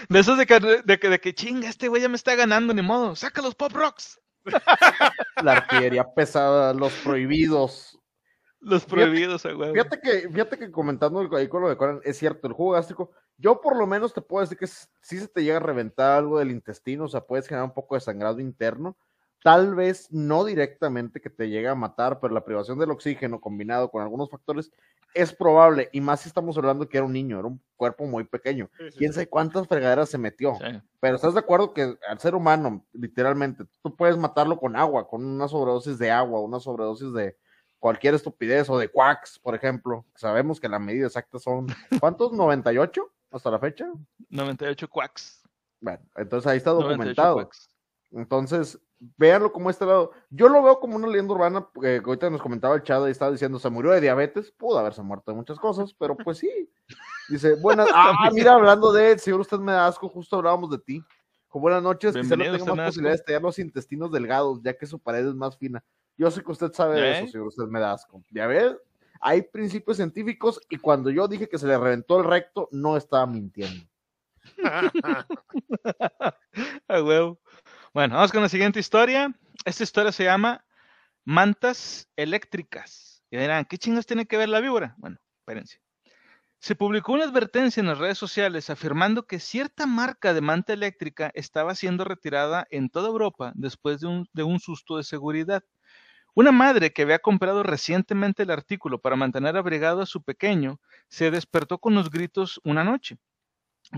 de 0.09 0.19
esos 0.19 0.37
de 0.37 0.45
que, 0.45 0.59
de, 0.83 0.99
que, 0.99 1.07
de 1.07 1.19
que 1.21 1.33
chinga, 1.33 1.69
este 1.69 1.87
güey 1.87 2.01
ya 2.01 2.09
me 2.09 2.17
está 2.17 2.35
ganando, 2.35 2.73
ni 2.73 2.81
modo, 2.81 3.15
saca 3.15 3.41
los 3.41 3.55
pop 3.55 3.71
rocks. 3.71 4.19
La 5.41 5.53
artillería 5.53 6.03
pesada, 6.13 6.73
los 6.73 6.91
prohibidos. 6.95 7.98
Los 8.61 8.85
prohibidos, 8.85 9.43
güey. 9.45 9.71
Fíjate 9.71 9.99
que, 10.01 10.29
fíjate 10.29 10.57
que 10.57 10.71
comentando 10.71 11.19
ahí 11.35 11.47
con 11.47 11.61
lo 11.61 11.69
de 11.69 11.77
Coran, 11.77 12.01
es 12.03 12.17
cierto, 12.17 12.47
el 12.47 12.53
jugo 12.53 12.71
gástrico, 12.71 13.11
yo 13.37 13.61
por 13.61 13.77
lo 13.77 13.87
menos 13.87 14.13
te 14.13 14.21
puedo 14.21 14.41
decir 14.41 14.57
que 14.57 14.67
si 14.67 15.17
se 15.17 15.27
te 15.27 15.43
llega 15.43 15.57
a 15.57 15.61
reventar 15.61 16.17
algo 16.17 16.39
del 16.39 16.51
intestino, 16.51 17.05
o 17.05 17.07
sea, 17.07 17.21
puedes 17.21 17.47
generar 17.47 17.65
un 17.65 17.73
poco 17.73 17.95
de 17.95 18.01
sangrado 18.01 18.39
interno, 18.39 18.97
tal 19.41 19.75
vez 19.75 20.11
no 20.11 20.43
directamente 20.43 21.21
que 21.21 21.29
te 21.29 21.47
llegue 21.47 21.69
a 21.69 21.75
matar, 21.75 22.19
pero 22.19 22.33
la 22.33 22.43
privación 22.43 22.77
del 22.79 22.91
oxígeno 22.91 23.39
combinado 23.39 23.89
con 23.89 24.01
algunos 24.01 24.29
factores 24.29 24.71
es 25.13 25.33
probable, 25.33 25.89
y 25.91 26.01
más 26.01 26.21
si 26.21 26.27
estamos 26.27 26.57
hablando 26.57 26.87
que 26.87 26.97
era 26.97 27.05
un 27.05 27.13
niño, 27.13 27.39
era 27.39 27.47
un 27.47 27.61
cuerpo 27.77 28.05
muy 28.05 28.25
pequeño. 28.25 28.69
Quién 28.97 29.13
sabe 29.13 29.27
cuántas 29.27 29.67
fregaderas 29.67 30.09
se 30.09 30.17
metió. 30.17 30.53
Pero 30.99 31.15
estás 31.15 31.33
de 31.33 31.39
acuerdo 31.39 31.73
que 31.73 31.95
al 32.07 32.19
ser 32.19 32.35
humano, 32.35 32.85
literalmente, 32.93 33.63
tú 33.81 33.95
puedes 33.95 34.17
matarlo 34.17 34.59
con 34.59 34.75
agua, 34.75 35.07
con 35.07 35.25
una 35.25 35.47
sobredosis 35.47 35.97
de 35.97 36.11
agua, 36.11 36.41
una 36.41 36.59
sobredosis 36.59 37.11
de 37.13 37.37
cualquier 37.79 38.13
estupidez 38.13 38.69
o 38.69 38.77
de 38.77 38.89
quacks, 38.89 39.39
por 39.39 39.55
ejemplo. 39.55 40.05
Sabemos 40.15 40.59
que 40.59 40.69
la 40.69 40.79
medida 40.79 41.07
exacta 41.07 41.39
son, 41.39 41.67
¿cuántos? 41.99 42.31
¿98 42.31 43.09
hasta 43.31 43.51
la 43.51 43.59
fecha? 43.59 43.89
98 44.29 44.87
quacks. 44.89 45.43
Bueno, 45.79 46.01
entonces 46.15 46.51
ahí 46.51 46.57
está 46.57 46.71
documentado. 46.71 47.49
Entonces, 48.11 48.79
véanlo 49.17 49.51
como 49.51 49.69
este 49.69 49.85
lado. 49.85 50.11
Yo 50.29 50.49
lo 50.49 50.61
veo 50.61 50.79
como 50.79 50.95
una 50.95 51.07
leyenda 51.07 51.33
urbana, 51.33 51.67
porque 51.67 52.01
ahorita 52.03 52.29
nos 52.29 52.41
comentaba 52.41 52.75
el 52.75 52.83
chat 52.83 53.07
y 53.07 53.11
estaba 53.11 53.31
diciendo, 53.31 53.59
se 53.59 53.69
murió 53.69 53.91
de 53.91 54.01
diabetes, 54.01 54.51
pudo 54.51 54.79
haberse 54.79 55.01
muerto 55.01 55.31
de 55.31 55.37
muchas 55.37 55.59
cosas, 55.59 55.93
pero 55.93 56.17
pues 56.17 56.39
sí. 56.39 56.69
Dice, 57.29 57.55
buenas, 57.61 57.87
ah, 57.93 58.29
mira, 58.33 58.53
hablando 58.53 58.91
de, 58.91 59.17
señor, 59.19 59.39
usted 59.41 59.59
me 59.59 59.71
da 59.71 59.87
asco, 59.87 60.09
justo 60.09 60.35
hablábamos 60.35 60.71
de 60.71 60.79
ti. 60.79 61.03
Con 61.47 61.61
buenas 61.61 61.81
noches, 61.81 62.13
quizá 62.15 62.35
no 62.35 62.43
tenga 62.43 62.75
más 62.75 62.87
posibilidades 62.87 63.21
de 63.21 63.25
tallar 63.25 63.41
los 63.41 63.57
intestinos 63.57 64.11
delgados, 64.11 64.61
ya 64.61 64.77
que 64.77 64.85
su 64.85 64.99
pared 64.99 65.27
es 65.27 65.33
más 65.33 65.57
fina. 65.57 65.83
Yo 66.19 66.29
sé 66.29 66.43
que 66.43 66.51
usted 66.51 66.73
sabe 66.73 66.99
de 66.99 67.11
eso, 67.13 67.31
señor, 67.31 67.47
usted 67.47 67.63
me 67.63 67.79
da 67.79 67.93
asco. 67.93 68.21
Ya 68.29 68.45
ves, 68.45 68.75
hay 69.21 69.41
principios 69.41 69.95
científicos 69.95 70.59
y 70.69 70.75
cuando 70.75 71.09
yo 71.09 71.29
dije 71.29 71.47
que 71.47 71.57
se 71.57 71.65
le 71.65 71.77
reventó 71.77 72.19
el 72.19 72.25
recto, 72.25 72.67
no 72.73 72.97
estaba 72.97 73.25
mintiendo. 73.25 73.85
A 76.89 77.01
huevo. 77.01 77.39
Bueno, 77.93 78.15
vamos 78.15 78.33
con 78.33 78.41
la 78.41 78.49
siguiente 78.49 78.81
historia. 78.81 79.33
Esta 79.63 79.83
historia 79.83 80.11
se 80.11 80.25
llama 80.25 80.65
Mantas 81.23 82.09
Eléctricas. 82.17 83.23
Y 83.31 83.37
dirán, 83.37 83.63
¿qué 83.63 83.77
chingos 83.77 84.05
tiene 84.05 84.25
que 84.25 84.35
ver 84.35 84.49
la 84.49 84.59
víbora? 84.59 84.95
Bueno, 84.97 85.15
espérense. 85.39 85.79
Se 86.59 86.75
publicó 86.75 87.13
una 87.13 87.23
advertencia 87.23 87.79
en 87.79 87.87
las 87.87 87.97
redes 87.97 88.17
sociales 88.17 88.69
afirmando 88.69 89.25
que 89.25 89.39
cierta 89.39 89.85
marca 89.85 90.33
de 90.33 90.41
manta 90.41 90.73
eléctrica 90.73 91.31
estaba 91.33 91.75
siendo 91.75 92.03
retirada 92.03 92.67
en 92.71 92.89
toda 92.89 93.07
Europa 93.07 93.53
después 93.55 94.01
de 94.01 94.07
un, 94.07 94.27
de 94.33 94.43
un 94.43 94.59
susto 94.59 94.97
de 94.97 95.03
seguridad. 95.05 95.63
Una 96.35 96.51
madre 96.51 96.93
que 96.93 97.01
había 97.01 97.19
comprado 97.19 97.63
recientemente 97.63 98.43
el 98.43 98.51
artículo 98.51 98.99
para 99.01 99.15
mantener 99.15 99.57
abrigado 99.57 100.01
a 100.01 100.05
su 100.05 100.23
pequeño 100.23 100.79
se 101.07 101.31
despertó 101.31 101.79
con 101.79 101.95
los 101.95 102.09
gritos 102.09 102.61
una 102.63 102.83
noche. 102.83 103.17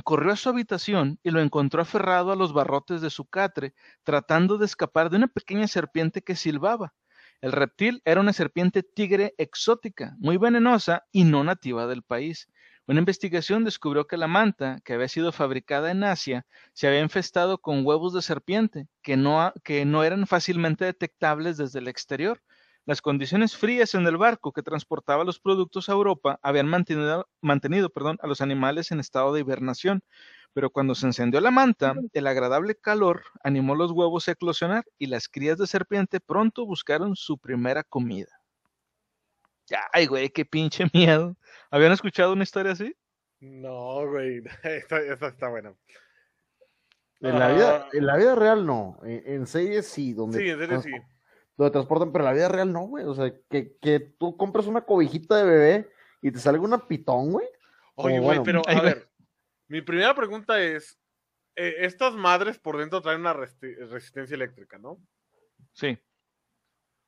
Corrió 0.06 0.32
a 0.32 0.38
su 0.38 0.48
habitación 0.48 1.20
y 1.24 1.32
lo 1.32 1.41
encontró 1.41 1.82
aferrado 1.82 2.32
a 2.32 2.36
los 2.38 2.53
barrotes 2.53 3.02
de 3.02 3.10
su 3.10 3.26
catre, 3.26 3.74
tratando 4.03 4.58
de 4.58 4.66
escapar 4.66 5.10
de 5.10 5.18
una 5.18 5.28
pequeña 5.28 5.68
serpiente 5.68 6.22
que 6.22 6.36
silbaba. 6.36 6.94
El 7.41 7.52
reptil 7.52 8.02
era 8.06 8.22
una 8.22 8.34
serpiente 8.34 8.84
tigre 8.84 9.34
exótica, 9.38 10.16
muy 10.20 10.38
venenosa 10.38 11.03
y 11.12 11.26
no 11.26 11.44
nativa 11.44 11.88
del 11.88 12.03
país. 12.03 12.48
Una 12.92 13.00
investigación 13.00 13.64
descubrió 13.64 14.06
que 14.06 14.18
la 14.18 14.28
manta, 14.28 14.82
que 14.84 14.92
había 14.92 15.08
sido 15.08 15.32
fabricada 15.32 15.92
en 15.92 16.04
Asia, 16.04 16.46
se 16.74 16.90
había 16.90 17.00
infestado 17.00 17.58
con 17.58 17.86
huevos 17.86 18.14
de 18.14 18.22
serpiente, 18.22 18.90
que 19.02 19.16
no, 19.16 19.54
que 19.64 19.86
no 19.86 20.04
eran 20.04 20.28
fácilmente 20.28 20.84
detectables 20.84 21.56
desde 21.56 21.80
el 21.80 21.88
exterior. 21.88 22.42
Las 22.86 23.02
condiciones 23.02 23.56
frías 23.56 23.96
en 23.96 24.06
el 24.08 24.18
barco 24.18 24.52
que 24.52 24.62
transportaba 24.62 25.24
los 25.24 25.40
productos 25.40 25.88
a 25.88 25.94
Europa 25.94 26.38
habían 26.44 26.68
mantenido, 26.68 27.30
mantenido 27.40 27.90
perdón, 27.92 28.18
a 28.22 28.28
los 28.28 28.42
animales 28.42 28.92
en 28.92 29.00
estado 29.00 29.32
de 29.32 29.40
hibernación, 29.40 30.04
pero 30.52 30.70
cuando 30.70 30.94
se 30.94 31.06
encendió 31.06 31.40
la 31.40 31.50
manta, 31.50 31.96
el 32.12 32.28
agradable 32.28 32.76
calor 32.76 33.24
animó 33.42 33.74
los 33.74 33.92
huevos 33.92 34.28
a 34.28 34.34
eclosionar 34.34 34.84
y 34.98 35.06
las 35.06 35.30
crías 35.30 35.58
de 35.58 35.66
serpiente 35.66 36.20
pronto 36.20 36.66
buscaron 36.66 37.16
su 37.16 37.38
primera 37.38 37.86
comida. 37.86 38.41
Ay, 39.91 40.06
güey, 40.07 40.30
qué 40.30 40.45
pinche 40.45 40.85
miedo. 40.93 41.35
¿Habían 41.69 41.91
escuchado 41.91 42.34
una 42.34 42.43
historia 42.43 42.73
así? 42.73 42.95
No, 43.39 44.07
güey, 44.07 44.43
esta, 44.64 44.99
está 44.99 45.49
buena. 45.49 45.73
En 47.22 47.38
la, 47.38 47.53
vida, 47.53 47.85
ah. 47.85 47.89
en 47.93 48.06
la 48.07 48.18
vida 48.18 48.34
real 48.34 48.65
no, 48.65 48.99
en, 49.03 49.22
en 49.26 49.48
series 49.48 49.88
sí, 49.88 50.14
donde... 50.14 50.39
Sí, 50.39 50.49
en 50.49 50.57
series 50.57 50.84
sí 50.84 50.91
lo 51.61 51.72
transportan, 51.72 52.11
pero 52.11 52.23
en 52.23 52.30
la 52.30 52.34
vida 52.34 52.49
real 52.49 52.72
no, 52.72 52.81
güey. 52.81 53.06
O 53.06 53.14
sea, 53.14 53.34
que, 53.49 53.77
que 53.77 53.99
tú 53.99 54.35
compras 54.38 54.68
una 54.68 54.81
cobijita 54.81 55.38
de 55.38 55.43
bebé 55.43 55.89
y 56.22 56.31
te 56.31 56.39
salga 56.39 56.61
una 56.64 56.88
pitón, 56.88 57.31
güey. 57.31 57.48
Oye, 57.95 58.19
güey, 58.19 58.41
pero 58.43 58.61
a 58.68 58.81
ver, 58.81 59.10
mi 59.68 59.81
primera 59.81 60.15
pregunta 60.15 60.61
es, 60.61 60.99
eh, 61.56 61.76
estas 61.80 62.14
madres 62.14 62.57
por 62.57 62.77
dentro 62.77 63.02
traen 63.02 63.22
una 63.22 63.34
resistencia 63.34 64.34
eléctrica, 64.34 64.77
¿no? 64.77 64.98
Sí. 65.73 65.98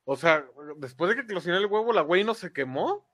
O 0.06 0.16
sea, 0.16 0.46
después 0.78 1.10
de 1.10 1.16
que 1.16 1.22
eclosionó 1.22 1.58
el 1.58 1.66
huevo, 1.66 1.94
¿la 1.94 2.02
güey 2.02 2.24
no 2.24 2.34
se 2.34 2.52
quemó? 2.52 3.08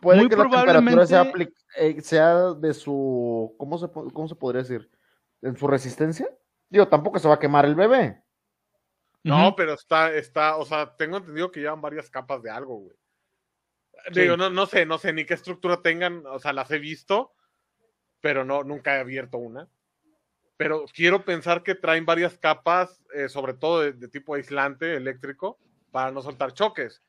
Puede 0.00 0.20
Muy 0.20 0.28
que 0.28 0.36
probablemente... 0.36 1.00
la 1.00 1.22
temperatura 1.22 1.50
eh, 1.76 2.00
sea, 2.02 2.34
de 2.52 2.74
su, 2.74 3.54
¿cómo 3.58 3.78
se, 3.78 3.90
¿cómo 3.90 4.28
se 4.28 4.34
podría 4.34 4.62
decir? 4.62 4.90
¿En 5.40 5.56
su 5.56 5.66
resistencia? 5.66 6.28
Digo, 6.68 6.88
tampoco 6.88 7.18
se 7.18 7.28
va 7.28 7.34
a 7.34 7.38
quemar 7.38 7.64
el 7.64 7.74
bebé. 7.74 8.22
No, 9.22 9.56
pero 9.56 9.72
está, 9.72 10.12
está, 10.12 10.56
o 10.56 10.66
sea, 10.66 10.94
tengo 10.96 11.16
entendido 11.16 11.50
que 11.50 11.60
llevan 11.60 11.80
varias 11.80 12.10
capas 12.10 12.42
de 12.42 12.50
algo, 12.50 12.76
güey. 12.76 12.96
Digo, 14.12 14.36
no, 14.36 14.50
no 14.50 14.66
sé, 14.66 14.84
no 14.84 14.98
sé 14.98 15.14
ni 15.14 15.24
qué 15.24 15.32
estructura 15.32 15.80
tengan, 15.80 16.26
o 16.26 16.38
sea, 16.38 16.52
las 16.52 16.70
he 16.70 16.78
visto, 16.78 17.32
pero 18.20 18.44
no, 18.44 18.62
nunca 18.62 18.96
he 18.96 19.00
abierto 19.00 19.38
una. 19.38 19.66
Pero 20.56 20.84
quiero 20.94 21.24
pensar 21.24 21.62
que 21.62 21.74
traen 21.74 22.06
varias 22.06 22.38
capas, 22.38 23.02
eh, 23.14 23.28
sobre 23.28 23.54
todo 23.54 23.80
de, 23.80 24.08
tipo 24.08 24.34
aislante 24.34 24.94
eléctrico, 24.94 25.58
para 25.90 26.10
no 26.10 26.22
soltar 26.22 26.52
choques. 26.52 27.02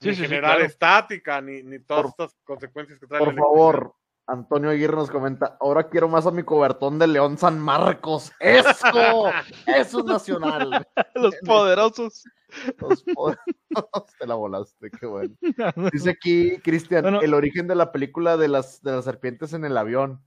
ni 0.00 0.14
generar 0.14 0.60
estática, 0.60 1.40
ni, 1.40 1.62
ni 1.62 1.78
todas 1.78 2.06
estas 2.06 2.36
consecuencias 2.44 2.98
que 2.98 3.06
trae. 3.06 3.24
Por 3.24 3.34
favor, 3.34 3.94
Antonio 4.26 4.70
Aguirre 4.70 4.96
nos 4.96 5.10
comenta, 5.10 5.56
ahora 5.60 5.88
quiero 5.88 6.08
más 6.08 6.26
a 6.26 6.30
mi 6.30 6.42
cobertón 6.42 6.98
de 6.98 7.06
León 7.06 7.36
San 7.36 7.58
Marcos. 7.58 8.32
¡Eso! 8.40 9.26
¡Eso 9.66 9.98
es 9.98 10.04
nacional! 10.04 10.86
Los 11.14 11.34
poderosos. 11.44 12.24
Los 12.78 13.02
poderosos. 13.02 14.16
Te 14.18 14.26
la 14.26 14.34
volaste, 14.34 14.90
qué 14.90 15.06
bueno. 15.06 15.34
Dice 15.92 16.10
aquí, 16.10 16.58
Cristian, 16.58 17.16
el 17.22 17.34
origen 17.34 17.66
de 17.66 17.74
la 17.74 17.92
película 17.92 18.36
de 18.36 18.48
las, 18.48 18.82
de 18.82 18.92
las 18.92 19.04
serpientes 19.04 19.52
en 19.52 19.64
el 19.64 19.76
avión. 19.76 20.22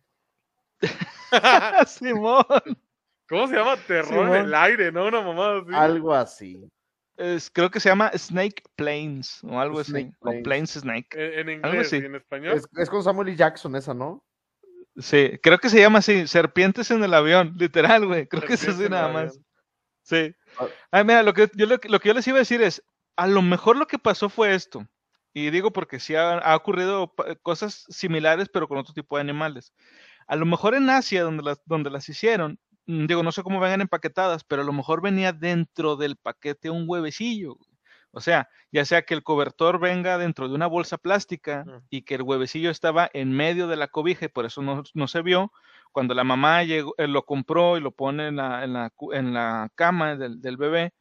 Simón. 1.87 2.45
¿Cómo 3.29 3.47
se 3.47 3.55
llama? 3.55 3.75
Terror 3.87 4.35
en 4.35 4.45
el 4.45 4.53
aire, 4.53 4.91
¿no? 4.91 5.05
Una 5.07 5.21
mamada 5.21 5.59
así. 5.59 5.73
Algo 5.73 6.13
así 6.13 6.69
creo 7.51 7.71
que 7.71 7.79
se 7.79 7.89
llama 7.89 8.11
Snake 8.15 8.63
Plains 8.75 9.43
o 9.43 9.59
algo 9.59 9.79
así. 9.79 10.11
O 10.19 10.31
Plains 10.43 10.71
Snake. 10.71 11.07
En, 11.13 11.49
inglés 11.49 11.91
y 11.93 11.97
en 11.97 12.15
español. 12.15 12.61
Es, 12.77 12.89
con 12.89 13.03
Samuel 13.03 13.29
L. 13.29 13.37
Jackson 13.37 13.75
esa, 13.75 13.93
¿no? 13.93 14.23
Sí, 14.97 15.39
creo 15.43 15.57
que 15.59 15.69
se 15.69 15.79
llama 15.79 15.99
así, 15.99 16.27
Serpientes 16.27 16.89
en 16.89 17.03
el 17.03 17.13
avión, 17.13 17.53
literal, 17.57 18.05
güey. 18.05 18.27
Creo 18.27 18.43
que 18.43 18.53
es 18.53 18.67
así 18.67 18.89
nada 18.89 19.09
más. 19.09 19.39
Sí. 20.03 20.33
Ah, 20.91 21.03
mira, 21.03 21.21
lo 21.21 21.33
que, 21.33 21.49
yo, 21.53 21.65
lo, 21.65 21.79
que 21.79 22.07
yo 22.07 22.13
les 22.13 22.27
iba 22.27 22.37
a 22.37 22.39
decir 22.39 22.61
es, 22.61 22.83
a 23.15 23.27
lo 23.27 23.41
mejor 23.41 23.77
lo 23.77 23.87
que 23.87 23.99
pasó 23.99 24.29
fue 24.29 24.55
esto. 24.55 24.87
Y 25.33 25.51
digo 25.51 25.71
porque 25.71 25.99
sí 25.99 26.15
ha, 26.15 26.37
ha 26.39 26.55
ocurrido 26.55 27.13
cosas 27.43 27.85
similares, 27.89 28.49
pero 28.49 28.67
con 28.67 28.77
otro 28.77 28.93
tipo 28.93 29.17
de 29.17 29.21
animales. 29.21 29.71
A 30.27 30.35
lo 30.35 30.45
mejor 30.45 30.75
en 30.75 30.89
Asia, 30.89 31.23
donde 31.23 31.43
las, 31.43 31.61
donde 31.65 31.89
las 31.89 32.07
hicieron, 32.09 32.59
Mm, 32.87 33.05
digo, 33.05 33.21
no 33.21 33.31
sé 33.31 33.43
cómo 33.43 33.59
vengan 33.59 33.81
empaquetadas, 33.81 34.43
pero 34.45 34.61
a 34.61 34.65
lo 34.65 34.73
mejor 34.73 35.01
venía 35.01 35.33
dentro 35.33 35.97
del 35.97 36.15
paquete 36.15 36.69
un 36.69 36.85
huevecillo. 36.87 37.57
O 38.11 38.21
sea, 38.21 38.49
ya 38.71 38.85
sea 38.85 39.03
que 39.03 39.13
el 39.13 39.23
cobertor 39.23 39.79
venga 39.79 40.17
dentro 40.17 40.47
de 40.47 40.55
una 40.55 40.67
bolsa 40.67 40.97
plástica 40.97 41.65
y 41.89 42.03
que 42.03 42.15
el 42.15 42.23
huevecillo 42.23 42.71
estaba 42.71 43.09
en 43.13 43.31
medio 43.31 43.67
de 43.67 43.75
la 43.75 43.89
cobija 43.89 44.25
y 44.25 44.29
por 44.29 44.45
eso 44.45 44.61
no, 44.61 45.07
se 45.07 45.21
vio. 45.21 45.51
Cuando 45.91 46.13
la 46.15 46.23
mamá 46.23 46.63
llegó, 46.63 46.95
eh, 46.97 47.07
lo 47.07 47.25
compró 47.25 47.77
y 47.77 47.81
lo 47.81 47.91
pone 47.91 48.27
en 48.27 48.37
la, 48.37 48.63
en 48.63 49.33
la, 49.33 49.69
cama 49.75 50.15
del, 50.15 50.41
del, 50.41 50.57
bebé, 50.57 50.93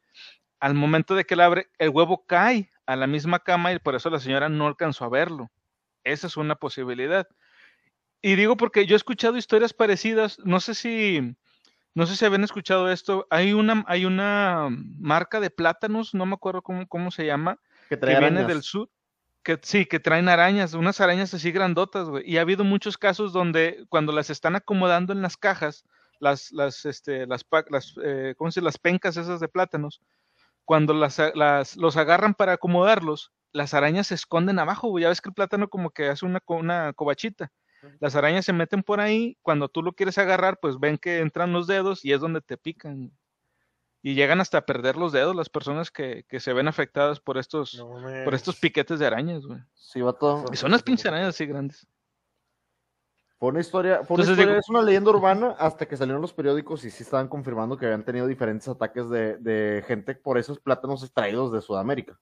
al 0.59 0.73
momento 0.75 1.15
de 1.15 1.25
que 1.25 1.35
la 1.35 1.45
abre, 1.45 1.67
el 1.79 1.89
huevo 1.89 2.25
cae 2.27 2.69
a 2.85 2.95
la 2.95 3.07
misma 3.07 3.39
cama 3.39 3.73
y 3.73 3.79
por 3.79 3.95
eso 3.95 4.09
la 4.09 4.19
señora 4.19 4.49
no 4.49 4.67
alcanzó 4.67 5.05
a 5.05 5.09
verlo. 5.09 5.49
Esa 6.03 6.27
es 6.27 6.37
una 6.37 6.55
posibilidad. 6.55 7.27
Y 8.21 8.35
digo 8.35 8.57
porque 8.57 8.85
yo 8.85 8.95
he 8.95 8.97
escuchado 8.97 9.37
historias 9.37 9.73
parecidas, 9.73 10.39
no 10.43 10.59
sé 10.59 10.73
si 10.73 11.35
no 11.97 12.05
sé 12.05 12.15
si 12.15 12.25
habían 12.25 12.43
escuchado 12.43 12.91
esto, 12.91 13.25
hay 13.31 13.53
una, 13.53 13.83
hay 13.87 14.05
una 14.05 14.67
marca 14.99 15.39
de 15.39 15.49
plátanos, 15.49 16.13
no 16.13 16.27
me 16.27 16.35
acuerdo 16.35 16.61
cómo, 16.61 16.87
cómo 16.87 17.09
se 17.09 17.25
llama, 17.25 17.59
que, 17.89 17.95
viene 17.95 18.43
del 18.43 18.61
sur, 18.61 18.87
que 19.41 19.57
sí, 19.63 19.87
que 19.87 19.99
traen 19.99 20.29
arañas, 20.29 20.75
unas 20.75 21.01
arañas 21.01 21.33
así 21.33 21.51
grandotas, 21.51 22.07
güey. 22.07 22.23
Y 22.29 22.37
ha 22.37 22.41
habido 22.41 22.63
muchos 22.63 22.99
casos 22.99 23.33
donde 23.33 23.83
cuando 23.89 24.11
las 24.11 24.29
están 24.29 24.55
acomodando 24.55 25.11
en 25.11 25.23
las 25.23 25.37
cajas, 25.37 25.85
las, 26.19 26.51
las, 26.51 26.85
este, 26.85 27.25
las, 27.25 27.43
las, 27.69 27.95
eh, 28.03 28.35
¿cómo 28.37 28.51
se 28.51 28.61
Las 28.61 28.77
pencas 28.77 29.17
esas 29.17 29.39
de 29.39 29.47
plátanos, 29.47 29.99
cuando 30.65 30.93
las, 30.93 31.19
las, 31.33 31.77
los 31.77 31.97
agarran 31.97 32.35
para 32.35 32.53
acomodarlos, 32.53 33.31
las 33.53 33.73
arañas 33.73 34.05
se 34.05 34.13
esconden 34.13 34.59
abajo, 34.59 34.89
güey. 34.89 35.01
Ya 35.01 35.09
ves 35.09 35.21
que 35.21 35.29
el 35.29 35.33
plátano 35.33 35.67
como 35.67 35.89
que 35.89 36.09
hace 36.09 36.27
una, 36.27 36.43
una 36.45 36.93
cobachita. 36.93 37.51
Las 37.99 38.15
arañas 38.15 38.45
se 38.45 38.53
meten 38.53 38.83
por 38.83 38.99
ahí, 38.99 39.37
cuando 39.41 39.69
tú 39.69 39.81
lo 39.81 39.93
quieres 39.93 40.17
agarrar, 40.17 40.59
pues 40.59 40.79
ven 40.79 40.97
que 40.97 41.19
entran 41.19 41.53
los 41.53 41.67
dedos 41.67 42.03
y 42.05 42.13
es 42.13 42.21
donde 42.21 42.41
te 42.41 42.57
pican. 42.57 43.11
Y 44.01 44.13
llegan 44.13 44.39
hasta 44.39 44.59
a 44.59 44.65
perder 44.65 44.95
los 44.95 45.11
dedos 45.11 45.35
las 45.35 45.49
personas 45.49 45.91
que, 45.91 46.23
que 46.29 46.39
se 46.39 46.53
ven 46.53 46.67
afectadas 46.67 47.19
por 47.19 47.37
estos, 47.37 47.83
por 48.23 48.33
estos 48.33 48.57
piquetes 48.57 48.99
de 48.99 49.07
arañas, 49.07 49.45
güey. 49.45 49.59
Sí, 49.73 50.01
va 50.01 50.13
todo. 50.13 50.45
Y 50.51 50.55
son 50.55 50.69
unas 50.69 50.83
pinches 50.83 51.07
arañas 51.07 51.29
así 51.29 51.45
grandes. 51.45 51.87
Fue 53.39 53.49
una 53.49 53.59
historia, 53.59 54.03
fue 54.03 54.15
una 54.15 54.23
historia 54.23 54.57
es 54.57 54.69
una 54.69 54.81
leyenda 54.81 55.11
urbana 55.11 55.55
hasta 55.59 55.87
que 55.87 55.95
salieron 55.95 56.21
los 56.21 56.33
periódicos 56.33 56.83
y 56.85 56.89
sí 56.89 57.03
estaban 57.03 57.27
confirmando 57.27 57.77
que 57.77 57.85
habían 57.85 58.03
tenido 58.03 58.25
diferentes 58.25 58.67
ataques 58.67 59.09
de, 59.09 59.37
de 59.37 59.83
gente 59.85 60.15
por 60.15 60.39
esos 60.39 60.59
plátanos 60.59 61.03
extraídos 61.03 61.51
de 61.51 61.61
Sudamérica. 61.61 62.19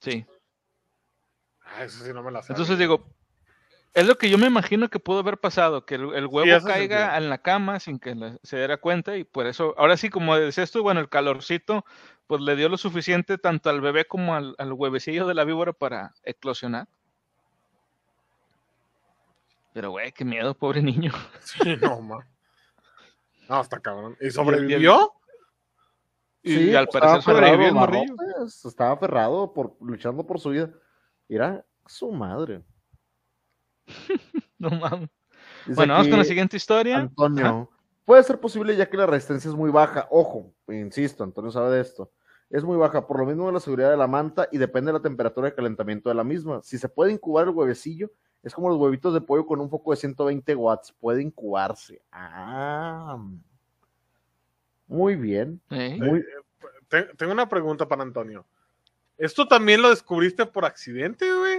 Sí. 0.00 0.24
Ah, 1.64 1.84
eso 1.84 2.02
sí 2.02 2.12
no 2.14 2.22
me 2.22 2.30
la 2.30 2.40
Entonces 2.48 2.78
digo, 2.78 3.06
es 3.94 4.06
lo 4.06 4.16
que 4.16 4.30
yo 4.30 4.38
me 4.38 4.46
imagino 4.46 4.88
que 4.88 4.98
pudo 4.98 5.18
haber 5.18 5.38
pasado, 5.38 5.84
que 5.84 5.96
el, 5.96 6.26
huevo 6.26 6.64
caiga 6.64 7.16
en 7.18 7.28
la 7.28 7.38
cama 7.38 7.78
sin 7.78 7.98
que 7.98 8.38
se 8.42 8.56
diera 8.56 8.78
cuenta 8.78 9.16
y 9.16 9.24
por 9.24 9.46
eso, 9.46 9.74
ahora 9.76 9.96
sí, 9.96 10.08
como 10.08 10.34
decías 10.36 10.70
tú, 10.70 10.82
bueno, 10.82 11.00
el 11.00 11.10
calorcito, 11.10 11.84
pues 12.26 12.40
le 12.40 12.56
dio 12.56 12.70
lo 12.70 12.78
suficiente 12.78 13.36
tanto 13.36 13.68
al 13.68 13.82
bebé 13.82 14.06
como 14.06 14.34
al, 14.34 14.54
huevecillo 14.72 15.26
de 15.26 15.34
la 15.34 15.44
víbora 15.44 15.74
para 15.74 16.14
eclosionar. 16.22 16.88
Pero, 19.74 19.90
güey, 19.90 20.12
qué 20.12 20.24
miedo, 20.24 20.54
pobre 20.54 20.82
niño. 20.82 21.12
Sí, 21.40 21.76
no, 21.80 22.00
ma. 22.00 22.26
No, 23.48 23.60
está 23.60 23.80
cabrón. 23.80 24.16
¿Y 24.20 24.30
sobrevivió? 24.30 25.12
Y, 26.42 26.54
sí, 26.54 26.74
al 26.74 26.88
parecer 26.88 27.22
sobrevivió 27.22 27.68
el 27.68 27.74
morrillo. 27.74 28.14
Estaba 28.46 28.92
aferrado, 28.92 29.52
por, 29.52 29.76
luchando 29.80 30.26
por 30.26 30.40
su 30.40 30.50
vida. 30.50 30.70
Era 31.28 31.64
su 31.86 32.10
madre. 32.10 32.62
no 34.58 34.70
mames. 34.70 35.10
bueno, 35.66 35.94
vamos 35.94 36.08
con 36.08 36.18
la 36.18 36.24
siguiente 36.24 36.56
historia. 36.56 36.98
Antonio, 36.98 37.70
puede 38.04 38.22
ser 38.22 38.38
posible 38.38 38.76
ya 38.76 38.88
que 38.88 38.96
la 38.96 39.06
resistencia 39.06 39.48
es 39.48 39.54
muy 39.56 39.70
baja. 39.70 40.06
Ojo, 40.10 40.52
insisto, 40.68 41.24
Antonio 41.24 41.50
sabe 41.50 41.76
de 41.76 41.80
esto. 41.80 42.10
Es 42.50 42.64
muy 42.64 42.76
baja, 42.76 43.06
por 43.06 43.18
lo 43.18 43.26
mismo 43.26 43.46
de 43.46 43.52
la 43.52 43.60
seguridad 43.60 43.90
de 43.90 43.96
la 43.96 44.06
manta 44.06 44.46
y 44.52 44.58
depende 44.58 44.90
de 44.90 44.98
la 44.98 45.02
temperatura 45.02 45.48
de 45.48 45.54
calentamiento 45.54 46.10
de 46.10 46.14
la 46.14 46.24
misma. 46.24 46.60
Si 46.62 46.76
se 46.76 46.88
puede 46.88 47.12
incubar 47.12 47.48
el 47.48 47.54
huevecillo, 47.54 48.10
es 48.42 48.54
como 48.54 48.68
los 48.68 48.78
huevitos 48.78 49.14
de 49.14 49.20
pollo 49.20 49.46
con 49.46 49.60
un 49.60 49.70
foco 49.70 49.92
de 49.92 49.96
120 49.96 50.54
watts. 50.56 50.92
Puede 50.92 51.22
incubarse. 51.22 52.02
Ah. 52.12 53.16
Muy 54.86 55.16
bien. 55.16 55.62
¿Eh? 55.70 55.98
Tengo 57.16 57.32
una 57.32 57.48
pregunta 57.48 57.88
para 57.88 58.02
Antonio. 58.02 58.44
¿Esto 59.16 59.46
también 59.46 59.80
lo 59.80 59.88
descubriste 59.88 60.44
por 60.44 60.64
accidente, 60.64 61.32
güey? 61.32 61.51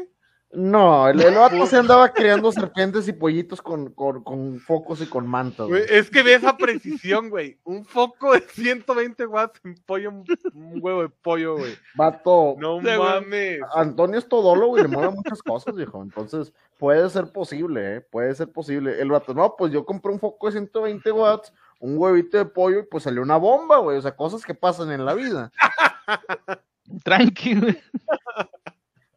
No, 0.55 1.07
el, 1.07 1.19
el 1.19 1.67
se 1.67 1.77
andaba 1.77 2.09
creando 2.09 2.51
serpientes 2.51 3.07
y 3.07 3.13
pollitos 3.13 3.59
con, 3.59 3.91
con, 3.91 4.59
focos 4.59 5.01
y 5.01 5.07
con 5.07 5.25
mantos. 5.25 5.71
Es 5.89 6.11
que 6.11 6.21
ve 6.21 6.35
esa 6.35 6.55
precisión, 6.55 7.31
güey. 7.31 7.57
Un 7.63 7.83
foco 7.83 8.33
de 8.33 8.41
120 8.41 9.25
watts 9.25 9.59
en 9.63 9.75
pollo, 9.85 10.11
un 10.11 10.79
huevo 10.79 11.01
de 11.01 11.09
pollo, 11.09 11.57
güey. 11.57 11.75
Vato. 11.95 12.55
No 12.59 12.79
mames. 12.79 13.61
Antonio 13.73 14.19
es 14.19 14.27
todólogo 14.27 14.73
güey, 14.73 14.83
le 14.83 14.89
mueve 14.89 15.15
muchas 15.15 15.41
cosas, 15.41 15.75
viejo. 15.75 16.03
Entonces, 16.03 16.53
puede 16.77 17.09
ser 17.09 17.31
posible, 17.31 17.95
¿eh? 17.95 18.01
Puede 18.01 18.35
ser 18.35 18.51
posible. 18.51 19.01
El 19.01 19.09
vato, 19.09 19.33
no, 19.33 19.55
pues 19.57 19.73
yo 19.73 19.83
compré 19.85 20.11
un 20.11 20.19
foco 20.19 20.45
de 20.45 20.53
120 20.53 21.11
watts, 21.11 21.51
un 21.79 21.97
huevito 21.97 22.37
de 22.37 22.45
pollo 22.45 22.79
y 22.79 22.83
pues 22.83 23.05
salió 23.05 23.23
una 23.23 23.37
bomba, 23.37 23.77
güey. 23.79 23.97
O 23.97 24.01
sea, 24.01 24.15
cosas 24.15 24.45
que 24.45 24.53
pasan 24.53 24.91
en 24.91 25.03
la 25.03 25.15
vida. 25.15 25.51
Tranquilo. 27.03 27.67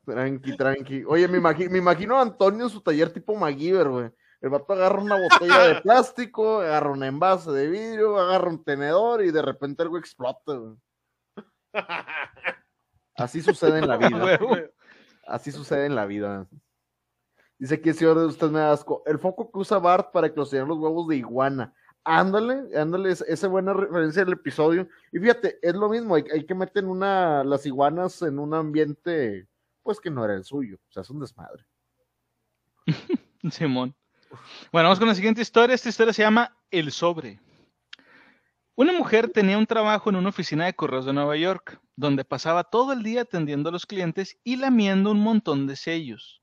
Tranqui, 0.06 0.56
tranqui. 0.56 1.04
Oye, 1.04 1.26
me 1.26 1.38
imagino, 1.38 1.70
me 1.70 1.78
imagino 1.78 2.16
a 2.16 2.22
Antonio 2.22 2.64
en 2.64 2.70
su 2.70 2.80
taller 2.80 3.12
tipo 3.12 3.34
MacGyver, 3.34 3.88
güey. 3.88 4.10
El 4.40 4.50
vato 4.50 4.72
agarra 4.72 5.02
una 5.02 5.16
botella 5.16 5.66
de 5.66 5.74
plástico, 5.82 6.60
agarra 6.60 6.92
un 6.92 7.02
envase 7.02 7.50
de 7.50 7.68
vidrio, 7.68 8.16
agarra 8.16 8.48
un 8.48 8.62
tenedor 8.62 9.24
y 9.24 9.32
de 9.32 9.42
repente 9.42 9.82
algo 9.82 9.98
explota, 9.98 10.54
güey. 10.54 10.76
Así 13.16 13.42
sucede 13.42 13.80
en 13.80 13.88
la 13.88 13.96
vida. 13.96 14.38
Así 15.26 15.50
sucede 15.50 15.86
en 15.86 15.96
la 15.96 16.06
vida. 16.06 16.46
Dice 17.58 17.80
que 17.80 17.92
señor 17.92 18.18
de 18.20 18.26
usted 18.26 18.48
me 18.48 18.60
da 18.60 18.70
asco. 18.72 19.02
El 19.06 19.18
foco 19.18 19.50
que 19.50 19.58
usa 19.58 19.78
Bart 19.78 20.12
para 20.12 20.28
eclosionar 20.28 20.68
los 20.68 20.78
huevos 20.78 21.08
de 21.08 21.16
iguana. 21.16 21.74
Ándale, 22.04 22.78
ándale, 22.78 23.10
esa 23.10 23.48
buena 23.48 23.72
referencia 23.72 24.24
del 24.24 24.34
episodio. 24.34 24.88
Y 25.10 25.18
fíjate, 25.18 25.58
es 25.60 25.74
lo 25.74 25.88
mismo, 25.88 26.14
hay, 26.14 26.24
hay 26.32 26.46
que 26.46 26.54
meter 26.54 26.84
una, 26.84 27.42
las 27.42 27.66
iguanas 27.66 28.22
en 28.22 28.38
un 28.38 28.54
ambiente 28.54 29.48
pues 29.86 30.00
que 30.00 30.10
no 30.10 30.24
era 30.24 30.34
el 30.34 30.42
suyo. 30.42 30.78
O 30.88 30.92
sea, 30.92 31.02
es 31.02 31.10
un 31.10 31.20
desmadre. 31.20 31.64
Simón. 33.52 33.94
Bueno, 34.72 34.88
vamos 34.88 34.98
con 34.98 35.06
la 35.06 35.14
siguiente 35.14 35.40
historia. 35.40 35.74
Esta 35.74 35.88
historia 35.88 36.12
se 36.12 36.22
llama 36.22 36.58
El 36.72 36.90
Sobre. 36.90 37.38
Una 38.74 38.92
mujer 38.92 39.30
tenía 39.30 39.56
un 39.56 39.64
trabajo 39.64 40.10
en 40.10 40.16
una 40.16 40.30
oficina 40.30 40.64
de 40.64 40.74
correos 40.74 41.06
de 41.06 41.12
Nueva 41.12 41.36
York, 41.36 41.80
donde 41.94 42.24
pasaba 42.24 42.64
todo 42.64 42.92
el 42.92 43.04
día 43.04 43.22
atendiendo 43.22 43.68
a 43.68 43.72
los 43.72 43.86
clientes 43.86 44.40
y 44.42 44.56
lamiendo 44.56 45.12
un 45.12 45.20
montón 45.20 45.68
de 45.68 45.76
sellos. 45.76 46.42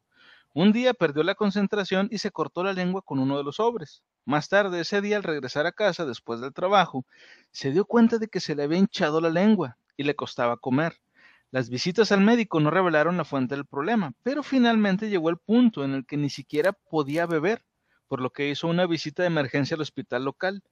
Un 0.54 0.72
día 0.72 0.94
perdió 0.94 1.22
la 1.24 1.36
concentración 1.36 2.08
y 2.12 2.20
se 2.20 2.32
cortó 2.32 2.64
la 2.64 2.72
lengua 2.72 3.02
con 3.02 3.20
uno 3.20 3.38
de 3.38 3.44
los 3.44 3.58
sobres. 3.58 4.04
Más 4.24 4.48
tarde 4.48 4.80
ese 4.80 5.02
día, 5.02 5.18
al 5.18 5.24
regresar 5.24 5.66
a 5.66 5.74
casa 5.74 6.06
después 6.06 6.40
del 6.40 6.54
trabajo, 6.54 7.06
se 7.52 7.72
dio 7.72 7.84
cuenta 7.84 8.20
de 8.20 8.30
que 8.30 8.40
se 8.40 8.56
le 8.56 8.64
había 8.64 8.80
hinchado 8.80 9.20
la 9.20 9.30
lengua 9.30 9.78
y 9.98 10.04
le 10.04 10.16
costaba 10.16 10.56
comer. 10.56 10.96
Las 11.54 11.70
visitas 11.70 12.12
al 12.12 12.22
médico 12.22 12.60
no 12.60 12.72
revelaron 12.72 13.16
la 13.16 13.26
fuente 13.26 13.54
del 13.54 13.68
problema, 13.68 14.12
pero 14.24 14.42
finalmente 14.42 15.08
llegó 15.08 15.30
el 15.30 15.38
punto 15.38 15.84
en 15.86 15.94
el 15.94 16.04
que 16.04 16.18
ni 16.18 16.32
siquiera 16.32 16.74
podía 16.74 17.28
beber, 17.28 17.64
por 18.08 18.22
lo 18.22 18.32
que 18.32 18.50
hizo 18.50 18.68
una 18.68 18.88
visita 18.88 19.22
de 19.22 19.28
emergencia 19.28 19.76
al 19.76 19.82
hospital 19.82 20.26
local. 20.26 20.64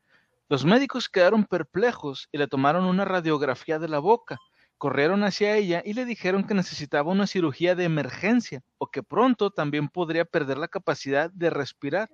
Los 0.49 0.65
médicos 0.65 1.07
quedaron 1.07 1.45
perplejos 1.45 2.29
y 2.31 2.39
le 2.39 2.47
tomaron 2.47 2.85
una 2.85 3.05
radiografía 3.05 3.77
de 3.77 3.89
la 3.89 3.99
boca, 3.99 4.39
corrieron 4.79 5.23
hacia 5.23 5.55
ella 5.55 5.83
y 5.85 5.93
le 5.93 6.03
dijeron 6.03 6.47
que 6.47 6.55
necesitaba 6.55 7.11
una 7.11 7.27
cirugía 7.27 7.75
de 7.75 7.83
emergencia 7.83 8.63
o 8.79 8.89
que 8.89 9.03
pronto 9.03 9.51
también 9.51 9.87
podría 9.87 10.25
perder 10.25 10.57
la 10.57 10.67
capacidad 10.67 11.29
de 11.29 11.51
respirar. 11.51 12.09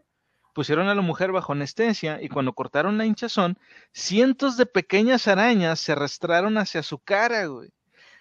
Pusieron 0.54 0.90
a 0.90 0.96
la 0.96 1.02
mujer 1.02 1.32
bajo 1.32 1.54
anestesia 1.54 2.22
y 2.22 2.28
cuando 2.28 2.52
cortaron 2.52 2.98
la 2.98 3.06
hinchazón, 3.06 3.58
cientos 3.94 4.58
de 4.58 4.66
pequeñas 4.66 5.30
arañas 5.30 5.80
se 5.80 5.94
arrastraron 5.94 6.58
hacia 6.58 6.84
su 6.84 7.00
cara, 7.00 7.46
güey. 7.46 7.70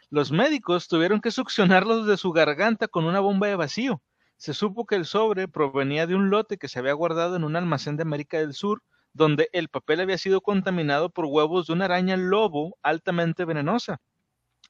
Los 0.09 0.31
médicos 0.31 0.87
tuvieron 0.87 1.21
que 1.21 1.33
succionarlos 1.33 2.07
de 2.07 2.17
su 2.17 2.31
garganta 2.31 2.87
con 2.87 3.07
una 3.07 3.19
bomba 3.19 3.49
de 3.49 3.57
vacío. 3.57 4.01
Se 4.37 4.55
supo 4.55 4.87
que 4.87 4.95
el 4.95 5.05
sobre 5.05 5.49
provenía 5.49 6.07
de 6.07 6.15
un 6.15 6.31
lote 6.31 6.59
que 6.59 6.69
se 6.69 6.79
había 6.79 6.93
guardado 6.93 7.35
en 7.35 7.43
un 7.43 7.57
almacén 7.57 7.97
de 7.97 8.03
América 8.03 8.39
del 8.39 8.55
Sur, 8.55 8.83
donde 9.15 9.49
el 9.53 9.69
papel 9.69 10.01
había 10.01 10.17
sido 10.17 10.43
contaminado 10.43 11.11
por 11.11 11.25
huevos 11.25 11.67
de 11.67 11.73
una 11.73 11.87
araña 11.87 12.17
lobo 12.17 12.79
altamente 12.83 13.45
venenosa. 13.45 14.01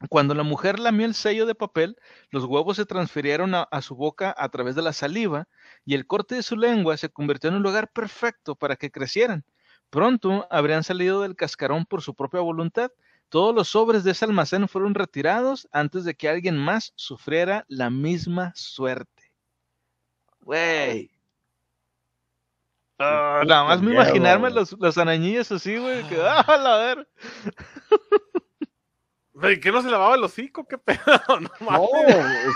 Cuando 0.09 0.35
la 0.35 0.43
mujer 0.43 0.79
lamió 0.79 1.05
el 1.05 1.15
sello 1.15 1.45
de 1.45 1.55
papel, 1.55 1.97
los 2.31 2.45
huevos 2.45 2.77
se 2.77 2.87
transfirieron 2.87 3.55
a, 3.55 3.67
su 3.83 3.95
boca 3.95 4.35
a 4.39 4.49
través 4.49 4.75
de 4.75 4.83
la 4.83 4.95
saliva 4.95 5.49
y 5.85 5.95
el 5.95 6.07
corte 6.07 6.35
de 6.37 6.43
su 6.43 6.57
lengua 6.57 6.97
se 6.97 7.11
convirtió 7.11 7.51
en 7.51 7.57
un 7.57 7.63
lugar 7.63 7.91
perfecto 7.93 8.57
para 8.57 8.77
que 8.77 8.91
crecieran. 8.91 9.45
Pronto 9.91 10.47
habrían 10.51 10.83
salido 10.83 11.21
del 11.21 11.37
cascarón 11.37 11.85
por 11.85 12.01
su 12.01 12.15
propia 12.15 12.41
voluntad 12.41 12.91
todos 13.29 13.55
los 13.55 13.69
sobres 13.69 14.05
de 14.05 14.13
ese 14.13 14.25
almacén 14.25 14.69
fueron 14.69 14.95
retirados 14.95 15.69
antes 15.73 16.05
de 16.05 16.15
que 16.15 16.29
alguien 16.29 16.57
más 16.57 16.93
sufriera 16.97 17.65
la 17.69 17.91
misma 17.91 18.53
suerte. 18.55 19.33
Güey. 20.41 21.11
Ah, 22.99 23.43
nada 23.47 23.65
más 23.65 23.83
me 23.83 23.93
imaginarme 23.93 24.51
los, 24.51 24.73
los 24.79 24.97
arañillos 24.97 25.53
así, 25.53 25.77
güey. 25.77 26.03
Que, 26.09 26.19
ah, 26.21 26.57
la 26.57 26.77
ver. 26.79 27.09
¿Y 29.53 29.61
qué 29.61 29.71
no 29.71 29.83
se 29.83 29.91
lavaba 29.91 30.15
el 30.15 30.25
hocico? 30.25 30.67
¿Qué 30.67 30.79
pedo? 30.79 30.99
No, 31.41 31.51
mames. 31.61 32.55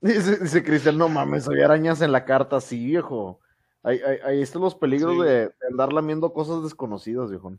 dice, 0.40 0.62
Cristian, 0.62 0.96
no 0.96 1.08
mames, 1.08 1.48
había 1.48 1.66
arañas 1.66 2.00
en 2.00 2.12
la 2.12 2.24
carta, 2.24 2.60
sí, 2.60 2.86
viejo. 2.86 3.40
Ahí, 3.82 4.00
ahí, 4.24 4.40
están 4.42 4.62
los 4.62 4.74
peligros 4.74 5.18
de, 5.24 5.48
de, 5.48 5.54
andar 5.70 5.92
lamiendo 5.92 6.32
cosas 6.32 6.62
desconocidas, 6.62 7.30
viejo. 7.30 7.58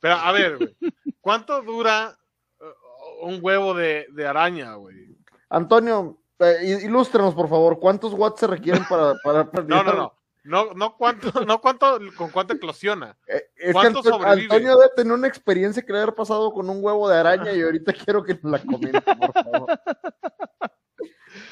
Pero 0.00 0.14
a 0.14 0.32
ver, 0.32 0.76
¿cuánto 1.20 1.62
dura 1.62 2.18
uh, 2.60 3.26
un 3.26 3.38
huevo 3.42 3.74
de, 3.74 4.06
araña, 4.26 4.74
güey? 4.74 5.16
Antonio, 5.48 6.18
eh, 6.38 6.80
ilústrenos, 6.84 7.34
por 7.34 7.48
favor, 7.48 7.78
¿cuántos 7.78 8.12
watts 8.12 8.40
se 8.40 8.46
requieren 8.46 8.84
para, 8.88 9.14
para, 9.22 9.44
No, 9.66 9.82
no, 9.82 9.92
no. 9.94 10.16
No, 10.46 10.72
no 10.74 10.96
cuánto, 10.96 11.44
no 11.44 11.60
cuánto, 11.60 11.98
con 12.16 12.30
cuánto 12.30 12.54
eclosiona. 12.54 13.16
Eh, 13.26 13.42
es 13.56 13.72
¿Cuánto 13.72 14.00
que 14.02 14.10
Antonio 14.10 14.76
debe 14.76 14.90
tener 14.94 15.12
una 15.12 15.26
experiencia 15.26 15.82
que 15.82 15.92
le 15.92 16.02
haber 16.02 16.14
pasado 16.14 16.52
con 16.52 16.70
un 16.70 16.84
huevo 16.84 17.08
de 17.08 17.16
araña 17.16 17.52
y 17.52 17.62
ahorita 17.62 17.92
quiero 17.92 18.22
que 18.22 18.38
la 18.42 18.60
comente, 18.60 19.00
por 19.00 19.32
favor. 19.32 19.80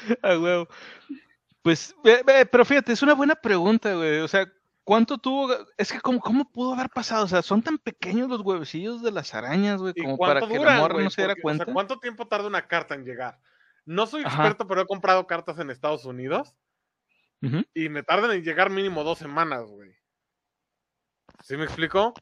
A 0.21 0.37
huevo. 0.37 0.67
Pues, 1.61 1.95
pero 2.51 2.63
fíjate, 2.63 2.93
es 2.93 3.01
una 3.01 3.15
buena 3.15 3.35
pregunta, 3.35 3.93
güey. 3.95 4.19
O 4.19 4.27
sea, 4.27 4.47
¿cuánto 4.85 5.17
tuvo? 5.17 5.49
Es 5.77 5.91
que, 5.91 5.99
¿cómo, 5.99 6.21
¿cómo 6.21 6.49
pudo 6.49 6.73
haber 6.73 6.89
pasado? 6.89 7.25
O 7.25 7.27
sea, 7.27 7.41
son 7.41 7.61
tan 7.61 7.77
pequeños 7.77 8.29
los 8.29 8.41
huevecillos 8.41 9.01
de 9.01 9.11
las 9.11 9.33
arañas, 9.33 9.81
güey, 9.81 9.93
como 9.93 10.17
para 10.17 10.47
que 10.47 10.57
la 10.57 10.77
morra 10.77 11.03
no 11.03 11.09
se 11.09 11.23
diera 11.23 11.35
cuenta. 11.41 11.65
¿Cuánto 11.65 11.99
tiempo 11.99 12.27
tarda 12.27 12.47
una 12.47 12.67
carta 12.67 12.95
en 12.95 13.03
llegar? 13.03 13.37
No 13.83 14.07
soy 14.07 14.21
experto, 14.21 14.65
pero 14.65 14.81
he 14.81 14.87
comprado 14.87 15.27
cartas 15.27 15.59
en 15.59 15.69
Estados 15.69 16.05
Unidos 16.05 16.55
y 17.73 17.89
me 17.89 18.01
tardan 18.01 18.31
en 18.31 18.43
llegar 18.43 18.69
mínimo 18.69 19.03
dos 19.03 19.19
semanas, 19.19 19.65
güey. 19.65 19.93
¿Sí 21.43 21.57
me 21.57 21.65
explico? 21.65 22.13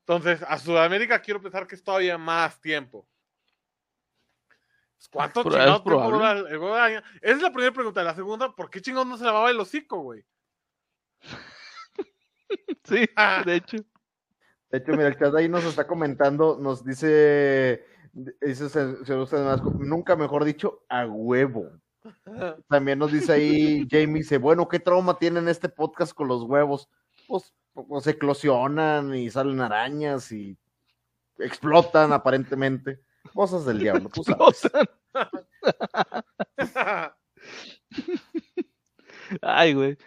Entonces, 0.00 0.42
a 0.46 0.58
Sudamérica 0.58 1.22
quiero 1.22 1.40
pensar 1.40 1.66
que 1.66 1.76
es 1.76 1.84
todavía 1.84 2.18
más 2.18 2.60
tiempo. 2.60 3.08
¿Cuánto 5.10 5.42
chingados 5.44 5.82
el 5.86 6.96
Esa 7.22 7.36
es 7.36 7.42
la 7.42 7.52
primera 7.52 7.72
pregunta. 7.72 8.02
La 8.02 8.14
segunda, 8.14 8.54
¿por 8.54 8.70
qué 8.70 8.80
chingados 8.80 9.06
no 9.06 9.16
se 9.16 9.24
lavaba 9.24 9.50
el 9.50 9.60
hocico, 9.60 10.00
güey? 10.00 10.24
sí, 12.84 13.06
ah. 13.16 13.42
de 13.44 13.56
hecho. 13.56 13.78
De 14.70 14.78
hecho, 14.78 14.92
mira, 14.92 15.08
el 15.08 15.18
chat 15.18 15.34
ahí 15.34 15.48
nos 15.48 15.64
está 15.64 15.86
comentando, 15.86 16.58
nos 16.60 16.84
dice, 16.84 17.84
dice 18.12 18.68
se, 18.68 18.84
nunca 19.78 20.16
mejor 20.16 20.44
dicho, 20.44 20.84
a 20.88 21.06
huevo. 21.06 21.70
También 22.68 22.98
nos 22.98 23.12
dice 23.12 23.32
ahí 23.32 23.86
Jamie, 23.90 24.22
dice, 24.22 24.38
bueno, 24.38 24.68
¿qué 24.68 24.80
trauma 24.80 25.18
tienen 25.18 25.48
este 25.48 25.68
podcast 25.68 26.12
con 26.12 26.28
los 26.28 26.42
huevos? 26.42 26.88
Pues, 27.26 27.52
pues 27.74 28.04
se 28.04 28.12
eclosionan 28.12 29.14
y 29.14 29.30
salen 29.30 29.60
arañas 29.60 30.32
y 30.32 30.56
explotan 31.38 32.12
aparentemente. 32.12 33.00
Cosas 33.34 33.66
del 33.66 33.80
diablo, 33.80 34.08
tú 34.08 34.22
sabes. 34.22 34.62
Ay, 39.42 39.74
güey. 39.74 39.98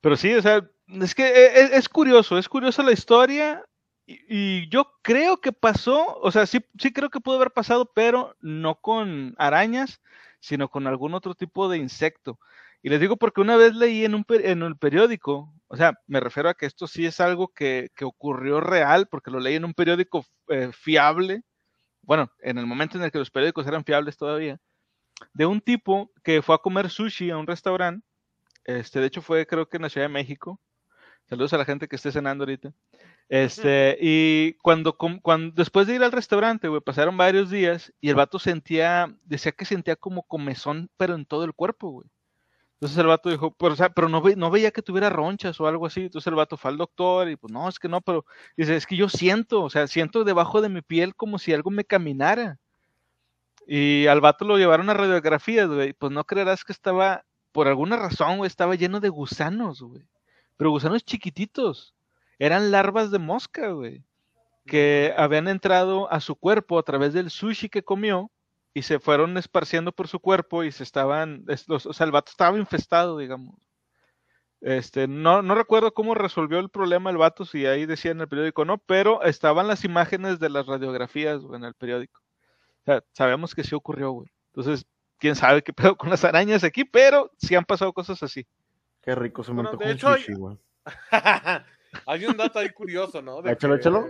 Pero 0.00 0.16
sí, 0.16 0.34
o 0.34 0.42
sea, 0.42 0.68
es 1.00 1.14
que 1.14 1.24
e, 1.26 1.60
e, 1.60 1.76
es, 1.76 1.88
curioso, 1.88 2.38
es 2.38 2.48
curiosa 2.48 2.82
la 2.82 2.92
historia. 2.92 3.64
Y, 4.06 4.68
yo 4.68 4.92
creo 5.02 5.40
que 5.40 5.52
pasó, 5.52 6.18
o 6.20 6.30
sea, 6.30 6.46
sí, 6.46 6.60
sí 6.78 6.92
creo 6.92 7.10
que 7.10 7.20
pudo 7.20 7.36
haber 7.36 7.52
pasado, 7.52 7.90
pero 7.94 8.36
no 8.40 8.76
con 8.80 9.34
arañas, 9.38 10.00
sino 10.40 10.68
con 10.68 10.86
algún 10.86 11.14
otro 11.14 11.34
tipo 11.34 11.68
de 11.68 11.78
insecto. 11.78 12.38
Y 12.82 12.90
les 12.90 13.00
digo 13.00 13.16
porque 13.16 13.40
una 13.40 13.56
vez 13.56 13.74
leí 13.76 14.04
en, 14.04 14.14
un, 14.14 14.26
en 14.28 14.62
el 14.62 14.76
periódico, 14.76 15.54
o 15.68 15.76
sea, 15.76 15.94
me 16.08 16.18
refiero 16.20 16.48
a 16.48 16.54
que 16.54 16.66
esto 16.66 16.88
sí 16.88 17.06
es 17.06 17.20
algo 17.20 17.48
que, 17.48 17.90
ocurrió 18.02 18.60
real, 18.60 19.06
porque 19.08 19.30
lo 19.30 19.38
leí 19.38 19.54
en 19.54 19.64
un 19.64 19.72
periódico 19.72 20.26
eh, 20.48 20.70
fiable, 20.72 21.42
bueno, 22.02 22.30
en 22.40 22.58
el 22.58 22.66
momento 22.66 22.98
en 22.98 23.04
el 23.04 23.12
que 23.12 23.18
los 23.18 23.30
periódicos 23.30 23.66
eran 23.68 23.84
fiables 23.84 24.16
todavía, 24.16 24.58
de 25.32 25.46
un 25.46 25.60
tipo 25.60 26.10
que 26.24 26.42
fue 26.42 26.56
a 26.56 26.58
comer 26.58 26.90
sushi 26.90 27.30
a 27.30 27.38
un 27.38 27.46
restaurante, 27.46 28.04
este, 28.64 29.00
de 29.00 29.06
hecho 29.06 29.22
fue 29.22 29.46
creo 29.46 29.68
que 29.68 29.76
en 29.76 29.84
la 29.84 29.88
Ciudad 29.88 30.08
de 30.08 30.12
México, 30.12 30.60
saludos 31.32 31.54
a 31.54 31.58
la 31.58 31.64
gente 31.64 31.88
que 31.88 31.96
esté 31.96 32.12
cenando 32.12 32.42
ahorita, 32.42 32.74
este, 33.30 33.96
y 34.02 34.52
cuando, 34.60 34.98
cuando, 34.98 35.54
después 35.54 35.86
de 35.86 35.94
ir 35.94 36.02
al 36.04 36.12
restaurante, 36.12 36.68
güey, 36.68 36.82
pasaron 36.82 37.16
varios 37.16 37.48
días 37.48 37.90
y 38.02 38.10
el 38.10 38.16
vato 38.16 38.38
sentía, 38.38 39.16
decía 39.24 39.52
que 39.52 39.64
sentía 39.64 39.96
como 39.96 40.24
comezón, 40.24 40.90
pero 40.98 41.14
en 41.14 41.24
todo 41.24 41.44
el 41.44 41.54
cuerpo, 41.54 41.88
güey. 41.88 42.06
Entonces 42.74 42.98
el 42.98 43.06
vato 43.06 43.30
dijo, 43.30 43.54
pero, 43.56 43.72
o 43.72 43.76
sea, 43.76 43.88
pero 43.88 44.10
no, 44.10 44.22
no, 44.36 44.50
veía 44.50 44.72
que 44.72 44.82
tuviera 44.82 45.08
ronchas 45.08 45.58
o 45.58 45.66
algo 45.66 45.86
así. 45.86 46.02
Entonces 46.02 46.26
el 46.26 46.34
vato 46.34 46.58
fue 46.58 46.70
al 46.70 46.76
doctor 46.76 47.30
y 47.30 47.36
pues 47.36 47.50
no, 47.50 47.66
es 47.66 47.78
que 47.78 47.88
no, 47.88 48.02
pero 48.02 48.26
dice, 48.54 48.76
es 48.76 48.84
que 48.86 48.96
yo 48.96 49.08
siento, 49.08 49.62
o 49.62 49.70
sea, 49.70 49.86
siento 49.86 50.24
debajo 50.24 50.60
de 50.60 50.68
mi 50.68 50.82
piel 50.82 51.14
como 51.16 51.38
si 51.38 51.54
algo 51.54 51.70
me 51.70 51.84
caminara. 51.86 52.58
Y 53.66 54.06
al 54.08 54.20
vato 54.20 54.44
lo 54.44 54.58
llevaron 54.58 54.90
a 54.90 54.94
radiografías, 54.94 55.68
güey. 55.68 55.94
Pues 55.94 56.12
no 56.12 56.24
creerás 56.24 56.64
que 56.64 56.72
estaba, 56.72 57.24
por 57.52 57.68
alguna 57.68 57.96
razón, 57.96 58.36
güey, 58.36 58.48
estaba 58.48 58.74
lleno 58.74 59.00
de 59.00 59.08
gusanos, 59.08 59.80
güey. 59.80 60.02
Pero 60.56 60.70
gusanos 60.70 61.04
chiquititos. 61.04 61.94
Eran 62.38 62.70
larvas 62.70 63.10
de 63.10 63.18
mosca, 63.18 63.70
güey. 63.70 64.04
Que 64.66 65.12
habían 65.16 65.48
entrado 65.48 66.10
a 66.12 66.20
su 66.20 66.36
cuerpo 66.36 66.78
a 66.78 66.82
través 66.82 67.12
del 67.12 67.30
sushi 67.30 67.68
que 67.68 67.82
comió 67.82 68.30
y 68.74 68.82
se 68.82 68.98
fueron 68.98 69.36
esparciendo 69.36 69.92
por 69.92 70.08
su 70.08 70.20
cuerpo 70.20 70.64
y 70.64 70.72
se 70.72 70.82
estaban, 70.82 71.44
o 71.68 71.78
sea, 71.78 72.06
el 72.06 72.12
vato 72.12 72.30
estaba 72.30 72.58
infestado, 72.58 73.18
digamos. 73.18 73.56
Este, 74.60 75.08
no, 75.08 75.42
no 75.42 75.56
recuerdo 75.56 75.92
cómo 75.92 76.14
resolvió 76.14 76.60
el 76.60 76.70
problema 76.70 77.10
el 77.10 77.16
vato, 77.16 77.44
si 77.44 77.66
ahí 77.66 77.84
decía 77.84 78.12
en 78.12 78.20
el 78.20 78.28
periódico 78.28 78.64
no, 78.64 78.78
pero 78.78 79.22
estaban 79.24 79.66
las 79.66 79.84
imágenes 79.84 80.38
de 80.38 80.50
las 80.50 80.66
radiografías 80.66 81.42
en 81.52 81.64
el 81.64 81.74
periódico. 81.74 82.20
O 82.82 82.84
sea, 82.84 83.02
sabemos 83.12 83.54
que 83.54 83.64
sí 83.64 83.74
ocurrió, 83.74 84.12
güey. 84.12 84.30
Entonces, 84.54 84.86
quién 85.18 85.34
sabe 85.34 85.62
qué 85.62 85.72
pedo 85.72 85.96
con 85.96 86.10
las 86.10 86.24
arañas 86.24 86.64
aquí, 86.64 86.84
pero 86.84 87.30
sí 87.38 87.54
han 87.54 87.64
pasado 87.64 87.92
cosas 87.92 88.22
así. 88.22 88.46
Qué 89.02 89.14
rico 89.14 89.42
se 89.44 89.52
me 89.52 89.62
bueno, 89.62 89.78
un 89.78 89.98
sushi, 89.98 90.34
güey. 90.34 90.56
hay... 92.06 92.24
un 92.24 92.36
dato 92.36 92.58
ahí 92.58 92.70
curioso, 92.70 93.20
¿no? 93.20 93.42
De 93.42 93.52
échalo, 93.52 93.74
échalo 93.74 94.06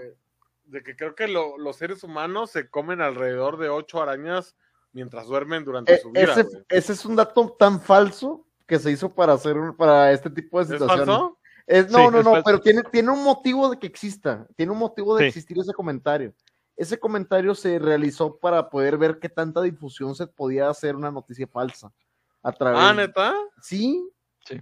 de 0.73 0.83
que 0.83 0.97
creo 0.97 1.15
que 1.15 1.29
los 1.29 1.77
seres 1.77 2.03
humanos 2.03 2.51
se 2.51 2.69
comen 2.69 3.01
alrededor 3.01 3.59
de 3.59 3.69
ocho 3.69 4.03
arañas 4.03 4.57
mientras 4.93 5.27
duermen 5.27 5.65
durante 5.65 5.95
eh, 5.95 5.99
su 5.99 6.11
vida. 6.11 6.35
Ese, 6.69 6.93
es 6.93 7.05
un 7.05 7.15
dato 7.15 7.55
tan 7.59 7.81
falso 7.81 8.47
que 8.67 8.79
se 8.79 8.91
hizo 8.91 9.15
para 9.15 9.35
hacer 9.35 9.57
para 9.77 10.13
este 10.13 10.31
tipo 10.31 10.59
de 10.59 10.65
situaciones. 10.65 11.03
¿Es 11.67 11.87
falso? 11.87 11.99
no, 11.99 12.11
no, 12.11 12.23
no, 12.23 12.43
pero 12.43 12.61
tiene, 12.61 12.83
tiene 12.85 13.11
un 13.11 13.23
motivo 13.23 13.71
de 13.71 13.79
que 13.79 13.87
exista, 13.87 14.47
tiene 14.57 14.73
un 14.73 14.79
motivo 14.79 15.17
de 15.17 15.29
existir 15.29 15.59
ese 15.59 15.75
comentario. 15.75 16.35
Ese 16.75 16.99
comentario 16.99 17.55
se 17.55 17.79
realizó 17.79 18.39
para 18.39 18.71
poder 18.71 18.97
ver 18.97 19.19
qué 19.19 19.29
tanta 19.29 19.61
difusión 19.61 20.15
se 20.15 20.27
podía 20.27 20.71
hacer 20.71 20.97
una 20.97 21.11
noticia 21.11 21.47
falsa. 21.47 21.93
A 22.43 22.51
través... 22.51 22.81
Ah, 22.83 22.95
neta. 22.95 23.35
Sí. 23.61 24.11
Sí. 24.47 24.59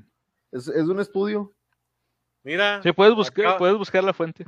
Es, 0.53 0.69
es 0.69 0.87
un 0.87 1.01
estudio. 1.01 1.53
Mira. 2.43 2.83
Sí, 2.83 2.93
puedes 2.93 3.15
buscar, 3.15 3.59
puedes 3.59 3.77
buscar 3.77 4.03
la 4.03 4.13
fuente. 4.13 4.45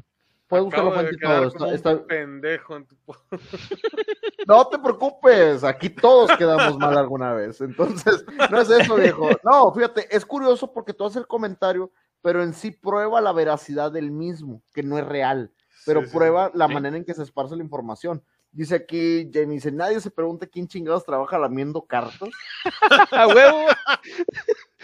Puedes 0.53 0.67
buscar 0.67 0.85
la 0.85 0.91
fuente 0.91 1.17
todo. 1.17 1.73
Está, 1.73 2.05
pendejo 2.05 2.77
en 2.77 2.87
tu... 2.87 2.97
No 4.47 4.67
te 4.67 4.79
preocupes, 4.79 5.65
aquí 5.65 5.89
todos 5.89 6.37
quedamos 6.37 6.77
mal 6.77 6.99
alguna 6.99 7.33
vez. 7.33 7.61
Entonces, 7.61 8.25
no 8.51 8.61
es 8.61 8.69
eso, 8.69 8.97
viejo. 8.97 9.31
No, 9.45 9.73
fíjate, 9.73 10.15
es 10.15 10.27
curioso 10.27 10.73
porque 10.73 10.93
tú 10.93 11.07
haces 11.07 11.19
el 11.19 11.27
comentario, 11.27 11.91
pero 12.21 12.43
en 12.43 12.53
sí 12.53 12.71
prueba 12.71 13.21
la 13.21 13.33
veracidad 13.33 13.93
del 13.93 14.11
mismo, 14.11 14.63
que 14.75 14.83
no 14.83 14.99
es 14.99 15.07
real, 15.07 15.53
pero 15.87 16.03
prueba 16.11 16.51
la 16.55 16.69
manera 16.69 16.97
en 16.97 17.05
que 17.05 17.15
se 17.15 17.23
esparce 17.23 17.57
la 17.57 17.63
información. 17.63 18.23
Dice 18.55 18.75
aquí 18.75 19.31
Jamie, 19.33 19.55
dice, 19.55 19.73
nadie 19.73 19.99
se 19.99 20.11
pregunta 20.11 20.47
quién 20.47 20.69
chingados 20.69 21.07
trabaja 21.07 21.39
lamiendo 21.39 21.81
cartas. 21.87 22.29
A 23.11 23.27
huevo. 23.27 23.67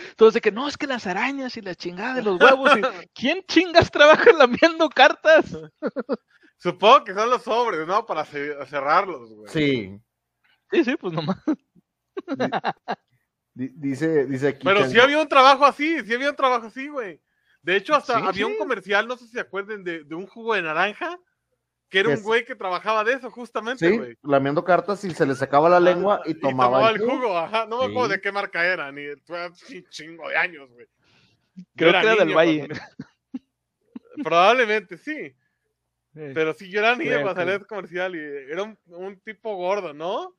Entonces, 0.08 0.40
que 0.40 0.50
no, 0.50 0.66
es 0.66 0.78
que 0.78 0.86
las 0.86 1.06
arañas 1.06 1.54
y 1.58 1.60
la 1.60 1.74
chingada 1.74 2.14
de 2.14 2.22
los 2.22 2.40
huevos. 2.40 2.70
¿Quién 3.14 3.42
chingas 3.46 3.90
trabaja 3.90 4.32
lamiendo 4.32 4.88
cartas? 4.88 5.54
Supongo 6.56 7.04
que 7.04 7.12
son 7.12 7.28
los 7.28 7.42
sobres, 7.42 7.86
¿no? 7.86 8.06
Para 8.06 8.24
cerrarlos, 8.24 9.34
güey. 9.34 9.52
Sí. 9.52 10.00
Sí, 10.70 10.84
sí, 10.84 10.96
pues 10.96 11.12
nomás. 11.12 11.36
Dice, 13.54 14.26
dice 14.26 14.48
aquí. 14.48 14.64
Pero 14.64 14.88
sí 14.88 14.98
había 14.98 15.20
un 15.20 15.28
trabajo 15.28 15.66
así, 15.66 16.00
sí 16.04 16.14
había 16.14 16.30
un 16.30 16.36
trabajo 16.36 16.66
así, 16.66 16.88
güey. 16.88 17.20
De 17.60 17.76
hecho, 17.76 17.94
hasta 17.94 18.16
había 18.16 18.46
un 18.46 18.56
comercial, 18.56 19.06
no 19.06 19.16
sé 19.16 19.26
si 19.26 19.32
se 19.32 19.40
acuerden, 19.40 19.84
de, 19.84 20.04
de 20.04 20.14
un 20.14 20.26
jugo 20.26 20.54
de 20.54 20.62
naranja 20.62 21.18
que 21.88 22.00
era 22.00 22.10
un 22.10 22.22
güey 22.22 22.44
que 22.44 22.54
trabajaba 22.54 23.02
de 23.04 23.14
eso, 23.14 23.30
justamente, 23.30 23.90
güey. 23.90 24.12
Sí, 24.12 24.18
lamiendo 24.22 24.62
cartas 24.64 25.02
y 25.04 25.10
se 25.12 25.26
le 25.26 25.34
sacaba 25.34 25.68
la 25.68 25.80
lengua 25.80 26.22
y 26.26 26.34
tomaba, 26.34 26.92
y 26.92 26.98
tomaba 26.98 27.14
el, 27.14 27.20
jugo. 27.20 27.38
ajá. 27.38 27.66
No 27.66 27.78
me 27.78 27.86
acuerdo 27.86 28.08
de 28.08 28.20
qué 28.20 28.30
marca 28.30 28.64
era, 28.64 28.92
ni 28.92 29.06
un 29.06 29.18
chingo 29.90 30.28
de 30.28 30.36
años, 30.36 30.70
güey. 30.70 30.86
Creo 31.76 31.92
que 31.92 31.98
era 31.98 32.16
del 32.16 32.34
Valle. 32.34 32.68
Probablemente, 34.22 34.98
sí. 34.98 35.34
Pero 36.12 36.52
sí, 36.52 36.68
yo 36.70 36.80
era 36.80 36.96
niño 36.96 37.22
para 37.22 37.34
salir 37.34 37.66
comercial 37.66 38.16
y 38.16 38.52
era 38.52 38.64
un, 38.64 38.78
un, 38.86 39.20
tipo 39.20 39.54
gordo, 39.56 39.94
¿no? 39.94 40.34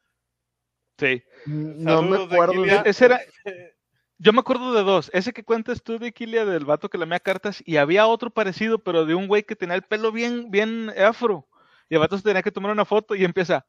Sí. 0.97 1.23
no 1.45 2.01
me 2.01 2.23
acuerdo. 2.23 2.65
Ese 2.65 3.05
era, 3.05 3.21
Yo 4.21 4.33
me 4.33 4.41
acuerdo 4.41 4.73
de 4.73 4.83
dos. 4.83 5.09
Ese 5.13 5.31
que 5.31 5.45
cuentas 5.45 5.81
tú 5.81 5.97
de 5.97 6.11
Kilia 6.11 6.43
del 6.43 6.65
vato 6.65 6.89
que 6.89 6.97
lamea 6.97 7.21
cartas 7.21 7.63
y 7.65 7.77
había 7.77 8.05
otro 8.05 8.29
parecido, 8.29 8.77
pero 8.77 9.05
de 9.05 9.15
un 9.15 9.27
güey 9.27 9.43
que 9.43 9.55
tenía 9.55 9.75
el 9.75 9.83
pelo 9.83 10.11
bien, 10.11 10.51
bien 10.51 10.91
afro. 10.97 11.47
Y 11.89 11.93
el 11.93 12.01
vato 12.01 12.17
se 12.17 12.23
tenía 12.23 12.43
que 12.43 12.51
tomar 12.51 12.73
una 12.73 12.83
foto 12.83 13.15
y 13.15 13.23
empieza. 13.23 13.65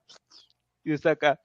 Y 0.82 0.92
está 0.92 1.12
acá. 1.12 1.40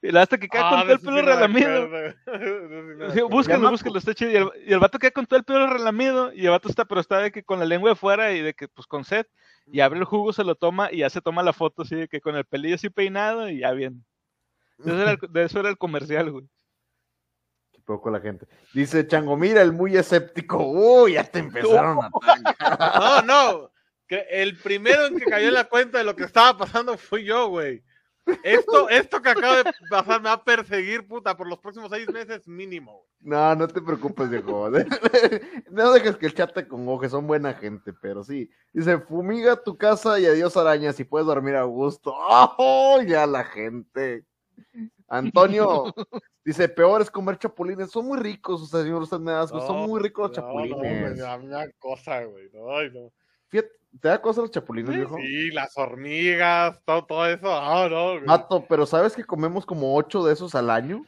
Y 0.00 0.16
hasta 0.16 0.38
que 0.38 0.48
queda 0.48 0.70
con 0.70 0.78
ah, 0.78 0.82
todo 0.82 0.92
el 0.92 1.00
pelo 1.00 1.22
relamido. 1.22 1.88
sí, 3.12 3.22
búscalo, 3.22 3.70
búscalo, 3.70 3.98
está 3.98 4.14
chido. 4.14 4.30
Y 4.30 4.36
el, 4.36 4.50
y 4.68 4.72
el, 4.72 4.78
vato 4.78 5.00
queda 5.00 5.10
con 5.10 5.26
todo 5.26 5.40
el 5.40 5.44
pelo 5.44 5.66
relamido. 5.66 6.32
Y 6.32 6.44
el 6.44 6.50
vato 6.50 6.68
está, 6.68 6.84
pero 6.84 7.00
está 7.00 7.18
de 7.18 7.32
que 7.32 7.42
con 7.42 7.58
la 7.58 7.64
lengua 7.64 7.90
de 7.90 7.96
fuera 7.96 8.32
y 8.34 8.40
de 8.40 8.54
que, 8.54 8.68
pues 8.68 8.86
con 8.86 9.04
sed. 9.04 9.26
Y 9.66 9.80
abre 9.80 9.98
el 9.98 10.04
jugo, 10.04 10.32
se 10.32 10.44
lo 10.44 10.54
toma 10.54 10.92
y 10.92 10.98
ya 10.98 11.10
se 11.10 11.20
toma 11.20 11.42
la 11.42 11.52
foto 11.52 11.82
así 11.82 11.96
de 11.96 12.06
que 12.06 12.20
con 12.20 12.36
el 12.36 12.44
pelillo 12.44 12.76
así 12.76 12.88
peinado 12.88 13.48
y 13.48 13.60
ya 13.60 13.72
bien. 13.72 14.04
De 14.78 14.92
eso 14.92 15.02
era 15.02 15.10
el, 15.10 15.18
de 15.28 15.42
eso 15.42 15.58
era 15.58 15.70
el 15.70 15.78
comercial, 15.78 16.30
güey 16.30 16.46
poco 17.84 18.10
la 18.10 18.20
gente. 18.20 18.46
Dice 18.72 19.06
Chango, 19.06 19.36
mira, 19.36 19.62
el 19.62 19.72
muy 19.72 19.96
escéptico. 19.96 20.58
Uy, 20.58 21.14
ya 21.14 21.24
te 21.24 21.40
empezaron 21.40 21.98
a 22.02 22.10
atacar. 22.12 23.00
No, 23.00 23.22
no. 23.22 23.70
El 24.08 24.56
primero 24.58 25.06
en 25.06 25.18
que 25.18 25.24
cayó 25.24 25.48
en 25.48 25.54
la 25.54 25.64
cuenta 25.64 25.98
de 25.98 26.04
lo 26.04 26.14
que 26.14 26.24
estaba 26.24 26.56
pasando 26.56 26.96
fui 26.96 27.24
yo, 27.24 27.48
güey. 27.48 27.82
Esto, 28.42 28.88
esto 28.88 29.20
que 29.20 29.30
acaba 29.30 29.62
de 29.62 29.72
pasar 29.90 30.20
me 30.20 30.28
va 30.28 30.34
a 30.34 30.44
perseguir, 30.44 31.06
puta, 31.06 31.36
por 31.36 31.46
los 31.46 31.58
próximos 31.58 31.90
seis 31.90 32.10
meses 32.10 32.48
mínimo. 32.48 33.06
No, 33.20 33.54
no 33.54 33.68
te 33.68 33.82
preocupes, 33.82 34.30
viejo. 34.30 34.70
no 35.70 35.92
dejes 35.92 36.16
que 36.16 36.26
el 36.26 36.34
chat 36.34 36.52
te 36.54 36.66
congoje, 36.66 37.08
son 37.08 37.26
buena 37.26 37.52
gente, 37.54 37.92
pero 37.92 38.24
sí. 38.24 38.50
Dice, 38.72 38.98
fumiga 38.98 39.62
tu 39.62 39.76
casa 39.76 40.18
y 40.18 40.26
adiós 40.26 40.56
arañas 40.56 40.98
y 41.00 41.04
puedes 41.04 41.26
dormir 41.26 41.56
a 41.56 41.64
gusto. 41.64 42.14
¡Oh! 42.16 43.02
Ya 43.06 43.26
la 43.26 43.44
gente. 43.44 44.24
Antonio 45.18 45.94
dice, 46.44 46.68
peor 46.68 47.02
es 47.02 47.10
comer 47.10 47.38
chapulines. 47.38 47.90
Son 47.90 48.06
muy 48.06 48.18
ricos, 48.18 48.62
o 48.62 48.66
sea, 48.66 48.82
señor, 48.82 49.02
usted 49.02 49.18
me 49.18 49.32
das, 49.32 49.50
son 49.50 49.86
muy 49.88 50.00
ricos 50.00 50.28
los 50.28 50.36
chapulines. 50.36 51.16
No, 51.16 51.38
me 51.38 51.48
da 51.48 51.70
cosa, 51.78 52.24
güey. 52.24 52.50
Ay, 52.70 52.90
no. 52.92 53.12
Fíjate, 53.48 53.70
¿Te 54.00 54.08
da 54.08 54.20
cosa 54.20 54.40
los 54.40 54.50
chapulines, 54.50 54.94
viejo? 54.94 55.16
Sí, 55.16 55.52
las 55.52 55.76
hormigas, 55.78 56.80
todo, 56.84 57.06
todo 57.06 57.26
eso. 57.26 57.48
Ah, 57.48 57.88
no, 57.88 58.20
Mato, 58.22 58.64
pero 58.68 58.86
¿sabes 58.86 59.14
que 59.14 59.22
comemos 59.24 59.64
como 59.64 59.94
ocho 59.96 60.24
de 60.24 60.32
esos 60.32 60.56
al 60.56 60.68
año? 60.68 61.04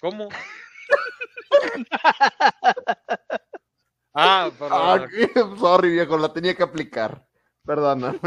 ¿Cómo? 0.00 0.28
ah, 4.14 4.50
perdón. 4.56 4.72
Ah, 4.72 5.06
sorry, 5.58 5.90
viejo, 5.90 6.16
la 6.18 6.32
tenía 6.32 6.54
que 6.54 6.62
aplicar. 6.62 7.26
Perdóname. 7.66 8.20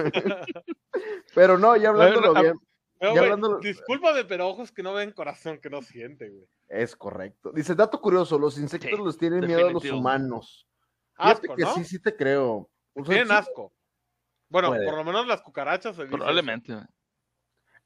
pero 1.34 1.58
no, 1.58 1.78
ya 1.78 1.90
hablándolo 1.90 2.34
bien. 2.34 2.60
Pero, 3.02 3.58
Discúlpame, 3.58 4.26
pero 4.26 4.48
ojos 4.48 4.72
que 4.72 4.84
no 4.84 4.94
ven, 4.94 5.12
corazón 5.12 5.58
que 5.58 5.72
no 5.72 5.82
siente, 5.82 6.30
güey. 6.30 6.48
Es 6.68 6.96
correcto. 6.96 7.52
Dice, 7.52 7.74
dato 7.74 8.00
curioso, 8.00 8.38
los 8.38 8.60
insectos 8.60 9.00
los 9.00 9.18
tienen 9.18 9.48
miedo 9.48 9.68
a 9.68 9.72
los 9.72 9.84
humanos. 9.86 10.68
Fíjate 11.18 11.48
que 11.58 11.66
sí, 11.66 11.84
sí 11.84 12.00
te 12.00 12.16
creo. 12.16 12.70
Tienen 13.04 13.32
asco. 13.32 13.74
Bueno, 14.50 14.70
por 14.70 14.98
lo 14.98 15.04
menos 15.04 15.26
las 15.26 15.42
cucarachas. 15.42 15.96
Probablemente. 15.96 16.78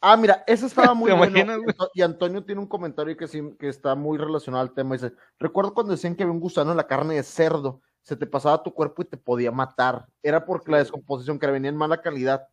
Ah, 0.02 0.18
mira, 0.18 0.44
eso 0.48 0.66
estaba 0.66 0.94
muy 0.94 1.14
bueno. 1.14 1.64
Y 1.94 2.02
Antonio 2.02 2.44
tiene 2.44 2.60
un 2.60 2.68
comentario 2.68 3.16
que, 3.16 3.30
sí, 3.30 3.42
que 3.58 3.70
está 3.70 3.96
muy 3.96 4.18
relacionado 4.18 4.64
al 4.64 4.74
tema. 4.74 4.96
Dice, 4.96 5.14
recuerdo 5.40 5.74
cuando 5.74 5.94
decían 5.94 6.14
que 6.14 6.24
había 6.24 6.34
un 6.34 6.42
gusano 6.42 6.72
en 6.72 6.78
la 6.78 6.88
carne 6.88 7.16
de 7.16 7.24
cerdo, 7.24 7.82
se 8.02 8.18
te 8.18 8.28
pasaba 8.28 8.62
tu 8.62 8.74
cuerpo 8.74 9.02
y 9.02 9.06
te 9.06 9.16
podía 9.16 9.52
matar. 9.52 10.08
Era 10.22 10.46
porque 10.46 10.72
la 10.72 10.80
descomposición 10.80 11.40
que 11.40 11.48
venía 11.48 11.70
en 11.70 11.78
mala 11.78 12.02
calidad. 12.02 12.50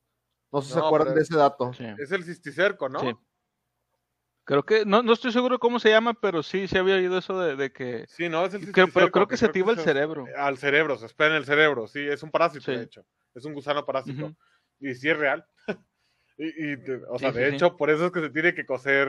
No 0.52 0.60
sé 0.60 0.68
si 0.68 0.74
se 0.74 0.78
acuerdan 0.78 1.14
de 1.14 1.22
ese 1.22 1.36
dato. 1.36 1.70
Es 1.98 2.12
el 2.12 2.24
cisticerco, 2.24 2.88
¿no? 2.88 3.00
Sí. 3.00 3.12
Creo 4.44 4.64
que, 4.64 4.84
no, 4.84 5.02
no 5.02 5.12
estoy 5.12 5.32
seguro 5.32 5.58
cómo 5.58 5.78
se 5.78 5.90
llama, 5.90 6.14
pero 6.14 6.42
sí, 6.42 6.66
se 6.66 6.78
había 6.78 6.96
oído 6.96 7.16
eso 7.16 7.40
de, 7.40 7.72
que... 7.72 8.06
Sí, 8.08 8.28
no, 8.28 8.44
es 8.44 8.54
el 8.54 8.60
cisticerco. 8.60 8.92
Pero 8.92 9.10
creo 9.12 9.28
que 9.28 9.36
se 9.36 9.46
activa 9.46 9.72
el 9.72 9.78
cerebro. 9.78 10.26
Al 10.36 10.58
cerebro, 10.58 10.96
se 10.96 11.06
espera 11.06 11.30
en 11.30 11.36
el 11.36 11.44
cerebro, 11.44 11.86
sí, 11.86 12.00
es 12.00 12.22
un 12.22 12.30
parásito, 12.30 12.70
de 12.70 12.82
hecho. 12.82 13.04
Es 13.34 13.44
un 13.44 13.54
gusano 13.54 13.86
parásito. 13.86 14.34
Y 14.80 14.94
sí 14.94 15.08
es 15.08 15.16
real. 15.16 15.46
y, 16.38 16.74
o 17.08 17.18
sea, 17.18 17.30
de 17.30 17.48
hecho, 17.48 17.76
por 17.76 17.88
eso 17.88 18.06
es 18.06 18.12
que 18.12 18.20
se 18.20 18.30
tiene 18.30 18.52
que 18.52 18.66
cocer 18.66 19.08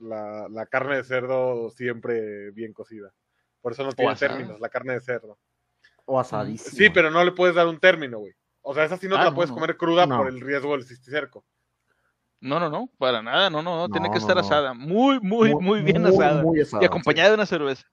la, 0.00 0.68
carne 0.70 0.96
de 0.96 1.04
cerdo 1.04 1.70
siempre 1.70 2.50
bien 2.50 2.74
cocida. 2.74 3.12
Por 3.62 3.72
eso 3.72 3.84
no 3.84 3.92
tiene 3.92 4.14
términos, 4.16 4.60
la 4.60 4.68
carne 4.68 4.92
de 4.92 5.00
cerdo. 5.00 5.38
O 6.04 6.20
asadísima. 6.20 6.76
Sí, 6.76 6.90
pero 6.90 7.10
no 7.10 7.24
le 7.24 7.32
puedes 7.32 7.56
dar 7.56 7.66
un 7.66 7.80
término, 7.80 8.18
güey. 8.18 8.34
O 8.66 8.72
sea, 8.72 8.84
esa 8.84 8.96
sí 8.96 9.06
no 9.06 9.16
te 9.16 9.20
ah, 9.20 9.24
la 9.26 9.34
puedes 9.34 9.52
comer 9.52 9.76
cruda 9.76 10.06
por 10.06 10.26
el 10.26 10.40
riesgo 10.40 10.72
del 10.72 10.84
cisticerco. 10.84 11.44
No, 12.40 12.58
no, 12.58 12.70
no, 12.70 12.90
para 12.98 13.22
nada, 13.22 13.50
no, 13.50 13.62
no, 13.62 13.76
no, 13.76 13.88
tiene 13.90 14.10
que 14.10 14.16
estar 14.16 14.38
asada. 14.38 14.72
Muy, 14.72 15.20
muy, 15.20 15.54
muy, 15.54 15.82
bien 15.82 16.04
asada. 16.06 16.42
Y 16.80 16.84
acompañada 16.84 17.28
de 17.28 17.34
una 17.34 17.46
cerveza. 17.46 17.86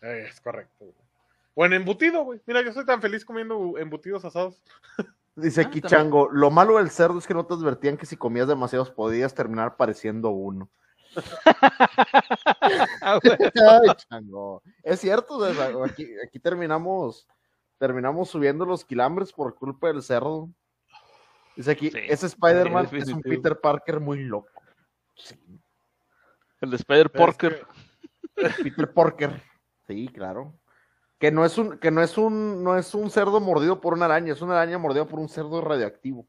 Es 0.00 0.40
correcto. 0.40 0.94
O 1.54 1.66
en 1.66 1.74
embutido, 1.74 2.24
güey. 2.24 2.40
Mira, 2.46 2.62
yo 2.62 2.72
soy 2.72 2.86
tan 2.86 3.02
feliz 3.02 3.24
comiendo 3.24 3.76
embutidos 3.76 4.24
asados. 4.24 4.62
Dice 5.36 5.60
aquí 5.60 5.82
ah, 5.84 5.88
Chango, 5.88 6.28
lo 6.30 6.50
malo 6.50 6.78
del 6.78 6.90
cerdo 6.90 7.18
es 7.18 7.26
que 7.26 7.34
no 7.34 7.44
te 7.44 7.54
advertían 7.54 7.98
que 7.98 8.06
si 8.06 8.16
comías 8.16 8.48
demasiados 8.48 8.90
podías 8.90 9.34
terminar 9.34 9.76
pareciendo 9.76 10.30
uno. 10.30 10.70
Ah, 13.02 13.18
Ay, 13.82 13.90
Chango. 14.08 14.62
Es 14.82 15.00
cierto, 15.00 15.44
aquí, 15.84 16.08
aquí 16.26 16.38
terminamos 16.38 17.26
terminamos 17.82 18.30
subiendo 18.30 18.64
los 18.64 18.84
quilambres 18.84 19.32
por 19.32 19.56
culpa 19.56 19.88
del 19.88 20.04
cerdo. 20.04 20.48
Dice 21.56 21.72
aquí, 21.72 21.90
ese 21.92 22.26
Spider-Man 22.26 22.88
es, 22.92 23.08
un 23.08 23.20
Peter 23.20 23.60
Parker 23.60 23.98
muy 23.98 24.22
loco. 24.22 24.62
El 26.60 26.70
de 26.70 26.76
Spider 26.76 27.10
Parker. 27.10 27.66
Peter 28.62 28.92
Parker. 28.94 29.42
Sí, 29.88 30.06
claro. 30.14 30.56
Que 31.18 31.32
no 31.32 31.44
es 31.44 31.58
un, 31.58 31.76
que 31.78 31.90
no 31.90 32.02
es 32.02 32.16
un, 32.16 32.62
no 32.62 32.78
es 32.78 32.94
un 32.94 33.10
cerdo 33.10 33.40
mordido 33.40 33.80
por 33.80 33.94
una 33.94 34.04
araña, 34.04 34.32
es 34.32 34.42
una 34.42 34.62
araña 34.62 34.78
mordida 34.78 35.04
por 35.04 35.18
un 35.18 35.28
cerdo 35.28 35.60
radioactivo. 35.60 36.28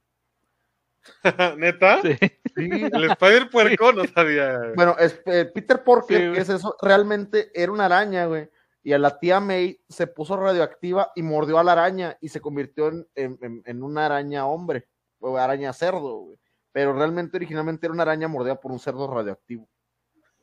¿Neta? 1.57 2.01
Sí. 2.01 2.17
El 2.55 3.11
Spider 3.11 3.51
Puerco 3.51 3.93
no 3.93 4.05
sabía. 4.05 4.59
Bueno, 4.75 4.95
es, 4.97 5.21
eh, 5.27 5.45
Peter 5.53 5.83
Parker, 5.83 6.35
es 6.35 6.49
eso, 6.49 6.75
realmente 6.81 7.51
era 7.53 7.71
una 7.71 7.85
araña, 7.85 8.25
güey 8.25 8.49
y 8.83 8.91
a 8.91 8.99
la 8.99 9.17
tía 9.17 9.39
May 9.39 9.79
se 9.87 10.07
puso 10.07 10.35
radioactiva 10.35 11.11
y 11.15 11.23
mordió 11.23 11.57
a 11.57 11.63
la 11.63 11.71
araña 11.71 12.17
y 12.19 12.29
se 12.29 12.41
convirtió 12.41 12.91
en, 13.15 13.83
una 13.83 14.05
araña 14.05 14.45
hombre, 14.45 14.87
o 15.19 15.37
araña 15.37 15.71
cerdo, 15.71 16.27
Pero 16.73 16.93
realmente 16.93 17.37
originalmente 17.37 17.87
era 17.87 17.93
una 17.93 18.03
araña 18.03 18.27
mordida 18.27 18.59
por 18.59 18.71
un 18.71 18.79
cerdo 18.79 19.07
radioactivo. 19.07 19.67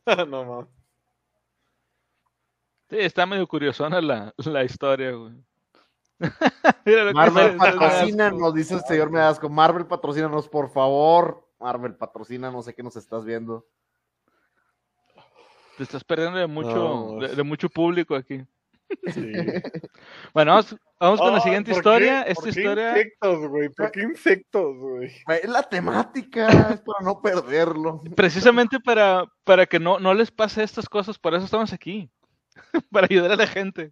no 0.29 0.45
mames. 0.45 0.71
Sí, 2.89 2.97
está 2.99 3.27
medio 3.27 3.47
curiosona 3.47 4.01
la, 4.01 4.35
la 4.39 4.65
historia, 4.65 5.13
güey. 5.13 5.35
Marvel 7.15 7.57
patrocínanos, 7.57 8.55
dice 8.55 8.75
el 8.75 8.81
señor 8.81 9.11
Medasco. 9.11 9.49
Marvel 9.49 9.87
patrocínanos, 9.87 10.49
por 10.49 10.71
favor. 10.71 11.47
Marvel 11.61 11.95
patrocina, 11.95 12.51
no 12.51 12.63
sé 12.63 12.75
qué 12.75 12.83
nos 12.83 12.97
estás 12.97 13.25
viendo. 13.25 13.67
Te 15.81 15.85
estás 15.85 16.05
perdiendo 16.05 16.39
de 16.39 16.47
mucho, 16.47 17.17
de, 17.35 17.43
mucho 17.43 17.71
público 17.71 18.15
aquí. 18.15 18.45
bueno, 20.35 20.61
vamos, 21.01 21.19
con 21.19 21.33
la 21.33 21.41
siguiente 21.41 21.71
historia. 21.71 22.21
Esta 22.21 22.35
¿por 22.35 22.45
qué 22.45 22.61
historia. 22.61 22.91
Insectos, 22.91 23.49
güey. 23.49 23.69
¿Por 23.71 23.91
qué 23.91 24.03
insectos, 24.03 24.77
güey? 24.77 25.11
Es 25.43 25.49
la 25.49 25.63
temática, 25.63 26.49
es 26.75 26.83
para 26.83 27.03
no 27.03 27.23
perderlo. 27.23 28.03
Precisamente 28.15 28.79
para, 28.79 29.25
para 29.43 29.65
que 29.65 29.81
no, 29.81 29.99
no 29.99 30.13
les 30.13 30.31
pase 30.31 30.63
estas 30.63 30.87
cosas, 30.87 31.19
por 31.19 31.35
eso 31.35 31.47
estamos 31.47 31.73
aquí. 31.73 32.11
para 32.93 33.07
ayudar 33.09 33.33
a 33.33 33.37
la 33.37 33.47
gente. 33.47 33.91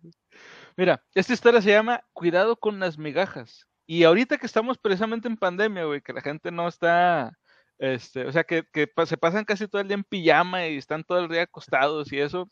Mira, 0.77 1.03
esta 1.15 1.33
historia 1.33 1.63
se 1.63 1.71
llama 1.71 2.03
Cuidado 2.13 2.57
con 2.57 2.79
las 2.81 2.99
migajas. 2.99 3.67
Y 3.87 4.05
ahorita 4.05 4.37
que 4.37 4.45
estamos 4.45 4.77
precisamente 4.77 5.27
en 5.27 5.39
pandemia, 5.39 5.87
güey, 5.87 6.03
que 6.03 6.13
la 6.13 6.21
gente 6.21 6.53
no 6.53 6.69
está 6.69 7.33
este, 7.79 8.27
o 8.27 8.33
sea, 8.33 8.45
que, 8.45 8.65
se 9.07 9.17
pasan 9.17 9.45
casi 9.45 9.69
todo 9.69 9.81
el 9.81 9.89
día 9.89 9.97
en 9.97 10.05
pijama 10.05 10.67
y 10.67 10.77
están 10.77 11.05
todo 11.05 11.21
el 11.21 11.29
día 11.29 11.43
acostados 11.43 12.13
y 12.13 12.19
eso. 12.21 12.49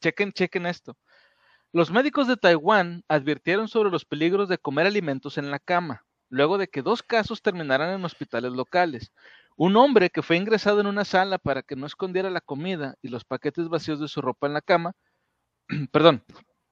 Chequen, 0.00 0.32
chequen 0.32 0.66
esto. 0.66 0.96
Los 1.72 1.90
médicos 1.90 2.28
de 2.28 2.36
Taiwán 2.36 3.02
advirtieron 3.08 3.68
sobre 3.68 3.90
los 3.90 4.04
peligros 4.04 4.48
de 4.48 4.58
comer 4.58 4.86
alimentos 4.86 5.38
en 5.38 5.50
la 5.50 5.58
cama, 5.58 6.04
luego 6.28 6.58
de 6.58 6.68
que 6.68 6.82
dos 6.82 7.02
casos 7.02 7.42
terminaran 7.42 7.90
en 7.90 8.04
hospitales 8.04 8.52
locales. 8.52 9.12
Un 9.56 9.76
hombre 9.76 10.10
que 10.10 10.22
fue 10.22 10.36
ingresado 10.36 10.80
en 10.80 10.86
una 10.86 11.04
sala 11.04 11.38
para 11.38 11.62
que 11.62 11.76
no 11.76 11.86
escondiera 11.86 12.30
la 12.30 12.40
comida 12.40 12.96
y 13.02 13.08
los 13.08 13.24
paquetes 13.24 13.68
vacíos 13.68 14.00
de 14.00 14.08
su 14.08 14.20
ropa 14.20 14.46
en 14.46 14.54
la 14.54 14.60
cama, 14.62 14.92
perdón, 15.92 16.22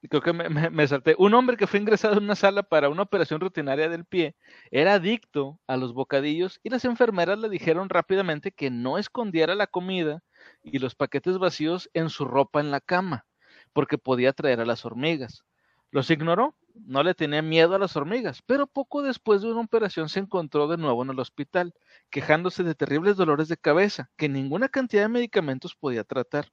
creo 0.09 0.21
que 0.21 0.33
me, 0.33 0.87
salté. 0.87 1.15
Un 1.17 1.33
hombre 1.33 1.57
que 1.57 1.67
fue 1.67 1.79
ingresado 1.79 2.17
en 2.17 2.23
una 2.23 2.35
sala 2.35 2.63
para 2.63 2.89
una 2.89 3.03
operación 3.03 3.39
rutinaria 3.39 3.89
del 3.89 4.05
pie 4.05 4.35
era 4.71 4.95
adicto 4.95 5.59
a 5.67 5.77
los 5.77 5.93
bocadillos 5.93 6.59
y 6.63 6.69
las 6.69 6.85
enfermeras 6.85 7.39
le 7.39 7.49
dijeron 7.49 7.89
rápidamente 7.89 8.51
que 8.51 8.69
no 8.69 8.97
escondiera 8.97 9.55
la 9.55 9.67
comida 9.67 10.23
y 10.63 10.79
los 10.79 10.95
paquetes 10.95 11.37
vacíos 11.37 11.89
en 11.93 12.09
su 12.09 12.25
ropa 12.25 12.59
en 12.59 12.71
la 12.71 12.81
cama, 12.81 13.25
porque 13.73 13.97
podía 13.97 14.33
traer 14.33 14.59
a 14.59 14.65
las 14.65 14.85
hormigas. 14.85 15.43
Los 15.91 16.09
ignoró, 16.09 16.55
no 16.73 17.03
le 17.03 17.13
tenía 17.13 17.41
miedo 17.41 17.75
a 17.75 17.79
las 17.79 17.95
hormigas, 17.95 18.41
pero 18.45 18.67
poco 18.67 19.01
después 19.01 19.41
de 19.41 19.51
una 19.51 19.61
operación 19.61 20.09
se 20.09 20.19
encontró 20.19 20.67
de 20.67 20.77
nuevo 20.77 21.03
en 21.03 21.09
el 21.09 21.19
hospital, 21.19 21.73
quejándose 22.09 22.63
de 22.63 22.75
terribles 22.75 23.15
dolores 23.15 23.47
de 23.47 23.57
cabeza 23.57 24.09
que 24.17 24.27
ninguna 24.27 24.67
cantidad 24.67 25.03
de 25.03 25.09
medicamentos 25.09 25.75
podía 25.75 26.03
tratar. 26.03 26.51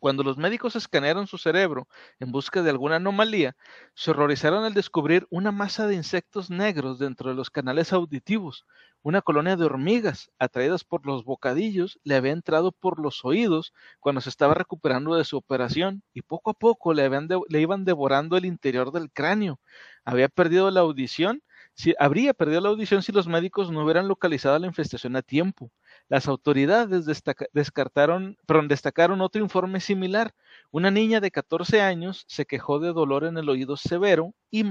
Cuando 0.00 0.22
los 0.22 0.36
médicos 0.36 0.76
escanearon 0.76 1.26
su 1.26 1.38
cerebro 1.38 1.86
en 2.18 2.32
busca 2.32 2.62
de 2.62 2.70
alguna 2.70 2.96
anomalía, 2.96 3.56
se 3.94 4.10
horrorizaron 4.10 4.64
al 4.64 4.74
descubrir 4.74 5.26
una 5.30 5.52
masa 5.52 5.86
de 5.86 5.94
insectos 5.94 6.50
negros 6.50 6.98
dentro 6.98 7.30
de 7.30 7.36
los 7.36 7.50
canales 7.50 7.92
auditivos. 7.92 8.66
Una 9.02 9.22
colonia 9.22 9.56
de 9.56 9.64
hormigas, 9.64 10.30
atraídas 10.38 10.84
por 10.84 11.06
los 11.06 11.24
bocadillos, 11.24 12.00
le 12.04 12.16
había 12.16 12.32
entrado 12.32 12.72
por 12.72 13.00
los 13.00 13.24
oídos 13.24 13.72
cuando 14.00 14.20
se 14.20 14.28
estaba 14.28 14.54
recuperando 14.54 15.14
de 15.14 15.24
su 15.24 15.36
operación 15.36 16.02
y 16.12 16.22
poco 16.22 16.50
a 16.50 16.54
poco 16.54 16.94
le, 16.94 17.08
le 17.48 17.60
iban 17.60 17.84
devorando 17.84 18.36
el 18.36 18.44
interior 18.44 18.92
del 18.92 19.10
cráneo. 19.12 19.60
Había 20.04 20.28
perdido 20.28 20.70
la 20.70 20.80
audición 20.80 21.42
si, 21.74 21.94
habría 21.98 22.34
perdido 22.34 22.60
la 22.60 22.68
audición 22.68 23.02
si 23.02 23.12
los 23.12 23.26
médicos 23.28 23.70
no 23.70 23.82
hubieran 23.84 24.08
localizado 24.08 24.58
la 24.58 24.66
infestación 24.66 25.16
a 25.16 25.22
tiempo. 25.22 25.70
Las 26.08 26.28
autoridades 26.28 27.06
descartaron, 27.52 28.36
destacaron 28.68 29.20
otro 29.20 29.42
informe 29.42 29.80
similar, 29.80 30.34
Una 30.70 30.90
niña 30.90 31.20
de 31.20 31.30
14 31.30 31.80
años 31.80 32.24
se 32.28 32.46
quejó 32.46 32.78
de 32.78 32.92
dolor 32.92 33.24
en 33.24 33.38
el 33.38 33.48
oído 33.48 33.76
severo 33.76 34.34
y, 34.50 34.64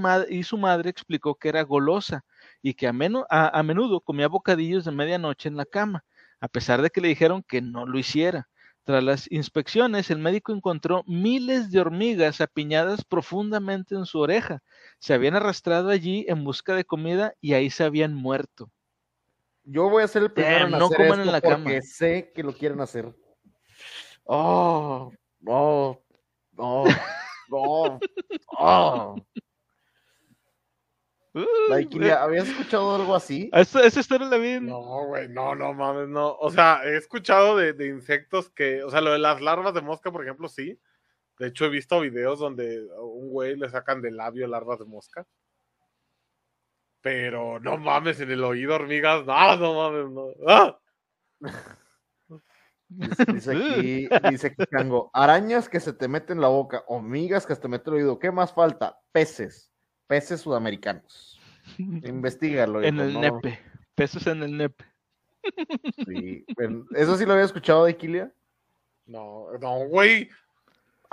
su 0.44 0.58
madre 0.58 0.90
explicó 0.90 1.34
que 1.34 1.48
era 1.48 1.62
golosa 1.62 2.24
y 2.62 2.74
que 2.74 2.86
a, 2.86 2.92
a 3.30 3.62
menudo 3.62 4.00
comía 4.00 4.28
bocadillos 4.28 4.84
de 4.84 4.92
medianoche 4.92 5.48
en 5.48 5.56
la 5.56 5.66
cama, 5.66 6.04
a 6.40 6.48
pesar 6.48 6.82
de 6.82 6.90
que 6.90 7.00
le 7.00 7.08
dijeron 7.08 7.42
que 7.42 7.60
no 7.60 7.86
lo 7.86 7.98
hiciera. 7.98 8.48
Tras 8.84 9.04
las 9.04 9.30
inspecciones, 9.30 10.10
el 10.10 10.18
médico 10.18 10.52
encontró 10.52 11.04
miles 11.06 11.70
de 11.70 11.80
hormigas 11.80 12.40
apiñadas 12.40 13.04
profundamente 13.04 13.94
en 13.94 14.06
su 14.06 14.18
oreja. 14.18 14.60
Se 14.98 15.14
habían 15.14 15.36
arrastrado 15.36 15.90
allí 15.90 16.24
en 16.28 16.42
busca 16.42 16.74
de 16.74 16.84
comida 16.84 17.34
y 17.40 17.52
ahí 17.54 17.70
se 17.70 17.84
habían 17.84 18.12
muerto. 18.14 18.70
Yo 19.64 19.88
voy 19.88 20.02
a 20.02 20.08
ser 20.08 20.22
el 20.22 20.32
primero 20.32 20.66
en 20.66 20.74
hacer 20.74 21.00
esto 21.00 21.20
en 21.20 21.32
la 21.32 21.40
porque 21.40 21.82
sé 21.82 22.32
que 22.34 22.42
lo 22.42 22.52
quieren 22.52 22.80
hacer. 22.80 23.14
Oh, 24.24 25.12
oh, 25.46 25.98
oh, 26.56 26.88
oh, 27.50 27.98
oh. 28.58 29.16
¿habías 31.34 32.48
escuchado 32.48 32.94
algo 32.94 33.14
así? 33.14 33.50
Esa, 33.52 33.86
historia 33.86 34.28
la 34.28 34.36
vi. 34.36 34.60
No, 34.60 35.06
güey, 35.06 35.28
no, 35.28 35.54
no 35.54 35.72
mames, 35.72 36.08
no. 36.08 36.36
O 36.36 36.50
sea, 36.50 36.82
he 36.84 36.96
escuchado 36.96 37.56
de, 37.56 37.72
de, 37.72 37.86
insectos 37.86 38.50
que, 38.50 38.82
o 38.82 38.90
sea, 38.90 39.00
lo 39.00 39.12
de 39.12 39.18
las 39.18 39.40
larvas 39.40 39.74
de 39.74 39.80
mosca, 39.80 40.10
por 40.10 40.22
ejemplo, 40.22 40.48
sí. 40.48 40.78
De 41.38 41.48
hecho, 41.48 41.64
he 41.64 41.70
visto 41.70 42.00
videos 42.00 42.38
donde 42.38 42.86
a 42.96 43.00
un 43.00 43.30
güey 43.30 43.56
le 43.56 43.68
sacan 43.68 44.02
del 44.02 44.16
labio 44.16 44.46
larvas 44.46 44.78
de 44.78 44.84
mosca. 44.84 45.26
Pero 47.02 47.58
no 47.60 47.76
mames, 47.76 48.20
en 48.20 48.30
el 48.30 48.44
oído 48.44 48.76
hormigas, 48.76 49.26
no, 49.26 49.56
no 49.56 49.74
mames, 49.74 50.10
no. 50.10 50.28
¡Ah! 50.48 50.78
Dice, 52.88 53.52
aquí, 53.52 54.08
dice 54.30 54.46
aquí 54.48 54.64
Chango, 54.70 55.10
arañas 55.12 55.68
que 55.68 55.80
se 55.80 55.92
te 55.92 56.08
meten 56.08 56.36
en 56.36 56.42
la 56.42 56.48
boca, 56.48 56.84
hormigas 56.86 57.46
que 57.46 57.54
se 57.54 57.60
te 57.60 57.68
meten 57.68 57.94
en 57.94 58.00
el 58.00 58.04
oído. 58.04 58.18
¿Qué 58.18 58.30
más 58.30 58.52
falta? 58.52 58.98
Peces, 59.12 59.72
peces 60.06 60.40
sudamericanos. 60.40 61.40
Investígalo. 61.78 62.82
En 62.82 63.00
el 63.00 63.18
nepe, 63.18 63.58
peces 63.94 64.26
en 64.26 64.42
el 64.42 64.56
nepe. 64.56 64.84
Sí, 66.06 66.44
¿Eso 66.94 67.16
sí 67.16 67.26
lo 67.26 67.32
había 67.32 67.44
escuchado 67.44 67.84
de 67.84 67.92
Iquilia? 67.92 68.32
No, 69.06 69.46
no, 69.60 69.88
güey. 69.88 70.28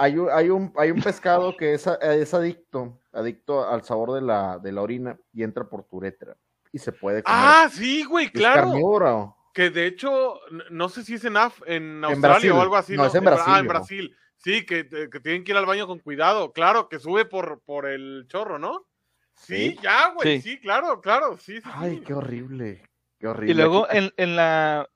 Hay 0.01 0.17
un, 0.17 0.30
hay, 0.31 0.49
un, 0.49 0.71
hay 0.77 0.91
un 0.91 1.01
pescado 1.01 1.57
que 1.57 1.73
es, 1.73 1.85
es 1.85 2.34
adicto, 2.34 2.97
adicto 3.11 3.67
al 3.67 3.84
sabor 3.84 4.13
de 4.13 4.21
la, 4.21 4.57
de 4.57 4.71
la 4.71 4.81
orina 4.81 5.19
y 5.34 5.43
entra 5.43 5.67
por 5.67 5.84
tu 5.84 5.97
uretra 5.97 6.38
y 6.71 6.80
se 6.80 6.93
puede 6.93 7.21
comer. 7.21 7.38
Ah, 7.38 7.69
sí, 7.69 8.05
güey, 8.05 8.30
claro. 8.31 9.35
Que 9.53 9.69
de 9.69 9.88
hecho, 9.88 10.39
no 10.69 10.88
sé 10.88 11.03
si 11.03 11.15
es 11.15 11.26
en, 11.26 11.35
en 11.65 12.05
Australia 12.05 12.55
o 12.55 12.61
algo 12.61 12.77
así. 12.77 12.95
No, 12.95 13.05
es 13.05 13.15
en 13.15 13.26
Brasil. 13.26 13.45
Ah, 13.45 13.59
en 13.59 13.67
Brasil. 13.67 14.15
Sí, 14.38 14.65
que, 14.65 14.88
que, 14.88 15.19
tienen 15.19 15.43
que 15.43 15.51
ir 15.51 15.57
al 15.57 15.65
baño 15.65 15.85
con 15.85 15.99
cuidado. 15.99 16.53
Claro, 16.53 16.88
que 16.88 16.99
sube 16.99 17.26
por, 17.26 17.59
por 17.65 17.85
el 17.85 18.26
chorro, 18.30 18.57
¿no? 18.57 18.85
Sí, 19.34 19.77
ya, 19.81 20.13
güey. 20.13 20.41
Sí. 20.41 20.61
claro, 20.61 21.01
claro. 21.01 21.38
Sí, 21.38 21.59
sí, 21.59 21.69
Ay, 21.73 22.01
qué 22.05 22.13
horrible. 22.13 22.84
Qué 23.19 23.27
horrible. 23.27 23.51
Y 23.51 23.57
luego 23.57 23.85
en, 23.91 24.13
en 24.15 24.38
la 24.38 24.89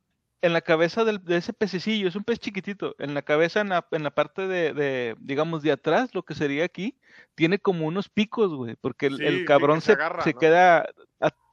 en 0.44 0.52
la 0.52 0.60
cabeza 0.60 1.06
del, 1.06 1.24
de 1.24 1.38
ese 1.38 1.54
pececillo, 1.54 2.10
es 2.10 2.18
un 2.18 2.26
pez 2.26 2.38
chiquitito, 2.38 2.98
en 3.00 3.14
la 3.14 3.22
cabeza, 3.22 3.62
en 3.62 3.70
la, 3.70 3.88
en 3.92 4.04
la 4.04 4.12
parte 4.12 4.46
de, 4.46 4.74
de, 4.74 5.16
digamos, 5.20 5.64
de 5.64 5.72
atrás, 5.72 6.14
lo 6.14 6.24
que 6.24 6.36
sería 6.36 6.66
aquí, 6.66 6.98
tiene 7.34 7.60
como 7.60 7.88
unos 7.88 8.10
picos, 8.10 8.54
güey, 8.54 8.76
porque 8.76 9.06
el, 9.06 9.46
cabrón 9.46 9.80
se, 9.80 9.96
se, 10.22 10.34
queda, 10.34 10.86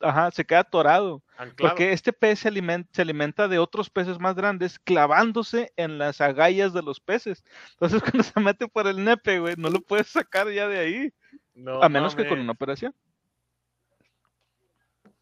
ajá, 0.00 0.32
se 0.32 0.44
queda 0.44 0.60
atorado. 0.60 1.22
Porque 1.56 1.92
este 1.92 2.12
pez 2.12 2.40
se 2.40 2.48
alimenta, 2.48 2.90
se 2.92 3.02
alimenta 3.02 3.46
de 3.46 3.60
otros 3.60 3.90
peces 3.90 4.18
más 4.18 4.34
grandes 4.34 4.80
clavándose 4.80 5.72
en 5.76 5.96
las 5.96 6.20
agallas 6.20 6.72
de 6.72 6.82
los 6.82 6.98
peces. 6.98 7.44
Entonces 7.70 8.02
cuando 8.02 8.24
se 8.24 8.40
mete 8.40 8.66
por 8.66 8.88
el 8.88 9.04
nepe, 9.04 9.38
güey, 9.38 9.54
no 9.56 9.70
lo 9.70 9.80
puedes 9.80 10.08
sacar 10.08 10.50
ya 10.50 10.66
de 10.66 10.78
ahí. 10.80 11.12
a 11.80 11.88
menos 11.88 12.16
que 12.16 12.26
con 12.26 12.40
una 12.40 12.52
operación. 12.52 12.92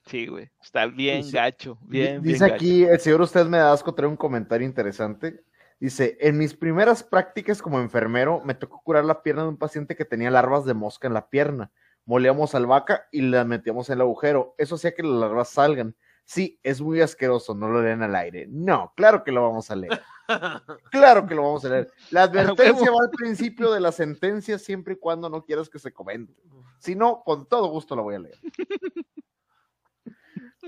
Sí, 0.09 0.27
güey. 0.27 0.51
Está 0.63 0.87
bien 0.87 1.25
gacho. 1.31 1.79
Bien, 1.83 2.23
dice 2.23 2.45
aquí, 2.45 2.85
el 2.85 2.99
señor 2.99 3.21
Usted 3.21 3.47
me 3.47 3.59
da 3.59 3.73
asco 3.73 3.95
trae 3.95 4.09
un 4.09 4.17
comentario 4.17 4.67
interesante. 4.67 5.45
Dice, 5.79 6.17
en 6.21 6.39
mis 6.39 6.55
primeras 6.55 7.05
prácticas 7.05 7.63
como 7.63 7.79
enfermero 7.79 8.43
me 8.45 8.55
tocó 8.55 8.83
curar 8.83 9.05
la 9.05 9.23
pierna 9.23 9.43
de 9.43 9.49
un 9.51 9.59
paciente 9.59 9.95
que 9.95 10.05
tenía 10.05 10.31
larvas 10.31 10.65
de 10.65 10.75
mosca 10.75 11.07
en 11.07 11.15
la 11.15 11.29
pierna. 11.29 11.71
Moleamos 12.05 12.55
albahaca 12.55 13.07
y 13.13 13.21
la 13.21 13.45
metíamos 13.45 13.89
en 13.91 13.95
el 13.95 14.01
agujero. 14.01 14.55
Eso 14.57 14.77
hacía 14.77 14.95
que 14.95 15.03
las 15.03 15.13
larvas 15.13 15.51
salgan. 15.51 15.95
Sí, 16.25 16.59
es 16.63 16.81
muy 16.81 17.01
asqueroso, 17.01 17.55
no 17.55 17.69
lo 17.69 17.83
leen 17.83 18.03
al 18.03 18.15
aire. 18.17 18.47
No, 18.49 18.93
claro 18.97 19.25
que 19.25 19.33
lo 19.33 19.43
vamos 19.43 19.71
a 19.71 19.77
leer. 19.77 20.01
Claro 20.91 21.25
que 21.25 21.35
lo 21.35 21.43
vamos 21.43 21.65
a 21.65 21.71
leer. 21.71 21.91
La 22.11 22.25
advertencia 22.25 22.91
va 22.91 22.99
al 23.03 23.11
principio 23.11 23.73
de 23.73 23.81
la 23.81 23.93
sentencia 23.93 24.59
siempre 24.59 24.93
y 24.93 24.99
cuando 24.99 25.31
no 25.31 25.43
quieras 25.43 25.71
que 25.71 25.79
se 25.79 25.91
comente. 25.91 26.35
Si 26.81 26.95
no, 26.95 27.23
con 27.25 27.49
todo 27.49 27.69
gusto 27.69 27.97
la 27.97 28.03
voy 28.03 28.17
a 28.17 28.19
leer. 28.19 28.39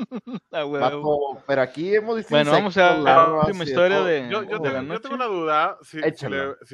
pero 1.47 1.63
aquí 1.63 1.95
hemos 1.95 2.17
dicho. 2.17 2.29
Bueno, 2.31 2.53
vamos 2.53 2.77
a 2.77 2.97
la 2.97 3.33
última 3.41 3.65
historia 3.65 4.01
de. 4.03 4.29
Yo, 4.31 4.43
yo, 4.45 4.61
tengo, 4.61 5.15
una 5.15 5.27
duda. 5.27 5.79
Si, 5.83 5.99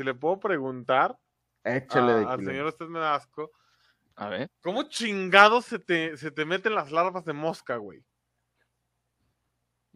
le, 0.03 0.15
puedo 0.15 0.39
preguntar 0.39 1.17
al 1.65 2.45
señor 2.45 2.67
Usted 2.67 2.87
Medasco. 2.87 3.51
A 4.17 4.29
ver. 4.29 4.51
¿Cómo 4.63 4.85
chingados 4.85 5.67
se 5.67 5.79
te, 5.79 6.17
se 6.17 6.31
te 6.31 6.45
meten 6.45 6.75
las 6.75 6.91
larvas 6.91 7.25
de 7.25 7.35
mosca, 7.35 7.77
güey? 7.77 8.03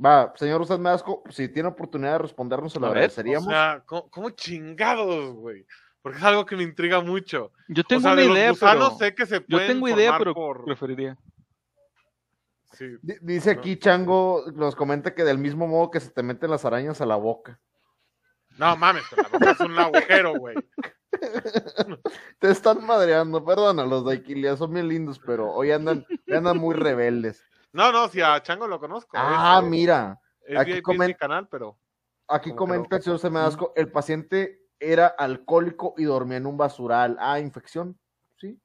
Va, 0.02 0.32
señor 0.36 0.62
Usted 0.62 0.78
Medasco, 0.78 1.22
si 1.28 1.48
tiene 1.48 1.68
oportunidad 1.68 2.12
de 2.12 2.18
respondernos, 2.18 2.72
se 2.72 2.80
lo 2.80 2.86
agradeceríamos. 2.86 3.46
O 3.46 3.50
sea, 3.50 3.82
¿cómo, 3.86 4.30
chingados, 4.30 5.34
güey? 5.34 5.66
Porque 6.00 6.18
es 6.18 6.24
algo 6.24 6.46
que 6.46 6.56
me 6.56 6.62
intriga 6.62 7.00
mucho. 7.02 7.52
Yo 7.68 7.84
tengo 7.84 8.10
una 8.10 8.22
idea, 8.22 8.54
pero... 8.58 8.90
sé 8.92 9.14
que 9.14 9.26
se 9.26 9.44
Yo 9.46 9.58
tengo 9.58 9.88
idea, 9.88 10.16
pero 10.16 10.34
preferiría. 10.64 11.18
Dice 13.20 13.50
aquí 13.50 13.78
Chango, 13.78 14.44
nos 14.54 14.74
comenta 14.74 15.14
que 15.14 15.24
del 15.24 15.38
mismo 15.38 15.66
modo 15.66 15.90
que 15.90 16.00
se 16.00 16.10
te 16.10 16.22
meten 16.22 16.50
las 16.50 16.64
arañas 16.64 17.00
a 17.00 17.06
la 17.06 17.16
boca. 17.16 17.60
No 18.56 18.76
mames, 18.76 19.04
la 19.16 19.28
boca 19.28 19.50
es 19.50 19.60
un 19.60 19.78
agujero, 19.78 20.34
güey. 20.38 20.56
Te 22.38 22.50
están 22.50 22.84
madreando, 22.84 23.44
perdona, 23.44 23.84
los 23.84 24.04
de 24.06 24.14
Aquilia 24.14 24.56
son 24.56 24.72
bien 24.72 24.88
lindos, 24.88 25.18
pero 25.18 25.52
hoy 25.52 25.70
andan, 25.70 26.06
andan 26.28 26.58
muy 26.58 26.74
rebeldes. 26.74 27.44
No, 27.72 27.92
no, 27.92 28.08
si 28.08 28.20
a 28.20 28.42
Chango 28.42 28.66
lo 28.66 28.80
conozco. 28.80 29.10
Ah, 29.14 29.62
mira. 29.62 30.18
aquí 30.56 30.80
comenta, 30.82 31.18
canal, 31.18 31.48
pero. 31.48 31.78
Aquí 32.28 32.54
comenta 32.54 32.96
el 32.96 33.02
señor 33.02 33.18
Semedasco, 33.18 33.72
el 33.76 33.90
paciente 33.90 34.68
era 34.78 35.06
alcohólico 35.06 35.94
y 35.98 36.04
dormía 36.04 36.38
en 36.38 36.46
un 36.46 36.56
basural. 36.56 37.16
Ah, 37.20 37.40
infección, 37.40 37.98
sí. 38.38 38.58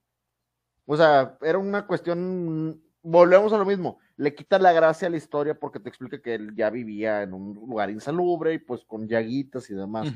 O 0.86 0.96
sea, 0.96 1.38
era 1.42 1.58
una 1.58 1.88
cuestión 1.88 2.82
volvemos 3.06 3.54
a 3.54 3.58
lo 3.58 3.66
mismo, 3.66 4.00
le 4.18 4.34
quita 4.34 4.60
la 4.60 4.72
gracia 4.72 5.08
a 5.08 5.12
la 5.12 5.18
historia 5.18 5.60
porque 5.60 5.80
te 5.80 5.90
explica 5.90 6.22
que 6.22 6.36
él 6.36 6.56
ya 6.56 6.70
vivía 6.70 7.22
en 7.22 7.34
un 7.34 7.54
lugar 7.54 7.90
insalubre 7.90 8.54
y 8.54 8.60
pues 8.60 8.84
con 8.86 9.08
llaguitas 9.08 9.70
y 9.70 9.76
demás. 9.76 10.08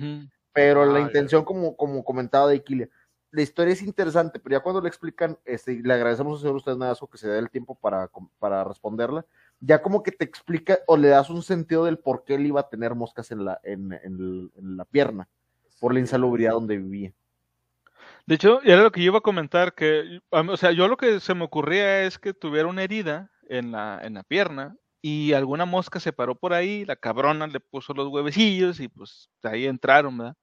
Pero 0.53 0.85
la 0.85 0.99
intención, 0.99 1.43
como, 1.43 1.75
como 1.75 2.03
comentaba 2.03 2.47
de 2.47 2.55
Iquilia, 2.55 2.89
la 3.31 3.41
historia 3.41 3.73
es 3.73 3.83
interesante, 3.83 4.39
pero 4.39 4.57
ya 4.57 4.63
cuando 4.63 4.81
le 4.81 4.87
explican, 4.87 5.37
este, 5.45 5.79
le 5.83 5.93
agradecemos 5.93 6.37
al 6.37 6.41
señor 6.41 6.55
usted 6.55 6.75
Nadasco 6.75 7.07
que 7.07 7.19
se 7.19 7.27
dé 7.27 7.37
el 7.37 7.51
tiempo 7.51 7.75
para, 7.75 8.09
para 8.39 8.63
responderla, 8.63 9.25
ya 9.59 9.81
como 9.81 10.01
que 10.01 10.11
te 10.11 10.25
explica 10.25 10.79
o 10.87 10.97
le 10.97 11.09
das 11.09 11.29
un 11.29 11.43
sentido 11.43 11.85
del 11.85 11.99
por 11.99 12.23
qué 12.23 12.35
él 12.35 12.47
iba 12.47 12.61
a 12.61 12.69
tener 12.69 12.95
moscas 12.95 13.29
en 13.31 13.45
la, 13.45 13.59
en, 13.63 13.93
en 13.93 14.49
la 14.77 14.85
pierna, 14.85 15.27
por 15.79 15.93
la 15.93 15.99
insalubridad 15.99 16.53
donde 16.53 16.77
vivía. 16.77 17.13
De 18.25 18.35
hecho, 18.35 18.61
era 18.63 18.81
lo 18.81 18.91
que 18.91 19.01
yo 19.01 19.07
iba 19.07 19.19
a 19.19 19.21
comentar, 19.21 19.73
que, 19.73 20.21
o 20.29 20.57
sea, 20.57 20.71
yo 20.71 20.87
lo 20.87 20.97
que 20.97 21.19
se 21.19 21.35
me 21.35 21.43
ocurría 21.43 22.03
es 22.03 22.17
que 22.17 22.33
tuviera 22.33 22.67
una 22.67 22.83
herida 22.83 23.29
en 23.49 23.71
la, 23.71 23.99
en 24.01 24.13
la 24.13 24.23
pierna 24.23 24.75
y 25.01 25.33
alguna 25.33 25.65
mosca 25.65 25.99
se 25.99 26.13
paró 26.13 26.35
por 26.35 26.53
ahí, 26.53 26.85
la 26.85 26.95
cabrona 26.95 27.47
le 27.47 27.59
puso 27.59 27.93
los 27.93 28.07
huevecillos 28.07 28.79
y 28.79 28.87
pues 28.87 29.29
ahí 29.43 29.65
entraron, 29.65 30.17
¿verdad? 30.17 30.35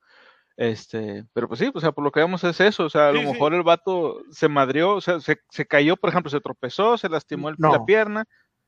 Este, 0.56 1.24
pero 1.34 1.48
pues 1.48 1.60
sí, 1.60 1.70
o 1.72 1.80
sea, 1.80 1.92
por 1.92 2.02
lo 2.02 2.10
que 2.10 2.20
vemos 2.20 2.42
es 2.42 2.60
eso, 2.60 2.84
o 2.84 2.90
sea, 2.90 3.08
a 3.08 3.12
lo 3.12 3.22
mejor 3.22 3.52
el 3.52 3.62
vato 3.62 4.22
se 4.30 4.48
madrió, 4.48 4.94
o 4.94 5.00
sea, 5.02 5.20
se, 5.20 5.38
se, 5.50 5.66
cayó, 5.66 5.96
por 5.96 6.08
ejemplo, 6.08 6.30
se 6.30 6.40
tropezó, 6.40 6.96
se 6.96 7.10
lastimó 7.10 7.50
la 7.50 7.84
pierna, 7.84 8.24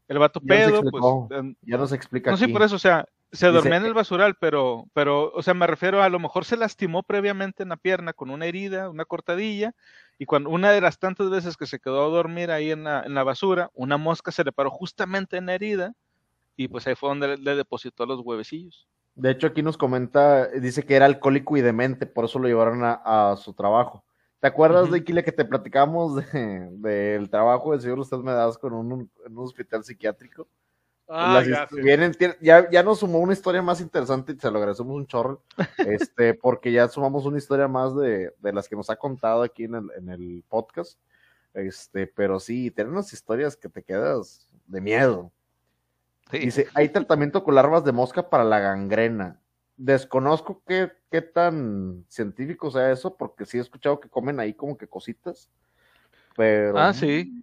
el 0.06 0.18
vato 0.18 0.40
pedo, 0.40 0.82
pues... 0.82 1.04
Ya 1.62 1.78
nos 1.78 1.92
explica. 1.92 2.30
No, 2.30 2.36
sí, 2.36 2.48
por 2.48 2.62
eso, 2.62 2.76
o 2.76 2.78
sea, 2.78 3.06
se 3.32 3.46
dormía 3.48 3.76
en 3.76 3.86
el 3.86 3.94
basural, 3.94 4.36
pero, 4.38 4.84
pero, 4.92 5.32
o 5.32 5.42
sea, 5.42 5.54
me 5.54 5.66
refiero 5.66 6.02
a 6.02 6.08
lo 6.10 6.18
mejor 6.18 6.44
se 6.44 6.58
lastimó 6.58 7.02
previamente 7.02 7.62
en 7.62 7.70
la 7.70 7.76
pierna 7.76 8.12
con 8.12 8.28
una 8.28 8.44
herida, 8.44 8.90
una 8.90 9.06
cortadilla, 9.06 9.74
y 10.18 10.26
cuando 10.26 10.50
una 10.50 10.72
de 10.72 10.80
las 10.80 10.98
tantas 10.98 11.30
veces 11.30 11.56
que 11.56 11.66
se 11.66 11.78
quedó 11.78 12.04
a 12.04 12.08
dormir 12.08 12.50
ahí 12.50 12.72
en 12.72 12.84
la, 12.84 13.02
en 13.02 13.14
la 13.14 13.22
basura, 13.22 13.70
una 13.74 13.96
mosca 13.96 14.32
se 14.32 14.42
le 14.42 14.52
paró 14.52 14.70
justamente 14.70 15.36
en 15.36 15.46
la 15.46 15.54
herida, 15.54 15.94
y 16.56 16.66
pues 16.66 16.86
ahí 16.88 16.96
fue 16.96 17.08
donde 17.08 17.36
le, 17.36 17.54
depositó 17.54 18.04
los 18.04 18.20
huevecillos. 18.20 18.88
De 19.14 19.30
hecho, 19.30 19.46
aquí 19.46 19.62
nos 19.62 19.76
comenta, 19.76 20.48
dice 20.48 20.84
que 20.84 20.96
era 20.96 21.06
alcohólico 21.06 21.56
y 21.56 21.60
demente, 21.60 22.04
por 22.04 22.24
eso 22.24 22.40
lo 22.40 22.48
llevaron 22.48 22.80
a, 22.82 23.36
su 23.36 23.52
trabajo. 23.52 24.04
¿Te 24.40 24.48
acuerdas 24.48 24.90
de 24.90 25.02
Kile 25.02 25.24
que 25.24 25.32
te 25.32 25.44
platicamos 25.44 26.16
del 26.32 27.30
trabajo 27.30 27.72
del 27.72 27.80
señor 27.80 27.98
Usted 28.00 28.18
me 28.18 28.32
das 28.32 28.58
con 28.58 28.72
un, 28.72 28.92
un 28.92 29.38
hospital 29.38 29.84
psiquiátrico? 29.84 30.48
Ah, 31.10 31.42
ya, 31.42 31.66
vienen, 31.72 32.14
ya, 32.40 32.68
ya, 32.70 32.82
nos 32.82 32.98
sumó 32.98 33.20
una 33.20 33.32
historia 33.32 33.62
más 33.62 33.80
interesante 33.80 34.32
y 34.32 34.38
se 34.38 34.50
lo 34.50 34.58
agradecemos 34.58 34.94
un 34.94 35.06
chorro, 35.06 35.42
este, 35.78 36.34
porque 36.34 36.70
ya 36.70 36.86
sumamos 36.88 37.24
una 37.24 37.38
historia 37.38 37.66
más 37.66 37.96
de, 37.96 38.34
de 38.38 38.52
las 38.52 38.68
que 38.68 38.76
nos 38.76 38.90
ha 38.90 38.96
contado 38.96 39.42
aquí 39.42 39.64
en 39.64 39.76
el, 39.76 39.90
en 39.96 40.08
el, 40.10 40.44
podcast. 40.48 40.98
Este, 41.54 42.06
pero 42.06 42.38
sí, 42.38 42.70
tienen 42.70 42.92
unas 42.92 43.10
historias 43.12 43.56
que 43.56 43.70
te 43.70 43.82
quedas 43.82 44.46
de 44.66 44.80
miedo. 44.82 45.32
Dice, 46.30 46.68
hay 46.74 46.90
tratamiento 46.90 47.42
con 47.42 47.54
larvas 47.54 47.84
de 47.84 47.92
mosca 47.92 48.28
para 48.28 48.44
la 48.44 48.58
gangrena. 48.58 49.40
Desconozco 49.78 50.62
qué, 50.66 50.92
qué 51.10 51.22
tan 51.22 52.04
científico 52.08 52.70
sea 52.70 52.92
eso, 52.92 53.16
porque 53.16 53.46
sí 53.46 53.56
he 53.56 53.62
escuchado 53.62 53.98
que 53.98 54.10
comen 54.10 54.38
ahí 54.40 54.52
como 54.52 54.76
que 54.76 54.86
cositas. 54.86 55.48
Pero. 56.36 56.78
Ah, 56.78 56.92
sí. 56.92 57.42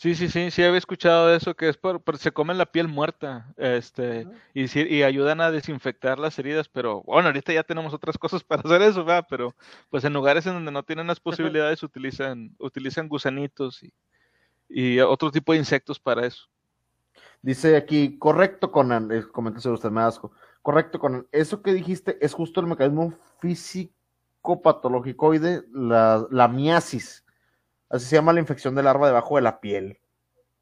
Sí, 0.00 0.14
sí, 0.14 0.30
sí, 0.30 0.50
sí 0.50 0.62
había 0.62 0.78
escuchado 0.78 1.30
eso, 1.34 1.54
que 1.54 1.68
es 1.68 1.76
por, 1.76 2.02
se 2.16 2.32
comen 2.32 2.56
la 2.56 2.64
piel 2.64 2.88
muerta, 2.88 3.52
este, 3.58 4.26
y, 4.54 4.64
y 4.78 5.02
ayudan 5.02 5.42
a 5.42 5.50
desinfectar 5.50 6.18
las 6.18 6.38
heridas, 6.38 6.70
pero 6.70 7.02
bueno, 7.02 7.28
ahorita 7.28 7.52
ya 7.52 7.64
tenemos 7.64 7.92
otras 7.92 8.16
cosas 8.16 8.42
para 8.42 8.62
hacer 8.62 8.80
eso, 8.80 9.04
¿verdad? 9.04 9.26
Pero 9.28 9.54
pues 9.90 10.02
en 10.04 10.14
lugares 10.14 10.46
en 10.46 10.54
donde 10.54 10.72
no 10.72 10.82
tienen 10.84 11.06
las 11.06 11.20
posibilidades 11.20 11.82
utilizan, 11.82 12.56
utilizan 12.58 13.08
gusanitos 13.08 13.82
y, 13.82 13.92
y 14.70 15.00
otro 15.00 15.30
tipo 15.30 15.52
de 15.52 15.58
insectos 15.58 16.00
para 16.00 16.24
eso. 16.24 16.48
Dice 17.42 17.76
aquí, 17.76 18.16
correcto, 18.16 18.72
Conan, 18.72 19.12
eh, 19.12 19.24
comenta 19.30 19.60
sobre 19.60 19.74
usted, 19.74 19.90
me 19.90 20.00
asco. 20.00 20.32
Correcto, 20.62 20.98
Conan, 20.98 21.26
eso 21.30 21.60
que 21.60 21.74
dijiste 21.74 22.16
es 22.22 22.32
justo 22.32 22.62
el 22.62 22.68
mecanismo 22.68 23.12
físico 23.38 24.62
patológico 24.62 25.34
la, 25.34 26.26
la 26.30 26.48
miasis 26.48 27.22
Así 27.90 28.06
se 28.06 28.16
llama 28.16 28.32
la 28.32 28.40
infección 28.40 28.74
del 28.74 28.84
larva 28.84 29.08
debajo 29.08 29.36
de 29.36 29.42
la 29.42 29.60
piel. 29.60 29.98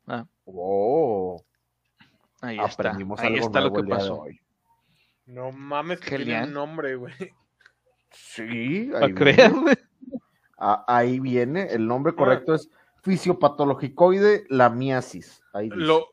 Ah. 0.06 0.26
Oh. 0.46 1.44
Ahí 2.40 2.58
está. 2.58 2.96
Ahí 3.18 3.36
está 3.36 3.60
lo 3.60 3.72
que 3.72 3.84
pasó. 3.84 4.24
No 5.26 5.52
mames, 5.52 6.00
que 6.00 6.16
tiene 6.16 6.44
un 6.44 6.54
nombre, 6.54 6.96
güey. 6.96 7.14
Sí, 8.10 8.90
ahí 8.94 9.12
viene. 9.12 9.78
Ah, 10.56 10.84
ahí 10.88 11.20
viene. 11.20 11.64
El 11.70 11.86
nombre 11.86 12.14
correcto 12.14 12.54
es 12.54 12.70
fisiopatologicoide 13.02 14.46
lamiasis. 14.48 15.42
Ahí 15.52 15.68
dice. 15.68 15.82
Lo, 15.82 16.06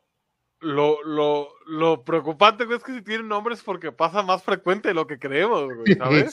lo, 0.65 1.03
lo, 1.03 1.53
lo 1.67 2.03
preocupante 2.03 2.63
es 2.63 2.83
que 2.83 2.95
si 2.95 3.01
tienen 3.03 3.27
nombres 3.27 3.61
porque 3.61 3.91
pasa 3.91 4.23
más 4.23 4.41
frecuente 4.41 4.87
de 4.87 4.95
lo 4.95 5.05
que 5.05 5.19
creemos, 5.19 5.71
güey, 5.71 5.93
¿sabes? 5.93 6.31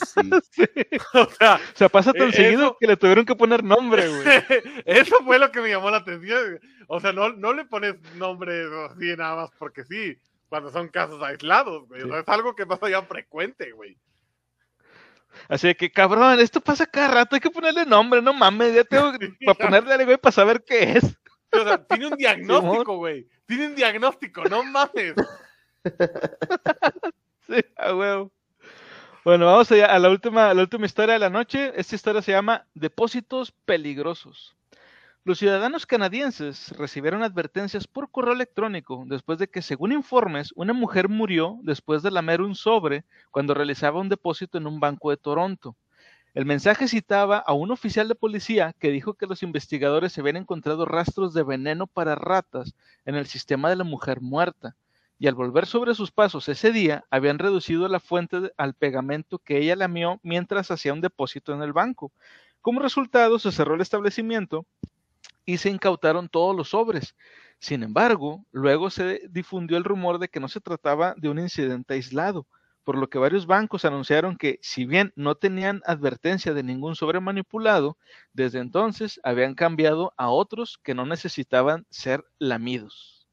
Sí. 0.49 0.63
o, 1.13 1.29
sea, 1.29 1.55
o, 1.55 1.77
sea, 1.77 1.87
pasa 1.87 2.13
tan 2.13 2.29
e-, 2.29 2.33
seguido 2.33 2.75
que 2.79 2.87
le 2.87 2.97
tuvieron 2.97 3.25
que 3.25 3.35
poner 3.35 3.63
nombre, 3.63 4.07
güey. 4.07 4.23
eso 4.85 5.17
fue 5.23 5.37
lo 5.37 5.51
que 5.51 5.61
me 5.61 5.69
llamó 5.69 5.91
la 5.91 5.97
atención. 5.97 6.59
O 6.87 6.99
sea, 6.99 7.13
no, 7.13 7.29
no 7.29 7.53
le 7.53 7.65
pones 7.65 7.93
nombre 8.15 8.63
así 8.89 9.15
nada 9.15 9.35
más 9.35 9.51
porque 9.59 9.83
sí, 9.83 10.17
cuando 10.49 10.71
son 10.71 10.87
casos 10.87 11.21
aislados, 11.21 11.87
güey. 11.87 12.01
O 12.01 12.07
sea, 12.07 12.21
es 12.21 12.27
algo 12.27 12.55
que 12.55 12.65
pasa 12.65 12.89
ya 12.89 13.03
frecuente, 13.03 13.71
güey. 13.71 13.95
Así 15.47 15.75
que, 15.75 15.91
cabrón, 15.91 16.39
esto 16.39 16.59
pasa 16.59 16.87
cada 16.87 17.09
rato, 17.09 17.35
hay 17.35 17.41
que 17.41 17.51
ponerle 17.51 17.85
nombre, 17.85 18.19
no 18.19 18.33
mames, 18.33 18.73
ya 18.73 18.83
tengo 18.83 19.11
para 19.45 19.59
ponerle 19.59 19.93
algo 19.93 20.17
para 20.17 20.31
saber 20.31 20.63
qué 20.65 20.93
es. 20.93 21.17
O 21.51 21.63
sea, 21.63 21.83
tiene 21.85 22.07
un 22.07 22.17
diagnóstico, 22.17 22.97
güey. 22.97 23.27
Tiene 23.45 23.67
un 23.67 23.75
diagnóstico, 23.75 24.43
no 24.45 24.63
mames. 24.63 25.15
sí, 27.47 27.59
a 27.77 27.95
huevo. 27.95 28.31
Bueno, 29.25 29.45
vamos 29.45 29.71
allá 29.71 29.85
a 29.85 29.99
la 29.99 30.09
última, 30.09 30.53
la 30.53 30.61
última 30.61 30.85
historia 30.85 31.13
de 31.13 31.19
la 31.19 31.29
noche. 31.29 31.71
Esta 31.75 31.95
historia 31.95 32.21
se 32.21 32.31
llama 32.31 32.65
Depósitos 32.73 33.51
peligrosos. 33.65 34.55
Los 35.25 35.39
ciudadanos 35.39 35.85
canadienses 35.85 36.71
recibieron 36.77 37.23
advertencias 37.23 37.87
por 37.87 38.11
correo 38.11 38.33
electrónico 38.33 39.05
después 39.07 39.39
de 39.39 39.47
que, 39.47 39.61
según 39.61 39.93
informes, 39.93 40.51
una 40.55 40.73
mujer 40.73 41.07
murió 41.07 41.59
después 41.61 42.03
de 42.03 42.11
lamer 42.11 42.41
un 42.41 42.55
sobre 42.55 43.05
cuando 43.31 43.53
realizaba 43.53 44.01
un 44.01 44.09
depósito 44.09 44.57
en 44.57 44.67
un 44.67 44.81
banco 44.81 45.11
de 45.11 45.17
Toronto. 45.17 45.77
El 46.33 46.45
mensaje 46.45 46.87
citaba 46.87 47.37
a 47.37 47.53
un 47.53 47.69
oficial 47.69 48.07
de 48.07 48.15
policía 48.15 48.73
que 48.79 48.89
dijo 48.89 49.13
que 49.13 49.27
los 49.27 49.43
investigadores 49.43 50.13
se 50.13 50.21
habían 50.21 50.37
encontrado 50.37 50.83
rastros 50.85 51.35
de 51.35 51.43
veneno 51.43 51.85
para 51.85 52.15
ratas 52.15 52.73
en 53.05 53.13
el 53.13 53.27
sistema 53.27 53.69
de 53.69 53.75
la 53.75 53.83
mujer 53.83 54.19
muerta, 54.19 54.75
y 55.19 55.27
al 55.27 55.35
volver 55.35 55.67
sobre 55.67 55.93
sus 55.93 56.11
pasos 56.11 56.49
ese 56.49 56.71
día 56.71 57.05
habían 57.11 57.37
reducido 57.37 57.87
la 57.87 57.99
fuente 57.99 58.51
al 58.57 58.73
pegamento 58.73 59.37
que 59.37 59.59
ella 59.59 59.75
lamió 59.75 60.19
mientras 60.23 60.71
hacía 60.71 60.93
un 60.93 61.01
depósito 61.01 61.53
en 61.53 61.61
el 61.61 61.71
banco. 61.71 62.11
Como 62.61 62.79
resultado, 62.79 63.37
se 63.37 63.51
cerró 63.51 63.75
el 63.75 63.81
establecimiento 63.81 64.65
y 65.45 65.57
se 65.57 65.69
incautaron 65.69 66.29
todos 66.29 66.55
los 66.55 66.69
sobres. 66.69 67.15
Sin 67.59 67.83
embargo, 67.83 68.43
luego 68.51 68.89
se 68.89 69.21
difundió 69.29 69.77
el 69.77 69.83
rumor 69.83 70.17
de 70.17 70.29
que 70.29 70.39
no 70.39 70.47
se 70.47 70.61
trataba 70.61 71.13
de 71.15 71.29
un 71.29 71.37
incidente 71.37 71.93
aislado 71.93 72.47
por 72.83 72.97
lo 72.97 73.09
que 73.09 73.17
varios 73.17 73.45
bancos 73.45 73.85
anunciaron 73.85 74.37
que, 74.37 74.59
si 74.61 74.85
bien 74.85 75.13
no 75.15 75.35
tenían 75.35 75.81
advertencia 75.85 76.53
de 76.53 76.63
ningún 76.63 76.95
sobre 76.95 77.19
manipulado, 77.19 77.97
desde 78.33 78.59
entonces 78.59 79.19
habían 79.23 79.55
cambiado 79.55 80.13
a 80.17 80.29
otros 80.29 80.77
que 80.83 80.93
no 80.93 81.05
necesitaban 81.05 81.85
ser 81.89 82.25
lamidos. 82.39 83.27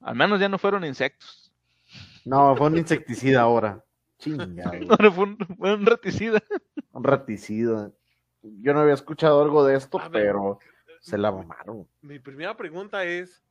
Al 0.00 0.16
menos 0.16 0.40
ya 0.40 0.48
no 0.48 0.58
fueron 0.58 0.84
insectos. 0.84 1.52
No, 2.24 2.54
fue 2.56 2.68
un 2.68 2.78
insecticida 2.78 3.40
ahora. 3.40 3.84
Chinga. 4.18 4.46
No, 5.00 5.12
fue 5.12 5.24
un, 5.24 5.86
raticida. 5.86 6.40
Un 6.92 7.04
raticida. 7.04 7.90
Yo 8.42 8.74
no 8.74 8.80
había 8.80 8.94
escuchado 8.94 9.42
algo 9.42 9.64
de 9.64 9.76
esto, 9.76 10.00
pero 10.12 10.58
se 11.00 11.18
la 11.18 11.30
mamaron. 11.32 11.86
Mi 12.00 12.18
primera 12.18 12.56
pregunta 12.56 13.04
es: 13.04 13.42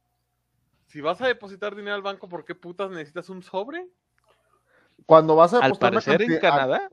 si 0.88 1.00
vas 1.02 1.22
a 1.22 1.28
depositar 1.28 1.76
dinero 1.76 1.96
al 1.96 2.02
banco, 2.02 2.28
¿por 2.28 2.44
qué 2.44 2.56
putas 2.56 2.90
necesitas 2.92 3.30
un 3.30 3.42
sobre? 3.42 3.88
Cuando 5.06 5.36
vas 5.36 5.54
a 5.54 5.60
Al 5.60 5.78
parecer 5.78 6.22
en 6.22 6.40
Canadá. 6.40 6.90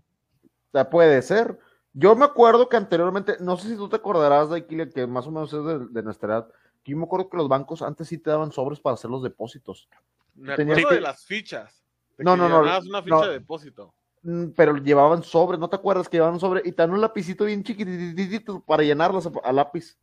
puede 0.90 1.22
ser. 1.22 1.58
Yo 1.92 2.14
me 2.14 2.24
acuerdo 2.24 2.68
que 2.68 2.76
anteriormente, 2.76 3.36
no 3.40 3.56
sé 3.56 3.68
si 3.68 3.76
tú 3.76 3.88
te 3.88 3.96
acordarás 3.96 4.50
de 4.50 4.58
aquí, 4.58 4.76
que 4.94 5.06
más 5.06 5.26
o 5.26 5.30
menos 5.30 5.52
es 5.52 5.92
de, 5.92 6.02
nuestra 6.02 6.34
edad, 6.34 6.48
yo 6.84 6.96
me 6.96 7.04
acuerdo 7.04 7.28
que 7.28 7.36
los 7.36 7.48
bancos 7.48 7.82
antes 7.82 8.08
sí 8.08 8.18
te 8.18 8.30
daban 8.30 8.52
sobres 8.52 8.80
para 8.80 8.94
hacer 8.94 9.10
los 9.10 9.22
depósitos. 9.22 9.88
Me 10.34 10.52
acuerdo 10.52 10.90
de 10.90 11.00
las 11.00 11.24
fichas. 11.24 11.84
no, 12.18 12.36
no, 12.36 12.48
no. 12.48 12.60
una 12.60 13.02
ficha 13.02 13.26
de 13.26 13.32
depósito. 13.32 13.92
Mm, 14.22 14.50
pero 14.56 14.76
llevaban 14.76 15.22
sobres, 15.22 15.60
¿no 15.60 15.68
te 15.68 15.76
acuerdas 15.76 16.08
que 16.08 16.16
llevaban 16.16 16.40
sobre 16.40 16.60
y 16.64 16.72
te 16.72 16.82
dan 16.82 16.90
un 16.90 17.00
lapicito 17.00 17.44
bien 17.44 17.62
chiquitito 17.62 18.60
para 18.60 18.82
llenarlos 18.82 19.28
a, 19.42 19.52
lápiz? 19.52 19.96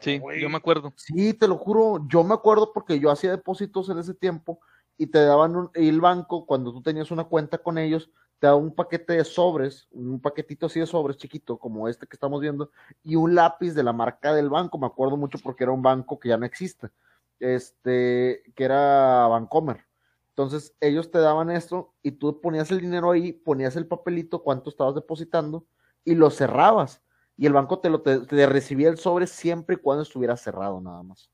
Sí, 0.00 0.20
yo 0.40 0.48
me 0.48 0.56
acuerdo. 0.56 0.92
Sí, 0.96 1.34
te 1.34 1.46
lo 1.46 1.58
juro, 1.58 2.06
yo 2.08 2.24
me 2.24 2.34
acuerdo 2.34 2.72
porque 2.72 2.98
yo 2.98 3.10
hacía 3.10 3.30
depósitos 3.30 3.90
en 3.90 3.98
ese 3.98 4.14
tiempo 4.14 4.60
y 5.00 5.06
te 5.06 5.24
daban 5.24 5.56
un, 5.56 5.70
el 5.72 5.98
banco, 5.98 6.44
cuando 6.44 6.74
tú 6.74 6.82
tenías 6.82 7.10
una 7.10 7.24
cuenta 7.24 7.56
con 7.56 7.78
ellos, 7.78 8.10
te 8.38 8.46
daba 8.46 8.58
un 8.58 8.74
paquete 8.74 9.14
de 9.14 9.24
sobres, 9.24 9.88
un 9.92 10.20
paquetito 10.20 10.66
así 10.66 10.78
de 10.78 10.84
sobres 10.84 11.16
chiquito, 11.16 11.56
como 11.56 11.88
este 11.88 12.06
que 12.06 12.16
estamos 12.16 12.38
viendo, 12.38 12.70
y 13.02 13.16
un 13.16 13.34
lápiz 13.34 13.72
de 13.72 13.82
la 13.82 13.94
marca 13.94 14.34
del 14.34 14.50
banco, 14.50 14.76
me 14.76 14.86
acuerdo 14.86 15.16
mucho 15.16 15.38
porque 15.42 15.64
era 15.64 15.72
un 15.72 15.80
banco 15.80 16.20
que 16.20 16.28
ya 16.28 16.36
no 16.36 16.44
existe, 16.44 16.90
este, 17.38 18.42
que 18.54 18.62
era 18.62 19.26
Bancomer. 19.28 19.86
Entonces 20.28 20.76
ellos 20.80 21.10
te 21.10 21.18
daban 21.18 21.50
esto 21.50 21.94
y 22.02 22.10
tú 22.12 22.38
ponías 22.42 22.70
el 22.70 22.82
dinero 22.82 23.10
ahí, 23.10 23.32
ponías 23.32 23.76
el 23.76 23.86
papelito, 23.86 24.42
cuánto 24.42 24.68
estabas 24.68 24.94
depositando 24.94 25.64
y 26.04 26.14
lo 26.14 26.28
cerrabas. 26.28 27.00
Y 27.38 27.46
el 27.46 27.54
banco 27.54 27.78
te 27.78 27.88
lo 27.88 28.02
te 28.02 28.46
recibía 28.46 28.90
el 28.90 28.98
sobre 28.98 29.26
siempre 29.26 29.76
y 29.76 29.78
cuando 29.78 30.02
estuviera 30.02 30.36
cerrado 30.36 30.78
nada 30.82 31.02
más. 31.02 31.30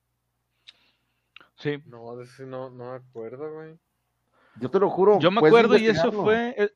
Sí. 1.57 1.83
No, 1.87 2.17
de 2.17 2.25
ese 2.25 2.47
no, 2.47 2.71
no 2.71 2.91
me 2.91 2.97
acuerdo, 2.97 3.53
güey. 3.53 3.79
Yo 4.61 4.71
te 4.71 4.79
lo 4.79 4.91
juro. 4.91 5.19
Yo 5.19 5.31
me 5.31 5.39
acuerdo 5.39 5.77
y 5.77 5.87
eso 5.87 6.13
fue, 6.13 6.55
eh, 6.57 6.71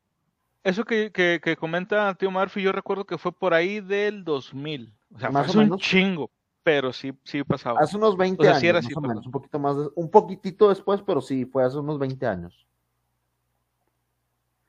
eso 0.65 0.85
que, 0.85 1.11
que, 1.11 1.40
que, 1.43 1.57
comenta 1.57 2.15
tío 2.15 2.31
Murphy, 2.31 2.62
yo 2.62 2.73
recuerdo 2.73 3.05
que 3.05 3.19
fue 3.19 3.32
por 3.32 3.55
ahí 3.55 3.81
del 3.81 4.24
2000. 4.24 4.93
O 5.15 5.19
sea, 5.19 5.31
más 5.31 5.55
un 5.55 5.77
chingo, 5.78 6.31
pero 6.62 6.93
sí, 6.93 7.12
sí 7.24 7.43
pasaba. 7.43 7.81
Hace 7.81 7.97
unos 7.97 8.16
20 8.16 8.47
años, 8.48 8.85
más 8.85 8.97
o 8.97 9.01
menos, 9.01 9.27
un 9.27 9.32
poquito 9.32 9.59
más, 9.59 9.77
un 9.94 10.11
poquitito 10.11 10.69
después, 10.69 11.02
pero 11.02 11.20
sí, 11.20 11.44
fue 11.47 11.65
hace 11.65 11.78
unos 11.78 11.98
20 11.98 12.27
años. 12.27 12.66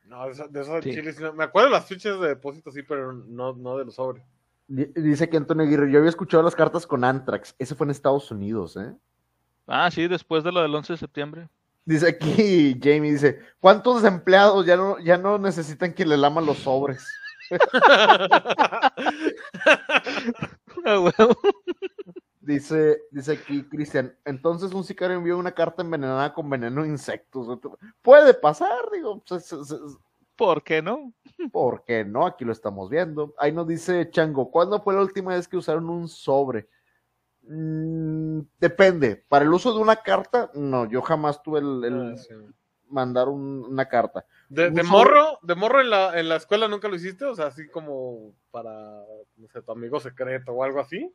No, 0.05 0.25
de 0.25 0.31
esos 0.31 0.51
de 0.51 0.81
chiles, 0.81 1.21
me 1.33 1.43
acuerdo 1.43 1.69
de 1.69 1.75
las 1.75 1.85
fichas 1.85 2.19
de 2.19 2.27
depósito, 2.29 2.71
sí, 2.71 2.81
pero 2.83 3.13
no, 3.13 3.53
no 3.53 3.77
de 3.77 3.85
los 3.85 3.95
sobres. 3.95 4.23
Dice 4.67 5.29
que 5.29 5.37
Antonio 5.37 5.65
Aguirre, 5.65 5.91
yo 5.91 5.99
había 5.99 6.09
escuchado 6.09 6.43
las 6.43 6.55
cartas 6.55 6.87
con 6.87 7.03
Antrax, 7.03 7.55
ese 7.59 7.75
fue 7.75 7.85
en 7.85 7.91
Estados 7.91 8.31
Unidos, 8.31 8.77
¿eh? 8.77 8.93
Ah, 9.73 9.89
sí, 9.89 10.05
después 10.09 10.43
de 10.43 10.51
lo 10.51 10.61
del 10.61 10.75
11 10.75 10.91
de 10.91 10.97
septiembre. 10.97 11.47
Dice 11.85 12.09
aquí 12.09 12.77
Jamie, 12.83 13.13
dice, 13.13 13.39
¿cuántos 13.61 14.03
empleados 14.03 14.65
ya 14.65 14.75
no, 14.75 14.99
ya 14.99 15.17
no 15.17 15.37
necesitan 15.37 15.93
que 15.93 16.05
le 16.05 16.17
laman 16.17 16.45
los 16.45 16.57
sobres? 16.57 17.07
dice, 22.41 22.99
dice 23.11 23.31
aquí 23.31 23.63
Cristian, 23.63 24.13
entonces 24.25 24.73
un 24.73 24.83
sicario 24.83 25.15
envió 25.15 25.37
una 25.37 25.53
carta 25.53 25.83
envenenada 25.83 26.33
con 26.33 26.49
veneno 26.49 26.83
de 26.83 26.89
insectos. 26.89 27.47
Puede 28.01 28.33
pasar, 28.33 28.91
digo. 28.91 29.23
¿Por 30.35 30.63
qué 30.63 30.81
no? 30.81 31.13
¿Por 31.49 31.85
qué 31.85 32.03
no? 32.03 32.25
Aquí 32.25 32.43
lo 32.43 32.51
estamos 32.51 32.89
viendo. 32.89 33.33
Ahí 33.37 33.53
nos 33.53 33.67
dice 33.67 34.09
Chango, 34.09 34.51
¿cuándo 34.51 34.81
fue 34.81 34.95
la 34.95 35.01
última 35.01 35.33
vez 35.33 35.47
que 35.47 35.55
usaron 35.55 35.89
un 35.89 36.09
sobre? 36.09 36.67
Mm, 37.43 38.41
depende. 38.59 39.23
Para 39.27 39.45
el 39.45 39.53
uso 39.53 39.73
de 39.73 39.79
una 39.79 39.97
carta, 39.97 40.51
no, 40.53 40.85
yo 40.89 41.01
jamás 41.01 41.41
tuve 41.41 41.59
el, 41.59 42.15
ah, 42.15 42.15
mandar 42.89 43.29
una 43.29 43.87
carta. 43.87 44.25
¿De, 44.49 44.69
morro? 44.83 45.39
¿De 45.41 45.55
morro 45.55 45.81
en 45.81 45.89
la, 45.89 46.19
en 46.19 46.29
la 46.29 46.35
escuela 46.35 46.67
nunca 46.67 46.87
lo 46.87 46.95
hiciste? 46.95 47.25
O 47.25 47.35
sea, 47.35 47.47
así 47.47 47.67
como 47.69 48.33
para, 48.51 48.71
no 49.37 49.47
sé, 49.47 49.61
tu 49.61 49.71
amigo 49.71 49.99
secreto 49.99 50.51
o 50.51 50.63
algo 50.63 50.79
así. 50.79 51.13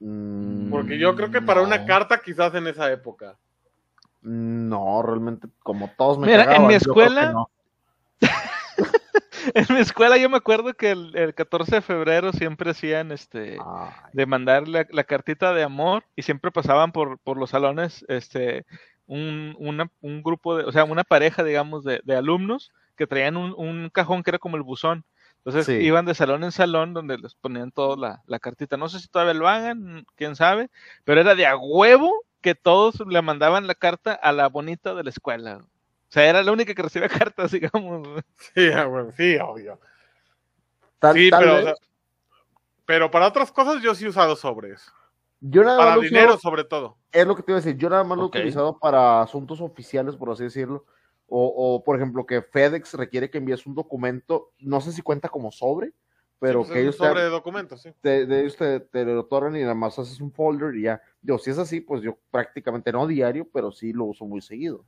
Mm, 0.00 0.70
Porque 0.70 0.98
yo 0.98 1.14
creo 1.14 1.30
que 1.30 1.42
para 1.42 1.62
una 1.62 1.86
carta 1.86 2.20
quizás 2.20 2.54
en 2.54 2.66
esa 2.66 2.90
época. 2.90 3.38
No, 4.20 5.02
realmente 5.02 5.48
como 5.62 5.90
todos 5.96 6.18
me 6.18 6.26
Mira, 6.28 6.54
en 6.54 6.66
mi 6.66 6.74
escuela 6.74 7.34
en 9.54 9.74
mi 9.74 9.80
escuela 9.80 10.16
yo 10.16 10.28
me 10.28 10.36
acuerdo 10.36 10.74
que 10.74 10.90
el, 10.90 11.34
14 11.34 11.76
de 11.76 11.82
febrero 11.82 12.32
siempre 12.32 12.70
hacían 12.70 13.12
este 13.12 13.58
de 14.12 14.26
mandar 14.26 14.68
la, 14.68 15.04
cartita 15.04 15.52
de 15.52 15.62
amor 15.62 16.04
y 16.16 16.22
siempre 16.22 16.50
pasaban 16.50 16.92
por, 16.92 17.18
por 17.18 17.36
los 17.36 17.50
salones 17.50 18.04
este 18.08 18.64
un, 19.06 19.90
un, 20.00 20.22
grupo 20.22 20.56
de, 20.56 20.64
o 20.64 20.72
sea, 20.72 20.84
una 20.84 21.04
pareja, 21.04 21.44
digamos, 21.44 21.84
de, 21.84 22.00
alumnos 22.16 22.72
que 22.96 23.06
traían 23.06 23.36
un, 23.36 23.90
cajón 23.90 24.22
que 24.22 24.30
era 24.30 24.38
como 24.38 24.56
el 24.56 24.62
buzón. 24.62 25.04
Entonces 25.44 25.82
iban 25.82 26.06
de 26.06 26.14
salón 26.14 26.44
en 26.44 26.52
salón 26.52 26.94
donde 26.94 27.18
les 27.18 27.34
ponían 27.34 27.72
toda 27.72 28.20
la, 28.26 28.38
cartita. 28.38 28.76
No 28.76 28.88
sé 28.88 29.00
si 29.00 29.08
todavía 29.08 29.34
lo 29.34 29.48
hagan, 29.48 30.06
quién 30.16 30.36
sabe, 30.36 30.70
pero 31.04 31.20
era 31.20 31.34
de 31.34 31.46
a 31.46 31.56
huevo 31.56 32.12
que 32.40 32.54
todos 32.54 33.02
le 33.06 33.22
mandaban 33.22 33.66
la 33.66 33.74
carta 33.74 34.12
a 34.14 34.32
la 34.32 34.48
bonita 34.48 34.94
de 34.94 35.04
la 35.04 35.10
escuela. 35.10 35.64
O 36.12 36.14
sea, 36.14 36.28
era 36.28 36.42
la 36.42 36.52
única 36.52 36.74
que 36.74 36.82
recibía 36.82 37.08
cartas, 37.32 37.52
digamos. 37.52 38.06
Sí, 38.54 38.68
sí, 39.16 39.36
obvio. 39.38 39.80
sí, 41.14 41.30
pero, 41.30 41.74
pero 42.84 43.10
para 43.10 43.28
otras 43.28 43.50
cosas 43.50 43.82
yo 43.82 43.94
sí 43.94 44.04
he 44.04 44.08
usado 44.10 44.36
sobres. 44.36 44.92
Yo 45.40 45.64
nada 45.64 45.78
para 45.78 45.96
dinero, 45.96 46.36
sobre 46.36 46.64
todo. 46.64 46.98
Es 47.12 47.26
lo 47.26 47.34
que 47.34 47.42
te 47.42 47.52
iba 47.52 47.58
a 47.58 47.62
decir. 47.62 47.78
Yo 47.78 47.88
nada 47.88 48.04
más 48.04 48.18
lo 48.18 48.24
he 48.24 48.26
utilizado 48.26 48.78
para 48.78 49.22
asuntos 49.22 49.62
oficiales, 49.62 50.14
por 50.14 50.28
así 50.28 50.44
decirlo. 50.44 50.84
O, 51.28 51.82
por 51.82 51.96
ejemplo, 51.96 52.26
que 52.26 52.42
FedEx 52.42 52.92
requiere 52.92 53.30
que 53.30 53.38
envíes 53.38 53.64
un 53.64 53.74
documento, 53.74 54.52
no 54.58 54.82
sé 54.82 54.92
si 54.92 55.00
cuenta 55.00 55.30
como 55.30 55.50
sobre, 55.50 55.94
pero 56.38 56.58
pues, 56.60 56.72
que 56.72 56.82
ellos. 56.82 56.96
Sobre 56.96 57.22
de 57.22 57.30
documentos, 57.30 57.80
sí. 57.80 57.90
Te, 58.02 58.26
de 58.26 58.40
ellos 58.40 58.58
te, 58.58 59.04
lo 59.06 59.20
otorgan 59.20 59.56
y 59.56 59.62
nada 59.62 59.74
más 59.74 59.98
haces 59.98 60.20
un 60.20 60.30
folder 60.30 60.74
y 60.74 60.82
ya. 60.82 61.00
Yo, 61.22 61.38
si 61.38 61.48
es 61.48 61.56
así, 61.56 61.80
pues 61.80 62.02
yo 62.02 62.18
prácticamente 62.30 62.92
no 62.92 63.06
diario, 63.06 63.48
pero 63.50 63.72
sí 63.72 63.94
lo 63.94 64.04
uso 64.04 64.26
muy 64.26 64.42
seguido. 64.42 64.84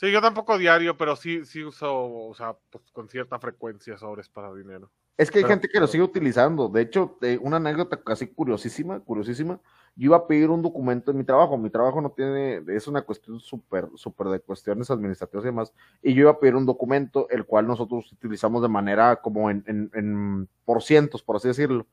Sí, 0.00 0.10
yo 0.10 0.22
tampoco 0.22 0.56
diario, 0.56 0.96
pero 0.96 1.14
sí, 1.14 1.44
sí 1.44 1.62
uso, 1.62 1.92
o 1.92 2.34
sea, 2.34 2.56
pues, 2.70 2.90
con 2.90 3.10
cierta 3.10 3.38
frecuencia 3.38 3.98
sobres 3.98 4.30
para 4.30 4.50
dinero. 4.54 4.90
Es 5.18 5.30
que 5.30 5.40
hay 5.40 5.44
gente 5.44 5.68
que 5.68 5.78
lo 5.78 5.86
sigue 5.86 6.02
utilizando. 6.02 6.70
De 6.70 6.80
hecho, 6.80 7.18
una 7.42 7.58
anécdota 7.58 8.02
casi 8.02 8.26
curiosísima, 8.28 9.00
curiosísima. 9.00 9.60
Yo 9.94 10.06
iba 10.06 10.16
a 10.16 10.26
pedir 10.26 10.48
un 10.48 10.62
documento 10.62 11.10
en 11.10 11.18
mi 11.18 11.24
trabajo. 11.24 11.58
Mi 11.58 11.68
trabajo 11.68 12.00
no 12.00 12.12
tiene, 12.12 12.62
es 12.68 12.88
una 12.88 13.02
cuestión 13.02 13.40
súper, 13.40 13.90
súper 13.96 14.28
de 14.28 14.40
cuestiones 14.40 14.90
administrativas 14.90 15.44
y 15.44 15.48
demás. 15.48 15.74
Y 16.02 16.14
yo 16.14 16.22
iba 16.22 16.30
a 16.30 16.38
pedir 16.38 16.56
un 16.56 16.64
documento, 16.64 17.28
el 17.28 17.44
cual 17.44 17.66
nosotros 17.66 18.10
utilizamos 18.10 18.62
de 18.62 18.68
manera 18.68 19.16
como 19.16 19.50
en, 19.50 19.62
en, 19.66 19.90
en 19.92 20.48
por 20.64 20.82
cientos, 20.82 21.22
por 21.22 21.36
así 21.36 21.48
decirlo. 21.48 21.86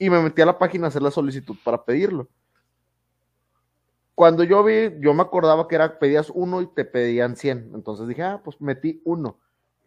Y 0.00 0.10
me 0.10 0.20
metí 0.20 0.42
a 0.42 0.46
la 0.46 0.58
página 0.58 0.86
a 0.86 0.88
hacer 0.88 1.02
la 1.02 1.12
solicitud 1.12 1.54
para 1.62 1.84
pedirlo. 1.84 2.28
Cuando 4.22 4.44
yo 4.44 4.62
vi, 4.62 5.00
yo 5.00 5.14
me 5.14 5.22
acordaba 5.22 5.66
que 5.66 5.74
era, 5.74 5.98
pedías 5.98 6.30
uno 6.32 6.62
y 6.62 6.68
te 6.68 6.84
pedían 6.84 7.34
100. 7.34 7.72
Entonces 7.74 8.06
dije, 8.06 8.22
ah, 8.22 8.40
pues 8.44 8.60
metí 8.60 9.02
uno 9.04 9.40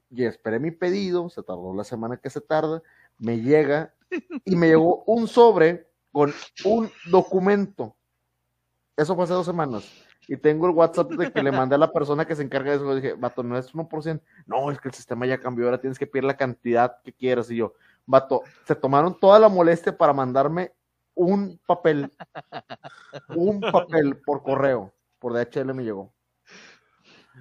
y 0.09 0.25
esperé 0.25 0.59
mi 0.59 0.71
pedido, 0.71 1.29
se 1.29 1.41
tardó 1.41 1.73
la 1.73 1.85
semana 1.85 2.17
que 2.17 2.29
se 2.29 2.41
tarda, 2.41 2.83
me 3.17 3.39
llega 3.39 3.93
y 4.43 4.57
me 4.57 4.67
llegó 4.67 5.05
un 5.05 5.29
sobre 5.29 5.87
con 6.11 6.33
un 6.65 6.91
documento. 7.09 7.95
Eso 8.97 9.15
fue 9.15 9.23
hace 9.23 9.31
dos 9.31 9.45
semanas. 9.45 9.89
Y 10.27 10.35
tengo 10.35 10.67
el 10.67 10.73
WhatsApp 10.73 11.11
de 11.11 11.31
que 11.31 11.41
le 11.41 11.53
mandé 11.53 11.75
a 11.75 11.77
la 11.77 11.93
persona 11.93 12.25
que 12.25 12.35
se 12.35 12.43
encarga 12.43 12.71
de 12.71 12.75
eso. 12.75 12.89
Le 12.89 12.95
dije, 12.99 13.13
vato, 13.13 13.41
no 13.41 13.57
es 13.57 13.73
1%. 13.73 14.21
No, 14.47 14.69
es 14.69 14.81
que 14.81 14.89
el 14.89 14.93
sistema 14.93 15.25
ya 15.25 15.39
cambió, 15.39 15.63
ahora 15.63 15.79
tienes 15.79 15.97
que 15.97 16.07
pedir 16.07 16.25
la 16.25 16.35
cantidad 16.35 17.01
que 17.05 17.13
quieras. 17.13 17.49
Y 17.51 17.55
yo, 17.55 17.75
vato, 18.05 18.41
se 18.67 18.75
tomaron 18.75 19.17
toda 19.17 19.39
la 19.39 19.47
molestia 19.47 19.97
para 19.97 20.11
mandarme 20.11 20.73
un 21.15 21.59
papel, 21.65 22.11
un 23.35 23.61
papel 23.71 24.17
por 24.17 24.43
correo. 24.43 24.93
Por 25.19 25.33
DHL 25.33 25.73
me 25.73 25.83
llegó. 25.83 26.13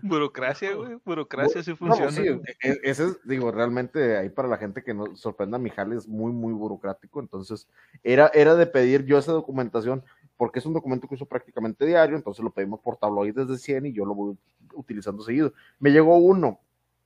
Burocracia, 0.02 0.74
güey, 0.74 0.98
burocracia 1.04 1.62
sí 1.62 1.74
funciona. 1.74 2.10
sí, 2.10 2.26
e, 2.26 2.80
ese 2.82 3.06
es, 3.06 3.18
digo, 3.24 3.52
realmente 3.52 4.16
ahí 4.16 4.28
para 4.28 4.48
la 4.48 4.56
gente 4.56 4.82
que 4.82 4.92
nos 4.92 5.20
sorprenda, 5.20 5.58
Mijal 5.58 5.92
es 5.92 6.08
muy, 6.08 6.32
muy 6.32 6.52
burocrático, 6.52 7.20
entonces 7.20 7.68
era, 8.02 8.30
era 8.34 8.54
de 8.56 8.66
pedir 8.66 9.04
yo 9.04 9.18
esa 9.18 9.32
documentación, 9.32 10.02
porque 10.36 10.58
es 10.58 10.66
un 10.66 10.74
documento 10.74 11.06
que 11.06 11.14
uso 11.14 11.26
prácticamente 11.26 11.86
diario, 11.86 12.16
entonces 12.16 12.42
lo 12.42 12.50
pedimos 12.50 12.80
por 12.80 12.96
tabloides 12.96 13.46
de 13.46 13.56
100 13.56 13.86
y 13.86 13.92
yo 13.92 14.04
lo 14.04 14.14
voy 14.14 14.36
utilizando 14.74 15.22
seguido. 15.22 15.52
Me 15.78 15.90
llegó 15.90 16.16
uno 16.16 16.60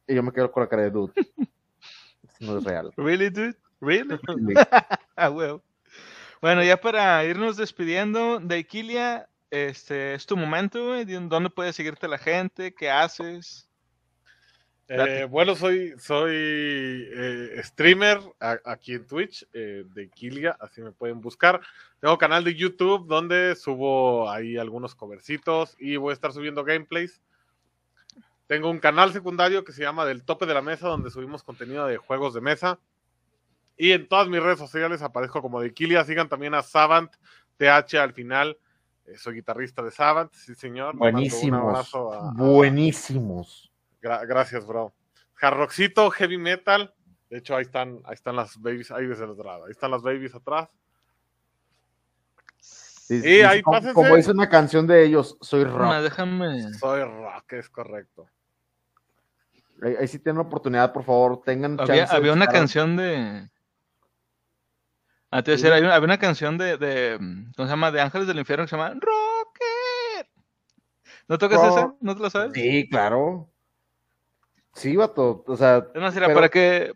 y 0.06 0.14
yo 0.14 0.22
me 0.22 0.32
quedo 0.32 0.50
con 0.50 0.62
la 0.62 0.68
cara 0.68 0.82
de 0.82 0.90
dude. 0.90 1.12
no 2.40 2.58
es 2.58 2.64
real. 2.64 2.92
Really, 2.96 3.28
dude? 3.28 3.56
Really? 3.80 4.18
ah, 5.16 5.30
well. 5.30 5.62
Bueno, 6.40 6.62
ya 6.62 6.80
para 6.80 7.24
irnos 7.24 7.56
despidiendo, 7.56 8.38
de 8.38 8.58
Iquilia, 8.58 9.28
este, 9.50 10.14
es 10.14 10.26
tu 10.26 10.36
momento, 10.36 10.88
güey. 10.88 11.04
¿Dónde 11.04 11.50
puede 11.50 11.72
seguirte 11.72 12.06
la 12.06 12.18
gente? 12.18 12.74
¿Qué 12.74 12.90
haces? 12.90 13.68
Eh, 14.90 15.26
bueno, 15.28 15.54
soy, 15.54 15.92
soy 15.98 16.32
eh, 16.34 17.60
streamer 17.62 18.20
aquí 18.64 18.94
en 18.94 19.06
Twitch 19.06 19.46
eh, 19.52 19.84
de 19.92 20.08
Kilia, 20.08 20.56
así 20.60 20.80
me 20.80 20.92
pueden 20.92 21.20
buscar. 21.20 21.60
Tengo 22.00 22.16
canal 22.16 22.42
de 22.42 22.54
YouTube 22.54 23.06
donde 23.06 23.54
subo 23.54 24.30
ahí 24.30 24.56
algunos 24.56 24.94
covercitos 24.94 25.76
y 25.78 25.96
voy 25.96 26.12
a 26.12 26.14
estar 26.14 26.32
subiendo 26.32 26.64
gameplays. 26.64 27.20
Tengo 28.46 28.70
un 28.70 28.78
canal 28.78 29.12
secundario 29.12 29.62
que 29.62 29.72
se 29.72 29.82
llama 29.82 30.06
Del 30.06 30.22
Tope 30.22 30.46
de 30.46 30.54
la 30.54 30.62
Mesa, 30.62 30.88
donde 30.88 31.10
subimos 31.10 31.42
contenido 31.42 31.86
de 31.86 31.98
juegos 31.98 32.32
de 32.32 32.40
mesa. 32.40 32.78
Y 33.78 33.92
en 33.92 34.08
todas 34.08 34.28
mis 34.28 34.42
redes 34.42 34.58
sociales 34.58 35.00
aparezco 35.02 35.40
como 35.40 35.60
de 35.60 35.72
Kilia. 35.72 36.04
Sigan 36.04 36.28
también 36.28 36.54
a 36.54 36.62
Savant 36.62 37.14
TH 37.56 37.94
al 37.96 38.12
final 38.12 38.58
eh, 39.08 39.16
soy 39.16 39.36
guitarrista 39.36 39.82
de 39.82 39.90
Sabbath, 39.90 40.32
sí 40.34 40.54
señor. 40.54 40.94
Buenísimos. 40.96 41.90
Buenísimos. 42.34 43.72
gracias, 44.00 44.66
bro. 44.66 44.92
Jarroxito, 45.34 46.10
heavy 46.10 46.36
metal. 46.36 46.92
De 47.30 47.38
hecho, 47.38 47.56
ahí 47.56 47.62
están, 47.62 48.00
ahí 48.04 48.14
están 48.14 48.36
las 48.36 48.60
babies, 48.60 48.90
ahí 48.90 49.06
desde 49.06 49.24
atrás. 49.24 49.60
Ahí 49.64 49.70
están 49.70 49.90
las 49.90 50.02
babies 50.02 50.34
atrás. 50.34 50.68
Sí, 52.58 53.40
ahí 53.40 53.62
como, 53.62 53.94
como 53.94 54.16
dice 54.16 54.32
una 54.32 54.50
canción 54.50 54.86
de 54.86 55.04
ellos, 55.06 55.38
soy 55.40 55.64
rock. 55.64 56.02
déjame. 56.02 56.74
Soy 56.74 57.02
rock, 57.02 57.52
es 57.54 57.70
correcto. 57.70 58.28
Ahí, 59.80 60.06
sí 60.08 60.18
tienen 60.18 60.40
oportunidad, 60.40 60.92
por 60.92 61.04
favor, 61.04 61.40
tengan 61.42 61.80
había, 61.80 62.00
chance. 62.00 62.16
Había 62.16 62.32
una 62.34 62.48
canción 62.48 62.96
de 62.96 63.48
Ah, 65.30 65.42
te 65.42 65.52
decía, 65.52 65.74
había 65.74 65.98
una 65.98 66.18
canción 66.18 66.56
de, 66.56 66.78
de, 66.78 67.18
¿cómo 67.54 67.66
se 67.66 67.70
llama? 67.70 67.90
De 67.90 68.00
Ángeles 68.00 68.26
del 68.26 68.38
Infierno 68.38 68.64
que 68.64 68.70
se 68.70 68.76
llama 68.76 68.94
Rocket. 68.94 70.28
¿No 71.28 71.36
tocas 71.36 71.62
esa? 71.62 71.94
¿No 72.00 72.16
te 72.16 72.22
la 72.22 72.30
sabes? 72.30 72.52
Sí, 72.54 72.88
claro. 72.88 73.50
Sí, 74.72 74.96
vato, 74.96 75.44
o 75.46 75.56
sea... 75.56 75.86
Para 75.92 76.48
que, 76.48 76.94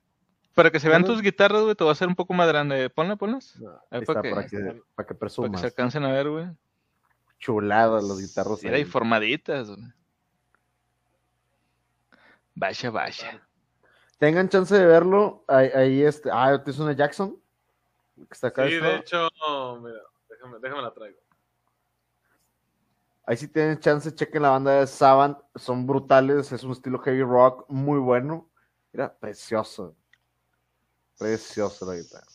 para 0.54 0.70
que 0.70 0.80
se 0.80 0.88
vean 0.88 1.04
tus 1.04 1.20
guitarras, 1.20 1.62
güey, 1.62 1.74
te 1.74 1.84
va 1.84 1.90
a 1.90 1.92
hacer 1.92 2.08
un 2.08 2.14
poco 2.14 2.32
más 2.32 2.48
grande. 2.48 2.88
Ponla, 2.88 3.16
ponlas. 3.16 3.58
para, 3.90 4.22
que, 4.22 4.30
para, 4.30 4.46
que, 4.46 4.82
para 4.94 5.06
que 5.06 5.14
presumas. 5.14 5.50
Para 5.50 5.58
que 5.58 5.60
se 5.60 5.66
alcancen 5.66 6.04
a 6.04 6.12
ver, 6.12 6.30
güey. 6.30 6.46
Chuladas 7.38 8.04
las 8.04 8.18
guitarras. 8.18 8.60
Sí, 8.60 8.68
y 8.68 8.84
formaditas, 8.84 9.68
güey. 9.68 9.82
Vaya, 12.54 12.90
vaya. 12.90 13.48
Tengan 14.18 14.48
chance 14.48 14.74
de 14.74 14.86
verlo. 14.86 15.44
Ahí, 15.48 15.68
ahí 15.74 16.02
este. 16.02 16.30
Ah, 16.32 16.62
¿es 16.64 16.78
una 16.78 16.92
Jackson? 16.92 17.41
Sí, 18.30 18.76
de 18.76 18.96
hecho, 18.96 19.28
mira, 19.80 20.00
déjame, 20.28 20.58
déjame 20.60 20.82
la 20.82 20.92
traigo. 20.92 21.18
Ahí 23.24 23.36
si 23.36 23.48
tienen 23.48 23.78
chance, 23.78 24.12
chequen 24.14 24.42
la 24.42 24.50
banda 24.50 24.80
de 24.80 24.86
Savant, 24.86 25.38
son 25.54 25.86
brutales, 25.86 26.50
es 26.50 26.64
un 26.64 26.72
estilo 26.72 26.98
heavy 26.98 27.22
rock 27.22 27.64
muy 27.68 27.98
bueno. 28.00 28.50
Mira, 28.92 29.16
precioso. 29.16 29.94
Precioso 31.18 31.86
la 31.86 31.96
guitarra. 31.96 32.26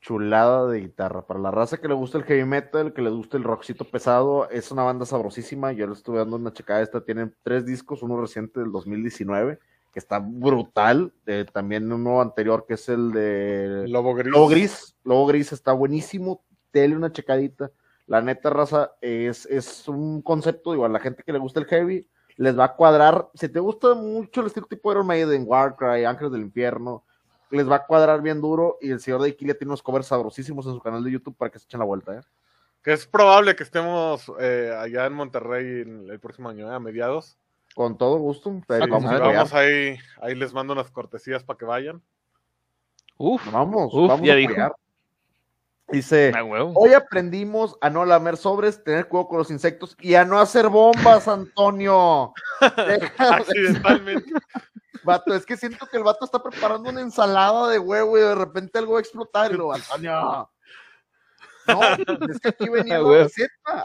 Chulada 0.00 0.68
de 0.68 0.80
guitarra. 0.80 1.26
Para 1.26 1.40
la 1.40 1.50
raza 1.50 1.78
que 1.78 1.88
le 1.88 1.94
gusta 1.94 2.18
el 2.18 2.24
heavy 2.24 2.44
metal, 2.44 2.92
que 2.92 3.02
le 3.02 3.10
gusta 3.10 3.36
el 3.36 3.42
rockcito 3.42 3.84
pesado, 3.84 4.48
es 4.50 4.70
una 4.70 4.84
banda 4.84 5.04
sabrosísima. 5.04 5.72
Yo 5.72 5.86
le 5.86 5.94
estuve 5.94 6.18
dando 6.18 6.36
una 6.36 6.52
checada. 6.52 6.82
Esta 6.82 7.04
tienen 7.04 7.34
tres 7.42 7.64
discos, 7.64 8.02
uno 8.02 8.20
reciente 8.20 8.60
del 8.60 8.70
2019 8.70 9.58
que 9.94 10.00
está 10.00 10.18
brutal. 10.18 11.12
Eh, 11.24 11.46
también 11.50 11.90
uno 11.90 12.20
anterior 12.20 12.66
que 12.66 12.74
es 12.74 12.88
el 12.88 13.12
de 13.12 13.86
Lobo 13.88 14.12
Gris. 14.14 14.32
Lobo 14.32 14.48
Gris, 14.48 14.96
Lobo 15.04 15.26
Gris 15.26 15.52
está 15.52 15.72
buenísimo. 15.72 16.42
Dele 16.72 16.96
una 16.96 17.12
checadita. 17.12 17.70
La 18.06 18.20
neta 18.20 18.50
raza 18.50 18.92
es, 19.00 19.46
es 19.46 19.88
un 19.88 20.20
concepto, 20.20 20.74
igual 20.74 20.90
a 20.90 20.94
la 20.94 21.00
gente 21.00 21.22
que 21.22 21.32
le 21.32 21.38
gusta 21.38 21.60
el 21.60 21.66
heavy, 21.66 22.06
les 22.36 22.58
va 22.58 22.64
a 22.64 22.74
cuadrar. 22.74 23.30
Si 23.34 23.48
te 23.48 23.60
gusta 23.60 23.94
mucho 23.94 24.40
el 24.40 24.48
estilo 24.48 24.66
tipo 24.66 24.90
Iron 24.90 25.06
Maiden, 25.06 25.44
Warcry, 25.46 26.04
Ángeles 26.04 26.32
del 26.32 26.42
Infierno, 26.42 27.04
les 27.50 27.70
va 27.70 27.76
a 27.76 27.86
cuadrar 27.86 28.20
bien 28.20 28.40
duro 28.40 28.78
y 28.82 28.90
el 28.90 29.00
señor 29.00 29.22
de 29.22 29.28
Iquilia 29.28 29.56
tiene 29.56 29.70
unos 29.70 29.82
covers 29.82 30.08
sabrosísimos 30.08 30.66
en 30.66 30.74
su 30.74 30.80
canal 30.80 31.04
de 31.04 31.12
YouTube 31.12 31.36
para 31.36 31.50
que 31.50 31.60
se 31.60 31.66
echen 31.66 31.78
la 31.78 31.86
vuelta, 31.86 32.16
¿eh? 32.16 32.20
Que 32.82 32.92
es 32.92 33.06
probable 33.06 33.56
que 33.56 33.62
estemos 33.62 34.30
eh, 34.40 34.76
allá 34.76 35.06
en 35.06 35.14
Monterrey 35.14 35.64
el 36.10 36.20
próximo 36.20 36.50
año, 36.50 36.70
¿eh? 36.70 36.74
a 36.74 36.80
mediados. 36.80 37.38
Con 37.74 37.98
todo 37.98 38.18
gusto. 38.18 38.52
vamos, 38.68 39.52
ahí, 39.52 39.98
ahí 40.20 40.34
les 40.34 40.52
mando 40.52 40.72
unas 40.72 40.90
cortesías 40.90 41.42
para 41.42 41.58
que 41.58 41.64
vayan. 41.64 42.02
Uf, 43.16 43.42
vamos, 43.50 43.92
vamos 43.92 44.22
ya 44.22 44.34
a 44.34 44.36
dijo. 44.36 44.54
Dice, 45.88 46.32
hoy 46.74 46.94
aprendimos 46.94 47.76
a 47.80 47.90
no 47.90 48.06
lamer 48.06 48.38
sobres, 48.38 48.82
tener 48.82 49.06
cuidado 49.06 49.28
con 49.28 49.38
los 49.38 49.50
insectos 49.50 49.96
y 50.00 50.14
a 50.14 50.24
no 50.24 50.40
hacer 50.40 50.68
bombas, 50.68 51.28
Antonio. 51.28 52.32
Accidentalmente. 53.18 54.32
Vato, 55.04 55.34
es 55.34 55.44
que 55.44 55.58
siento 55.58 55.86
que 55.86 55.98
el 55.98 56.02
vato 56.02 56.24
está 56.24 56.42
preparando 56.42 56.88
una 56.88 57.02
ensalada 57.02 57.68
de 57.68 57.78
huevo 57.78 58.16
y 58.16 58.22
de 58.22 58.34
repente 58.34 58.78
algo 58.78 58.94
va 58.94 59.00
a 59.00 59.02
explotar 59.02 59.52
y 59.52 59.54
lo, 59.54 59.70
Antonio. 59.70 60.50
No, 61.66 61.82
es 62.30 62.40
que 62.40 62.48
aquí 62.48 62.68
venía 62.70 63.00
la 63.00 63.28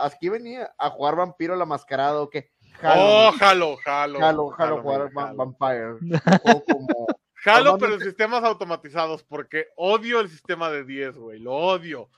aquí 0.02 0.30
venía 0.30 0.74
a 0.78 0.90
jugar 0.90 1.18
vampiro 1.18 1.58
la 1.58 1.66
mascarada 1.66 2.22
o 2.22 2.30
qué. 2.30 2.52
Oh, 2.84 3.32
jalo, 3.38 3.78
jalo. 3.84 4.20
Jalo, 4.20 4.50
jalo, 4.50 4.82
jugar 4.82 5.12
Vampire. 5.14 5.98
como 6.68 7.08
Jalo, 7.44 7.78
pero 7.78 7.94
en 7.94 8.02
sistemas 8.02 8.44
automatizados, 8.44 9.24
porque 9.24 9.68
odio 9.78 10.20
el 10.20 10.30
sistema 10.30 10.70
de 10.70 10.84
10, 10.84 11.18
güey, 11.18 11.40
lo 11.40 11.54
odio. 11.54 12.10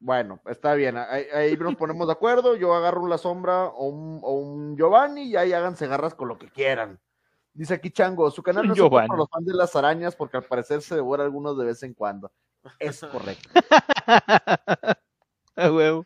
Bueno, 0.00 0.40
está 0.46 0.74
bien, 0.74 0.96
ahí, 0.96 1.56
nos 1.56 1.76
ponemos 1.76 2.08
de 2.08 2.12
acuerdo, 2.12 2.56
yo 2.56 2.74
agarro 2.74 3.02
una 3.02 3.18
sombra 3.18 3.66
o 3.66 3.86
un, 3.86 4.76
Giovanni 4.76 5.26
y 5.26 5.36
ahí 5.36 5.52
háganse 5.52 5.86
garras 5.86 6.14
con 6.14 6.26
lo 6.26 6.38
que 6.38 6.50
quieran. 6.50 6.98
Dice 7.54 7.74
aquí 7.74 7.90
Chango, 7.90 8.30
su 8.30 8.42
canal 8.42 8.66
no 8.66 8.74
es 8.74 8.80
para 8.80 9.14
los 9.14 9.28
fans 9.30 9.46
de 9.46 9.54
las 9.54 9.76
arañas 9.76 10.16
porque 10.16 10.38
al 10.38 10.44
parecer 10.44 10.82
se 10.82 10.96
devora 10.96 11.22
algunos 11.22 11.56
de 11.56 11.66
vez 11.66 11.82
en 11.84 11.94
cuando. 11.94 12.32
Es 12.80 13.00
correcto. 13.00 13.48
A 15.54 15.70
huevo. 15.70 16.04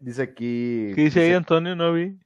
Dice 0.00 0.22
aquí. 0.22 0.92
¿Qué 0.94 1.02
dice 1.02 1.20
ahí 1.20 1.32
Antonio? 1.34 1.76
No 1.76 1.92
vi. 1.92 2.18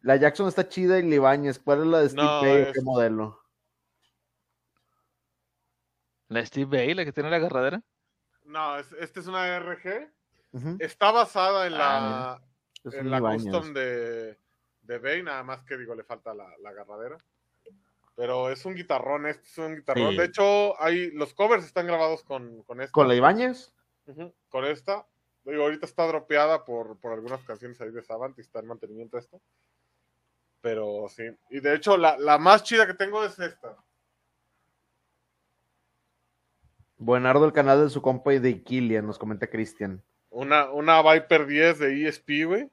La 0.00 0.16
Jackson 0.16 0.48
está 0.48 0.68
chida 0.68 0.98
y 0.98 1.02
Libáñez. 1.02 1.60
¿Cuál 1.60 1.82
es 1.82 1.86
la 1.86 2.00
de 2.00 2.08
Steve 2.08 2.40
Bay? 2.42 2.72
¿Qué 2.72 2.80
modelo? 2.82 3.40
¿La 6.28 6.44
Steve 6.44 6.78
Bay, 6.78 6.94
la 6.94 7.04
que 7.04 7.12
tiene 7.12 7.30
la 7.30 7.36
agarradera? 7.36 7.82
No, 8.44 8.76
esta 8.78 9.20
es 9.20 9.26
una 9.26 9.58
RG. 9.58 10.10
Está 10.80 11.12
basada 11.12 11.66
en 11.68 11.74
la, 11.74 12.32
ah, 12.32 12.42
en 12.84 13.10
la 13.10 13.20
custom 13.20 13.72
de, 13.72 14.36
de 14.82 14.98
Bay, 14.98 15.22
nada 15.22 15.44
más 15.44 15.62
que 15.62 15.76
digo, 15.76 15.94
le 15.94 16.02
falta 16.02 16.34
la, 16.34 16.52
agarradera. 16.66 17.16
Pero 18.16 18.50
es 18.50 18.64
un 18.64 18.74
guitarrón, 18.74 19.26
este 19.26 19.46
es 19.46 19.58
un 19.58 19.76
guitarrón. 19.76 20.16
De 20.16 20.24
hecho, 20.24 20.80
hay, 20.82 21.12
los 21.12 21.32
covers 21.32 21.64
están 21.64 21.86
grabados 21.86 22.24
con, 22.24 22.64
con 22.64 22.80
esta. 22.80 22.92
¿Con 22.92 23.06
la 23.06 23.14
Ibáñez? 23.14 23.72
con 24.48 24.64
esta. 24.64 25.06
Digo, 25.44 25.62
ahorita 25.62 25.86
está 25.86 26.06
dropeada 26.06 26.64
por, 26.64 26.98
por 26.98 27.12
algunas 27.12 27.42
canciones 27.44 27.80
ahí 27.80 27.90
de 27.90 28.02
Savant 28.02 28.36
y 28.38 28.42
está 28.42 28.60
en 28.60 28.66
mantenimiento 28.66 29.18
esto. 29.18 29.40
Pero 30.60 31.06
sí. 31.08 31.24
Y 31.48 31.60
de 31.60 31.74
hecho, 31.74 31.96
la, 31.96 32.38
más 32.38 32.62
chida 32.62 32.86
que 32.86 32.94
tengo 32.94 33.24
es 33.24 33.38
esta. 33.38 33.76
Buenardo 36.98 37.46
el 37.46 37.52
canal 37.52 37.82
de 37.82 37.90
su 37.90 38.02
compa 38.02 38.34
y 38.34 38.38
de 38.38 38.62
Kilian, 38.62 39.06
nos 39.06 39.18
comenta 39.18 39.46
Cristian. 39.46 40.02
Una, 40.28 40.70
una 40.70 41.00
Viper 41.02 41.46
10 41.46 41.78
de 41.78 42.06
ESP, 42.06 42.28
güey. 42.44 42.70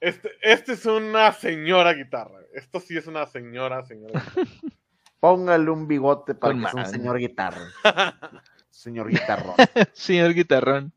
Este, 0.00 0.30
este 0.40 0.72
es 0.72 0.86
una 0.86 1.30
señora 1.32 1.92
guitarra. 1.92 2.38
Esto 2.54 2.80
sí 2.80 2.96
es 2.96 3.06
una 3.06 3.26
señora, 3.26 3.84
señora. 3.84 4.22
Póngale 5.20 5.70
un 5.70 5.86
bigote 5.86 6.34
para 6.34 6.54
que 6.54 6.60
sea 6.60 6.84
un 6.84 6.86
señor 6.86 7.18
guitarra. 7.18 7.60
señor 8.72 9.08
guitarrón. 9.08 9.54
señor 9.92 10.34
guitarrón. 10.34 10.92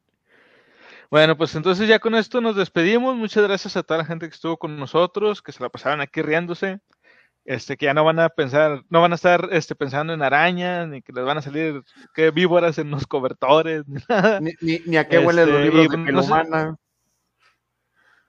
Bueno, 1.11 1.37
pues 1.37 1.53
entonces 1.55 1.87
ya 1.87 1.99
con 1.99 2.15
esto 2.15 2.41
nos 2.41 2.55
despedimos. 2.55 3.15
Muchas 3.15 3.43
gracias 3.43 3.77
a 3.77 3.83
toda 3.83 3.99
la 3.99 4.05
gente 4.05 4.27
que 4.27 4.33
estuvo 4.33 4.57
con 4.57 4.77
nosotros, 4.77 5.41
que 5.41 5.51
se 5.51 5.61
la 5.61 5.69
pasaron 5.69 6.01
aquí 6.01 6.21
riéndose. 6.21 6.79
Este, 7.45 7.77
que 7.77 7.85
ya 7.85 7.93
no 7.93 8.03
van 8.03 8.19
a 8.19 8.29
pensar, 8.29 8.83
no 8.89 9.01
van 9.01 9.11
a 9.11 9.15
estar 9.15 9.49
este, 9.51 9.75
pensando 9.75 10.13
en 10.13 10.23
arañas, 10.23 10.87
ni 10.87 11.03
que 11.03 11.13
les 11.13 11.23
van 11.23 11.37
a 11.37 11.43
salir 11.43 11.83
que 12.15 12.31
víboras 12.31 12.79
en 12.79 12.89
los 12.89 13.05
cobertores, 13.05 13.87
ni 13.87 14.01
nada. 14.09 14.39
Ni, 14.41 14.97
a 14.97 15.07
qué 15.07 15.19
huelen 15.19 15.51
los 15.51 15.59
este, 15.59 15.65
libros 15.65 15.89
de 15.89 15.97
piel 15.99 16.17
humana. 16.17 16.75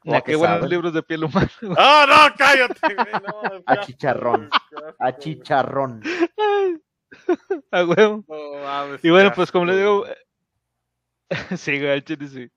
Ni 0.05 0.15
a 0.15 0.21
qué 0.21 0.37
huelen 0.37 0.61
los 0.61 0.69
libros 0.69 0.93
de 0.93 1.03
piel 1.03 1.25
humana. 1.25 1.51
¡Ah, 1.79 2.07
no, 2.07 2.37
cállate! 2.37 2.79
a 3.67 3.81
chicharrón. 3.81 4.51
A 4.99 5.17
chicharrón. 5.17 6.03
a 7.71 7.85
huevo. 7.85 8.25
y 9.03 9.11
bueno, 9.11 9.33
pues 9.35 9.51
como 9.53 9.67
le 9.67 9.77
digo, 9.77 10.05
sí, 11.57 11.81
güey, 11.81 12.05
sí. 12.07 12.51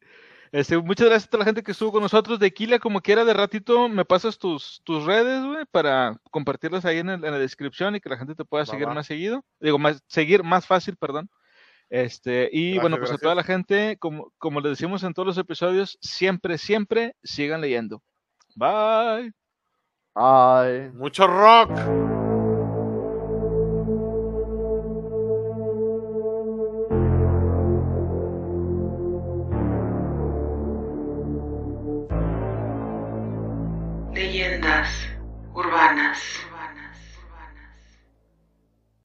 Este, 0.52 0.78
muchas 0.80 1.08
gracias 1.08 1.28
a 1.28 1.30
toda 1.30 1.40
la 1.40 1.46
gente 1.46 1.62
que 1.62 1.72
estuvo 1.72 1.92
con 1.92 2.02
nosotros. 2.02 2.40
De 2.40 2.52
Kila, 2.52 2.80
como 2.80 3.02
quiera, 3.02 3.24
de 3.24 3.34
ratito 3.34 3.88
me 3.88 4.06
pasas 4.06 4.40
tus, 4.40 4.82
tus 4.84 5.06
redes, 5.06 5.44
güey, 5.46 5.66
para 5.70 6.20
compartirlas 6.32 6.86
ahí 6.86 7.00
en, 7.00 7.22
la 7.22 7.38
descripción 7.38 7.96
y 7.96 8.00
que 8.00 8.10
la 8.10 8.18
gente 8.18 8.36
te 8.36 8.46
pueda 8.46 8.66
seguir 8.66 8.88
más 8.88 9.06
seguido. 9.06 9.46
Digo, 9.60 9.78
más, 9.78 10.02
seguir 10.08 10.44
más 10.44 10.66
fácil, 10.66 10.98
perdón. 10.98 11.30
Este, 11.90 12.50
y 12.52 12.78
bueno, 12.78 12.98
pues 12.98 13.12
a 13.12 13.18
toda 13.18 13.36
la 13.36 13.44
gente, 13.44 13.98
como, 13.98 14.32
como 14.38 14.60
les 14.62 14.72
decimos 14.72 15.04
en 15.04 15.14
todos 15.14 15.28
los 15.28 15.38
episodios, 15.38 15.98
siempre, 16.02 16.58
siempre 16.58 17.16
sigan 17.24 17.62
leyendo. 17.62 18.02
Bye. 18.56 19.34
Bye. 20.16 20.92
Mucho 20.94 21.28
rock. 21.28 22.19